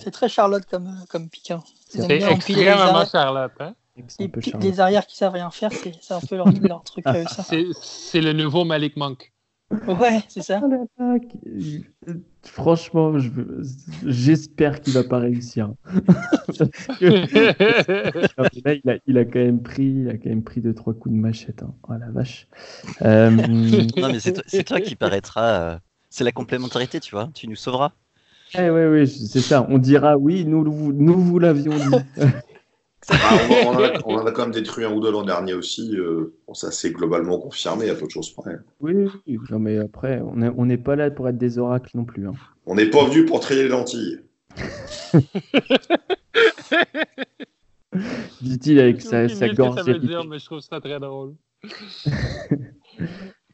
C'est 0.00 0.10
très 0.12 0.28
Charlotte 0.28 0.64
comme, 0.66 0.86
euh, 0.86 1.04
comme 1.08 1.28
pick. 1.28 1.50
hein. 1.50 1.62
C'est 1.88 2.08
extrêmement 2.10 2.94
arrières, 2.94 3.08
Charlotte. 3.10 3.52
Hein? 3.58 3.74
Les, 4.20 4.30
les 4.60 4.80
arrières 4.80 5.04
qui 5.06 5.16
savent 5.16 5.32
rien 5.32 5.50
faire, 5.50 5.72
c'est 5.72 5.92
c'est 6.00 6.14
un 6.14 6.20
peu 6.20 6.36
leur, 6.36 6.46
leur 6.62 6.84
truc, 6.84 7.04
euh, 7.06 7.24
ça. 7.26 7.44
C'est 7.82 8.20
le 8.20 8.32
nouveau 8.32 8.64
Malik 8.64 8.96
Monk. 8.96 9.32
Ouais, 9.86 10.22
c'est 10.28 10.42
ça. 10.42 10.60
Franchement, 12.42 13.18
je 13.18 13.30
j'espère 14.04 14.80
qu'il 14.80 14.92
va 14.92 15.02
pas 15.04 15.18
réussir. 15.18 15.72
Que- 17.00 17.14
là, 18.64 18.74
il 18.74 18.90
a, 18.90 18.96
il 19.06 19.18
a 19.18 19.24
quand 19.24 19.38
même 19.38 19.62
pris, 19.62 19.84
il 19.86 20.08
a 20.10 20.14
quand 20.18 20.28
même 20.28 20.42
pris 20.42 20.60
deux 20.60 20.74
trois 20.74 20.94
coups 20.94 21.14
de 21.14 21.20
machette. 21.20 21.62
hein. 21.62 21.74
Oh 21.88 21.92
la 21.98 22.10
vache. 22.10 22.46
Euh, 23.02 23.30
Non, 23.96 24.08
mais 24.12 24.20
c'est 24.20 24.64
toi, 24.64 24.80
qui 24.80 24.96
paraîtra. 24.96 25.42
euh, 25.42 25.78
C'est 26.10 26.24
la 26.24 26.32
complémentarité, 26.32 27.00
tu 27.00 27.14
vois. 27.14 27.30
Tu 27.34 27.48
nous 27.48 27.56
sauveras. 27.56 27.92
eh 28.58 28.70
ouais, 28.70 28.88
ouais, 28.88 29.06
c'est 29.06 29.40
ça. 29.40 29.66
On 29.70 29.78
dira 29.78 30.16
oui, 30.18 30.44
nous, 30.44 30.70
vous- 30.70 30.92
nous 30.92 31.18
vous 31.18 31.38
l'avions 31.38 31.72
dit. 31.76 32.22
Ah, 33.10 33.38
on, 33.50 33.68
en 33.68 33.82
a, 33.82 33.90
on 34.06 34.14
en 34.16 34.26
a 34.26 34.32
quand 34.32 34.42
même 34.42 34.50
détruit 34.52 34.84
un 34.84 34.92
ou 34.92 35.00
deux 35.00 35.10
l'an 35.10 35.22
dernier 35.24 35.54
aussi. 35.54 35.96
euh, 35.96 36.34
bon, 36.46 36.54
ça 36.54 36.70
s'est 36.70 36.90
globalement 36.92 37.38
confirmé 37.38 37.88
à 37.90 37.94
peu 37.94 38.06
de 38.06 38.10
choses 38.10 38.30
près. 38.34 38.56
Oui, 38.80 38.94
oui, 39.26 39.38
non, 39.50 39.58
mais 39.58 39.78
après, 39.78 40.20
on 40.24 40.40
est- 40.42 40.52
on 40.56 40.66
n'est 40.66 40.78
pas 40.78 40.96
là 40.96 41.10
pour 41.10 41.28
être 41.28 41.38
des 41.38 41.58
oracles 41.58 41.90
non 41.96 42.04
plus. 42.04 42.26
hein. 42.28 42.32
On 42.66 42.74
n'est 42.74 42.90
pas 42.90 43.04
venu 43.04 43.24
pour 43.26 43.40
trier 43.40 43.64
les 43.64 43.68
lentilles. 43.68 44.20
Dit-il 48.40 48.80
avec 48.80 49.00
sa, 49.00 49.28
sa 49.28 49.48
gorge 49.48 49.76
ça 49.76 49.82
veut 49.84 49.98
dire, 49.98 50.24
mais 50.24 50.38
je 50.38 50.44
trouve 50.44 50.60
ça 50.60 50.80
très 50.80 50.98
drôle. 51.00 51.34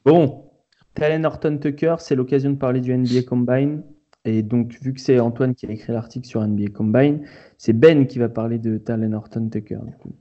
Bon, 0.04 0.50
Talen 0.94 1.26
Horton 1.26 1.58
Tucker, 1.58 1.96
c'est 1.98 2.14
l'occasion 2.14 2.50
de 2.52 2.56
parler 2.56 2.80
du 2.80 2.96
NBA 2.96 3.22
Combine. 3.28 3.82
Et 4.24 4.42
donc, 4.42 4.76
vu 4.82 4.92
que 4.92 5.00
c'est 5.00 5.18
Antoine 5.18 5.54
qui 5.54 5.66
a 5.66 5.70
écrit 5.70 5.92
l'article 5.92 6.26
sur 6.26 6.46
NBA 6.46 6.70
Combine, 6.74 7.26
c'est 7.56 7.72
Ben 7.72 8.06
qui 8.06 8.18
va 8.18 8.28
parler 8.28 8.58
de 8.58 8.76
Talen 8.76 9.14
Horton 9.14 9.48
Tucker. 9.48 9.78
du 9.82 9.92
coup. 9.96 10.14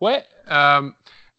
Ouais, 0.00 0.22
euh, 0.50 0.90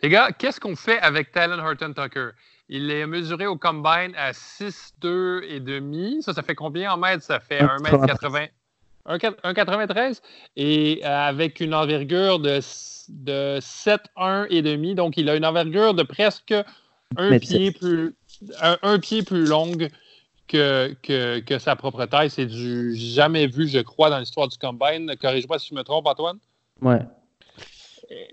les 0.02 0.10
gars, 0.10 0.32
qu'est-ce 0.32 0.60
qu'on 0.60 0.76
fait 0.76 1.00
avec 1.00 1.32
Talon 1.32 1.60
Horton 1.60 1.94
Tucker? 1.94 2.30
Il 2.70 2.90
est 2.90 3.06
mesuré 3.06 3.48
au 3.48 3.58
combine 3.58 4.14
à 4.16 4.32
6,2 4.32 5.44
et 5.44 5.60
demi. 5.60 6.22
Ça, 6.22 6.34
ça 6.34 6.42
fait 6.42 6.56
combien 6.56 6.94
en 6.94 6.98
mètres? 6.98 7.24
Ça 7.24 7.40
fait 7.40 7.62
1m80. 7.62 8.50
1,93 9.08 10.22
et 10.56 11.02
euh, 11.04 11.08
avec 11.08 11.60
une 11.60 11.74
envergure 11.74 12.40
de, 12.40 12.60
de 13.10 13.60
7,1 13.60 14.46
et 14.52 14.62
demi. 14.62 14.94
Donc, 14.94 15.18
il 15.18 15.28
a 15.28 15.36
une 15.36 15.46
envergure 15.46 15.96
de 15.96 16.04
presque 16.04 16.54
un 17.18 17.40
pied 17.40 17.72
plus 17.72 18.14
un, 18.62 18.78
un 18.84 19.00
pied 19.00 19.24
plus 19.24 19.46
longue 19.46 19.90
que, 20.52 20.94
que, 21.02 21.40
que 21.40 21.60
sa 21.60 21.76
propre 21.76 22.06
taille. 22.06 22.30
C'est 22.30 22.46
du 22.46 22.96
jamais 22.96 23.48
vu, 23.48 23.68
je 23.68 23.80
crois, 23.80 24.10
dans 24.10 24.20
l'histoire 24.20 24.48
du 24.48 24.58
combine. 24.58 25.16
Corrige-moi 25.22 25.58
si 25.60 25.70
je 25.70 25.76
me 25.76 25.84
trompe, 25.84 26.08
Antoine. 26.08 26.38
Ouais. 26.82 27.00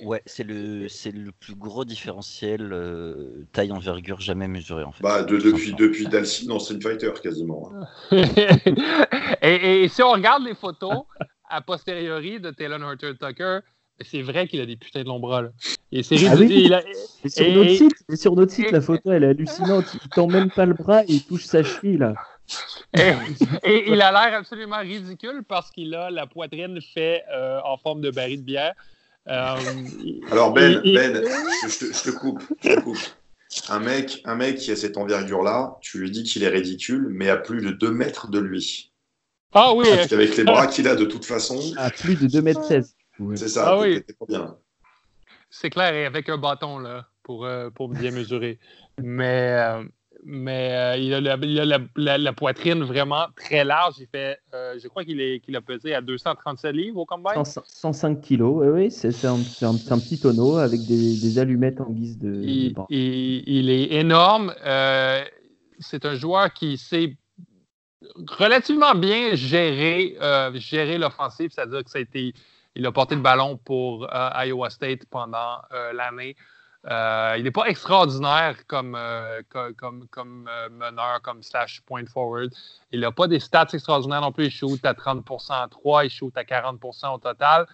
Ouais, 0.02 0.22
c'est 0.26 0.42
le, 0.42 0.88
c'est 0.88 1.12
le 1.12 1.30
plus 1.30 1.54
gros 1.54 1.84
différentiel 1.84 2.72
euh, 2.72 3.46
taille 3.52 3.70
envergure 3.70 4.20
jamais 4.20 4.48
mesuré 4.48 4.82
en 4.82 4.90
fait. 4.90 5.02
Bah, 5.04 5.22
de- 5.22 5.36
depuis, 5.38 5.72
depuis 5.74 6.08
Dalcy 6.08 6.48
dans 6.48 6.58
Street 6.58 6.80
Fighter, 6.82 7.12
quasiment. 7.22 7.70
hein. 7.72 7.86
et, 9.42 9.84
et 9.84 9.88
si 9.88 10.02
on 10.02 10.10
regarde 10.10 10.42
les 10.42 10.56
photos 10.56 11.04
a 11.48 11.60
posteriori 11.60 12.40
de 12.40 12.50
Talon 12.50 12.82
Horton 12.82 13.14
Tucker, 13.20 13.60
c'est 14.00 14.22
vrai 14.22 14.46
qu'il 14.48 14.60
a 14.60 14.66
des 14.66 14.76
putains 14.76 15.02
de 15.02 15.08
longs 15.08 15.20
bras. 15.20 15.42
Là. 15.42 15.48
Et 15.92 16.02
c'est 16.02 16.16
Ah 16.28 16.34
oui? 16.36 16.72
a- 16.72 16.82
sur, 17.28 17.42
Et- 17.46 17.54
notre 17.54 17.70
et- 17.70 17.76
site, 17.76 17.92
et 18.12 18.16
sur 18.16 18.34
notre 18.36 18.52
site, 18.52 18.70
la 18.70 18.80
photo, 18.80 19.10
elle 19.12 19.24
est 19.24 19.28
hallucinante. 19.28 19.86
Il 20.02 20.08
tend 20.10 20.26
même 20.28 20.50
pas 20.50 20.66
le 20.66 20.74
bras 20.74 21.02
et 21.04 21.06
il 21.08 21.22
touche 21.24 21.44
sa 21.44 21.62
cheville, 21.62 21.96
là. 21.98 22.14
et, 22.96 23.12
et 23.64 23.90
il 23.90 24.00
a 24.00 24.10
l'air 24.10 24.38
absolument 24.38 24.78
ridicule 24.80 25.42
parce 25.46 25.70
qu'il 25.70 25.94
a 25.94 26.10
la 26.10 26.26
poitrine 26.26 26.78
faite 26.94 27.22
euh, 27.34 27.60
en 27.64 27.76
forme 27.76 28.00
de 28.00 28.10
baril 28.10 28.40
de 28.40 28.46
bière. 28.46 28.72
Euh, 29.28 29.56
Alors 30.30 30.52
Ben, 30.54 30.80
Ben, 30.84 31.22
je, 31.64 31.68
je 31.68 31.78
te, 31.78 31.84
je 31.92 32.02
te 32.10 32.16
coupe, 32.16 32.42
je 32.62 32.74
te 32.74 32.80
coupe. 32.80 32.96
Un 33.68 33.80
mec, 33.80 34.20
un 34.24 34.34
mec 34.34 34.56
qui 34.56 34.70
a 34.70 34.76
cette 34.76 34.96
envergure-là, 34.96 35.76
tu 35.82 35.98
lui 35.98 36.10
dis 36.10 36.22
qu'il 36.22 36.42
est 36.42 36.48
ridicule, 36.48 37.08
mais 37.10 37.28
à 37.28 37.36
plus 37.36 37.60
de 37.62 37.70
2 37.70 37.90
mètres 37.90 38.30
de 38.30 38.38
lui. 38.38 38.92
Ah 39.54 39.72
oui, 39.74 39.86
Parce 39.88 40.06
qu'avec 40.08 40.36
les 40.36 40.44
bras 40.44 40.66
qu'il 40.66 40.86
a 40.88 40.94
de 40.94 41.04
toute 41.06 41.24
façon, 41.24 41.58
À 41.78 41.90
plus 41.90 42.16
de 42.16 42.26
2m16. 42.28 42.92
Ouais. 43.18 43.36
c'est 43.36 43.48
ça. 43.48 43.68
Ah 43.70 43.78
oui. 43.78 44.00
pas 44.18 44.26
bien. 44.28 44.56
c'est 45.50 45.70
clair, 45.70 45.94
et 45.94 46.06
avec 46.06 46.28
un 46.28 46.38
bâton 46.38 46.78
là, 46.78 47.06
pour, 47.22 47.44
euh, 47.44 47.70
pour 47.70 47.88
bien 47.88 48.10
mesurer. 48.10 48.58
Mais, 49.00 49.56
euh, 49.58 49.84
mais 50.24 50.72
euh, 50.72 50.96
il 50.96 51.14
a, 51.14 51.20
la, 51.20 51.36
il 51.42 51.60
a 51.60 51.64
la- 51.64 51.78
la- 51.96 52.18
la 52.18 52.32
poitrine 52.32 52.82
vraiment 52.82 53.26
très 53.36 53.64
large. 53.64 53.94
Il 54.00 54.06
fait, 54.08 54.38
euh, 54.54 54.78
je 54.82 54.88
crois 54.88 55.04
qu'il 55.04 55.56
a 55.56 55.60
pesé 55.60 55.94
à 55.94 56.00
237 56.00 56.74
livres 56.74 56.98
au 56.98 57.06
combine. 57.06 57.44
100 57.44 57.62
105 57.66 58.20
kilos, 58.20 58.62
oui, 58.64 58.68
oui, 58.68 58.90
c'est 58.90 59.08
un, 59.26 59.36
petit 59.38 60.18
tonneau 60.18 60.56
avec 60.56 60.80
des, 60.86 61.20
des 61.20 61.38
allumettes 61.38 61.80
en 61.80 61.90
guise 61.90 62.18
de, 62.18 62.42
Il, 62.42 62.74
il- 62.90 63.44
il 63.46 63.70
est 63.70 63.92
énorme. 63.94 64.52
Euh, 64.64 65.24
c'est 65.78 66.04
un 66.04 66.14
joueur 66.16 66.52
qui 66.52 66.76
sait 66.76 67.16
relativement 68.26 68.94
bien 68.94 69.34
gérer, 69.34 70.16
euh, 70.20 70.50
gérer 70.54 70.98
l'offensive, 70.98 71.50
c'est-à-dire 71.54 71.84
que 71.84 71.90
ça 71.90 71.98
a 71.98 72.02
été, 72.02 72.32
il 72.78 72.86
a 72.86 72.92
porté 72.92 73.14
le 73.16 73.20
ballon 73.20 73.56
pour 73.58 74.04
euh, 74.04 74.30
Iowa 74.46 74.70
State 74.70 75.04
pendant 75.10 75.60
euh, 75.72 75.92
l'année. 75.92 76.36
Euh, 76.88 77.34
il 77.36 77.42
n'est 77.42 77.50
pas 77.50 77.66
extraordinaire 77.66 78.64
comme, 78.68 78.96
co- 79.50 79.74
comme, 79.76 80.06
comme 80.08 80.48
meneur, 80.70 81.20
comme 81.22 81.42
slash 81.42 81.80
point 81.82 82.06
forward. 82.06 82.50
Il 82.92 83.00
n'a 83.00 83.10
pas 83.10 83.26
des 83.26 83.40
stats 83.40 83.66
extraordinaires 83.72 84.20
non 84.20 84.30
plus. 84.32 84.46
Il 84.46 84.50
shoot 84.52 84.82
à 84.86 84.94
30% 84.94 85.52
à 85.64 85.66
3, 85.68 86.04
il 86.04 86.10
shoot 86.10 86.32
à 86.38 86.44
40% 86.44 87.14
au 87.14 87.18
total. 87.18 87.66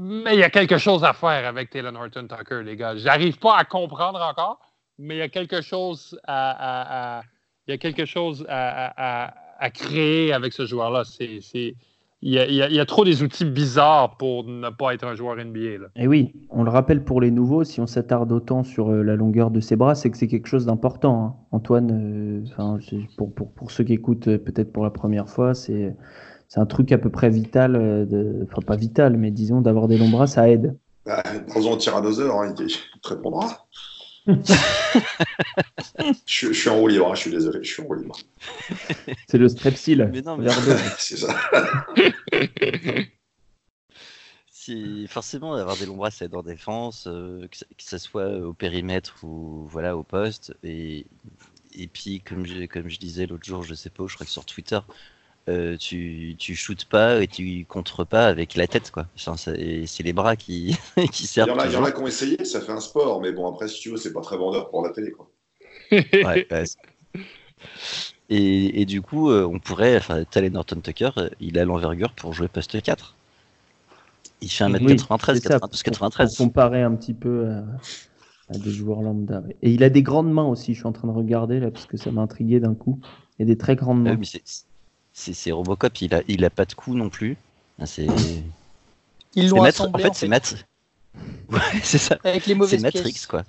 Mais 0.00 0.34
il 0.34 0.40
y 0.40 0.44
a 0.44 0.50
quelque 0.50 0.78
chose 0.78 1.04
à 1.04 1.12
faire 1.12 1.46
avec 1.46 1.70
Taylor 1.70 1.94
Horton 1.94 2.26
Tucker, 2.28 2.62
les 2.64 2.76
gars. 2.76 2.96
J'arrive 2.96 3.38
pas 3.38 3.56
à 3.56 3.64
comprendre 3.64 4.20
encore, 4.20 4.60
mais 4.98 5.14
il 5.16 5.18
y 5.18 5.22
a 5.22 5.28
quelque 5.28 5.60
chose 5.60 6.18
à, 6.24 7.18
à- 7.18 7.22
il 7.66 7.70
y 7.70 7.74
a 7.74 7.78
quelque 7.78 8.04
chose 8.04 8.44
à, 8.48 9.26
à- 9.58 9.70
créer 9.70 10.32
avec 10.32 10.52
ce 10.52 10.66
joueur-là. 10.66 11.04
C'est- 11.04 11.40
il, 12.22 12.32
y 12.32 12.38
a, 12.38 12.46
il 12.48 12.54
y 12.54 12.62
a- 12.62 12.68
il 12.68 12.74
y 12.74 12.80
a 12.80 12.86
trop 12.86 13.04
des 13.04 13.22
outils 13.22 13.44
bizarres 13.44 14.16
pour 14.16 14.44
ne 14.44 14.70
pas 14.70 14.94
être 14.94 15.04
un 15.04 15.14
joueur 15.14 15.38
NBA. 15.38 15.78
là. 15.78 15.86
Et 15.96 16.06
oui, 16.06 16.32
on 16.50 16.62
le 16.64 16.70
rappelle 16.70 17.04
pour 17.04 17.20
les 17.20 17.30
nouveaux, 17.30 17.64
si 17.64 17.80
on 17.80 17.86
s'attarde 17.86 18.32
autant 18.32 18.62
sur 18.64 18.90
euh, 18.90 19.02
la 19.02 19.16
longueur 19.16 19.50
de 19.50 19.60
ses 19.60 19.76
bras, 19.76 19.94
c'est 19.94 20.10
que 20.10 20.16
c'est 20.16 20.26
quelque 20.28 20.48
chose 20.48 20.66
d'important. 20.66 21.24
hein. 21.24 21.34
Antoine, 21.52 22.44
euh, 22.58 23.04
pour, 23.16 23.32
pour, 23.34 23.52
pour 23.52 23.70
ceux 23.70 23.84
qui 23.84 23.92
écoutent 23.94 24.28
euh, 24.28 24.38
peut-être 24.38 24.72
pour 24.72 24.84
la 24.84 24.90
première 24.90 25.28
fois, 25.28 25.54
c'est 25.54 25.94
c'est 26.50 26.60
un 26.60 26.66
truc 26.66 26.92
à 26.92 26.98
peu 26.98 27.10
près 27.10 27.28
vital, 27.28 27.72
de- 28.08 28.46
enfin 28.50 28.62
pas 28.62 28.76
vital, 28.76 29.16
mais 29.18 29.30
disons 29.30 29.60
d'avoir 29.60 29.86
des 29.86 29.98
longs 29.98 30.08
bras, 30.08 30.26
ça 30.26 30.48
aide. 30.48 30.78
Bah, 31.04 31.22
Prends-en 31.48 31.74
un 31.74 31.76
tyrannosaure, 31.76 32.40
hein, 32.40 32.54
il, 32.58 32.66
il 32.66 33.00
te 33.02 33.08
répondra. 33.08 33.66
je, 36.26 36.48
je 36.48 36.52
suis 36.52 36.68
en 36.68 36.78
roue 36.78 36.88
libre, 36.88 37.10
hein, 37.10 37.14
je 37.14 37.20
suis 37.20 37.30
désolé, 37.30 37.60
je 37.62 37.72
suis 37.72 37.82
en 37.82 37.86
roue 37.86 37.94
libre. 37.94 38.16
C'est 39.28 39.38
le 39.38 39.48
strepsil. 39.48 40.08
Mais 40.12 40.20
non, 40.22 40.36
mais- 40.36 40.50
c'est 40.98 41.16
ça. 41.16 41.34
Si 44.50 45.06
forcément 45.08 45.56
d'avoir 45.56 45.76
des 45.76 45.86
longs 45.86 45.96
bras, 45.96 46.10
ça 46.10 46.24
aide 46.26 46.34
en 46.34 46.42
défense, 46.42 47.06
euh, 47.06 47.46
que, 47.48 47.56
ça 47.78 47.98
soit 47.98 48.28
au 48.38 48.52
périmètre 48.52 49.24
ou 49.24 49.66
voilà 49.70 49.96
au 49.96 50.02
poste. 50.02 50.54
Et, 50.62 51.06
et 51.74 51.88
puis 51.88 52.20
comme 52.20 52.46
je, 52.46 52.66
comme 52.66 52.88
je 52.88 52.98
disais 52.98 53.26
l'autre 53.26 53.44
jour, 53.44 53.62
je 53.62 53.74
sais 53.74 53.90
pas, 53.90 54.02
où, 54.02 54.08
je 54.08 54.14
crois 54.14 54.26
que 54.26 54.32
sur 54.32 54.44
Twitter, 54.46 54.80
euh, 55.48 55.76
tu 55.76 56.34
tu 56.38 56.54
shootes 56.54 56.84
pas 56.84 57.22
et 57.22 57.26
tu 57.26 57.64
contres 57.68 58.06
pas 58.06 58.26
avec 58.26 58.54
la 58.54 58.66
tête 58.66 58.90
quoi. 58.90 59.06
C'est 59.16 60.02
les 60.02 60.12
bras 60.12 60.36
qui 60.36 60.76
qui 61.12 61.26
servent. 61.26 61.48
il 61.66 61.72
y 61.72 61.76
en 61.76 61.84
a 61.84 61.90
qui 61.92 62.00
ont 62.00 62.06
essayé, 62.06 62.44
ça 62.44 62.60
fait 62.60 62.72
un 62.72 62.80
sport, 62.80 63.20
mais 63.20 63.32
bon, 63.32 63.50
après, 63.52 63.68
si 63.68 63.80
tu 63.80 63.90
veux, 63.90 63.96
c'est 63.96 64.12
pas 64.12 64.20
très 64.20 64.36
vendeur 64.36 64.70
pour 64.70 64.82
la 64.82 64.90
télé. 64.90 65.10
Quoi. 65.12 65.30
Ouais, 65.90 66.46
ouais, 66.50 66.66
c'est- 66.66 66.76
et, 68.30 68.82
et 68.82 68.84
du 68.84 69.00
coup, 69.00 69.30
euh, 69.30 69.46
on 69.46 69.58
pourrait, 69.58 69.96
enfin, 69.96 70.24
Talen 70.24 70.52
Norton 70.52 70.80
Tucker, 70.80 71.10
euh, 71.16 71.28
il 71.40 71.58
a 71.58 71.64
l'envergure 71.64 72.12
pour 72.12 72.32
jouer 72.34 72.48
poste 72.48 72.80
4. 72.82 73.14
Il 74.40 74.50
fait 74.50 74.64
1m93, 74.64 75.34
Oui, 75.34 75.40
c'est 75.40 75.48
ça, 75.48 75.54
92, 75.60 75.82
pour- 75.82 75.92
93. 75.92 76.36
Pour 76.36 76.46
comparer 76.46 76.82
un 76.82 76.94
petit 76.94 77.14
peu 77.14 77.48
à, 77.48 77.64
à 78.54 78.58
des 78.58 78.70
joueurs 78.70 79.02
lambda. 79.02 79.42
Et 79.62 79.72
il 79.72 79.82
a 79.82 79.90
des 79.90 80.02
grandes 80.02 80.32
mains 80.32 80.46
aussi, 80.46 80.74
je 80.74 80.80
suis 80.80 80.86
en 80.86 80.92
train 80.92 81.08
de 81.08 81.12
regarder 81.12 81.60
là, 81.60 81.70
parce 81.70 81.86
que 81.86 81.96
ça 81.96 82.10
m'a 82.12 82.22
intrigué 82.22 82.60
d'un 82.60 82.74
coup. 82.74 83.00
Il 83.38 83.42
a 83.42 83.46
des 83.46 83.58
très 83.58 83.76
grandes 83.76 84.00
Ah 84.06 84.10
mains. 84.10 84.16
oui, 84.20 84.28
mais 84.34 84.40
c'est- 85.34 85.50
Robocop, 85.52 86.00
il 86.00 86.14
a, 86.14 86.22
il 86.28 86.44
a 86.44 86.50
pas 86.50 86.64
de 86.64 86.74
cou 86.74 86.94
non 86.94 87.08
plus. 87.10 87.36
C'est 87.84 88.06
Ils 89.34 89.48
l'ont 89.48 89.62
assemblé 89.62 90.04
en 90.04 90.12
fait, 90.12 90.14
c'est. 90.14 90.64
Ouais, 91.50 91.60
c'est 91.82 91.98
ça. 91.98 92.18
avec 92.24 92.44
les 92.46 92.52
C'est 92.52 92.54
mauvaises 92.54 92.82
Matrix 92.82 93.02
pièces. 93.02 93.26
quoi. 93.26 93.42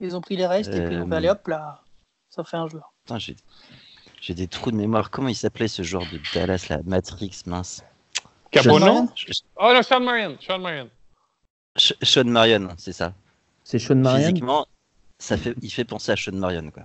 Ils 0.00 0.16
ont 0.16 0.20
pris 0.20 0.36
les 0.36 0.46
restes 0.46 0.74
et 0.74 0.84
puis 0.84 0.94
ils 0.96 1.00
ont 1.00 1.06
fait 1.06 1.12
Euh, 1.14 1.16
allez 1.16 1.28
hop 1.30 1.46
là, 1.48 1.82
ça 2.28 2.42
fait 2.44 2.56
un 2.56 2.66
joueur. 2.68 2.92
Putain, 3.04 3.18
j'ai 3.18 3.36
j'ai 4.20 4.34
des 4.34 4.48
trous 4.48 4.70
de 4.70 4.76
mémoire. 4.76 5.10
Comment 5.10 5.28
il 5.28 5.36
s'appelait 5.36 5.68
ce 5.68 5.82
joueur 5.82 6.02
de 6.10 6.18
Dallas 6.34 6.66
là 6.70 6.80
Matrix, 6.84 7.42
mince. 7.46 7.82
Capono? 8.50 9.08
Je- 9.14 9.32
Oh, 9.56 9.70
non, 9.74 9.82
Sean 9.82 10.00
Marion. 10.00 10.36
Sean 10.40 10.58
Marion. 10.58 10.88
Sh- 11.76 11.94
Sean 12.02 12.24
Marion, 12.24 12.68
c'est 12.78 12.92
ça. 12.92 13.12
C'est 13.64 13.78
Sean 13.78 13.96
Marion. 13.96 14.28
Physiquement, 14.28 14.66
ça 15.18 15.36
fait, 15.36 15.54
il 15.62 15.70
fait 15.70 15.84
penser 15.84 16.12
à 16.12 16.16
Sean 16.16 16.32
Marion 16.32 16.70
quoi. 16.70 16.84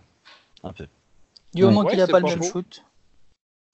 Un 0.64 0.74
peu. 0.74 0.88
Du 1.54 1.64
moment 1.64 1.82
Ouais, 1.82 1.90
qu'il 1.92 2.00
n'a 2.00 2.08
pas 2.08 2.20
le 2.20 2.26
même 2.28 2.40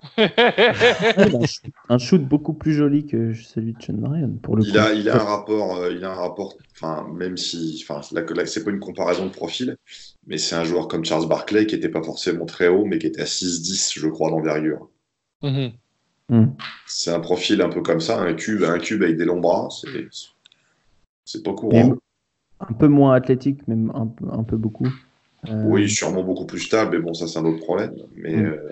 shoot. 0.18 1.72
un, 1.90 1.98
shoot, 1.98 2.22
beaucoup 2.22 2.54
plus 2.54 2.74
joli 2.74 3.06
que 3.06 3.34
celui 3.34 3.74
de 3.74 3.82
Sean 3.82 3.94
Marion 3.94 4.38
pour 4.42 4.56
le 4.56 4.64
il 4.64 4.78
A, 4.78 4.94
il 4.94 5.10
a 5.10 5.16
un 5.16 5.26
rapport, 5.26 5.78
euh, 5.78 5.92
il 5.92 6.04
a 6.04 6.12
un 6.12 6.16
rapport. 6.16 6.56
Enfin, 6.74 7.08
même 7.14 7.38
si, 7.38 7.84
enfin, 7.84 8.02
c'est 8.02 8.64
pas 8.64 8.72
une 8.72 8.80
comparaison 8.80 9.26
de 9.26 9.32
profil, 9.32 9.78
mais 10.28 10.38
c'est 10.38 10.56
un 10.56 10.64
joueur 10.64 10.88
comme 10.88 11.06
Charles 11.06 11.28
Barkley 11.28 11.66
qui 11.66 11.76
était 11.76 11.90
pas 11.90 12.04
forcément 12.04 12.46
très 12.46 12.68
haut, 12.68 12.86
mais 12.86 13.00
qui 13.00 13.08
était 13.08 13.22
à 13.22 13.26
6-10, 13.26 14.00
je 14.00 14.08
crois, 14.08 14.30
d'envergure. 14.30 14.90
Mm-hmm. 15.42 15.72
Mm. 16.30 16.46
C'est 16.88 17.12
un 17.12 17.20
profil 17.20 17.62
un 17.62 17.70
peu 17.70 17.82
comme 17.82 18.02
ça, 18.02 18.20
un 18.20 18.34
cube, 18.34 18.64
un 18.64 18.80
cube 18.80 19.04
avec 19.04 19.18
des 19.18 19.26
longs 19.26 19.40
bras. 19.40 19.70
C'est 21.26 21.44
pas 21.44 21.54
courant. 21.54 21.96
un 22.60 22.74
peu 22.74 22.88
moins 22.88 23.14
athlétique, 23.14 23.68
même 23.68 23.92
un, 23.96 24.10
un 24.32 24.44
peu 24.44 24.58
beaucoup. 24.58 24.90
Euh, 25.50 25.64
oui, 25.66 25.90
sûrement 25.90 26.24
beaucoup 26.24 26.46
plus 26.46 26.60
stable, 26.60 26.98
mais 26.98 27.04
bon, 27.04 27.14
ça 27.14 27.28
c'est 27.28 27.40
un 27.40 27.46
autre 27.46 27.64
problème. 27.64 27.96
Mais 28.16 28.36
mm. 28.36 28.46
euh, 28.46 28.70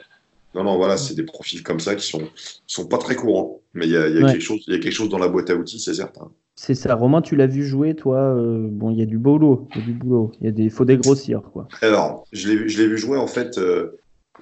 non, 0.55 0.63
non, 0.63 0.77
voilà, 0.77 0.97
c'est 0.97 1.15
des 1.15 1.23
profils 1.23 1.63
comme 1.63 1.79
ça 1.79 1.95
qui 1.95 2.05
sont, 2.05 2.21
sont 2.67 2.87
pas 2.87 2.97
très 2.97 3.15
courants. 3.15 3.61
Mais 3.73 3.85
il 3.85 3.91
y 3.91 3.97
a, 3.97 4.07
y, 4.07 4.23
a 4.23 4.31
quelque 4.31 4.41
chose, 4.41 4.63
y 4.67 4.73
a 4.73 4.79
quelque 4.79 4.93
chose 4.93 5.09
dans 5.09 5.17
la 5.17 5.27
boîte 5.27 5.49
à 5.49 5.55
outils, 5.55 5.79
c'est 5.79 5.95
certain. 5.95 6.31
C'est 6.55 6.75
ça. 6.75 6.93
Romain, 6.93 7.21
tu 7.21 7.35
l'as 7.35 7.47
vu 7.47 7.65
jouer, 7.65 7.95
toi 7.95 8.19
euh, 8.19 8.67
Bon, 8.69 8.91
il 8.91 8.99
y 8.99 9.01
a 9.01 9.05
du 9.07 9.17
boulot, 9.17 9.67
il 9.73 9.81
y 9.81 9.83
a 9.83 9.85
du 9.85 9.93
boulot. 9.93 10.31
Il 10.39 10.45
y 10.45 10.49
a 10.49 10.51
des, 10.51 10.69
faut 10.69 10.85
dégrossir, 10.85 11.41
quoi. 11.41 11.67
Alors, 11.81 12.25
je 12.31 12.47
l'ai 12.47 12.87
vu 12.87 12.97
jouer 12.97 13.17
en 13.17 13.27
fait 13.27 13.59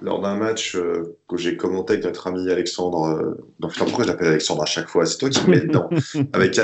lors 0.02 0.20
d'un 0.20 0.36
match 0.36 0.76
que 0.76 1.36
j'ai 1.36 1.56
commenté 1.56 1.94
avec 1.94 2.04
notre 2.04 2.26
ami 2.26 2.50
Alexandre. 2.50 3.38
donc, 3.60 3.74
pourquoi 3.76 4.04
je 4.04 4.10
l'appelle 4.10 4.28
Alexandre 4.28 4.62
à 4.62 4.66
chaque 4.66 4.88
fois? 4.88 5.06
C'est 5.06 5.18
toi 5.18 5.30
qui 5.30 5.42
me 5.46 5.52
mets 5.52 5.60
dedans. 5.60 5.88
avec, 6.34 6.60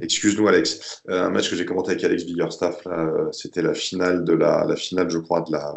Excuse-nous, 0.00 0.48
Alex. 0.48 1.02
Euh, 1.10 1.26
un 1.26 1.30
match 1.30 1.50
que 1.50 1.56
j'ai 1.56 1.66
commenté 1.66 1.90
avec 1.90 2.04
Alex 2.04 2.24
Biggerstaff, 2.24 2.86
euh, 2.86 3.30
c'était 3.30 3.62
la 3.62 3.74
finale 3.74 4.24
de 4.24 4.32
la, 4.32 4.64
la, 4.66 4.76
finale, 4.76 5.10
je 5.10 5.18
crois, 5.18 5.42
de 5.42 5.52
la 5.52 5.74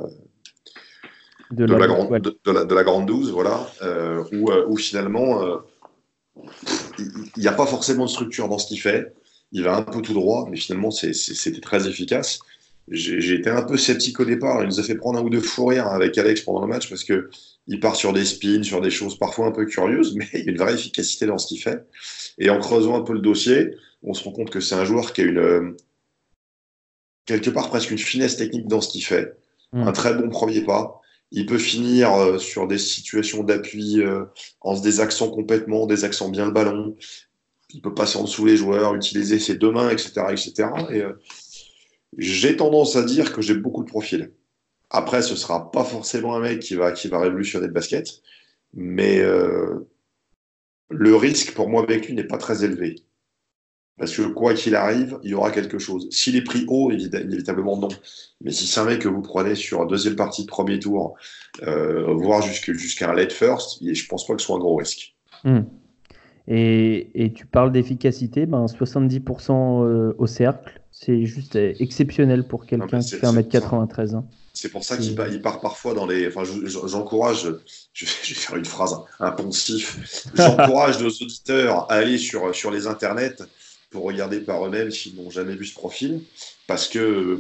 de, 1.52 1.66
la, 1.66 1.88
grande, 1.88 2.10
de, 2.20 2.52
la, 2.52 2.66
de, 2.66 2.76
la, 2.76 2.84
grande 2.84 3.06
12, 3.06 3.32
voilà, 3.32 3.68
euh, 3.82 4.24
où, 4.34 4.52
où, 4.52 4.78
finalement 4.78 5.42
il 6.98 7.42
n'y 7.42 7.48
a 7.48 7.54
pas 7.54 7.66
forcément 7.66 8.06
de 8.06 8.10
structure 8.10 8.48
dans 8.48 8.58
ce 8.58 8.68
qu'il 8.68 8.80
fait. 8.80 9.14
Il 9.52 9.64
va 9.64 9.76
un 9.78 9.82
peu 9.84 10.02
tout 10.02 10.14
droit, 10.14 10.48
mais 10.50 10.58
finalement 10.58 10.92
c'était 10.92 11.62
très 11.62 11.88
efficace. 11.88 12.40
J'ai 12.90 13.34
été 13.34 13.50
un 13.50 13.64
peu 13.64 13.78
sceptique 13.78 14.20
au 14.20 14.26
départ. 14.26 14.62
Il 14.62 14.68
nous 14.68 14.80
a 14.80 14.84
fait 14.84 14.96
prendre 14.96 15.20
un 15.20 15.24
ou 15.24 15.30
deux 15.30 15.42
fous 15.42 15.66
rires 15.66 15.88
avec 15.88 16.18
Alex 16.18 16.42
pendant 16.42 16.62
le 16.62 16.68
match 16.68 16.88
parce 16.90 17.04
que 17.04 17.30
il 17.68 17.80
part 17.80 17.96
sur 17.96 18.14
des 18.14 18.26
spins, 18.26 18.62
sur 18.62 18.80
des 18.80 18.92
choses 18.92 19.18
parfois 19.18 19.48
un 19.48 19.52
peu 19.52 19.66
curieuses, 19.66 20.14
mais 20.16 20.28
il 20.34 20.46
y 20.46 20.48
a 20.50 20.52
une 20.52 20.58
vraie 20.58 20.74
efficacité 20.74 21.26
dans 21.26 21.38
ce 21.38 21.48
qu'il 21.48 21.62
fait. 21.62 21.84
Et 22.38 22.50
en 22.50 22.60
creusant 22.60 22.96
un 22.96 23.02
peu 23.02 23.14
le 23.14 23.20
dossier, 23.20 23.72
on 24.04 24.14
se 24.14 24.24
rend 24.24 24.32
compte 24.32 24.52
que 24.52 24.60
c'est 24.60 24.76
un 24.76 24.86
joueur 24.86 25.14
qui 25.14 25.22
a 25.22 25.24
une 25.24 25.40
euh, 25.40 25.76
quelque 27.26 27.50
part 27.50 27.70
presque 27.70 27.90
une 27.90 27.98
finesse 27.98 28.38
technique 28.38 28.68
dans 28.68 28.82
ce 28.82 28.90
qu'il 28.90 29.04
fait, 29.04 29.36
mm. 29.74 29.88
un 29.88 29.92
très 29.92 30.14
bon 30.14 30.30
premier 30.30 30.62
pas. 30.62 31.02
Il 31.32 31.46
peut 31.46 31.58
finir 31.58 32.14
euh, 32.14 32.38
sur 32.38 32.68
des 32.68 32.78
situations 32.78 33.44
d'appui 33.44 34.02
euh, 34.02 34.26
en 34.62 34.76
se 34.76 34.82
désaxant 34.82 35.30
complètement, 35.30 35.86
désaxant 35.86 36.30
bien 36.30 36.46
le 36.46 36.52
ballon. 36.52 36.96
Il 37.72 37.82
peut 37.82 37.94
passer 37.94 38.18
en 38.18 38.24
dessous 38.24 38.46
les 38.46 38.58
joueurs, 38.58 38.96
utiliser 38.96 39.40
ses 39.40 39.56
deux 39.56 39.72
mains, 39.72 39.90
etc., 39.90 40.28
etc. 40.32 40.70
Et 40.92 41.04
j'ai 42.18 42.56
tendance 42.56 42.96
à 42.96 43.04
dire 43.04 43.34
que 43.34 43.42
j'ai 43.42 43.56
beaucoup 43.56 43.84
de 43.84 43.90
profils. 43.90 44.32
Après, 44.90 45.22
ce 45.22 45.36
sera 45.36 45.72
pas 45.72 45.84
forcément 45.84 46.36
un 46.36 46.40
mec 46.40 46.60
qui 46.60 46.76
va 46.76 46.94
qui 46.94 47.10
va 47.10 47.20
révolutionner 47.20 47.68
le 47.68 47.74
basket, 47.74 48.22
mais 48.74 49.22
le 50.90 51.16
risque 51.16 51.54
pour 51.54 51.68
moi 51.68 51.84
avec 51.84 52.10
n'est 52.10 52.24
pas 52.24 52.38
très 52.38 52.64
élevé. 52.64 53.04
Parce 53.98 54.16
que 54.16 54.24
quoi 54.24 54.54
qu'il 54.54 54.76
arrive, 54.76 55.18
il 55.24 55.32
y 55.32 55.34
aura 55.34 55.52
quelque 55.52 55.80
chose. 55.80 56.08
S'il 56.12 56.36
est 56.36 56.44
pris 56.44 56.66
haut, 56.68 56.92
inévitablement 56.92 57.78
non. 57.78 57.88
Mais 58.42 58.52
si 58.52 58.68
c'est 58.68 58.82
un 58.82 58.86
mec 58.86 59.00
que 59.00 59.08
vous 59.08 59.22
prenez 59.22 59.56
sur 59.56 59.82
un 59.82 59.86
deuxième 59.86 60.18
partie 60.18 60.42
de 60.42 60.48
premier 60.48 60.80
tour, 60.80 61.16
euh, 61.64 62.14
voire 62.14 62.42
jusqu'à 62.42 63.10
un 63.10 63.14
late 63.14 63.32
first, 63.32 63.80
je 63.82 64.08
pense 64.08 64.28
pas 64.28 64.36
que 64.36 64.42
ce 64.42 64.48
soit 64.48 64.58
un 64.58 64.60
gros 64.60 64.76
risque. 64.76 65.16
Hmm. 65.46 65.62
Et, 66.48 67.32
tu 67.36 67.46
parles 67.46 67.72
d'efficacité, 67.72 68.46
ben 68.46 68.66
70% 68.66 69.52
euh, 69.52 70.14
au 70.18 70.28
cercle, 70.28 70.80
c'est 70.92 71.26
juste 71.26 71.56
exceptionnel 71.56 72.46
pour 72.48 72.66
quelqu'un 72.66 73.00
qui 73.00 73.16
fait 73.16 73.26
1m93. 73.26 74.16
Hein. 74.16 74.26
C'est 74.54 74.70
pour 74.70 74.84
ça 74.84 74.98
qu'il 74.98 75.16
part, 75.42 75.60
parfois 75.60 75.94
dans 75.94 76.06
les. 76.06 76.28
Enfin, 76.28 76.44
j'encourage, 76.66 77.48
je, 77.94 78.06
vais 78.06 78.12
faire 78.12 78.58
une 78.58 78.66
phrase 78.66 78.96
un 79.20 79.32
poncif, 79.32 80.28
j'encourage 80.36 81.02
nos 81.02 81.10
auditeurs 81.10 81.92
à 81.92 81.96
aller 81.96 82.18
sur, 82.18 82.54
sur 82.54 82.72
les 82.72 82.88
internets 82.88 83.38
regarder 84.04 84.40
par 84.40 84.66
eux-mêmes 84.66 84.92
s'ils 84.92 85.16
n'ont 85.16 85.30
jamais 85.30 85.56
vu 85.56 85.66
ce 85.66 85.74
profil, 85.74 86.22
parce 86.68 86.88
que, 86.88 87.40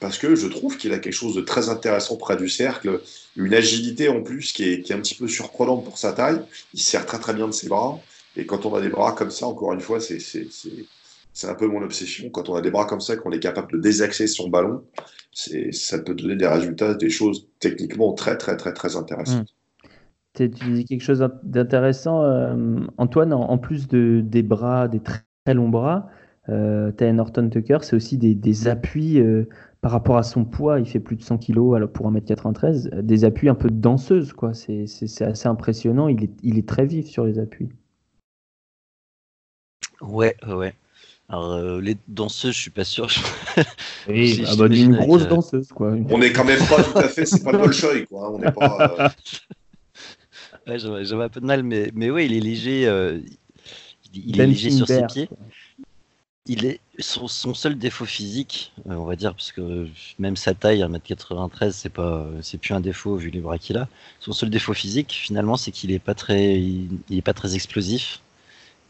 parce 0.00 0.18
que 0.18 0.34
je 0.34 0.46
trouve 0.46 0.76
qu'il 0.76 0.92
a 0.92 0.98
quelque 0.98 1.12
chose 1.12 1.34
de 1.34 1.40
très 1.40 1.68
intéressant 1.68 2.16
près 2.16 2.36
du 2.36 2.48
cercle, 2.48 3.00
une 3.36 3.54
agilité 3.54 4.08
en 4.08 4.22
plus 4.22 4.52
qui 4.52 4.64
est, 4.64 4.82
qui 4.82 4.92
est 4.92 4.96
un 4.96 5.00
petit 5.00 5.14
peu 5.14 5.28
surprenante 5.28 5.84
pour 5.84 5.98
sa 5.98 6.12
taille. 6.12 6.40
Il 6.74 6.80
sert 6.80 7.06
très 7.06 7.18
très 7.18 7.34
bien 7.34 7.46
de 7.46 7.52
ses 7.52 7.68
bras, 7.68 7.98
et 8.36 8.46
quand 8.46 8.66
on 8.66 8.74
a 8.74 8.80
des 8.80 8.88
bras 8.90 9.12
comme 9.12 9.30
ça, 9.30 9.46
encore 9.46 9.72
une 9.72 9.80
fois, 9.80 10.00
c'est 10.00 10.18
c'est 11.36 11.48
un 11.48 11.54
peu 11.54 11.66
mon 11.66 11.82
obsession. 11.82 12.30
Quand 12.30 12.48
on 12.48 12.54
a 12.54 12.62
des 12.62 12.70
bras 12.70 12.86
comme 12.86 13.02
ça, 13.02 13.14
qu'on 13.14 13.30
est 13.30 13.40
capable 13.40 13.72
de 13.72 13.78
désaxer 13.78 14.26
son 14.26 14.48
ballon, 14.48 14.82
ça 15.32 15.98
peut 15.98 16.14
donner 16.14 16.34
des 16.34 16.46
résultats, 16.46 16.94
des 16.94 17.10
choses 17.10 17.46
techniquement 17.60 18.14
très, 18.14 18.38
très, 18.38 18.56
très, 18.56 18.72
très 18.72 18.96
intéressantes. 18.96 19.54
Tu 20.32 20.48
dis 20.48 20.86
quelque 20.86 21.02
chose 21.02 21.26
d'intéressant, 21.42 22.22
euh, 22.22 22.78
Antoine, 22.96 23.34
en, 23.34 23.58
plus 23.58 23.86
de, 23.86 24.22
des 24.24 24.42
bras, 24.42 24.88
des 24.88 25.00
très 25.00 25.20
long 25.54 25.68
bras. 25.68 26.08
Euh, 26.48 26.92
Norton 27.12 27.48
Tucker, 27.50 27.78
c'est 27.82 27.96
aussi 27.96 28.18
des, 28.18 28.68
appuis 28.68 29.18
euh, 29.18 29.48
par 29.80 29.90
rapport 29.90 30.16
à 30.16 30.22
son 30.22 30.44
poids. 30.44 30.78
Il 30.78 30.86
fait 30.86 31.00
plus 31.00 31.16
de 31.16 31.22
100 31.22 31.38
kg 31.38 31.74
alors 31.76 31.90
pour 31.90 32.10
1m93. 32.10 32.94
Euh, 32.94 33.02
des 33.02 33.24
appuis 33.24 33.48
un 33.48 33.54
peu 33.54 33.68
de 33.68 33.80
danseuse, 33.80 34.32
quoi. 34.32 34.54
C'est 34.54 34.84
assez 35.22 35.48
impressionnant. 35.48 36.08
Il 36.08 36.24
est, 36.24 36.30
il 36.42 36.58
est 36.58 36.68
très 36.68 36.86
vif 36.86 37.06
sur 37.06 37.24
les 37.24 37.38
appuis. 37.38 37.68
Ouais, 40.00 40.36
ouais. 40.46 40.74
Alors, 41.28 41.54
euh, 41.54 41.80
les 41.80 41.96
danseuses, 42.06 42.54
je 42.54 42.60
suis 42.60 42.70
pas 42.70 42.84
sûr. 42.84 43.08
oui, 44.08 44.44
ah 44.46 44.54
bah, 44.56 44.66
une 44.66 44.96
grosse 44.96 45.26
danseuse, 45.26 45.68
quoi. 45.68 45.92
On 46.10 46.20
est 46.22 46.32
quand 46.32 46.44
même 46.44 46.60
pas 46.68 46.82
tout 46.84 46.98
à 46.98 47.08
fait, 47.08 47.26
c'est 47.26 47.42
pas 47.42 47.50
le 47.50 47.58
Bolshoi, 47.58 48.06
quoi. 48.08 48.28
Hein. 48.28 48.30
On 48.34 48.38
n'est 48.38 48.52
pas. 48.52 49.12
ouais, 50.68 50.78
j'avais 50.78 51.24
un 51.24 51.28
peu 51.28 51.40
de 51.40 51.46
mal, 51.46 51.64
mais, 51.64 51.90
mais 51.96 52.10
ouais, 52.10 52.26
il 52.26 52.36
est 52.36 52.40
léger 52.40 52.86
il 54.26 54.40
est 54.40 54.46
léger 54.46 54.70
sur 54.70 54.86
ses 54.86 55.06
pieds. 55.06 55.28
Il 56.48 56.64
est 56.64 56.80
son, 57.00 57.26
seul 57.26 57.76
défaut 57.76 58.04
physique, 58.04 58.72
euh, 58.88 58.94
on 58.94 59.04
va 59.04 59.16
dire, 59.16 59.34
parce 59.34 59.50
que 59.50 59.88
même 60.20 60.36
sa 60.36 60.54
taille, 60.54 60.80
1m93, 60.80 61.72
c'est 61.72 61.88
pas, 61.88 62.24
c'est 62.40 62.58
plus 62.58 62.72
un 62.72 62.78
défaut 62.78 63.16
vu 63.16 63.30
les 63.30 63.40
bras 63.40 63.58
qu'il 63.58 63.76
a. 63.76 63.88
Son 64.20 64.32
seul 64.32 64.48
défaut 64.48 64.72
physique, 64.72 65.12
finalement, 65.12 65.56
c'est 65.56 65.72
qu'il 65.72 65.90
est 65.90 65.98
pas 65.98 66.14
très, 66.14 66.60
il, 66.60 67.00
est 67.10 67.22
pas 67.22 67.32
très 67.32 67.56
explosif 67.56 68.22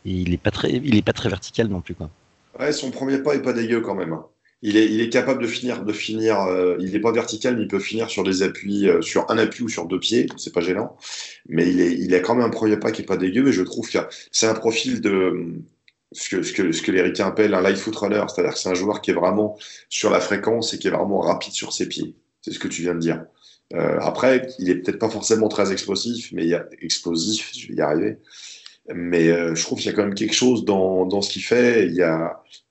et 0.05 0.11
il 0.11 0.35
est 0.35 0.39
pas 0.39 0.51
très, 0.51 0.71
il 0.71 0.97
est 0.97 1.03
pas 1.03 1.15
très 1.15 1.31
vertical 1.31 1.69
non 1.69 1.81
plus, 1.81 1.95
quoi. 1.95 2.11
Ouais, 2.59 2.73
son 2.73 2.91
premier 2.91 3.19
pas 3.19 3.35
est 3.35 3.43
pas 3.43 3.55
dégueu 3.55 3.81
quand 3.81 3.95
même. 3.95 4.13
Hein. 4.13 4.27
Il 4.63 4.77
est, 4.77 5.11
capable 5.11 5.43
de 5.43 5.47
finir, 5.47 5.85
de 5.85 5.93
finir. 5.93 6.41
Euh, 6.41 6.77
il 6.81 6.93
n'est 6.93 7.01
pas 7.01 7.13
vertical, 7.13 7.57
mais 7.57 7.63
il 7.63 7.69
peut 7.69 7.79
finir 7.79 8.09
sur 8.09 8.25
des 8.25 8.43
appuis, 8.43 8.89
euh, 8.89 9.03
sur 9.03 9.31
un 9.31 9.37
appui 9.37 9.63
ou 9.65 9.69
sur 9.69 9.87
deux 9.87 10.01
pieds. 10.01 10.27
C'est 10.39 10.53
pas 10.53 10.63
gênant. 10.63 10.97
Mais 11.47 11.69
il 11.69 12.13
est, 12.13 12.17
a 12.17 12.21
quand 12.21 12.35
même 12.35 12.47
un 12.47 12.51
premier 12.51 12.79
pas 12.79 12.91
qui 12.91 13.03
est 13.03 13.05
pas 13.05 13.19
dégueu. 13.19 13.49
Et 13.49 13.53
je 13.53 13.63
trouve 13.63 13.89
que 13.89 13.99
c'est 14.33 14.47
un 14.47 14.55
profil 14.55 15.03
de 15.03 15.53
ce 16.13 16.31
que, 16.31 16.43
ce 16.43 16.53
que, 16.53 16.73
ce 16.73 17.23
appellent 17.23 17.55
un 17.55 17.61
light 17.61 17.77
foot 17.77 17.95
runner, 17.97 18.25
c'est-à-dire 18.29 18.55
que 18.55 18.59
c'est 18.59 18.71
un 18.71 18.75
joueur 18.75 19.03
qui 19.03 19.11
est 19.11 19.15
vraiment 19.15 19.59
sur 19.91 20.11
la 20.11 20.21
fréquence 20.21 20.73
et 20.73 20.79
qui 20.79 20.89
est 20.89 20.91
vraiment 20.93 21.21
rapide 21.21 21.53
sur 21.53 21.73
ses 21.73 21.87
pieds. 21.87 22.17
C'est 22.41 22.53
ce 22.53 22.59
que 22.59 22.69
tu 22.69 22.81
viens 22.81 22.95
de 22.95 23.01
dire. 23.01 23.25
Euh, 23.75 23.99
après, 24.01 24.49
il 24.59 24.71
est 24.71 24.77
peut-être 24.77 24.99
pas 24.99 25.11
forcément 25.11 25.49
très 25.49 25.71
explosif, 25.71 26.33
mais 26.33 26.45
il 26.45 26.49
y 26.49 26.55
a 26.55 26.67
explosif, 26.81 27.53
je 27.55 27.69
vais 27.69 27.75
y 27.75 27.81
arriver. 27.83 28.19
Mais 28.95 29.27
je 29.55 29.63
trouve 29.63 29.79
qu'il 29.81 29.91
y 29.91 29.93
a 29.93 29.97
quand 29.97 30.05
même 30.05 30.15
quelque 30.15 30.35
chose 30.35 30.65
dans, 30.65 31.21
ce 31.21 31.31
qu'il 31.31 31.43
fait. 31.43 31.89
Il, 31.89 32.07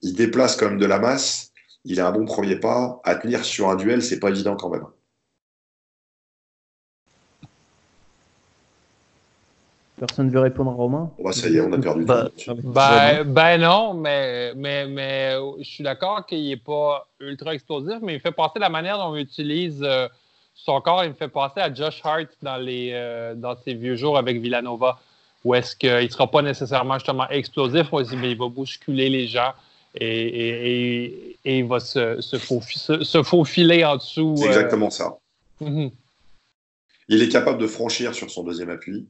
il 0.01 0.13
déplace 0.13 0.55
quand 0.55 0.69
même 0.69 0.79
de 0.79 0.85
la 0.85 0.97
masse 0.97 1.44
il 1.85 2.01
a 2.01 2.07
un 2.07 2.11
bon 2.11 2.25
premier 2.25 2.55
pas. 2.57 2.99
À 3.03 3.15
tenir 3.15 3.45
sur 3.45 3.69
un 3.69 3.75
duel, 3.75 4.01
c'est 4.01 4.19
pas 4.19 4.29
évident 4.29 4.55
quand 4.55 4.69
même. 4.69 4.85
Personne 9.97 10.27
ne 10.27 10.31
veut 10.31 10.41
répondre 10.41 10.71
à 10.71 10.73
Romain? 10.73 11.11
Bah, 11.23 11.31
Ça 11.31 11.47
y 11.47 11.55
est, 11.55 11.61
on 11.61 11.71
a 11.71 11.77
perdu. 11.77 12.03
bah, 12.03 12.27
ben, 12.45 13.23
ben, 13.23 13.61
non, 13.61 13.93
mais, 13.93 14.53
mais, 14.55 14.87
mais 14.87 15.35
je 15.59 15.63
suis 15.63 15.83
d'accord 15.83 16.25
qu'il 16.25 16.49
n'est 16.49 16.57
pas 16.57 17.07
ultra 17.21 17.53
explosif, 17.53 17.99
mais 18.01 18.15
il 18.15 18.19
fait 18.19 18.31
passer 18.33 18.59
la 18.59 18.67
manière 18.67 18.97
dont 18.97 19.11
on 19.11 19.15
utilise 19.15 19.81
euh, 19.83 20.09
son 20.53 20.81
corps. 20.81 21.05
Il 21.05 21.11
me 21.11 21.13
fait 21.13 21.29
penser 21.29 21.61
à 21.61 21.73
Josh 21.73 22.01
Hart 22.03 22.27
dans, 22.41 22.57
les, 22.57 22.91
euh, 22.93 23.35
dans 23.35 23.55
ses 23.63 23.73
vieux 23.73 23.95
jours 23.95 24.17
avec 24.17 24.41
Villanova, 24.41 24.99
où 25.45 25.55
est-ce 25.55 25.75
qu'il 25.77 25.89
ne 25.89 26.07
sera 26.09 26.29
pas 26.29 26.41
nécessairement 26.41 26.95
justement 26.95 27.29
explosif, 27.29 27.87
mais 27.93 28.31
il 28.31 28.37
va 28.37 28.49
bousculer 28.49 29.09
les 29.09 29.27
gens 29.27 29.53
et, 29.95 31.37
il 31.45 31.65
va 31.65 31.79
se, 31.79 32.19
se, 32.21 33.23
faufiler 33.23 33.85
en 33.85 33.97
dessous. 33.97 34.35
C'est 34.37 34.47
exactement 34.47 34.89
ça. 34.89 35.17
Euh, 35.61 35.69
mhm. 35.69 35.91
Il 37.07 37.21
est 37.21 37.29
capable 37.29 37.59
de 37.59 37.67
franchir 37.67 38.15
sur 38.15 38.31
son 38.31 38.43
deuxième 38.43 38.69
appui. 38.69 39.05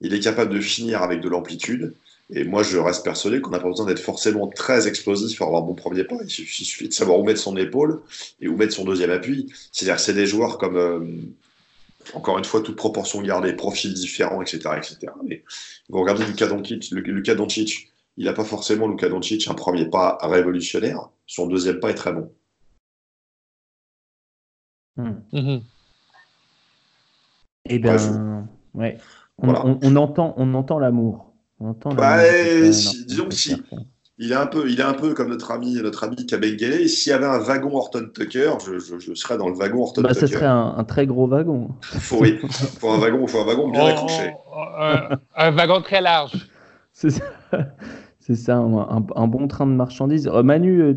Il 0.00 0.12
est 0.14 0.20
capable 0.20 0.52
de 0.52 0.60
finir 0.60 1.02
avec 1.02 1.20
de 1.20 1.28
l'amplitude. 1.28 1.94
Et 2.30 2.44
moi, 2.44 2.62
je 2.62 2.76
reste 2.76 3.04
persuadé 3.04 3.40
qu'on 3.40 3.50
n'a 3.50 3.58
pas 3.58 3.68
besoin 3.68 3.86
d'être 3.86 4.02
forcément 4.02 4.48
très 4.48 4.86
explosif 4.86 5.38
pour 5.38 5.46
avoir 5.46 5.62
un 5.62 5.66
bon 5.66 5.74
premier 5.74 6.04
pas. 6.04 6.16
Il 6.22 6.28
suffit, 6.28 6.88
de 6.88 6.92
savoir 6.92 7.18
où 7.18 7.24
mettre 7.24 7.40
son 7.40 7.56
épaule 7.56 8.02
et 8.40 8.48
où 8.48 8.56
mettre 8.56 8.74
son 8.74 8.84
deuxième 8.84 9.10
appui. 9.10 9.46
C'est-à-dire 9.72 9.96
que 9.96 10.02
c'est 10.02 10.14
des 10.14 10.26
joueurs 10.26 10.58
comme, 10.58 10.76
euh, 10.76 11.00
encore 12.12 12.36
une 12.36 12.44
fois, 12.44 12.60
toute 12.60 12.76
proportion 12.76 13.22
gardée, 13.22 13.54
profils 13.54 13.94
différents, 13.94 14.42
etc. 14.42 14.58
etc. 14.76 14.98
Mais 15.26 15.42
vous 15.88 16.00
regardez 16.00 16.26
Luka 16.26 16.46
Doncic, 16.46 16.90
Luka 16.90 17.34
Doncic 17.34 17.88
il 18.18 18.24
n'a 18.24 18.32
pas 18.32 18.44
forcément, 18.44 18.88
Luka 18.88 19.08
Doncic, 19.08 19.46
un 19.48 19.54
premier 19.54 19.86
pas 19.86 20.18
révolutionnaire. 20.20 21.08
Son 21.26 21.46
deuxième 21.46 21.78
pas 21.78 21.90
est 21.90 21.94
très 21.94 22.12
bon. 22.12 22.32
Bien, 27.64 28.48
ouais. 28.74 28.98
On, 29.38 29.94
entend, 29.94 30.34
on 30.36 30.52
entend 30.54 30.80
l'amour. 30.80 31.32
On 31.60 31.68
entend 31.68 31.94
bah, 31.94 32.18
disons 33.06 33.28
que 33.28 33.34
si, 33.34 33.54
il 34.18 34.32
est 34.32 34.36
un 34.36 34.46
peu, 34.46 34.68
il 34.68 34.80
est 34.80 34.84
un 34.84 34.94
peu 34.94 35.14
comme 35.14 35.28
notre 35.28 35.52
ami, 35.52 35.74
notre 35.74 36.02
ami 36.02 36.26
Kabengele. 36.26 36.88
S'il 36.88 37.12
y 37.12 37.14
avait 37.14 37.26
un 37.26 37.38
wagon 37.38 37.76
Horton 37.76 38.10
Tucker, 38.12 38.54
je, 38.66 39.14
serais 39.14 39.38
dans 39.38 39.48
le 39.48 39.54
wagon 39.54 39.82
Horton 39.82 40.02
bah, 40.02 40.08
Tucker. 40.08 40.26
Ce 40.26 40.26
serait 40.26 40.46
un, 40.46 40.82
très 40.82 41.06
gros 41.06 41.28
wagon. 41.28 41.68
faut, 41.82 42.18
oui, 42.20 42.40
faut 42.50 42.90
un 42.90 42.98
wagon, 42.98 43.28
faut 43.28 43.38
un 43.38 43.46
wagon 43.46 43.68
bien 43.68 43.84
oh, 43.84 43.86
accroché. 43.86 44.34
un, 45.36 45.50
wagon 45.52 45.82
très 45.82 46.00
large. 46.00 46.32
C'est 46.92 47.10
ça. 47.10 47.22
C'est 48.28 48.36
ça, 48.36 48.58
un, 48.58 49.26
bon 49.26 49.48
train 49.48 49.66
de 49.66 49.72
marchandises. 49.72 50.28
Euh, 50.28 50.42
Manu, 50.42 50.82
euh, 50.82 50.94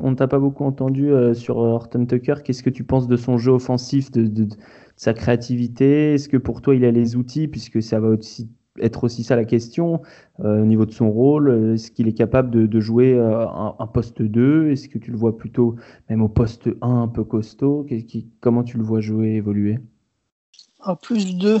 on 0.00 0.12
ne 0.12 0.14
t'a 0.14 0.26
pas 0.26 0.38
beaucoup 0.38 0.64
entendu 0.64 1.12
euh, 1.12 1.34
sur 1.34 1.58
Horton 1.58 2.06
Tucker. 2.06 2.36
Qu'est-ce 2.42 2.62
que 2.62 2.70
tu 2.70 2.82
penses 2.82 3.06
de 3.06 3.16
son 3.18 3.36
jeu 3.36 3.52
offensif, 3.52 4.10
de, 4.10 4.48
sa 4.96 5.12
créativité? 5.12 6.14
Est-ce 6.14 6.30
que 6.30 6.38
pour 6.38 6.62
toi, 6.62 6.74
il 6.74 6.86
a 6.86 6.90
les 6.90 7.14
outils, 7.14 7.46
puisque 7.46 7.82
ça 7.82 8.00
va 8.00 8.08
aussi 8.08 8.48
être 8.80 9.04
aussi 9.04 9.22
ça 9.22 9.36
la 9.36 9.44
question, 9.44 10.00
au 10.38 10.64
niveau 10.64 10.86
de 10.86 10.92
son 10.92 11.10
rôle? 11.10 11.74
Est-ce 11.74 11.90
qu'il 11.90 12.08
est 12.08 12.14
capable 12.14 12.66
de, 12.66 12.80
jouer 12.80 13.20
un, 13.20 13.86
poste 13.88 14.22
2 14.22 14.70
Est-ce 14.70 14.88
que 14.88 14.96
tu 14.96 15.10
le 15.10 15.18
vois 15.18 15.36
plutôt 15.36 15.76
même 16.08 16.22
au 16.22 16.28
poste 16.30 16.70
1 16.80 17.02
un 17.02 17.08
peu 17.08 17.22
costaud? 17.22 17.86
Comment 18.40 18.64
tu 18.64 18.78
le 18.78 18.82
vois 18.82 19.00
jouer, 19.00 19.34
évoluer? 19.34 19.78
Un 20.82 20.94
plus 20.94 21.36
2 21.36 21.58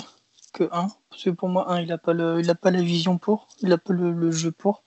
que 0.54 0.64
1. 0.64 0.68
Parce 1.10 1.24
que 1.24 1.30
pour 1.30 1.50
moi, 1.50 1.70
1, 1.70 1.82
il 1.82 1.88
n'a 1.88 1.98
pas, 1.98 2.14
pas 2.14 2.70
la 2.70 2.82
vision 2.82 3.18
pour, 3.18 3.48
il 3.60 3.68
n'a 3.68 3.76
pas 3.76 3.92
le 3.92 4.30
jeu 4.30 4.52
pour. 4.52 4.84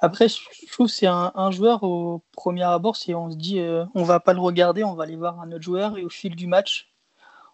Après, 0.00 0.28
je 0.28 0.38
trouve 0.72 0.86
que 0.86 0.92
c'est 0.92 1.06
un, 1.06 1.50
joueur 1.50 1.82
au 1.82 2.22
premier 2.32 2.62
abord, 2.62 2.96
si 2.96 3.14
on 3.14 3.30
se 3.30 3.36
dit 3.36 3.60
euh, 3.60 3.84
on 3.94 4.02
va 4.02 4.18
pas 4.18 4.32
le 4.32 4.40
regarder, 4.40 4.82
on 4.82 4.94
va 4.94 5.04
aller 5.04 5.16
voir 5.16 5.40
un 5.40 5.52
autre 5.52 5.62
joueur 5.62 5.98
et 5.98 6.04
au 6.04 6.08
fil 6.08 6.34
du 6.34 6.46
match, 6.46 6.90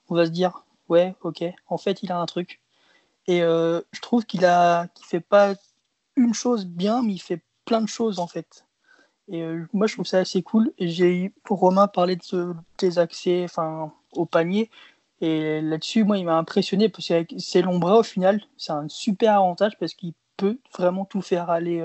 on 0.09 0.15
va 0.15 0.27
se 0.27 0.31
dire 0.31 0.63
ouais, 0.89 1.17
ok, 1.23 1.45
en 1.69 1.79
fait, 1.79 2.03
il 2.05 2.13
a 2.13 2.19
un 2.19 2.27
truc. 2.27 2.61
Et 3.27 3.43
euh, 3.43 3.81
je 3.93 4.01
trouve 4.01 4.25
qu'il 4.27 4.45
a, 4.45 4.89
fait 5.03 5.21
pas 5.21 5.55
une 6.17 6.35
chose 6.35 6.67
bien, 6.67 7.03
mais 7.03 7.15
il 7.15 7.19
fait 7.19 7.43
plein 7.65 7.81
de 7.81 7.89
choses 7.89 8.21
en 8.21 8.29
fait. 8.29 8.65
Et 9.29 9.43
euh, 9.43 9.67
moi, 9.73 9.89
je 9.89 9.95
trouve 9.95 10.07
ça 10.07 10.19
assez 10.19 10.43
cool. 10.43 10.73
J'ai 10.79 11.33
pour 11.45 11.59
Romain 11.61 11.89
parler 11.89 12.17
de 12.17 12.55
tes 12.77 12.99
accès, 12.99 13.45
enfin, 13.45 13.93
au 14.13 14.27
panier. 14.27 14.71
Et 15.21 15.61
là-dessus, 15.63 16.05
moi, 16.05 16.19
il 16.19 16.27
m'a 16.27 16.37
impressionné 16.37 16.89
parce 16.89 17.09
que 17.09 17.39
c'est 17.39 17.63
l'ombre 17.63 17.99
au 17.99 18.03
final, 18.05 18.43
c'est 18.57 18.73
un 18.73 18.89
super 18.89 19.35
avantage 19.37 19.73
parce 19.81 19.95
qu'il 19.95 20.15
peut 20.37 20.59
vraiment 20.79 21.07
tout 21.07 21.23
faire 21.23 21.51
aller 21.51 21.83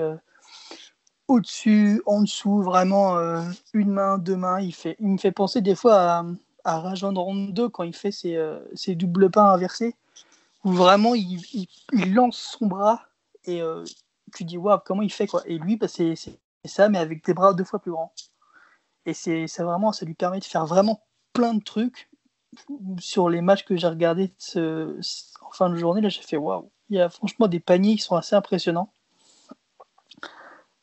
au-dessus, 1.32 2.02
en 2.06 2.22
dessous, 2.22 2.62
vraiment 2.62 3.16
euh, 3.16 3.42
une 3.74 3.90
main, 3.90 4.18
deux 4.18 4.36
mains. 4.36 4.60
Il, 4.60 4.74
fait, 4.74 4.96
il 5.00 5.08
me 5.08 5.18
fait 5.18 5.32
penser 5.32 5.60
des 5.60 5.74
fois 5.74 5.94
à, 5.94 6.24
à 6.64 6.80
Rajon 6.80 7.12
Rondo 7.14 7.70
quand 7.70 7.82
il 7.82 7.94
fait 7.94 8.12
ses, 8.12 8.36
euh, 8.36 8.60
ses 8.74 8.94
doubles 8.94 9.30
pas 9.30 9.52
inversés, 9.52 9.96
où 10.64 10.72
vraiment 10.72 11.14
il, 11.14 11.40
il, 11.92 12.14
lance 12.14 12.56
son 12.58 12.66
bras 12.66 13.02
et 13.44 13.60
euh, 13.62 13.84
tu 14.34 14.44
dis 14.44 14.56
waouh, 14.58 14.78
comment 14.84 15.02
il 15.02 15.12
fait 15.12 15.26
quoi. 15.26 15.42
Et 15.46 15.58
lui, 15.58 15.76
bah, 15.76 15.88
c'est 15.88 16.14
ça, 16.64 16.88
mais 16.88 16.98
avec 16.98 17.24
des 17.24 17.34
bras 17.34 17.54
deux 17.54 17.64
fois 17.64 17.80
plus 17.80 17.90
grands. 17.90 18.12
Et 19.06 19.14
c'est 19.14 19.46
vraiment, 19.58 19.92
ça 19.92 20.06
lui 20.06 20.14
permet 20.14 20.38
de 20.38 20.44
faire 20.44 20.66
vraiment 20.66 21.02
plein 21.32 21.54
de 21.54 21.62
trucs. 21.62 22.08
Sur 22.98 23.30
les 23.30 23.40
matchs 23.40 23.64
que 23.64 23.76
j'ai 23.76 23.86
regardés 23.86 24.30
en 24.56 25.50
fin 25.52 25.70
de 25.70 25.76
journée, 25.76 26.02
là 26.02 26.10
j'ai 26.10 26.20
fait 26.20 26.36
waouh. 26.36 26.70
Il 26.90 26.96
y 26.96 27.00
a 27.00 27.08
franchement 27.08 27.48
des 27.48 27.60
paniers 27.60 27.96
qui 27.96 28.02
sont 28.02 28.16
assez 28.16 28.36
impressionnants. 28.36 28.92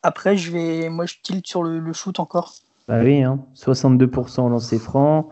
Après, 0.02 0.36
je 0.36 0.50
vais, 0.50 0.88
moi, 0.88 1.06
je 1.06 1.14
tilte 1.22 1.46
sur 1.46 1.62
le, 1.62 1.92
shoot 1.92 2.18
encore. 2.20 2.54
Bah 2.88 3.00
oui, 3.02 3.22
hein. 3.22 3.40
62% 3.56 4.50
lancé 4.50 4.78
franc, 4.78 5.28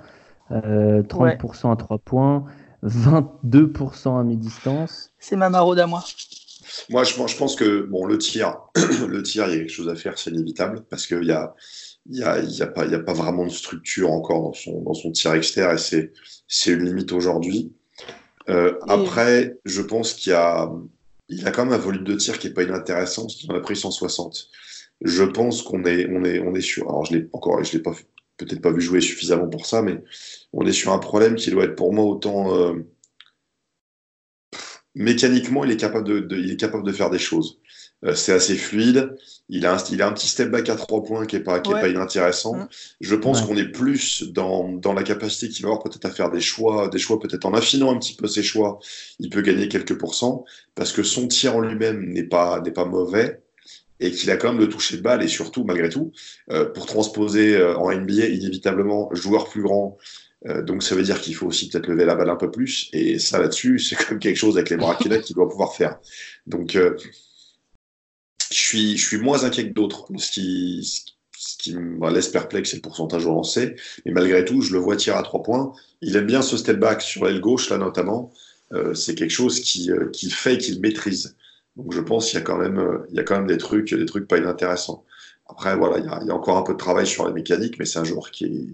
30% 0.50 1.72
à 1.72 1.76
3 1.76 1.98
points, 1.98 2.44
22% 2.84 4.20
à 4.20 4.24
mi-distance. 4.24 5.10
C'est 5.18 5.36
ma 5.36 5.48
maraude 5.48 5.80
à 5.80 5.86
moi. 5.86 6.04
Moi, 6.90 7.04
je, 7.04 7.14
je, 7.14 7.36
pense 7.36 7.56
que 7.56 7.82
bon, 7.82 8.04
le 8.06 8.18
tir, 8.18 8.58
le 9.08 9.22
tir, 9.22 9.46
il 9.48 9.52
y 9.52 9.54
a 9.54 9.58
quelque 9.58 9.72
chose 9.72 9.88
à 9.88 9.94
faire, 9.94 10.18
c'est 10.18 10.30
inévitable, 10.30 10.84
parce 10.88 11.06
qu'il 11.06 11.20
n'y 11.20 11.32
a, 11.32 11.54
y 12.10 12.22
a, 12.22 12.40
y 12.40 12.62
a, 12.62 12.66
pas, 12.66 12.82
a 12.82 12.98
pas 12.98 13.14
vraiment 13.14 13.44
de 13.44 13.50
structure 13.50 14.12
encore 14.12 14.42
dans 14.42 14.52
son, 14.52 14.82
dans 14.82 14.94
son 14.94 15.10
tir 15.10 15.32
externe, 15.34 15.76
et 15.76 16.12
c'est 16.46 16.70
une 16.70 16.84
limite 16.84 17.12
aujourd'hui. 17.12 17.72
Euh, 18.48 18.78
après, 18.88 19.58
je 19.64 19.82
pense 19.82 20.14
qu'il 20.14 20.32
y 20.32 20.36
a, 20.36 20.70
il 21.28 21.46
a 21.46 21.50
quand 21.50 21.64
même 21.64 21.74
un 21.74 21.78
volume 21.78 22.04
de 22.04 22.14
tir 22.14 22.38
qui 22.38 22.48
est 22.48 22.52
pas 22.52 22.62
inintéressant, 22.62 23.26
il 23.42 23.50
en 23.52 23.56
a 23.56 23.60
pris 23.60 23.76
160. 23.76 24.48
Je 25.02 25.24
pense 25.24 25.62
qu'on 25.62 25.84
est, 25.84 26.08
on 26.10 26.24
est, 26.24 26.40
on 26.40 26.54
est 26.54 26.60
sur. 26.60 26.88
Alors, 26.88 27.04
je 27.04 27.16
l'ai 27.16 27.28
encore, 27.32 27.62
je 27.62 27.76
l'ai 27.76 27.82
peut-être 27.82 28.60
pas 28.60 28.72
vu 28.72 28.80
jouer 28.80 29.00
suffisamment 29.00 29.48
pour 29.48 29.66
ça, 29.66 29.82
mais 29.82 30.02
on 30.52 30.66
est 30.66 30.72
sur 30.72 30.92
un 30.92 30.98
problème 30.98 31.36
qui 31.36 31.50
doit 31.50 31.64
être 31.64 31.76
pour 31.76 31.92
moi 31.92 32.04
autant. 32.04 32.56
Euh, 32.56 32.74
mécaniquement, 34.94 35.64
il 35.64 35.70
est 35.70 35.76
capable 35.76 36.24
de 36.26 36.92
faire 36.92 37.10
des 37.10 37.18
choses. 37.18 37.60
Euh, 38.04 38.14
c'est 38.14 38.32
assez 38.32 38.54
fluide. 38.56 39.16
Il 39.48 39.66
a, 39.66 39.74
un, 39.74 39.84
il 39.90 40.02
a 40.02 40.08
un 40.08 40.12
petit 40.12 40.28
step 40.28 40.50
back 40.50 40.68
à 40.68 40.76
trois 40.76 41.02
points 41.02 41.26
qui 41.26 41.36
est 41.36 41.40
pas, 41.40 41.60
qui 41.60 41.70
est 41.70 41.80
pas 41.80 41.88
inintéressant. 41.88 42.68
Je 43.00 43.14
pense 43.14 43.42
qu'on 43.42 43.56
est 43.56 43.68
plus 43.68 44.24
dans, 44.30 44.68
dans 44.68 44.92
la 44.92 45.02
capacité 45.02 45.48
qu'il 45.48 45.64
va 45.64 45.70
avoir 45.70 45.82
peut-être 45.82 46.04
à 46.04 46.10
faire 46.10 46.30
des 46.30 46.40
choix, 46.40 46.88
des 46.88 46.98
choix 46.98 47.18
peut-être 47.18 47.46
en 47.46 47.54
affinant 47.54 47.94
un 47.94 47.98
petit 47.98 48.14
peu 48.14 48.28
ses 48.28 48.42
choix, 48.42 48.78
il 49.18 49.30
peut 49.30 49.40
gagner 49.40 49.68
quelques 49.68 49.96
pourcents 49.96 50.44
parce 50.74 50.92
que 50.92 51.02
son 51.02 51.26
tir 51.26 51.56
en 51.56 51.60
lui-même 51.60 52.04
n'est 52.12 52.24
pas, 52.24 52.60
n'est 52.60 52.72
pas 52.72 52.84
mauvais 52.84 53.40
et 54.00 54.12
qu'il 54.12 54.30
a 54.30 54.36
quand 54.36 54.52
même 54.52 54.60
le 54.60 54.68
toucher 54.68 54.98
de 54.98 55.02
balle 55.02 55.24
et 55.24 55.28
surtout, 55.28 55.64
malgré 55.64 55.88
tout, 55.88 56.12
euh, 56.52 56.66
pour 56.66 56.86
transposer 56.86 57.56
euh, 57.56 57.76
en 57.76 57.92
NBA, 57.92 58.26
inévitablement, 58.26 59.08
joueur 59.12 59.48
plus 59.48 59.62
grand, 59.62 59.98
euh, 60.46 60.62
donc 60.62 60.82
ça 60.82 60.94
veut 60.94 61.02
dire 61.02 61.20
qu'il 61.20 61.34
faut 61.34 61.46
aussi 61.46 61.68
peut-être 61.68 61.88
lever 61.88 62.04
la 62.04 62.14
balle 62.14 62.30
un 62.30 62.36
peu 62.36 62.50
plus. 62.50 62.88
Et 62.92 63.18
ça 63.18 63.38
là-dessus, 63.38 63.78
c'est 63.78 63.96
comme 63.96 64.18
quelque 64.18 64.36
chose 64.36 64.56
avec 64.56 64.70
les 64.70 64.76
bras 64.76 64.96
qu'il 64.96 65.34
doit 65.34 65.48
pouvoir 65.48 65.74
faire. 65.74 65.98
Donc 66.46 66.76
euh, 66.76 66.96
je, 68.50 68.58
suis, 68.58 68.96
je 68.96 69.06
suis 69.06 69.18
moins 69.18 69.44
inquiet 69.44 69.68
que 69.68 69.74
d'autres. 69.74 70.06
Ce 70.16 70.30
qui, 70.30 71.04
ce 71.36 71.56
qui 71.58 71.74
me 71.74 72.10
laisse 72.12 72.28
perplexe, 72.28 72.70
c'est 72.70 72.76
le 72.76 72.82
pourcentage 72.82 73.26
au 73.26 73.30
lancer. 73.30 73.76
Mais 74.04 74.12
malgré 74.12 74.44
tout, 74.44 74.60
je 74.60 74.72
le 74.72 74.78
vois 74.78 74.96
tirer 74.96 75.16
à 75.16 75.22
trois 75.22 75.42
points. 75.42 75.72
Il 76.00 76.16
aime 76.16 76.26
bien 76.26 76.42
ce 76.42 76.56
step 76.56 76.78
back 76.78 77.02
sur 77.02 77.24
l'aile 77.24 77.40
gauche, 77.40 77.70
là 77.70 77.78
notamment. 77.78 78.32
Euh, 78.72 78.94
c'est 78.94 79.14
quelque 79.14 79.30
chose 79.30 79.60
qu'il 79.60 80.10
qui 80.12 80.30
fait 80.30 80.54
et 80.54 80.58
qu'il 80.58 80.80
maîtrise. 80.80 81.36
Donc 81.76 81.92
je 81.92 82.00
pense 82.00 82.26
qu'il 82.26 82.38
y 82.38 82.42
a 82.42 82.44
quand 82.44 82.58
même, 82.58 83.04
il 83.10 83.16
y 83.16 83.20
a 83.20 83.22
quand 83.22 83.36
même 83.36 83.46
des 83.46 83.56
trucs, 83.56 83.94
des 83.94 84.06
trucs 84.06 84.26
pas 84.26 84.38
inintéressants. 84.38 85.04
Après, 85.48 85.76
voilà, 85.76 85.98
il 85.98 86.04
y, 86.04 86.08
a, 86.08 86.18
il 86.22 86.28
y 86.28 86.30
a 86.30 86.34
encore 86.34 86.58
un 86.58 86.62
peu 86.62 86.74
de 86.74 86.78
travail 86.78 87.06
sur 87.06 87.24
la 87.24 87.32
mécanique, 87.32 87.78
mais 87.78 87.86
c'est 87.86 87.98
un 87.98 88.04
joueur 88.04 88.30
qui 88.30 88.44
est, 88.44 88.66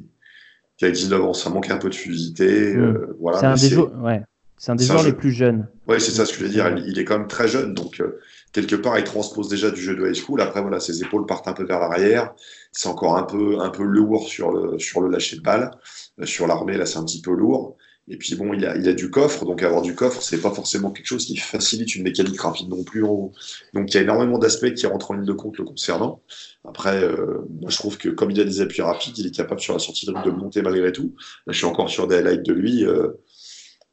qui 0.77 0.85
a 0.85 0.91
19 0.91 1.23
ans. 1.23 1.35
Ça 1.35 1.51
manque 1.51 1.71
un 1.71 1.77
peu 1.77 1.89
de 1.89 1.95
fluidité. 1.95 2.75
Euh, 2.75 3.17
voilà, 3.21 3.39
c'est 3.39 3.47
un, 3.47 3.55
des 3.55 3.69
joueurs, 3.69 4.03
ouais. 4.03 4.23
un 4.67 4.75
des 4.75 4.85
joueurs 4.85 5.05
les 5.05 5.13
plus 5.13 5.33
jeunes. 5.33 5.69
Oui, 5.87 6.01
c'est 6.01 6.11
ça 6.11 6.27
ce 6.27 6.33
que 6.33 6.41
je 6.41 6.45
veux 6.45 6.51
dire. 6.51 6.69
Il, 6.87 6.99
est 6.99 7.05
quand 7.05 7.19
même 7.19 7.29
très 7.29 7.47
jeune, 7.47 7.75
donc 7.75 8.01
euh, 8.01 8.19
quelque 8.55 8.77
part, 8.77 8.99
il 8.99 9.05
transpose 9.05 9.49
déjà 9.49 9.71
du 9.71 9.83
jeu 9.83 9.95
de 9.95 10.09
high 10.09 10.15
school. 10.15 10.41
Après, 10.41 10.63
voilà, 10.63 10.81
ses 10.81 11.03
épaules 11.03 11.27
partent 11.27 11.49
un 11.49 11.53
peu 11.53 11.65
vers 11.65 11.81
l'arrière. 11.81 12.33
C'est 12.73 12.89
encore 12.89 13.19
un 13.19 13.25
peu, 13.25 13.61
un 13.61 13.71
peu 13.71 13.83
lourd 13.83 14.29
sur 14.29 14.53
le, 14.53 14.79
sur 14.79 15.03
le 15.03 15.11
lâcher 15.11 15.37
de 15.37 15.43
balle. 15.43 15.73
Euh, 16.21 16.25
sur 16.25 16.47
l'armée, 16.47 16.79
là, 16.79 16.87
c'est 16.87 16.99
un 16.99 17.05
petit 17.05 17.21
peu 17.21 17.33
lourd. 17.33 17.77
Et 18.07 18.19
puis 18.19 18.35
bon, 18.35 18.53
il 18.53 18.67
a, 18.67 18.77
il 18.77 18.87
a 18.87 18.93
du 18.93 19.11
coffre, 19.11 19.47
donc 19.47 19.63
avoir 19.63 19.81
du 19.81 19.95
coffre, 19.95 20.21
c'est 20.21 20.41
pas 20.41 20.51
forcément 20.51 20.91
quelque 20.91 21.07
chose 21.07 21.25
qui 21.25 21.37
facilite 21.39 21.95
une 21.95 22.03
mécanique 22.03 22.39
rapide 22.39 22.69
non 22.69 22.85
plus. 22.85 23.01
Donc 23.01 23.33
il 23.89 23.95
y 23.95 23.97
a 23.97 24.03
énormément 24.03 24.39
d'aspects 24.39 24.75
qui 24.75 24.87
rentrent 24.87 25.13
en 25.13 25.15
ligne 25.15 25.25
de 25.25 25.33
compte 25.33 25.57
le 25.57 25.65
concernant. 25.65 26.21
Après, 26.69 27.03
euh, 27.03 27.47
moi 27.63 27.71
je 27.71 27.77
trouve 27.79 27.97
que 27.97 28.11
comme 28.11 28.31
il 28.31 28.39
a 28.41 28.45
des 28.45 28.61
appuis 28.61 28.83
rapides, 28.83 29.17
il 29.17 29.27
est 29.27 29.35
capable 29.35 29.61
sur 29.61 29.73
la 29.73 29.79
sortie 29.79 30.05
de 30.05 30.13
de 30.13 30.31
monter 30.31 30.61
malgré 30.61 30.93
tout. 30.93 31.15
Là, 31.47 31.55
je 31.55 31.57
suis 31.57 31.67
encore 31.67 31.89
sur 31.89 32.07
des 32.07 32.17
highlights 32.17 32.45
de 32.45 32.53
lui. 32.53 32.85
Euh, 32.85 33.09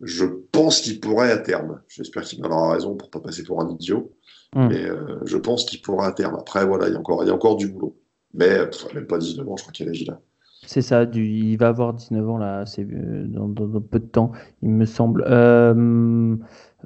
je 0.02 0.26
pense 0.26 0.82
qu'il 0.82 1.00
pourrait 1.00 1.32
à 1.32 1.38
terme. 1.38 1.82
J'espère 1.88 2.24
qu'il 2.24 2.44
en 2.46 2.50
aura 2.50 2.74
raison 2.74 2.96
pour 2.96 3.10
pas 3.10 3.20
passer 3.20 3.44
pour 3.44 3.62
un 3.62 3.70
idiot. 3.70 4.12
Hmm. 4.54 4.68
Mais 4.68 4.86
euh, 4.86 5.20
je 5.26 5.38
pense 5.38 5.66
qu'il 5.66 5.82
pourrait 5.82 6.08
à 6.08 6.12
terme. 6.12 6.36
Après, 6.36 6.66
voilà, 6.66 6.88
il 6.88 6.94
y 6.94 6.96
a 6.96 7.00
encore, 7.00 7.24
il 7.24 7.28
y 7.28 7.30
a 7.30 7.34
encore 7.34 7.56
du 7.56 7.70
boulot. 7.70 7.98
Mais 8.34 8.60
même 8.94 9.08
pas 9.08 9.18
19 9.18 9.48
ans, 9.48 9.58
je 9.58 9.64
crois 9.64 9.74
qu'il 9.74 9.90
a 9.90 10.12
là. 10.12 10.20
C'est 10.66 10.82
ça, 10.82 11.06
du, 11.06 11.26
il 11.26 11.58
va 11.58 11.70
avoir 11.70 11.94
19 11.94 12.30
ans 12.30 12.38
là, 12.38 12.66
c'est 12.68 12.84
euh, 12.84 13.26
dans, 13.28 13.48
dans, 13.48 13.82
peu 13.82 14.00
de 14.00 14.06
temps, 14.06 14.32
il 14.62 14.70
me 14.70 14.86
semble. 14.86 15.26
Euh, 15.28 16.36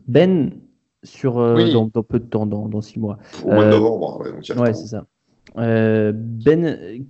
ben, 0.07 0.51
sur 1.03 1.39
euh, 1.39 1.71
dans, 1.71 1.87
dans, 1.93 2.03
peu 2.03 2.19
de 2.19 2.25
temps, 2.25 2.45
dans, 2.45 2.67
dans 2.67 2.81
6 2.81 2.99
mois. 2.99 3.17
Au 3.43 3.51
mois 3.51 3.65
de 3.65 3.71
novembre, 3.71 4.21
ouais, 4.21 4.31
ouais 4.57 4.73
c'est 4.73 4.87
ça. 4.87 5.05
ben, 5.55 7.05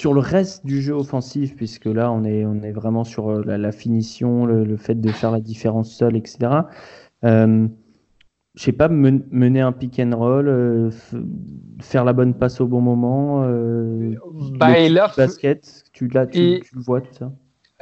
sur 0.00 0.14
le 0.14 0.20
reste 0.20 0.64
du 0.64 0.80
jeu 0.80 0.94
offensif, 0.94 1.54
puisque 1.54 1.84
là 1.84 2.10
on 2.10 2.24
est, 2.24 2.44
on 2.44 2.62
est 2.62 2.72
vraiment 2.72 3.04
sur 3.04 3.44
la, 3.44 3.58
la 3.58 3.72
finition, 3.72 4.46
le, 4.46 4.64
le, 4.64 4.76
fait 4.76 5.00
de 5.00 5.10
faire 5.10 5.30
la 5.30 5.40
différence 5.40 5.92
seul, 5.92 6.16
etc 6.16 6.62
je 8.60 8.64
sais 8.64 8.72
pas, 8.72 8.88
mener 8.90 9.62
un 9.62 9.72
pick 9.72 9.98
and 10.00 10.14
roll, 10.14 10.46
euh, 10.46 10.90
faire 11.80 12.04
la 12.04 12.12
bonne 12.12 12.34
passe 12.34 12.60
au 12.60 12.66
bon 12.66 12.82
moment, 12.82 13.44
euh, 13.44 14.14
bah, 14.58 14.70
le 14.78 15.16
basket, 15.16 15.84
tu, 15.94 16.08
là, 16.08 16.26
tu, 16.26 16.60
le 16.74 16.82
vois 16.82 17.00
tout 17.00 17.14
ça 17.16 17.32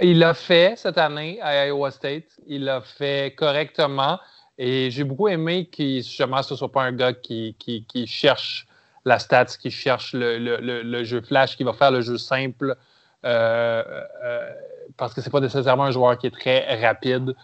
Il 0.01 0.21
l'a 0.21 0.35
fait 0.35 0.79
cette 0.79 0.97
année 0.99 1.41
à 1.41 1.67
Iowa 1.67 1.91
State. 1.91 2.39
Il 2.47 2.65
l'a 2.65 2.81
fait 2.83 3.35
correctement. 3.35 4.21
Et 4.57 4.89
j'ai 4.93 5.03
beaucoup 5.03 5.27
aimé 5.27 5.67
qu'il 5.67 5.97
justement 5.97 6.45
ce 6.45 6.55
soit 6.55 6.71
pas 6.71 6.83
un 6.83 6.93
gars 6.93 7.13
qui, 7.13 7.57
qui, 7.59 8.07
cherche 8.07 8.68
la 9.09 9.19
stats, 9.19 9.57
qui 9.61 9.71
cherche 9.71 10.13
le, 10.13 10.39
le, 10.39 10.83
le, 10.83 11.05
jeu 11.05 11.21
flash, 11.21 11.57
qui 11.57 11.65
va 11.65 11.73
faire 11.73 11.91
le 11.91 12.01
jeu 12.01 12.19
simple. 12.19 12.77
Euh, 13.25 13.83
euh, 14.25 14.53
parce 14.97 15.13
que 15.15 15.21
c'est 15.21 15.31
pas 15.31 15.41
nécessairement 15.41 15.85
un 15.85 15.91
joueur 15.91 16.17
qui 16.19 16.27
est 16.27 16.31
très 16.31 16.81
rapide. 16.87 17.35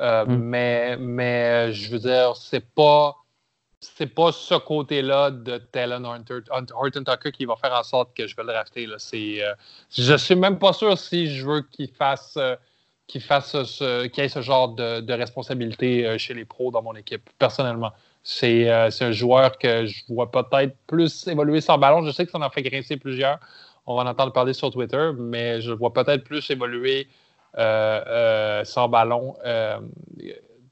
Euh, 0.00 0.24
mm. 0.24 0.36
mais, 0.36 0.96
mais 0.98 1.72
je 1.72 1.90
veux 1.90 1.98
dire, 1.98 2.36
c'est 2.36 2.64
pas 2.74 3.16
c'est 3.84 4.06
pas 4.06 4.32
ce 4.32 4.54
côté-là 4.54 5.30
de 5.30 5.58
Talon 5.58 6.04
Horton 6.04 7.04
Tucker 7.04 7.32
qui 7.32 7.44
va 7.44 7.56
faire 7.56 7.72
en 7.72 7.82
sorte 7.82 8.16
que 8.16 8.26
je 8.26 8.34
vais 8.34 8.44
le 8.44 8.52
rafter. 8.52 8.86
Là. 8.86 8.96
C'est, 8.98 9.44
euh, 9.44 9.54
je 9.90 10.16
suis 10.16 10.34
même 10.34 10.58
pas 10.58 10.72
sûr 10.72 10.96
si 10.98 11.34
je 11.34 11.46
veux 11.46 11.62
qu'il 11.62 11.90
fasse, 11.90 12.36
euh, 12.36 12.56
qu'il 13.06 13.20
fasse 13.20 13.62
ce, 13.64 14.06
qu'il 14.06 14.24
ait 14.24 14.28
ce 14.28 14.40
genre 14.40 14.68
de, 14.68 15.12
responsabilité 15.12 16.06
euh, 16.06 16.18
chez 16.18 16.34
les 16.34 16.44
pros 16.44 16.70
dans 16.70 16.82
mon 16.82 16.94
équipe, 16.94 17.28
personnellement. 17.38 17.92
C'est, 18.26 18.70
un 18.70 19.12
joueur 19.12 19.58
que 19.58 19.86
je 19.86 20.02
vois 20.08 20.30
peut-être 20.30 20.76
plus 20.86 21.26
évoluer 21.28 21.60
sans 21.60 21.78
ballon. 21.78 22.02
Je 22.04 22.10
sais 22.10 22.24
que 22.24 22.32
ça 22.32 22.38
en 22.38 22.42
a 22.42 22.50
fait 22.50 22.62
grincer 22.62 22.96
plusieurs. 22.96 23.38
On 23.86 23.96
va 23.96 24.02
en 24.02 24.06
entendre 24.06 24.32
parler 24.32 24.54
sur 24.54 24.70
Twitter, 24.70 25.10
mais 25.18 25.60
je 25.60 25.72
vois 25.72 25.92
peut-être 25.92 26.24
plus 26.24 26.50
évoluer 26.50 27.06
sans 27.54 28.88
ballon 28.88 29.36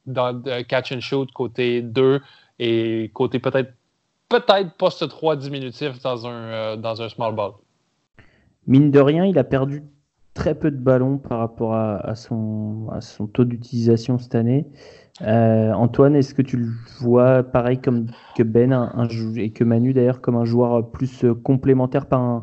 dans 0.06 0.42
catch 0.66 0.92
and 0.92 1.00
shoot 1.00 1.30
côté 1.32 1.82
2 1.82 2.20
et 2.58 3.10
côté 3.14 3.38
peut-être 3.38 3.72
peut-être 4.32 4.72
poste 4.76 5.08
3 5.08 5.36
diminutif 5.36 6.00
dans 6.02 6.26
un, 6.26 6.30
euh, 6.30 6.76
dans 6.76 7.02
un 7.02 7.08
small 7.08 7.34
ball. 7.34 7.52
Mine 8.66 8.90
de 8.90 9.00
rien, 9.00 9.24
il 9.26 9.38
a 9.38 9.44
perdu 9.44 9.82
très 10.34 10.54
peu 10.54 10.70
de 10.70 10.76
ballons 10.76 11.18
par 11.18 11.38
rapport 11.38 11.74
à, 11.74 12.14
son, 12.14 12.88
taux 13.32 13.44
d'utilisation 13.44 14.18
cette 14.18 14.34
année. 14.34 14.66
Euh, 15.20 15.72
Antoine, 15.72 16.16
est-ce 16.16 16.34
que 16.34 16.42
tu 16.42 16.56
le 16.56 16.70
vois 17.00 17.42
pareil 17.42 17.80
comme 17.80 18.06
que 18.34 18.42
Ben 18.42 18.72
et 19.36 19.52
que 19.52 19.64
Manu 19.64 19.92
d'ailleurs 19.92 20.20
comme 20.20 20.36
un 20.36 20.44
joueur 20.44 20.90
plus 20.90 21.26
complémentaire 21.44 22.06
par 22.06 22.20
un, 22.20 22.42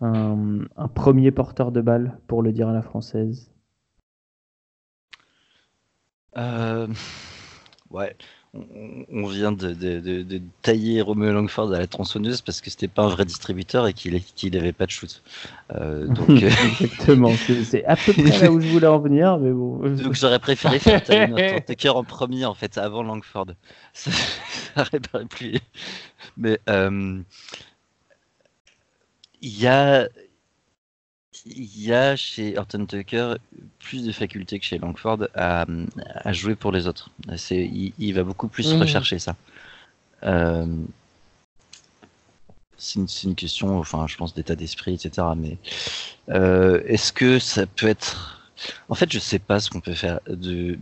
un, 0.00 0.88
premier 0.88 1.30
porteur 1.30 1.72
de 1.72 1.80
balle, 1.80 2.18
pour 2.26 2.42
le 2.42 2.52
dire 2.52 2.68
à 2.68 2.72
la 2.72 2.82
française? 2.82 3.50
Euh, 6.36 6.86
Ouais 7.90 8.16
on, 8.52 9.26
vient 9.26 9.52
de, 9.52 10.42
tailler 10.62 11.02
Romeo 11.02 11.32
Langford 11.32 11.72
à 11.72 11.78
la 11.78 11.86
tronçonneuse 11.86 12.40
parce 12.40 12.60
que 12.60 12.68
c'était 12.68 12.88
pas 12.88 13.02
un 13.02 13.08
vrai 13.08 13.24
distributeur 13.24 13.86
et 13.86 13.92
qu'il 13.92 14.52
n'avait 14.52 14.72
pas 14.72 14.86
de 14.86 14.90
shoot. 14.90 15.22
Euh, 15.74 16.06
donc, 16.06 16.28
euh, 16.42 16.50
Exactement, 16.80 17.32
c'est 17.64 17.84
à 17.84 17.94
peu 17.94 18.12
près 18.12 18.38
là 18.40 18.50
où 18.50 18.60
je 18.60 18.66
voulais 18.68 18.88
en 18.88 18.98
venir, 18.98 19.38
mais 19.38 19.52
bon. 19.52 19.78
Donc 19.90 20.14
j'aurais 20.14 20.40
préféré 20.40 20.78
faire 20.80 21.04
Tucker 21.64 21.90
en 21.90 22.02
premier 22.02 22.44
en 22.44 22.54
fait, 22.54 22.76
avant 22.76 23.04
Langford. 23.04 23.46
Ça, 23.92 24.10
aurait 24.76 25.00
pas 25.00 25.24
plus. 25.26 25.58
Mais 26.36 26.58
euh, 26.68 27.20
il 29.42 29.60
y 29.60 29.66
a 29.68 30.08
il 31.46 31.80
y 31.82 31.92
a 31.92 32.16
chez 32.16 32.58
Horton 32.58 32.86
Tucker 32.86 33.34
plus 33.78 34.04
de 34.04 34.12
facultés 34.12 34.58
que 34.58 34.64
chez 34.64 34.78
Langford 34.78 35.28
à, 35.34 35.66
jouer 36.32 36.54
pour 36.54 36.72
les 36.72 36.86
autres. 36.86 37.10
Il, 37.50 37.92
il, 37.98 38.14
va 38.14 38.22
beaucoup 38.22 38.48
plus 38.48 38.74
mmh. 38.74 38.80
rechercher 38.80 39.18
ça. 39.18 39.36
Euh, 40.22 40.66
c'est 42.76 43.24
une, 43.24 43.34
question, 43.34 43.78
enfin, 43.78 44.06
je 44.06 44.16
pense, 44.16 44.34
d'état 44.34 44.56
d'esprit, 44.56 44.94
etc. 44.94 45.26
Mais 45.36 45.58
euh, 46.30 46.82
est-ce 46.86 47.12
que 47.12 47.38
ça 47.38 47.66
peut 47.66 47.88
être. 47.88 48.40
En 48.88 48.94
fait, 48.94 49.12
je 49.12 49.18
sais 49.18 49.38
pas 49.38 49.60
ce 49.60 49.70
qu'on 49.70 49.80
peut 49.80 49.94
faire. 49.94 50.20
De... 50.26 50.78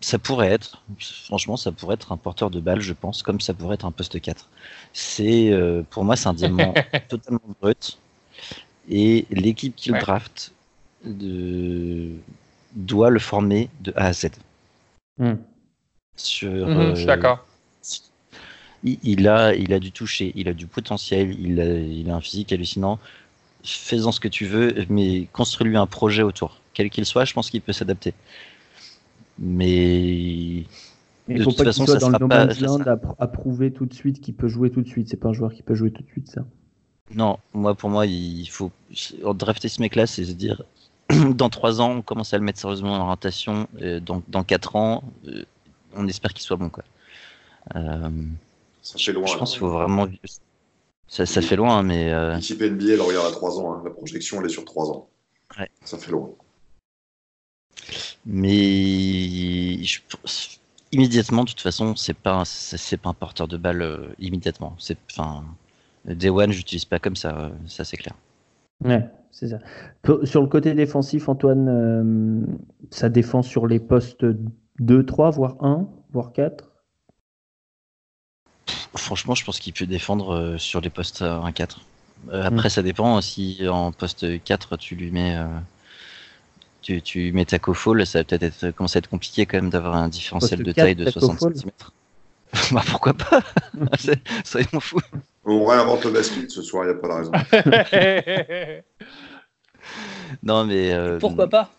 Ça 0.00 0.18
pourrait 0.18 0.50
être, 0.50 0.82
franchement, 0.98 1.56
ça 1.56 1.72
pourrait 1.72 1.94
être 1.94 2.12
un 2.12 2.16
porteur 2.16 2.50
de 2.50 2.60
balle, 2.60 2.80
je 2.80 2.92
pense, 2.92 3.22
comme 3.22 3.40
ça 3.40 3.54
pourrait 3.54 3.74
être 3.74 3.86
un 3.86 3.90
poste 3.90 4.20
4. 4.20 4.48
C'est, 4.92 5.50
euh, 5.50 5.82
pour 5.88 6.04
moi, 6.04 6.16
c'est 6.16 6.28
un 6.28 6.34
diamant 6.34 6.74
totalement 7.08 7.40
brut 7.60 7.98
et 8.88 9.26
l'équipe 9.30 9.74
qui 9.76 9.90
le 9.90 9.98
draft 9.98 10.52
de... 11.04 12.10
doit 12.74 13.10
le 13.10 13.18
former 13.18 13.68
de 13.80 13.92
A 13.96 14.06
à 14.06 14.12
Z. 14.12 14.30
Hmm. 15.18 15.34
Sur, 16.16 16.50
mhm, 16.50 16.90
je 16.90 16.94
suis 16.94 17.04
euh, 17.04 17.06
d'accord. 17.06 17.46
Il, 18.84 19.28
a, 19.28 19.54
il 19.54 19.72
a 19.72 19.78
du 19.78 19.92
toucher, 19.92 20.32
il 20.34 20.46
a 20.46 20.52
du 20.52 20.66
potentiel, 20.66 21.34
il 21.40 21.58
a, 21.58 21.64
il 21.64 22.10
a 22.10 22.16
un 22.16 22.20
physique 22.20 22.52
hallucinant. 22.52 22.98
Fais-en 23.62 24.12
ce 24.12 24.20
que 24.20 24.28
tu 24.28 24.44
veux, 24.44 24.74
mais 24.90 25.26
construis-lui 25.32 25.78
un 25.78 25.86
projet 25.86 26.22
autour. 26.22 26.60
Quel 26.74 26.90
qu'il 26.90 27.06
soit, 27.06 27.24
je 27.24 27.32
pense 27.32 27.48
qu'il 27.48 27.62
peut 27.62 27.72
s'adapter. 27.72 28.12
Mais. 29.38 30.64
de 31.28 31.42
toute 31.42 31.62
façon, 31.62 31.86
ça 31.86 31.98
sera 31.98 32.18
pas. 32.18 32.46
À, 33.18 33.26
prouver 33.26 33.72
tout 33.72 33.86
de 33.86 33.94
suite 33.94 34.20
qu'il 34.20 34.34
peut 34.34 34.48
jouer 34.48 34.70
tout 34.70 34.82
de 34.82 34.88
suite. 34.88 35.08
C'est 35.08 35.16
pas 35.16 35.30
un 35.30 35.32
joueur 35.32 35.54
qui 35.54 35.62
peut 35.62 35.74
jouer 35.74 35.90
tout 35.90 36.02
de 36.02 36.08
suite, 36.08 36.28
ça. 36.28 36.44
Non, 37.10 37.38
moi 37.52 37.74
pour 37.74 37.90
moi, 37.90 38.06
il 38.06 38.46
faut 38.46 38.70
drafter 39.34 39.68
ce 39.68 39.80
mec-là, 39.80 40.06
c'est 40.06 40.24
se 40.24 40.32
dire 40.32 40.62
dans 41.34 41.50
trois 41.50 41.80
ans, 41.80 41.92
on 41.92 42.02
commence 42.02 42.32
à 42.32 42.38
le 42.38 42.44
mettre 42.44 42.58
sérieusement 42.58 42.94
en 42.94 43.00
orientation. 43.00 43.68
dans, 44.02 44.22
dans 44.28 44.44
quatre 44.44 44.76
ans, 44.76 45.04
euh, 45.26 45.44
on 45.94 46.08
espère 46.08 46.32
qu'il 46.32 46.42
soit 46.42 46.56
bon. 46.56 46.70
Quoi. 46.70 46.84
Euh, 47.76 48.10
ça 48.82 48.98
fait 48.98 49.12
loin. 49.12 49.26
Je 49.26 49.36
pense 49.36 49.50
qu'il 49.50 49.60
faut 49.60 49.70
vraiment. 49.70 50.06
Ça, 51.06 51.26
ça 51.26 51.42
fait 51.42 51.56
loin, 51.56 51.82
mais. 51.82 52.12
Euh... 52.12 52.36
L'équipe 52.36 52.60
NBA, 52.60 52.94
elle 52.94 53.00
regarde 53.00 53.26
à 53.26 53.32
trois 53.32 53.60
ans. 53.60 53.74
Hein. 53.74 53.82
La 53.84 53.90
projection, 53.90 54.40
elle 54.40 54.46
est 54.46 54.50
sur 54.50 54.64
trois 54.64 54.90
ans. 54.90 55.08
Ouais. 55.58 55.70
Ça 55.84 55.98
fait 55.98 56.10
loin. 56.10 56.30
Mais 58.26 59.78
immédiatement, 60.92 61.44
de 61.44 61.50
toute 61.50 61.60
façon, 61.60 61.94
c'est 61.96 62.14
pas 62.16 62.44
c'est 62.46 62.96
pas 62.96 63.10
un 63.10 63.14
porteur 63.14 63.46
de 63.46 63.58
balle 63.58 63.82
euh, 63.82 64.14
immédiatement. 64.18 64.74
C'est 64.78 64.96
enfin 65.10 65.44
Day 66.04 66.30
One, 66.30 66.52
j'utilise 66.52 66.84
pas 66.84 66.98
comme 66.98 67.16
ça, 67.16 67.50
ça 67.66 67.84
c'est 67.84 67.96
clair. 67.96 68.14
Ouais, 68.82 69.08
c'est 69.30 69.48
ça. 69.48 69.58
Sur 70.24 70.42
le 70.42 70.48
côté 70.48 70.74
défensif, 70.74 71.28
Antoine, 71.28 71.68
euh, 71.68 72.46
ça 72.90 73.08
défend 73.08 73.42
sur 73.42 73.66
les 73.66 73.80
postes 73.80 74.24
2, 74.80 75.06
3, 75.06 75.30
voire 75.30 75.56
1, 75.60 75.88
voire 76.12 76.32
4 76.32 76.70
Franchement, 78.96 79.34
je 79.34 79.44
pense 79.44 79.58
qu'il 79.58 79.72
peut 79.72 79.86
défendre 79.86 80.34
euh, 80.34 80.58
sur 80.58 80.80
les 80.80 80.90
postes 80.90 81.22
1-4. 81.22 81.78
Euh, 82.30 82.44
après, 82.44 82.68
hmm. 82.68 82.70
ça 82.70 82.82
dépend. 82.82 83.20
Si 83.20 83.66
en 83.68 83.90
poste 83.92 84.42
4, 84.44 84.76
tu 84.76 84.94
lui 84.94 85.10
mets. 85.10 85.36
tu, 86.80 87.02
tu 87.02 87.32
mets 87.32 87.44
ta 87.44 87.58
fall, 87.58 88.06
ça 88.06 88.20
va 88.20 88.24
peut-être 88.24 88.42
être, 88.42 88.70
commencer 88.70 88.98
à 88.98 89.00
être 89.00 89.10
compliqué 89.10 89.46
quand 89.46 89.58
même 89.58 89.70
d'avoir 89.70 89.96
un 89.96 90.08
différentiel 90.08 90.62
de 90.62 90.72
taille 90.72 90.94
de 90.94 91.10
60 91.10 91.56
cm. 91.56 91.70
bah 92.72 92.82
pourquoi 92.86 93.14
pas? 93.14 93.40
Soyons 94.44 94.80
fous. 94.80 95.00
On 95.46 95.64
réinvente 95.64 96.04
le 96.04 96.10
basket 96.10 96.50
ce 96.50 96.62
soir, 96.62 96.84
il 96.84 96.88
n'y 96.88 96.94
a 96.94 97.00
pas 97.00 97.08
de 97.08 97.12
raison. 97.12 98.82
non, 100.42 100.64
mais. 100.64 100.92
Euh, 100.92 101.18
pourquoi 101.18 101.48
pas? 101.48 101.70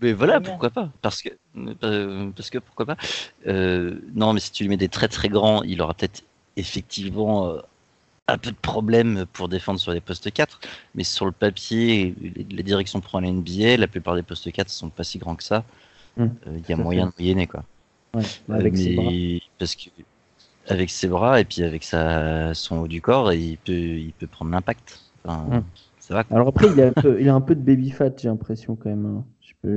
Mais 0.00 0.12
voilà, 0.12 0.40
pourquoi 0.40 0.70
pas? 0.70 0.90
Parce 1.02 1.20
que, 1.20 1.30
euh, 1.82 2.30
parce 2.34 2.50
que 2.50 2.58
pourquoi 2.58 2.86
pas? 2.86 2.96
Euh, 3.46 3.98
Non, 4.14 4.32
mais 4.32 4.40
si 4.40 4.52
tu 4.52 4.62
lui 4.62 4.70
mets 4.70 4.76
des 4.76 4.88
très 4.88 5.08
très 5.08 5.28
grands, 5.28 5.62
il 5.62 5.82
aura 5.82 5.94
peut-être 5.94 6.22
effectivement 6.56 7.56
un 8.28 8.38
peu 8.38 8.50
de 8.50 8.56
problème 8.56 9.26
pour 9.32 9.48
défendre 9.48 9.78
sur 9.78 9.92
les 9.92 10.00
postes 10.00 10.32
4. 10.32 10.60
Mais 10.94 11.04
sur 11.04 11.26
le 11.26 11.32
papier, 11.32 12.14
les, 12.20 12.62
directions 12.62 13.00
pour 13.00 13.20
la 13.20 13.30
NBA, 13.30 13.76
la 13.76 13.88
plupart 13.88 14.14
des 14.14 14.22
postes 14.22 14.50
4 14.50 14.70
sont 14.70 14.88
pas 14.88 15.04
si 15.04 15.18
grands 15.18 15.36
que 15.36 15.44
ça. 15.44 15.64
Hum, 16.16 16.30
il 16.46 16.62
y 16.68 16.72
a 16.72 16.76
moyen 16.76 17.06
de 17.06 17.12
moyenner, 17.18 17.46
quoi. 17.46 17.64
Ouais, 18.14 18.22
avec 18.48 18.76
ses 18.76 18.94
bras. 18.94 19.10
Parce 19.58 19.74
que 19.74 19.90
avec 20.68 20.90
ses 20.90 21.08
bras 21.08 21.40
et 21.40 21.44
puis 21.44 21.62
avec 21.62 21.84
sa, 21.84 22.54
son 22.54 22.78
haut 22.78 22.88
du 22.88 23.00
corps, 23.00 23.32
il 23.32 23.58
peut, 23.58 23.72
il 23.72 24.12
peut 24.18 24.26
prendre 24.26 24.50
l'impact. 24.50 25.00
Enfin, 25.24 25.64
ça 25.98 26.14
va, 26.14 26.24
Alors 26.30 26.48
après, 26.48 26.68
il 26.68 26.80
a, 26.82 26.88
un 26.88 26.92
peu, 26.92 27.20
il 27.20 27.28
a 27.28 27.34
un 27.34 27.40
peu 27.40 27.54
de 27.54 27.62
baby 27.62 27.90
fat, 27.90 28.10
j'ai 28.16 28.28
l'impression 28.28 28.76
quand 28.76 28.90
même. 28.90 29.06
Hein. 29.06 29.24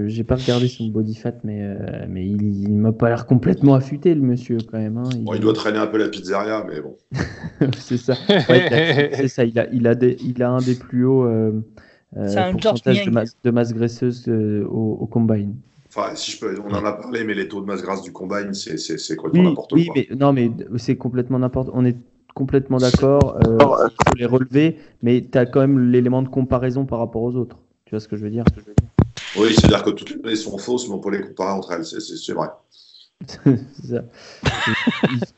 J'ai 0.08 0.26
pas 0.26 0.36
regardé 0.36 0.68
son 0.68 0.88
body 0.88 1.16
fat, 1.16 1.36
mais, 1.46 1.62
euh, 1.62 1.78
mais 2.10 2.28
il, 2.28 2.42
il 2.64 2.74
m'a 2.74 2.92
pas 2.92 3.08
l'air 3.08 3.26
complètement 3.26 3.74
affûté, 3.74 4.14
le 4.14 4.22
monsieur, 4.22 4.58
quand 4.70 4.78
même. 4.78 4.98
Hein. 4.98 5.10
Il... 5.14 5.24
Bon, 5.24 5.34
il 5.34 5.40
doit 5.40 5.54
traîner 5.54 5.78
un 5.78 5.88
peu 5.88 5.98
la 5.98 6.10
pizzeria, 6.10 6.66
mais 6.68 6.82
bon. 6.82 6.98
c'est 7.78 7.96
ça. 7.96 8.16
c'est 8.28 9.28
ça. 9.30 9.46
Il 9.46 9.58
a, 9.58 9.68
il, 9.72 9.88
a 9.88 9.96
des, 9.96 10.18
il 10.22 10.44
a 10.44 10.50
un 10.50 10.60
des 10.60 10.76
plus 10.76 11.06
hauts 11.06 11.26
euh, 11.26 11.62
euh 12.18 12.52
pourcentages 12.52 13.06
de 13.06 13.12
masse, 13.12 13.38
de 13.42 13.52
masse, 13.52 13.74
graisseuse 13.74 14.26
euh, 14.28 14.66
au, 14.66 14.98
au 15.00 15.06
combine. 15.06 15.56
Enfin, 15.98 16.14
si 16.16 16.32
je 16.32 16.40
peux, 16.40 16.56
on 16.64 16.72
en 16.72 16.86
a 16.86 16.94
parlé, 16.94 17.24
mais 17.24 17.34
les 17.34 17.48
taux 17.48 17.60
de 17.60 17.66
masse 17.66 17.82
grasse 17.82 18.04
du 18.04 18.12
combine, 18.12 18.54
c'est 18.54 19.16
complètement 19.16 19.50
n'importe 19.50 19.74
oui, 19.74 19.90
Mais, 19.96 20.08
non, 20.16 20.32
mais 20.32 20.52
c'est 20.78 20.96
complètement 20.96 21.40
n'importe. 21.40 21.70
On 21.74 21.86
est 21.86 21.98
complètement 22.36 22.78
d'accord. 22.78 23.38
Euh, 23.38 23.58
il 23.60 24.08
faut 24.08 24.16
les 24.16 24.28
relever, 24.28 24.78
mais 25.02 25.28
tu 25.30 25.38
as 25.40 25.48
quand 25.48 25.62
même 25.62 25.92
l'élément 25.92 26.22
de 26.22 26.28
comparaison 26.28 26.86
par 26.86 27.00
rapport 27.00 27.24
aux 27.24 27.36
autres. 27.36 27.58
Tu 27.86 27.92
vois 27.92 28.00
ce 28.00 28.08
que 28.08 28.16
je 28.16 28.24
veux 28.24 28.30
dire, 28.30 28.44
Oui, 29.38 29.56
c'est-à-dire 29.56 29.82
que 29.82 29.90
toutes 29.90 30.12
les 30.12 30.18
données 30.18 30.36
sont 30.36 30.60
fausses, 30.60 30.88
mais 30.88 30.94
on 30.94 31.00
peut 31.00 31.10
les 31.10 31.22
comparer 31.22 31.52
entre 31.52 31.72
elles. 31.72 31.86
C'est 31.86 32.34
vrai. 32.34 32.50
Ça. 33.84 34.04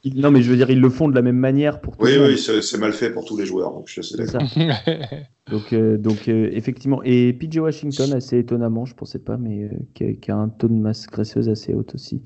Ils- 0.04 0.12
ils- 0.16 0.22
non, 0.22 0.32
mais 0.32 0.42
je 0.42 0.50
veux 0.52 0.58
dire, 0.58 0.70
ils 0.70 0.80
le 0.82 0.90
font 0.90 1.08
de 1.08 1.16
la 1.16 1.22
même 1.22 1.38
manière 1.38 1.80
pour 1.82 1.96
tout 1.98 2.06
Oui, 2.06 2.18
oui, 2.20 2.38
c'est 2.38 2.78
mal 2.78 2.94
fait 2.94 3.10
pour 3.12 3.26
tous 3.26 3.38
les 3.38 3.46
joueurs, 3.46 3.72
donc 3.72 3.88
je 3.88 4.02
ça. 4.02 4.40
Donc, 5.50 5.74
euh, 5.74 5.98
donc 5.98 6.28
euh, 6.28 6.48
effectivement, 6.52 7.02
et 7.04 7.34
PJ 7.34 7.58
Washington, 7.58 8.14
assez 8.14 8.38
étonnamment, 8.38 8.86
je 8.86 8.94
pensais 8.94 9.18
pas, 9.18 9.36
mais 9.38 9.64
euh, 9.64 9.70
qui, 9.96 10.04
a, 10.04 10.14
qui 10.14 10.30
a 10.30 10.36
un 10.36 10.48
taux 10.50 10.68
de 10.68 10.74
masse 10.74 11.08
graisseuse 11.08 11.50
assez 11.50 11.74
haut 11.74 11.86
aussi. 11.96 12.22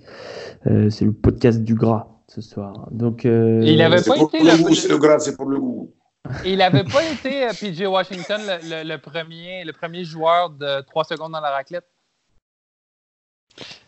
Euh, 0.67 0.89
c'est 0.89 1.05
le 1.05 1.13
podcast 1.13 1.63
du 1.63 1.73
gras 1.73 2.07
ce 2.27 2.41
soir. 2.41 2.89
Donc, 2.91 3.25
euh, 3.25 3.61
Il 3.63 3.81
avait 3.81 3.99
C'est 3.99 4.09
pas 4.09 4.17
pour 4.17 4.27
été 4.35 4.43
le 4.43 4.57
goût, 4.61 4.75
c'est 4.75 4.89
le 4.89 4.97
gras, 4.97 5.19
c'est 5.19 5.37
pour 5.37 5.45
le 5.45 5.57
goût. 5.57 5.93
Il 6.45 6.57
n'avait 6.57 6.83
pas 6.83 7.01
été, 7.13 7.47
PJ 7.59 7.85
Washington, 7.87 8.41
le, 8.45 8.83
le- 8.83 8.89
le 8.89 8.97
premier, 8.97 9.63
le 9.63 9.71
premier 9.71 10.03
joueur 10.03 10.49
de 10.49 10.81
3 10.81 11.05
secondes 11.05 11.31
dans 11.31 11.39
la 11.41 11.51
raclette? 11.51 11.85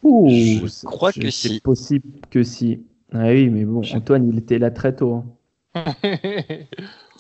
Ouh, 0.06 0.30
Je 0.62 0.68
c'est- 0.68 0.86
crois 0.88 1.12
je- 1.12 1.20
que 1.22 1.30
c'est 1.30 1.50
si. 1.50 1.60
possible 1.62 2.08
que 2.30 2.44
si. 2.44 2.86
Ah 3.14 3.28
oui, 3.28 3.50
mais 3.50 3.66
bon, 3.66 3.82
Je- 3.84 3.96
Antoine, 3.96 4.28
il 4.28 4.38
était 4.38 4.60
là 4.60 4.72
très 4.72 4.96
tôt. 4.96 5.14
hein. 5.14 5.26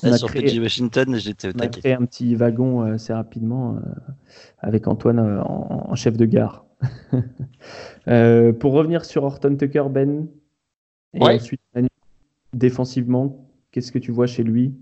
On 0.03 0.07
Là, 0.09 0.15
a 0.15 0.17
sur 0.17 0.27
créé- 0.27 0.41
PG 0.43 0.59
Washington, 0.59 1.15
j'étais 1.15 1.47
au 1.49 1.51
On 1.55 1.59
a 1.59 1.67
créé 1.67 1.93
un 1.93 2.05
petit 2.05 2.35
wagon 2.35 2.83
euh, 2.83 2.93
assez 2.95 3.13
rapidement 3.13 3.75
euh, 3.77 3.79
avec 4.59 4.87
Antoine 4.87 5.19
euh, 5.19 5.41
en, 5.41 5.87
en 5.91 5.95
chef 5.95 6.15
de 6.17 6.25
gare. 6.25 6.65
Euh, 8.07 8.53
pour 8.53 8.73
revenir 8.73 9.03
sur 9.03 9.23
Horton 9.23 9.55
Tucker, 9.55 9.85
Ben, 9.89 10.27
et 11.15 11.23
Ouais. 11.23 11.35
ensuite 11.35 11.61
Manu, 11.73 11.87
défensivement, 12.53 13.49
qu'est-ce 13.71 13.91
que 13.91 13.97
tu 13.97 14.11
vois 14.11 14.27
chez 14.27 14.43
lui? 14.43 14.75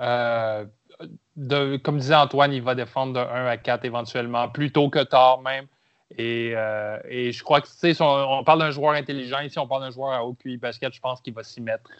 Euh, 0.00 0.66
de- 1.36 1.78
comme 1.78 1.96
disait 1.98 2.14
Antoine, 2.14 2.52
il 2.52 2.60
va 2.60 2.74
défendre 2.74 3.14
de 3.14 3.20
1 3.20 3.46
à 3.46 3.56
4 3.56 3.86
éventuellement, 3.86 4.48
plus 4.50 4.70
tôt 4.70 4.90
que 4.90 5.02
tard 5.02 5.40
même. 5.40 5.64
Et, 6.16 6.52
euh, 6.56 6.98
et 7.08 7.32
je 7.32 7.42
crois 7.44 7.60
que, 7.60 7.66
tu 7.66 7.74
sais, 7.74 7.92
si 7.92 8.00
on, 8.02 8.06
on 8.38 8.44
parle 8.44 8.60
d'un 8.60 8.70
joueur 8.70 8.94
intelligent, 8.94 9.40
ici 9.40 9.58
on 9.58 9.68
parle 9.68 9.82
d'un 9.82 9.90
joueur 9.90 10.10
à 10.12 10.24
haut 10.24 10.32
QI 10.34 10.56
basket, 10.56 10.92
je 10.94 11.00
pense 11.00 11.20
qu'il 11.20 11.34
va 11.34 11.42
s'y 11.44 11.60
mettre 11.60 11.90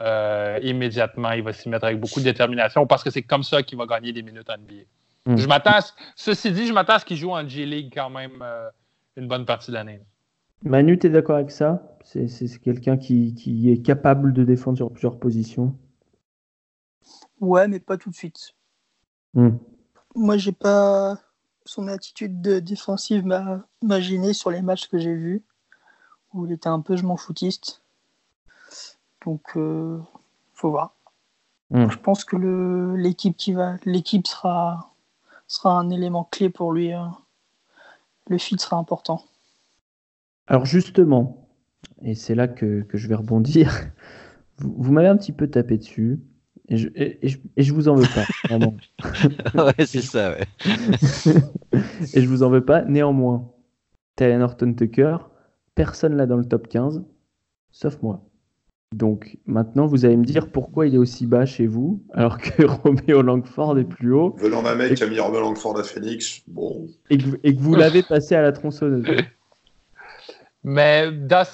euh, 0.00 0.58
immédiatement. 0.62 1.30
Il 1.32 1.42
va 1.42 1.52
s'y 1.52 1.68
mettre 1.68 1.84
avec 1.84 2.00
beaucoup 2.00 2.20
de 2.20 2.24
détermination 2.24 2.86
parce 2.86 3.04
que 3.04 3.10
c'est 3.10 3.22
comme 3.22 3.42
ça 3.42 3.62
qu'il 3.62 3.76
va 3.78 3.86
gagner 3.86 4.12
des 4.12 4.22
minutes 4.22 4.48
en 4.48 4.54
NBA. 4.54 4.84
Mm. 5.26 5.36
Je 5.36 5.46
m'attends 5.46 5.72
à 5.74 5.80
ce- 5.82 5.92
ceci 6.16 6.52
dit, 6.52 6.66
je 6.66 6.72
m'attends 6.72 6.94
à 6.94 6.98
ce 6.98 7.04
qu'il 7.04 7.16
joue 7.18 7.30
en 7.32 7.46
G-League 7.46 7.92
quand 7.94 8.10
même 8.10 8.38
euh, 8.42 8.68
une 9.16 9.28
bonne 9.28 9.44
partie 9.44 9.70
de 9.70 9.76
l'année. 9.76 10.00
Manu, 10.62 10.98
tu 10.98 11.06
es 11.08 11.10
d'accord 11.10 11.36
avec 11.36 11.50
ça? 11.50 11.82
C'est 12.02 12.26
c'est- 12.28 12.46
c'est 12.46 12.58
quelqu'un 12.58 12.96
qui, 12.96 13.34
qui 13.34 13.70
est 13.70 13.82
capable 13.84 14.32
de 14.32 14.44
défendre 14.44 14.78
sur 14.78 14.90
plusieurs 14.90 15.18
positions. 15.18 15.76
Ouais, 17.40 17.68
mais 17.68 17.80
pas 17.80 17.98
tout 17.98 18.08
de 18.10 18.14
suite. 18.14 18.54
Hmm. 19.34 19.56
Moi, 20.14 20.38
j'ai 20.38 20.52
pas 20.52 21.18
son 21.64 21.88
attitude 21.88 22.40
de 22.40 22.58
défensive 22.60 23.24
m'a 23.24 24.00
gêné 24.00 24.32
sur 24.32 24.50
les 24.50 24.62
matchs 24.62 24.88
que 24.88 24.98
j'ai 24.98 25.14
vus 25.14 25.42
où 26.32 26.46
il 26.46 26.52
était 26.52 26.68
un 26.68 26.80
peu 26.80 26.96
je 26.96 27.04
m'en 27.04 27.16
foutiste. 27.16 27.82
Donc, 29.24 29.56
euh, 29.56 29.98
faut 30.52 30.70
voir. 30.70 30.94
Hmm. 31.70 31.88
Je 31.88 31.96
pense 31.96 32.24
que 32.24 32.36
l'équipe 32.96 33.36
qui 33.36 33.52
va, 33.52 33.76
l'équipe 33.84 34.26
sera 34.26 34.90
sera 35.46 35.78
un 35.78 35.90
élément 35.90 36.24
clé 36.24 36.50
pour 36.50 36.72
lui. 36.72 36.92
hein. 36.92 37.16
Le 38.28 38.38
fit 38.38 38.58
sera 38.58 38.76
important. 38.76 39.24
Alors 40.46 40.66
justement, 40.66 41.48
et 42.02 42.14
c'est 42.14 42.34
là 42.34 42.48
que, 42.48 42.82
que 42.82 42.98
je 42.98 43.08
vais 43.08 43.14
rebondir, 43.14 43.72
vous, 44.58 44.74
vous 44.76 44.92
m'avez 44.92 45.08
un 45.08 45.16
petit 45.16 45.32
peu 45.32 45.48
tapé 45.48 45.78
dessus, 45.78 46.20
et 46.68 46.76
je, 46.76 46.88
et- 46.94 47.18
et 47.26 47.28
je, 47.28 47.38
et 47.56 47.62
je 47.62 47.72
vous 47.74 47.88
en 47.88 47.94
veux 47.94 48.08
pas, 48.14 48.24
vraiment. 48.48 48.74
ouais, 49.54 49.86
c'est 49.86 50.02
ça, 50.02 50.30
ouais. 50.32 50.46
et 52.14 52.22
je 52.22 52.28
vous 52.28 52.42
en 52.42 52.50
veux 52.50 52.64
pas. 52.64 52.82
Néanmoins, 52.82 53.50
Taylor 54.16 54.38
Norton 54.38 54.72
Tucker, 54.74 55.16
personne 55.74 56.16
là 56.16 56.26
dans 56.26 56.36
le 56.36 56.44
top 56.44 56.68
15, 56.68 57.02
sauf 57.70 58.00
moi. 58.02 58.22
Donc 58.94 59.38
maintenant, 59.46 59.86
vous 59.86 60.04
allez 60.04 60.16
me 60.16 60.24
dire 60.24 60.52
pourquoi 60.52 60.86
il 60.86 60.94
est 60.94 60.98
aussi 60.98 61.26
bas 61.26 61.46
chez 61.46 61.66
vous, 61.66 62.02
alors 62.12 62.38
que 62.38 62.62
Romeo 62.82 63.22
Langford 63.22 63.76
est 63.78 63.84
plus 63.84 64.12
haut, 64.12 64.34
Venant 64.38 64.62
d'un 64.62 64.76
mec 64.76 64.94
qui 64.94 65.02
a 65.02 65.08
mis 65.08 65.18
Robert 65.18 65.40
Langford 65.40 65.78
à 65.78 65.82
Phoenix, 65.82 66.42
bon, 66.46 66.86
et 67.10 67.18
que, 67.18 67.28
et 67.42 67.56
que 67.56 67.60
vous 67.60 67.74
l'avez 67.74 68.02
passé 68.04 68.36
à 68.36 68.42
la 68.42 68.52
tronçonneuse. 68.52 69.04
Mais 70.62 71.10
dans 71.12 71.44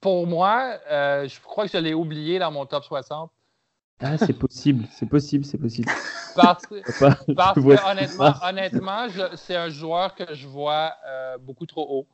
pour 0.00 0.26
moi, 0.26 0.74
euh, 0.90 1.26
je 1.28 1.40
crois 1.40 1.66
que 1.66 1.72
je 1.72 1.78
l'ai 1.78 1.94
oublié 1.94 2.38
dans 2.38 2.50
mon 2.52 2.66
top 2.66 2.84
60. 2.84 3.30
Ah, 4.00 4.18
c'est 4.18 4.32
possible, 4.32 4.86
c'est 4.90 5.06
possible, 5.08 5.44
c'est 5.44 5.58
possible. 5.58 5.88
Parce, 6.34 6.66
que- 6.66 7.32
parce 7.34 7.58
honnêtement, 7.58 8.34
honnêtement 8.42 9.06
c'est 9.36 9.56
un 9.56 9.68
joueur 9.68 10.14
que 10.14 10.34
je 10.34 10.46
vois 10.48 10.92
euh, 11.06 11.38
beaucoup 11.38 11.66
trop 11.66 11.86
haut, 11.88 12.06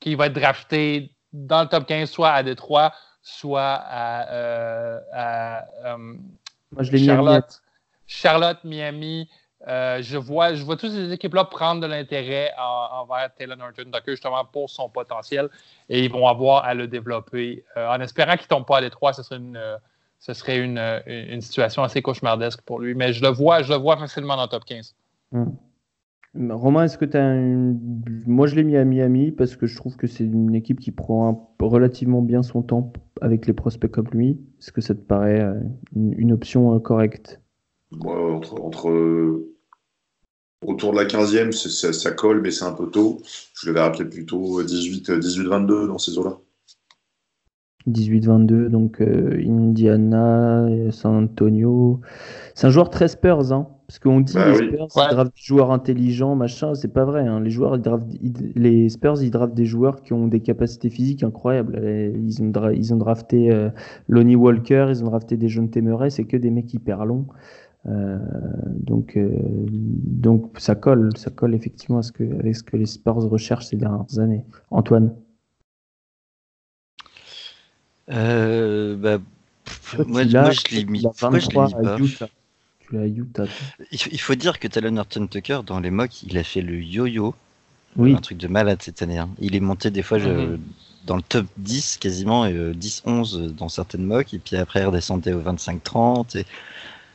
qui 0.00 0.14
va 0.14 0.26
être 0.26 0.32
drafté 0.32 1.12
dans 1.32 1.62
le 1.62 1.68
top 1.68 1.86
15, 1.86 2.10
soit 2.10 2.30
à 2.30 2.42
Détroit, 2.42 2.92
soit 3.22 3.74
à, 3.74 4.28
euh, 4.32 5.00
à, 5.12 5.64
euh, 5.84 5.96
Moi, 6.72 6.82
je 6.82 6.90
Miami. 6.92 7.06
Charlotte, 7.06 7.62
Charlotte, 8.06 8.58
Miami. 8.64 9.28
Euh, 9.68 10.00
je, 10.02 10.16
vois, 10.16 10.54
je 10.54 10.62
vois 10.62 10.76
toutes 10.76 10.92
ces 10.92 11.10
équipes-là 11.12 11.44
prendre 11.44 11.80
de 11.80 11.86
l'intérêt 11.86 12.52
en- 12.58 13.00
envers 13.02 13.34
Taylor 13.34 13.56
Norton 13.56 13.84
Tucker 13.84 14.12
justement 14.12 14.44
pour 14.44 14.70
son 14.70 14.88
potentiel 14.88 15.48
et 15.88 16.04
ils 16.04 16.10
vont 16.12 16.28
avoir 16.28 16.64
à 16.64 16.74
le 16.74 16.86
développer. 16.86 17.64
Euh, 17.76 17.88
en 17.88 18.00
espérant 18.00 18.32
qu'il 18.36 18.42
ne 18.44 18.48
tombe 18.48 18.66
pas 18.66 18.78
à 18.78 18.80
Détroit, 18.82 19.12
ce 19.12 19.22
serait 19.24 19.38
une, 19.38 19.56
euh, 19.56 19.76
ce 20.18 20.32
serait 20.32 20.58
une, 20.58 20.78
euh, 20.78 21.00
une 21.06 21.40
situation 21.40 21.82
assez 21.82 22.02
cauchemardesque 22.02 22.62
pour 22.62 22.80
lui. 22.80 22.94
Mais 22.94 23.12
je 23.12 23.22
le 23.22 23.28
vois, 23.28 23.62
je 23.62 23.72
le 23.72 23.78
vois 23.78 23.96
facilement 23.96 24.36
dans 24.36 24.44
le 24.44 24.48
top 24.48 24.64
15. 24.64 24.94
Hmm. 25.32 25.44
Romain, 26.50 26.84
est-ce 26.84 26.98
que 26.98 27.06
tu 27.06 27.16
as 27.16 27.34
une... 27.34 27.78
Moi, 28.26 28.46
je 28.46 28.56
l'ai 28.56 28.64
mis 28.64 28.76
à 28.76 28.84
Miami 28.84 29.32
parce 29.32 29.56
que 29.56 29.66
je 29.66 29.74
trouve 29.74 29.96
que 29.96 30.06
c'est 30.06 30.24
une 30.24 30.54
équipe 30.54 30.80
qui 30.80 30.90
prend 30.92 31.30
un- 31.30 31.64
relativement 31.64 32.20
bien 32.20 32.42
son 32.42 32.62
temps 32.62 32.92
avec 33.22 33.46
les 33.46 33.54
prospects 33.54 33.90
comme 33.90 34.08
lui. 34.12 34.38
Est-ce 34.60 34.70
que 34.70 34.82
ça 34.82 34.94
te 34.94 35.00
paraît 35.00 35.40
euh, 35.40 35.54
une, 35.94 36.12
une 36.18 36.32
option 36.32 36.74
euh, 36.74 36.78
correcte? 36.78 37.40
Moi, 37.90 38.34
entre, 38.34 38.60
entre, 38.60 38.90
euh, 38.90 39.54
autour 40.66 40.92
de 40.92 40.98
la 40.98 41.06
15e, 41.06 41.52
c'est- 41.52 41.70
ça, 41.70 41.92
ça 41.94 42.10
colle, 42.10 42.42
mais 42.42 42.50
c'est 42.50 42.64
un 42.64 42.72
peu 42.72 42.90
tôt. 42.90 43.22
Je 43.54 43.68
l'avais 43.68 43.80
rappelé 43.80 44.04
plutôt 44.04 44.62
18, 44.62 45.08
euh, 45.10 45.18
18-22 45.18 45.86
dans 45.86 45.98
ces 45.98 46.18
eaux-là. 46.18 46.38
18-22, 47.86 48.68
donc 48.68 49.00
euh, 49.00 49.40
Indiana, 49.46 50.66
San 50.90 51.14
Antonio. 51.24 52.00
C'est 52.54 52.66
un 52.66 52.70
joueur 52.70 52.90
très 52.90 53.08
Spurs, 53.08 53.52
hein, 53.52 53.68
parce 53.86 53.98
qu'on 53.98 54.20
dit 54.20 54.34
Bah 54.34 54.46
les 54.50 54.58
oui. 54.58 54.66
Spurs, 54.68 54.88
Ouais. 54.96 55.02
ils 55.10 55.14
draftent 55.14 55.34
des 55.36 55.42
joueurs 55.42 55.70
intelligents, 55.72 56.34
machin, 56.36 56.74
c'est 56.74 56.92
pas 56.92 57.04
vrai. 57.04 57.26
hein. 57.26 57.40
Les, 57.40 57.50
joueurs, 57.50 57.76
ils 57.76 57.82
draftent- 57.82 58.14
ils- 58.22 58.52
les 58.56 58.88
Spurs, 58.88 59.22
ils 59.22 59.30
draftent 59.30 59.54
des 59.54 59.66
joueurs 59.66 60.02
qui 60.02 60.12
ont 60.14 60.26
des 60.28 60.40
capacités 60.40 60.90
physiques 60.90 61.22
incroyables. 61.22 61.78
Ils 62.24 62.42
ont, 62.42 62.50
dra- 62.50 62.72
ils 62.72 62.92
ont 62.94 62.96
drafté 62.98 63.50
euh, 63.52 63.70
Lonnie 64.08 64.36
Walker, 64.36 64.86
ils 64.90 65.02
ont 65.04 65.06
drafté 65.06 65.36
des 65.36 65.48
jeunes 65.48 65.70
Temeray, 65.70 66.10
c'est 66.10 66.24
que 66.24 66.36
des 66.36 66.50
mecs 66.50 66.72
hyper 66.74 67.04
longs. 67.06 67.26
Euh, 67.88 68.18
donc, 68.80 69.16
euh, 69.16 69.30
donc 69.68 70.58
ça 70.58 70.74
colle, 70.74 71.10
ça 71.16 71.30
colle 71.30 71.54
effectivement 71.54 71.98
à 71.98 72.02
ce 72.02 72.10
que, 72.12 72.24
avec 72.40 72.56
ce 72.56 72.64
que 72.64 72.76
les 72.76 72.86
Spurs 72.86 73.14
recherchent 73.16 73.66
ces 73.66 73.76
dernières 73.76 74.18
années. 74.18 74.44
Antoine, 74.72 75.12
Euh, 78.10 78.96
bah, 78.96 79.18
pff, 79.64 79.96
toi, 79.96 80.04
moi, 80.06 80.24
moi, 80.24 80.50
je 80.50 80.74
l'ai 80.74 80.84
mis. 80.84 81.02
Pourquoi 81.02 81.38
je 81.38 81.48
l'ai 81.48 81.54
23 81.54 81.66
mis 81.68 81.74
à 81.74 81.78
pas 81.82 81.98
Utah. 81.98 82.28
Tu 82.80 82.94
l'as 82.94 83.00
à 83.02 83.06
Utah. 83.06 83.44
il, 83.90 84.00
faut, 84.00 84.10
il 84.12 84.20
faut 84.20 84.34
dire 84.34 84.58
que 84.60 84.68
Talon 84.68 84.92
Norton 84.92 85.26
Tucker, 85.26 85.60
dans 85.66 85.80
les 85.80 85.90
mocks, 85.90 86.22
il 86.22 86.38
a 86.38 86.44
fait 86.44 86.62
le 86.62 86.80
yo-yo. 86.80 87.34
Oui. 87.96 88.14
Un 88.14 88.18
truc 88.20 88.38
de 88.38 88.46
malade 88.48 88.82
cette 88.82 89.00
année. 89.02 89.18
hein. 89.18 89.30
Il 89.40 89.56
est 89.56 89.60
monté 89.60 89.90
des 89.90 90.02
fois 90.02 90.18
je- 90.18 90.28
Mhm. 90.28 90.60
dans 91.06 91.16
le 91.16 91.22
top 91.22 91.46
10 91.56 91.96
quasiment, 91.98 92.44
et 92.46 92.52
euh, 92.52 92.74
10-11 92.74 93.54
dans 93.54 93.68
certaines 93.70 94.04
mocks, 94.04 94.34
et 94.34 94.38
puis 94.38 94.56
après 94.56 94.80
il 94.80 94.84
redescendait 94.86 95.32
au 95.32 95.40
25-30. 95.40 96.36
Et... 96.36 96.46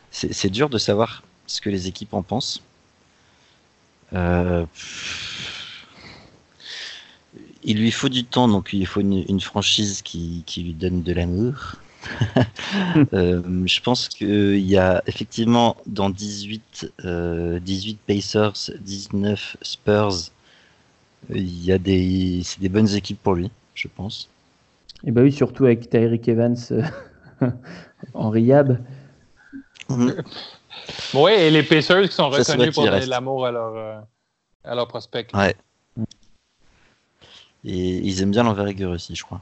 C'est 0.09 0.33
c'est 0.33 0.49
dur 0.49 0.69
de 0.69 0.77
savoir 0.77 1.23
ce 1.47 1.61
que 1.61 1.69
les 1.69 1.87
équipes 1.87 2.13
en 2.13 2.21
pensent. 2.23 2.61
Euh, 4.13 4.65
Il 7.63 7.79
lui 7.79 7.91
faut 7.91 8.09
du 8.09 8.23
temps, 8.23 8.47
donc 8.47 8.69
il 8.73 8.85
faut 8.85 9.01
une, 9.01 9.23
une 9.27 9.39
franchise 9.39 10.01
qui, 10.01 10.43
qui 10.45 10.63
lui 10.63 10.73
donne 10.73 11.03
de 11.03 11.13
l'amour. 11.13 11.75
Euh, 13.13 13.41
je 13.65 13.81
pense 13.81 14.07
qu'il 14.07 14.59
y 14.59 14.77
a 14.77 15.03
effectivement 15.05 15.75
dans 15.85 16.09
18, 16.09 16.93
euh, 17.05 17.59
18 17.59 17.99
Pacers, 18.07 18.71
19 18.79 19.57
Spurs, 19.61 20.31
euh, 21.29 21.37
il 21.37 21.63
y 21.65 21.71
a 21.71 21.77
des, 21.77 22.41
c'est 22.43 22.59
des 22.59 22.69
bonnes 22.69 22.93
équipes 22.95 23.21
pour 23.21 23.35
lui, 23.35 23.51
je 23.75 23.87
pense. 23.87 24.29
Et 25.05 25.11
bah 25.11 25.21
oui, 25.21 25.31
surtout 25.31 25.65
avec 25.65 25.89
Tyreek 25.89 26.27
Evans 26.27 26.55
en 28.13 28.29
Riyab. 28.29 28.79
Oui, 29.89 31.31
et 31.31 31.51
les 31.51 31.63
Pacers 31.63 32.03
qui 32.03 32.15
sont 32.15 32.29
reconnus 32.29 32.73
pour 32.73 32.85
donner 32.85 33.05
de 33.05 33.09
l'amour 33.09 33.45
à 33.45 33.51
leurs 33.51 33.75
euh, 33.75 33.99
à 34.63 34.75
leurs 34.75 34.87
prospects. 34.87 35.29
Ouais. 35.33 35.55
Et 37.63 37.97
ils 37.97 38.21
aiment 38.21 38.31
bien 38.31 38.43
l'envergure 38.43 38.91
aussi, 38.91 39.15
je 39.15 39.23
crois. 39.23 39.41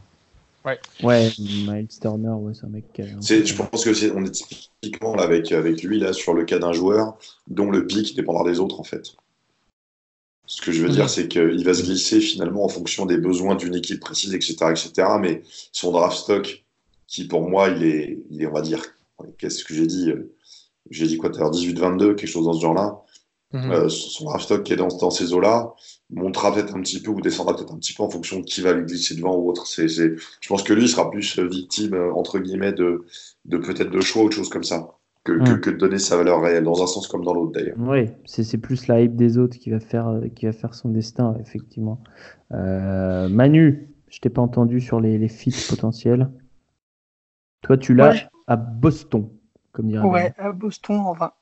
Ouais, 1.02 1.32
Miles 1.40 1.88
Turner, 2.00 2.30
ouais, 2.30 2.54
c'est 2.54 2.66
un 2.66 2.70
mec 2.70 2.84
qui 2.94 3.02
a 3.02 3.06
je 3.06 3.54
pense 3.56 3.84
que 3.84 3.94
c'est, 3.94 4.12
on 4.12 4.24
est 4.24 4.32
typiquement 4.32 5.16
là, 5.16 5.24
avec, 5.24 5.52
avec 5.52 5.82
lui 5.84 6.00
là, 6.00 6.14
sur 6.14 6.34
le 6.34 6.44
cas 6.44 6.60
d'un 6.60 6.74
joueur 6.74 7.18
dont 7.48 7.72
le 7.72 7.88
pic 7.88 8.16
dépendra 8.16 8.44
des 8.44 8.60
autres 8.60 8.80
en 8.80 8.84
fait. 8.84 9.14
Ce 10.46 10.62
que 10.62 10.72
je 10.72 10.84
veux 10.84 10.90
dire, 10.90 11.10
c'est 11.10 11.28
qu'il 11.28 11.64
va 11.64 11.74
se 11.74 11.84
glisser 11.84 12.20
finalement 12.20 12.66
en 12.66 12.70
fonction 12.70 13.06
des 13.06 13.18
besoins 13.18 13.56
d'une 13.56 13.76
équipe 13.76 14.00
précise, 14.00 14.34
etc., 14.34 14.56
etc. 14.72 15.08
Mais 15.20 15.44
son 15.72 15.92
draft 15.92 16.18
stock, 16.18 16.66
qui 17.08 17.26
pour 17.26 17.48
moi, 17.48 17.70
il 17.70 17.84
est, 17.84 18.20
il 18.32 18.42
est 18.42 18.48
on 18.48 18.54
va 18.54 18.62
dire, 18.62 18.84
qu'est-ce 19.38 19.64
que 19.64 19.76
j'ai 19.76 19.86
dit 19.86 20.12
J'ai 20.90 21.08
dit 21.08 21.18
quoi 21.18 21.30
tout 21.30 21.38
à 21.38 21.42
l'heure 21.42 21.52
18-22, 21.52 22.16
quelque 22.16 22.28
chose 22.28 22.46
dans 22.46 22.54
ce 22.54 22.62
genre-là. 22.62 23.00
Mhm. 23.54 23.72
Euh, 23.72 23.90
son 23.90 24.26
draft 24.26 24.46
stock 24.46 24.64
qui 24.64 24.74
est 24.74 24.76
dans, 24.76 24.88
dans 24.88 25.12
ces 25.12 25.34
eaux-là 25.34 25.74
montera 26.12 26.54
peut-être 26.54 26.76
un 26.76 26.82
petit 26.82 27.02
peu 27.02 27.12
ou 27.12 27.22
descendra 27.22 27.56
peut-être 27.56 27.74
un 27.74 27.78
petit 27.78 27.94
peu 27.94 28.04
en 28.04 28.10
fonction 28.10 28.40
de 28.40 28.46
qui 28.46 28.62
va 28.62 28.74
lui 28.74 28.86
glisser 28.86 29.16
devant 29.16 29.36
ou 29.36 29.50
autre. 29.50 29.68
C'est, 29.68 29.88
c'est... 29.88 30.16
Je 30.42 30.50
pense 30.50 30.64
que 30.64 30.74
lui 30.74 30.88
sera 30.88 31.10
plus 31.12 31.38
victime, 31.40 31.94
euh, 31.94 32.12
entre 32.14 32.40
guillemets, 32.40 32.74
de, 32.74 33.06
de 33.46 33.58
peut-être 33.58 33.92
de 33.92 34.02
choix 34.02 34.24
ou 34.24 34.28
de 34.30 34.34
choses 34.34 34.50
comme 34.50 34.64
ça, 34.64 34.96
que, 35.24 35.34
que, 35.34 35.54
Mm. 35.54 35.60
que 35.62 35.70
de 35.70 35.76
donner 35.78 36.00
sa 36.00 36.18
valeur 36.18 36.42
réelle, 36.42 36.64
dans 36.64 36.82
un 36.82 36.88
sens 36.88 37.08
comme 37.08 37.24
dans 37.24 37.34
l'autre 37.34 37.52
d'ailleurs. 37.52 37.78
Oui, 37.78 38.08
c'est 38.26 38.44
c'est 38.44 38.58
plus 38.58 38.88
la 38.88 39.02
hype 39.02 39.16
des 39.16 39.38
autres 39.38 39.58
qui 39.58 39.70
va 39.70 39.80
faire, 39.80 40.08
euh, 40.08 40.28
qui 40.30 40.46
va 40.46 40.52
faire 40.52 40.74
son 40.74 40.90
destin, 40.90 41.36
effectivement. 41.42 42.02
Euh, 42.54 43.30
Manu, 43.30 43.90
je 44.08 44.20
t'ai 44.20 44.30
pas 44.30 44.42
entendu 44.42 44.82
sur 44.82 45.00
les, 45.00 45.18
les 45.20 45.28
fits 45.28 45.54
potentiels. 45.70 46.32
Toi, 47.62 47.78
tu 47.78 47.94
l'as 47.94 48.30
à 48.48 48.56
Boston, 48.56 49.30
comme 49.74 49.90
dirait 49.90 50.08
Ouais, 50.08 50.34
à 50.38 50.52
Boston, 50.54 50.96
enfin. 51.06 51.34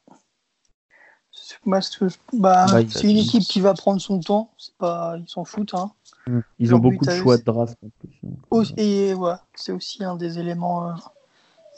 Moi, 1.65 1.79
je- 1.79 2.05
bah, 2.33 2.65
Bah, 2.71 2.81
il- 2.81 2.91
c'est 2.91 3.09
une 3.09 3.17
équipe 3.17 3.43
qui 3.43 3.61
va 3.61 3.73
prendre 3.73 4.01
son 4.01 4.19
temps. 4.19 4.51
C'est 4.57 4.73
pas, 4.75 5.15
ils 5.17 5.29
s'en 5.29 5.45
foutent. 5.45 5.73
Hein. 5.73 5.91
Manu. 6.25 6.43
Ils 6.59 6.69
Leur 6.69 6.77
ont 6.77 6.81
beaucoup 6.81 7.05
de 7.05 7.11
eux, 7.11 7.21
choix 7.21 7.37
de 7.37 7.43
draft 7.43 7.77
en 7.83 7.89
plus. 7.99 8.19
Aussi- 8.51 8.73
euh, 8.73 8.81
Et 8.81 9.13
ouais, 9.13 9.35
c'est 9.55 9.71
aussi 9.71 10.03
un 10.03 10.15
des 10.15 10.39
éléments. 10.39 10.89
euh, 10.89 10.93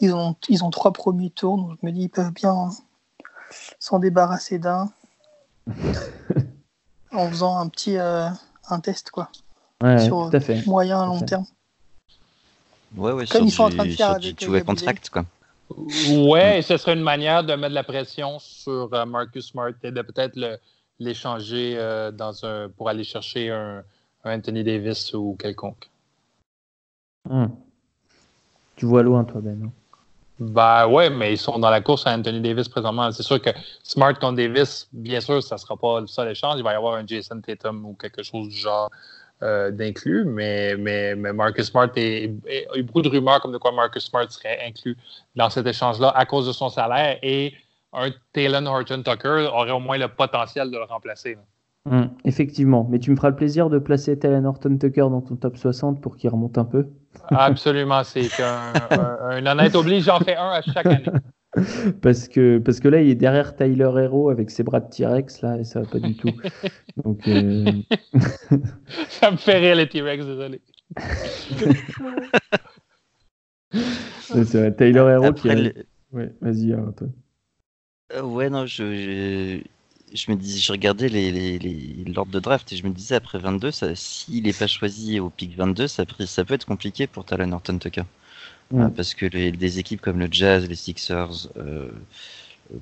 ils, 0.01 0.13
ont, 0.13 0.35
ils 0.47 0.63
ont 0.63 0.69
trois 0.69 0.93
premiers 0.93 1.29
tours, 1.29 1.57
donc 1.57 1.77
je 1.81 1.85
me 1.85 1.91
dis 1.91 2.03
ils 2.03 2.09
peuvent 2.09 2.31
bien 2.33 2.69
s'en 3.79 3.99
débarrasser 3.99 4.57
d'un 4.59 4.91
en 7.11 7.29
faisant 7.29 7.57
un 7.57 7.67
petit 7.69 7.97
euh, 7.97 8.29
un 8.69 8.79
test 8.79 9.09
quoi, 9.11 9.29
ouais, 9.83 9.99
sur- 10.05 10.29
tout 10.29 10.35
à 10.37 10.39
fait. 10.39 10.65
moyen 10.67 10.99
à 11.01 11.03
Tout 11.05 11.09
à 11.11 11.13
long 11.13 11.19
fait. 11.19 11.25
terme. 11.25 11.45
Ouais, 12.95 13.11
ouais, 13.11 13.25
Comme 13.27 13.41
sur 13.41 13.45
ils 13.47 13.51
sont 13.51 13.63
en 13.63 13.69
train 13.69 13.85
de 13.85 13.91
faire 13.91 14.09
avec 14.11 14.39
Gabriel. 14.39 14.63
contract, 14.65 15.09
quoi. 15.09 15.25
Ouais, 15.69 16.59
et 16.59 16.61
ce 16.61 16.77
serait 16.77 16.93
une 16.93 17.03
manière 17.03 17.43
de 17.43 17.53
mettre 17.53 17.69
de 17.69 17.75
la 17.75 17.83
pression 17.83 18.39
sur 18.39 18.93
euh, 18.93 19.05
Marcus 19.05 19.47
Smart 19.47 19.71
et 19.83 19.91
de 19.91 20.01
peut-être 20.01 20.37
l'échanger 20.99 21.75
euh, 21.77 22.11
dans 22.11 22.43
un 22.45 22.69
pour 22.69 22.89
aller 22.89 23.03
chercher 23.03 23.51
un, 23.51 23.83
un 24.23 24.37
Anthony 24.37 24.63
Davis 24.63 25.13
ou 25.13 25.37
quelconque. 25.39 25.89
Hum. 27.29 27.55
Tu 28.75 28.85
vois 28.85 29.03
loin, 29.03 29.23
toi, 29.23 29.41
Ben. 29.41 29.61
hein. 29.65 29.71
Ben 30.41 30.87
ouais, 30.87 31.09
mais 31.09 31.33
ils 31.33 31.37
sont 31.37 31.59
dans 31.59 31.69
la 31.69 31.81
course 31.81 32.07
à 32.07 32.13
Anthony 32.13 32.39
Davis 32.39 32.69
présentement. 32.69 33.11
C'est 33.11 33.23
sûr 33.23 33.41
que 33.41 33.49
Smart 33.83 34.17
contre 34.17 34.37
Davis, 34.37 34.87
bien 34.93 35.19
sûr, 35.19 35.43
ça 35.43 35.55
ne 35.55 35.59
sera 35.59 35.75
pas 35.75 35.99
le 35.99 36.07
seul 36.07 36.29
échange. 36.29 36.55
Il 36.57 36.63
va 36.63 36.71
y 36.71 36.75
avoir 36.75 36.95
un 36.95 37.05
Jason 37.05 37.41
Tatum 37.41 37.85
ou 37.85 37.93
quelque 37.93 38.23
chose 38.23 38.47
du 38.47 38.55
genre 38.55 38.89
euh, 39.41 39.71
d'inclus, 39.71 40.25
mais, 40.25 40.75
mais, 40.77 41.15
mais 41.15 41.31
Marcus 41.33 41.65
Smart 41.67 41.89
est, 41.95 42.23
est- 42.25 42.33
il 42.45 42.53
y 42.73 42.75
a 42.75 42.77
eu 42.79 42.83
beaucoup 42.83 43.01
de 43.01 43.09
rumeurs 43.09 43.39
comme 43.41 43.51
de 43.53 43.57
quoi 43.57 43.71
Marcus 43.71 44.03
Smart 44.05 44.29
serait 44.31 44.59
inclus 44.67 44.97
dans 45.35 45.49
cet 45.49 45.65
échange-là 45.67 46.09
à 46.15 46.25
cause 46.25 46.47
de 46.47 46.51
son 46.51 46.69
salaire 46.69 47.17
et 47.23 47.53
un 47.93 48.09
Talon 48.33 48.65
Horton 48.67 49.01
Tucker 49.03 49.49
aurait 49.53 49.71
au 49.71 49.79
moins 49.79 49.97
le 49.97 50.07
potentiel 50.09 50.69
de 50.69 50.77
le 50.77 50.83
remplacer. 50.83 51.37
Hum, 51.89 52.09
Effectivement. 52.25 52.85
Mais 52.89 52.99
tu 52.99 53.09
me 53.11 53.15
feras 53.15 53.29
le 53.29 53.35
plaisir 53.35 53.69
de 53.69 53.79
placer 53.79 54.19
Talon 54.19 54.45
Horton 54.45 54.77
Tucker 54.77 55.01
dans 55.09 55.21
ton 55.21 55.35
top 55.37 55.57
60 55.57 56.01
pour 56.01 56.17
qu'il 56.17 56.29
remonte 56.29 56.57
un 56.57 56.65
peu. 56.65 56.87
Absolument, 57.29 58.03
c'est 58.03 58.27
qu'un 58.29 58.73
un, 58.91 59.17
un 59.29 59.45
honnête 59.45 59.73
oblige, 59.75 60.03
j'en 60.03 60.19
fais 60.19 60.35
un 60.35 60.49
à 60.49 60.61
chaque 60.61 60.85
année. 60.85 61.05
Parce 62.01 62.27
que, 62.27 62.59
parce 62.59 62.79
que 62.79 62.87
là, 62.87 63.01
il 63.01 63.09
est 63.09 63.15
derrière 63.15 63.55
Tyler 63.55 63.89
Hero 63.97 64.29
avec 64.29 64.51
ses 64.51 64.61
bras 64.63 64.79
de 64.79 64.89
T-Rex, 64.89 65.41
là, 65.41 65.57
et 65.57 65.63
ça 65.63 65.79
va 65.81 65.85
pas 65.87 65.97
du 65.99 66.15
tout. 66.15 66.31
Donc, 67.03 67.27
euh, 67.27 67.71
Ça 69.09 69.31
me 69.31 69.37
fait 69.37 69.57
rire 69.57 69.75
les 69.75 69.89
T-Rex, 69.89 70.25
désolé. 70.25 70.61
c'est 73.73 74.53
vrai, 74.53 74.75
Tyler 74.75 74.99
Hero 74.99 75.25
Après, 75.25 75.55
qui. 75.55 75.61
le- 75.63 75.85
Ouais, 76.11 76.31
vas-y, 76.41 76.73
Antoine. 76.73 77.11
Euh, 78.13 78.21
ouais, 78.23 78.49
non, 78.49 78.65
je, 78.65 78.83
je, 78.95 80.15
je 80.15 80.31
me 80.31 80.35
dis, 80.35 80.59
je 80.59 80.71
regardais 80.71 81.07
les, 81.07 81.31
les, 81.31 81.59
les- 81.59 82.03
l'ordre 82.11 82.31
de 82.31 82.39
draft 82.39 82.71
et 82.73 82.75
je 82.75 82.83
me 82.83 82.89
disais 82.91 83.15
après 83.15 83.37
22, 83.37 83.69
ça, 83.71 83.93
s'il 83.95 84.43
n'est 84.43 84.53
pas 84.53 84.65
choisi 84.67 85.19
au 85.19 85.29
pick 85.29 85.55
22, 85.55 85.87
ça, 85.87 86.05
peut- 86.05 86.25
ça 86.25 86.43
peut 86.45 86.55
être 86.55 86.65
compliqué 86.65 87.05
pour 87.05 87.25
Talon 87.25 87.51
Horton 87.51 87.77
Tucker. 87.77 88.03
Mm. 88.71 88.81
Ah, 88.81 88.91
parce 88.95 89.13
que 89.15 89.25
les, 89.25 89.51
des 89.51 89.79
équipes 89.79 90.01
comme 90.01 90.19
le 90.19 90.27
Jazz, 90.31 90.67
les 90.67 90.75
Sixers, 90.75 91.47
euh, 91.57 91.89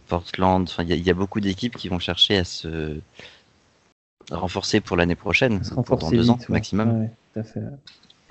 Portland, 0.08 0.64
enfin, 0.68 0.84
il 0.84 0.90
y, 0.90 0.94
a- 0.94 0.96
il 0.96 1.06
y 1.06 1.10
a 1.10 1.14
beaucoup 1.14 1.40
d'équipes 1.40 1.78
qui 1.78 1.88
vont 1.88 2.00
chercher 2.00 2.38
à 2.40 2.44
se 2.44 3.00
renforcer 4.32 4.82
pour 4.82 4.98
l'année 4.98 5.16
prochaine, 5.16 5.64
Se 5.64 5.74
pour 5.74 5.98
dans 5.98 6.10
deux 6.12 6.22
vite, 6.22 6.30
ans 6.30 6.38
ouais. 6.40 6.46
maximum. 6.50 7.02
Ouais, 7.02 7.12
tout 7.34 7.40
à 7.40 7.44
fait. 7.44 7.62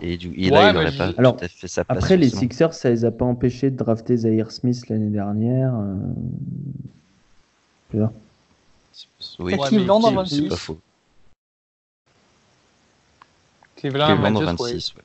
Et, 0.03 0.19
du, 0.19 0.29
et 0.37 0.51
Ouais, 0.51 0.59
là, 0.59 0.69
il 0.71 0.75
n'aurait 0.75 0.93
pas 0.95 1.11
Alors, 1.17 1.39
tout 1.39 1.45
à 1.47 1.49
fait 1.49 1.69
sa 1.69 1.85
place. 1.85 1.97
Après, 1.97 2.19
les 2.19 2.29
forcément. 2.29 2.41
Sixers, 2.51 2.75
ça 2.75 2.91
les 2.91 3.07
a 3.07 3.11
pas 3.11 3.25
empêchés 3.25 3.71
de 3.71 3.77
drafter 3.77 4.19
Zaire 4.19 4.51
Smith 4.51 4.87
l'année 4.91 5.09
dernière. 5.09 5.75
euh. 5.75 5.95
Oui, 9.39 9.55
Et 9.55 9.59
Cleveland 9.59 10.03
en 10.03 10.23
qui- 10.25 10.35
c'est 10.35 10.41
26. 10.43 10.49
pas 10.51 10.57
faux. 10.57 10.79
Cleveland, 13.77 14.07
Cleveland 14.07 14.37
en 14.37 14.41
26, 14.41 14.95
ouais. 14.95 15.03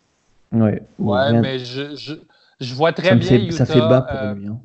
26, 0.51 0.81
ouais. 0.99 1.39
Mais 1.39 1.59
je, 1.59 1.95
je, 1.95 2.13
je 2.61 2.73
vois 2.73 2.93
très 2.93 3.09
ça, 3.09 3.15
bien 3.15 3.29
fait, 3.31 3.43
Utah. 3.45 3.57
ça 3.57 3.65
fait 3.65 3.81
bas 3.81 4.01
pour 4.01 4.19
euh, 4.21 4.33
lui. 4.35 4.47
hein. 4.47 4.59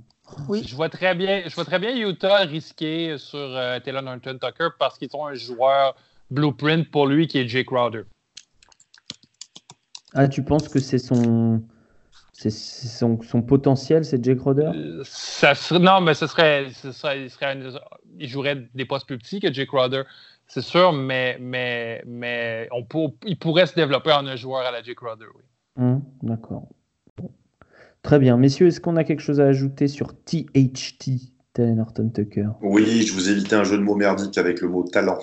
Oui, 0.48 0.62
Je 0.66 0.74
vois 0.76 0.88
très 0.88 1.14
bien, 1.14 1.42
je 1.46 1.54
vois 1.54 1.64
très 1.64 1.78
bien 1.78 1.96
Utah 1.96 2.38
risquer 2.38 3.16
sur 3.18 3.38
euh, 3.38 3.80
Taylor 3.80 4.02
Norton 4.02 4.38
Tucker 4.40 4.68
parce 4.78 4.98
qu'ils 4.98 5.08
ont 5.14 5.26
un 5.26 5.34
joueur 5.34 5.96
blueprint 6.30 6.90
pour 6.90 7.06
lui 7.06 7.26
qui 7.26 7.38
est 7.38 7.48
Jake 7.48 7.66
Crowder. 7.66 8.02
Ah, 10.14 10.28
tu 10.28 10.42
penses 10.42 10.68
que 10.68 10.78
c'est 10.80 10.98
son, 10.98 11.62
c'est 12.32 12.50
son, 12.50 13.20
son 13.22 13.42
potentiel, 13.42 14.04
c'est 14.04 14.22
Jake 14.22 14.40
Roder 14.40 14.70
Euh, 14.74 15.02
Ça 15.04 15.54
serait, 15.54 15.78
non, 15.80 16.00
mais 16.00 16.14
ce 16.14 16.26
serait, 16.26 16.70
ce 16.72 16.92
serait- 16.92 17.22
il, 17.24 17.30
serait 17.30 17.46
un- 17.46 17.78
il 18.18 18.28
jouerait 18.28 18.68
des 18.74 18.84
postes 18.84 19.06
plus 19.06 19.18
petits 19.18 19.40
que 19.40 19.52
Jake 19.52 19.68
Crowder, 19.68 20.02
c'est 20.46 20.62
sûr, 20.62 20.92
mais, 20.92 21.36
mais, 21.40 22.02
mais 22.06 22.68
on 22.72 22.84
peut, 22.84 23.08
il 23.26 23.38
pourrait 23.38 23.66
se 23.66 23.74
développer 23.74 24.12
en 24.12 24.26
un 24.26 24.36
joueur 24.36 24.64
à 24.66 24.70
la 24.70 24.82
Jake 24.82 24.96
Crowder, 24.96 25.26
oui. 25.34 25.42
Hum, 25.78 26.02
D'accord. 26.22 26.68
Très 28.06 28.20
bien. 28.20 28.36
Messieurs, 28.36 28.68
est-ce 28.68 28.80
qu'on 28.80 28.94
a 28.94 29.02
quelque 29.02 29.18
chose 29.20 29.40
à 29.40 29.46
ajouter 29.46 29.88
sur 29.88 30.12
THT, 30.14 31.32
Talon 31.52 31.80
Horton 31.80 32.08
Tucker? 32.08 32.50
Oui, 32.62 33.02
je 33.04 33.12
vous 33.12 33.28
évitais 33.30 33.56
un 33.56 33.64
jeu 33.64 33.76
de 33.76 33.82
mots 33.82 33.96
merdique 33.96 34.38
avec 34.38 34.60
le 34.60 34.68
mot 34.68 34.84
talent. 34.84 35.18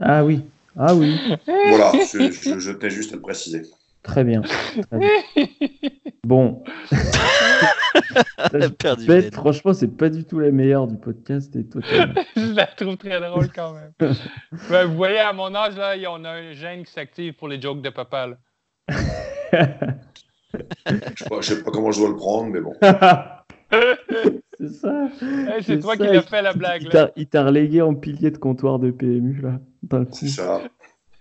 Ah 0.00 0.24
oui. 0.24 0.44
Ah 0.76 0.96
oui. 0.96 1.16
Voilà, 1.46 1.92
je, 2.12 2.32
je- 2.32 2.58
je 2.58 2.72
tenais 2.72 2.90
juste 2.90 3.12
à 3.12 3.14
le 3.14 3.22
préciser. 3.22 3.62
Très 4.02 4.24
bien. 4.24 4.42
Très 4.42 4.98
bien. 4.98 5.08
Bon. 6.26 6.64
A 8.38 8.48
perdu 8.76 9.06
Bête, 9.06 9.32
franchement, 9.32 9.72
c'est 9.72 9.96
pas 9.96 10.08
du 10.08 10.24
tout 10.24 10.40
la 10.40 10.50
meilleure 10.50 10.88
du 10.88 10.96
podcast. 10.96 11.54
Et 11.54 11.64
toi, 11.68 11.82
Je 12.36 12.52
la 12.52 12.66
trouve 12.66 12.96
très 12.96 13.20
drôle 13.20 13.48
quand 13.54 13.74
même. 13.74 13.92
Ben, 14.70 14.86
vous 14.86 14.96
voyez, 14.96 15.20
à 15.20 15.32
mon 15.32 15.54
âge, 15.54 15.76
là, 15.76 15.94
on 16.10 16.24
a 16.24 16.30
un 16.30 16.52
gène 16.52 16.82
qui 16.84 16.90
s'active 16.90 17.34
pour 17.34 17.46
les 17.46 17.60
jokes 17.60 17.80
de 17.80 17.90
papa. 17.90 18.26
là. 18.26 18.36
Je 20.54 21.22
sais 21.24 21.28
pas, 21.28 21.40
je 21.40 21.54
sais 21.54 21.62
pas 21.62 21.70
comment 21.70 21.90
je 21.92 22.00
dois 22.00 22.08
le 22.10 22.16
prendre, 22.16 22.48
mais 22.50 22.60
bon. 22.60 22.74
c'est 24.58 24.68
ça. 24.80 25.08
Hey, 25.22 25.62
c'est 25.62 25.80
toi 25.80 25.96
ça, 25.96 26.06
qui 26.06 26.12
l'as 26.12 26.22
fait 26.22 26.42
la 26.42 26.52
blague. 26.52 26.82
Il 26.82 26.88
Là. 26.88 26.92
t'a- 27.06 27.12
Il 27.16 27.26
t'a 27.28 27.44
relégué 27.44 27.82
en 27.82 27.94
pilier 27.94 28.30
de 28.30 28.38
comptoir 28.38 28.78
de 28.78 28.90
PMU, 28.90 29.40
là, 29.42 29.60
d'un 29.82 30.04
coup. 30.04 30.18
C'est 30.20 30.28
ça. 30.28 30.62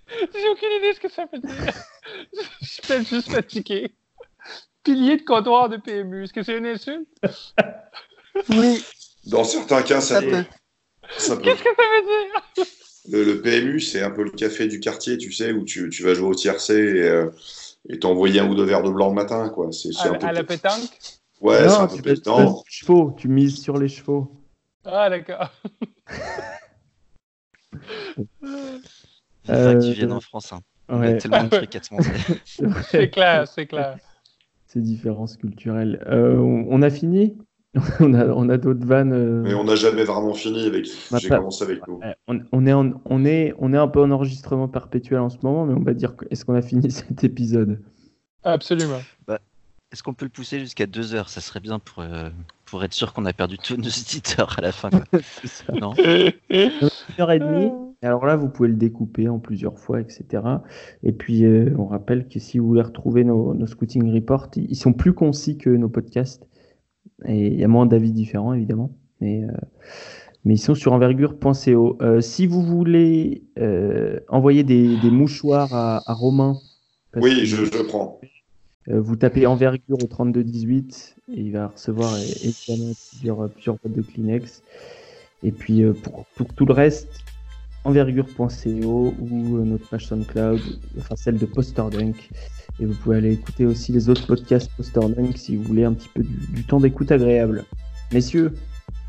J'ai 0.10 0.50
aucune 0.50 0.72
idée 0.80 0.90
de 0.90 0.96
ce 0.96 1.00
que 1.00 1.10
ça 1.10 1.28
veut 1.32 1.40
dire. 1.40 1.52
Je 2.62 2.66
suis 2.68 2.82
peut-être 2.82 3.08
juste 3.08 3.30
fatigué. 3.32 3.94
Pilier 4.84 5.18
de 5.18 5.24
comptoir 5.24 5.70
de 5.70 5.78
PMU, 5.78 6.24
est-ce 6.24 6.34
que 6.34 6.42
c'est 6.42 6.58
une 6.58 6.66
insulte? 6.66 7.08
oui, 8.50 8.84
Dans 9.28 9.44
certains 9.44 9.84
cas, 9.84 10.02
ça 10.02 10.16
ça 10.16 10.22
peut. 10.22 10.32
peut. 10.32 10.44
Ça 11.18 11.36
peut. 11.36 11.44
Qu'est-ce 11.44 11.64
que 11.64 11.70
ça 11.76 11.84
veut 11.96 12.66
dire? 12.66 12.66
Le, 13.12 13.24
le 13.24 13.42
PMU, 13.42 13.80
c'est 13.80 14.02
un 14.02 14.12
peu 14.12 14.24
le 14.24 14.32
café 14.32 14.68
du 14.68 14.80
quartier, 14.80 15.18
tu 15.18 15.32
sais, 15.32 15.52
où 15.52 15.64
tu, 15.66 15.90
tu 15.90 16.04
vas 16.04 16.14
jouer 16.14 16.30
au 16.30 16.36
tiercé 16.36 16.74
et 16.76 17.04
euh, 17.04 17.30
et 17.88 18.00
t'envoyer 18.00 18.40
un 18.40 18.50
ou 18.50 18.56
deux 18.56 18.66
verres 18.66 18.84
de 18.84 18.90
blanc 18.90 19.10
le 19.10 19.16
matin, 19.16 19.50
quoi. 19.50 19.72
C'est 19.72 19.92
c'est 19.94 20.08
À, 20.08 20.12
un 20.12 20.16
peu. 20.16 20.26
à 20.28 20.32
la 20.34 20.44
pétanque? 20.44 20.90
Ouais, 21.42 21.58
c'est 21.70 21.76
un 21.78 21.88
peu 21.88 21.96
c'est 21.96 22.02
c'est 22.04 22.06
des 22.06 22.48
chevaux. 22.68 23.14
Tu 23.18 23.28
mises 23.30 23.62
sur 23.62 23.78
les 23.78 23.88
chevaux. 23.88 24.32
Ah, 24.86 25.10
d'accord. 25.10 25.50
Il 27.72 29.56
faudrait 29.56 29.76
que 29.76 29.82
tu 29.82 29.90
Euh, 29.90 29.94
viennes 29.94 30.12
en 30.12 30.20
France. 30.20 30.52
Hein. 30.54 30.60
Il 30.90 30.96
y 30.96 31.00
Ouais, 31.00 31.08
a 31.08 31.18
tellement 31.18 31.44
de 31.44 31.50
trucs 31.50 31.76
à 31.76 31.80
te 31.80 31.94
montrer. 31.94 32.20
c'est. 32.46 32.66
C'est 32.84 33.10
clair, 33.10 33.48
c'est 33.48 33.68
clair. 33.68 33.98
Ces 34.68 34.82
différences 34.82 35.38
culturelles. 35.38 36.04
Euh, 36.08 36.38
on, 36.38 36.66
on 36.70 36.82
a 36.82 36.90
fini? 36.90 37.38
On 38.00 38.14
a, 38.16 38.26
on 38.28 38.50
a 38.50 38.58
d'autres 38.58 38.86
vannes. 38.86 39.14
euh, 39.14 39.44
Mais 39.44 39.54
on 39.54 39.64
n'a 39.64 39.76
jamais 39.76 40.04
vraiment 40.04 40.34
fini 40.34 40.66
avec. 40.66 40.88
J'ai 41.18 41.30
pas- 41.30 41.38
commencé 41.38 41.64
avec 41.64 41.88
nous. 41.88 42.00
on, 42.28 42.40
on 42.52 42.66
est 42.66 42.74
en- 42.74 42.94
on, 43.06 43.26
est, 43.26 43.54
on 43.60 43.74
est 43.74 43.78
un 43.78 43.88
peu 43.88 44.02
en 44.02 44.10
enregistrement 44.12 44.68
perpétuel 44.68 45.20
en 45.20 45.30
ce 45.30 45.38
moment, 45.44 45.66
mais 45.68 45.76
on 45.76 45.84
va 45.84 45.94
dire 45.94 46.14
est-ce 46.32 46.46
qu'on 46.46 46.56
a 46.56 46.62
fini 46.64 46.90
cet 46.92 47.24
épisode? 47.24 47.80
Absolument. 48.44 49.00
Est-ce 49.92 50.04
qu'on 50.04 50.14
peut 50.14 50.26
le 50.26 50.30
pousser 50.30 50.60
jusqu'à 50.60 50.86
deux 50.86 51.16
heures? 51.16 51.30
Ça 51.30 51.42
serait 51.42 51.60
bien 51.60 51.80
pour, 51.80 52.04
euh, 52.04 52.30
pour 52.66 52.84
être 52.84 52.94
sûr 52.94 53.12
qu'on 53.12 53.26
a 53.26 53.34
perdu 53.34 53.58
tous 53.58 53.76
nos 53.76 53.88
auditeurs 53.90 54.56
à 54.60 54.62
la 54.62 54.72
fin. 54.72 54.90
ça. 55.46 55.74
Non? 55.74 55.94
Une 55.96 56.72
heure 57.20 57.32
et 57.32 57.40
demie 57.40 57.72
Alors 58.04 58.26
là, 58.26 58.36
vous 58.36 58.50
pouvez 58.50 58.70
le 58.70 58.76
découper 58.76 59.28
en 59.30 59.40
plusieurs 59.40 59.78
fois, 59.80 60.00
etc. 60.00 60.44
Et 61.04 61.12
puis, 61.12 61.44
euh, 61.46 61.74
on 61.78 61.86
rappelle 61.86 62.28
que 62.28 62.40
si 62.40 62.60
vous 62.60 62.68
voulez 62.68 62.84
retrouver 62.84 63.24
nos, 63.24 63.54
nos 63.56 63.66
scouting 63.68 64.14
reports, 64.14 64.50
ils 64.58 64.76
sont 64.76 64.94
plus 64.94 65.14
concis 65.14 65.58
que 65.58 65.70
nos 65.72 65.90
podcasts. 65.90 66.48
Et 67.26 67.48
il 67.48 67.60
y 67.60 67.64
a 67.64 67.68
moins 67.68 67.86
d'avis 67.86 68.12
différents, 68.12 68.54
évidemment. 68.54 68.92
Mais, 69.22 69.44
euh, 69.44 69.52
mais 70.46 70.56
ils 70.56 70.60
sont 70.60 70.76
sur 70.76 70.94
envergure.co. 70.94 71.98
Euh, 72.02 72.22
si 72.22 72.48
vous 72.48 72.62
voulez 72.64 73.44
euh, 73.60 74.20
envoyer 74.30 74.64
des, 74.64 74.98
des 74.98 75.12
mouchoirs 75.12 75.74
à, 75.74 76.10
à 76.10 76.14
Romain, 76.14 76.58
Oui, 77.16 77.46
je, 77.46 77.66
je 77.66 77.82
prends. 77.84 78.20
vous 78.88 79.16
tapez 79.16 79.46
envergure 79.46 80.02
au 80.02 80.08
3218 80.08 81.18
et 81.34 81.42
il 81.42 81.52
va 81.52 81.68
recevoir 81.68 82.18
évidemment 82.18 82.94
plusieurs, 83.10 83.50
plusieurs 83.52 83.78
boîtes 83.78 83.94
de 83.94 84.02
Kleenex. 84.02 84.64
Et 85.44 85.52
puis 85.52 85.84
pour, 86.04 86.26
pour 86.36 86.54
tout 86.54 86.66
le 86.66 86.74
reste, 86.74 87.26
envergure.co 87.84 89.14
ou 89.20 89.58
euh, 89.58 89.64
notre 89.64 89.88
page 89.88 90.08
SoundCloud, 90.08 90.62
enfin 91.00 91.16
celle 91.16 91.38
de 91.38 91.46
Poster 91.46 91.84
Dunk. 91.92 92.30
Et 92.80 92.86
vous 92.86 92.94
pouvez 92.94 93.18
aller 93.18 93.34
écouter 93.34 93.66
aussi 93.66 93.92
les 93.92 94.10
autres 94.10 94.26
podcasts 94.26 94.72
Poster 94.76 95.00
Dunk 95.00 95.38
si 95.38 95.56
vous 95.56 95.64
voulez 95.64 95.84
un 95.84 95.94
petit 95.94 96.10
peu 96.14 96.24
du, 96.24 96.38
du 96.54 96.64
temps 96.64 96.80
d'écoute 96.80 97.12
agréable. 97.12 97.66
Messieurs, 98.12 98.54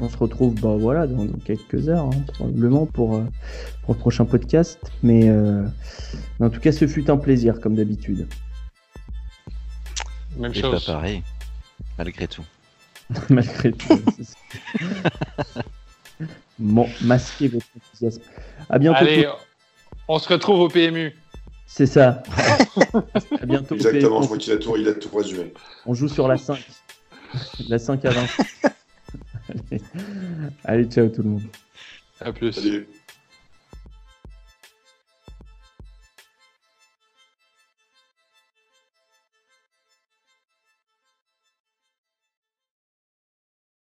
on 0.01 0.09
se 0.09 0.17
retrouve 0.17 0.55
bah, 0.61 0.77
voilà, 0.79 1.07
dans, 1.07 1.25
dans 1.25 1.39
quelques 1.39 1.89
heures, 1.89 2.07
hein, 2.07 2.25
probablement, 2.35 2.87
pour, 2.87 3.17
euh, 3.17 3.25
pour 3.83 3.95
le 3.95 4.01
prochain 4.01 4.25
podcast. 4.25 4.79
Mais, 5.03 5.29
euh, 5.29 5.65
mais 6.39 6.47
en 6.47 6.51
tout 6.51 6.61
cas, 6.61 6.73
ce 6.73 6.87
fut 6.87 7.11
un 7.11 7.17
plaisir, 7.17 7.61
comme 7.61 7.75
d'habitude. 7.75 8.27
Même 10.39 10.53
Et 10.55 10.63
pas 10.63 10.71
chose. 10.71 10.87
pareil, 10.87 11.23
malgré 11.99 12.29
tout. 12.29 12.45
Malgré 13.29 13.73
tout. 13.73 14.01
Bon, 16.61 16.87
masquez 17.01 17.49
votre 17.49 17.67
enthousiasme. 17.75 18.23
À 18.69 18.79
bientôt. 18.79 18.99
Allez, 18.99 19.27
on 20.09 20.19
se 20.19 20.29
retrouve 20.29 20.61
au 20.61 20.69
PMU. 20.69 21.15
C'est 21.67 21.87
ça. 21.87 22.23
à 23.41 23.47
bientôt. 23.47 23.75
Exactement, 23.77 24.21
je 24.21 24.25
on, 24.25 24.27
crois 24.27 24.39
qu'il 24.39 24.53
a 24.53 24.57
tout, 24.59 24.77
il 24.77 24.89
a 24.89 24.93
tout 24.93 25.17
résumé. 25.17 25.55
on 25.87 25.95
joue 25.95 26.09
sur 26.09 26.29
la 26.29 26.37
5. 26.37 26.59
La 27.69 27.79
5 27.79 28.05
à 28.05 28.11
20. 28.11 28.21
Allez. 29.71 29.83
Allez, 30.65 30.85
ciao 30.85 31.09
tout 31.09 31.23
le 31.23 31.31
monde. 31.31 31.43
À 32.21 32.33
plus. 32.33 32.53
Salut. 32.53 32.87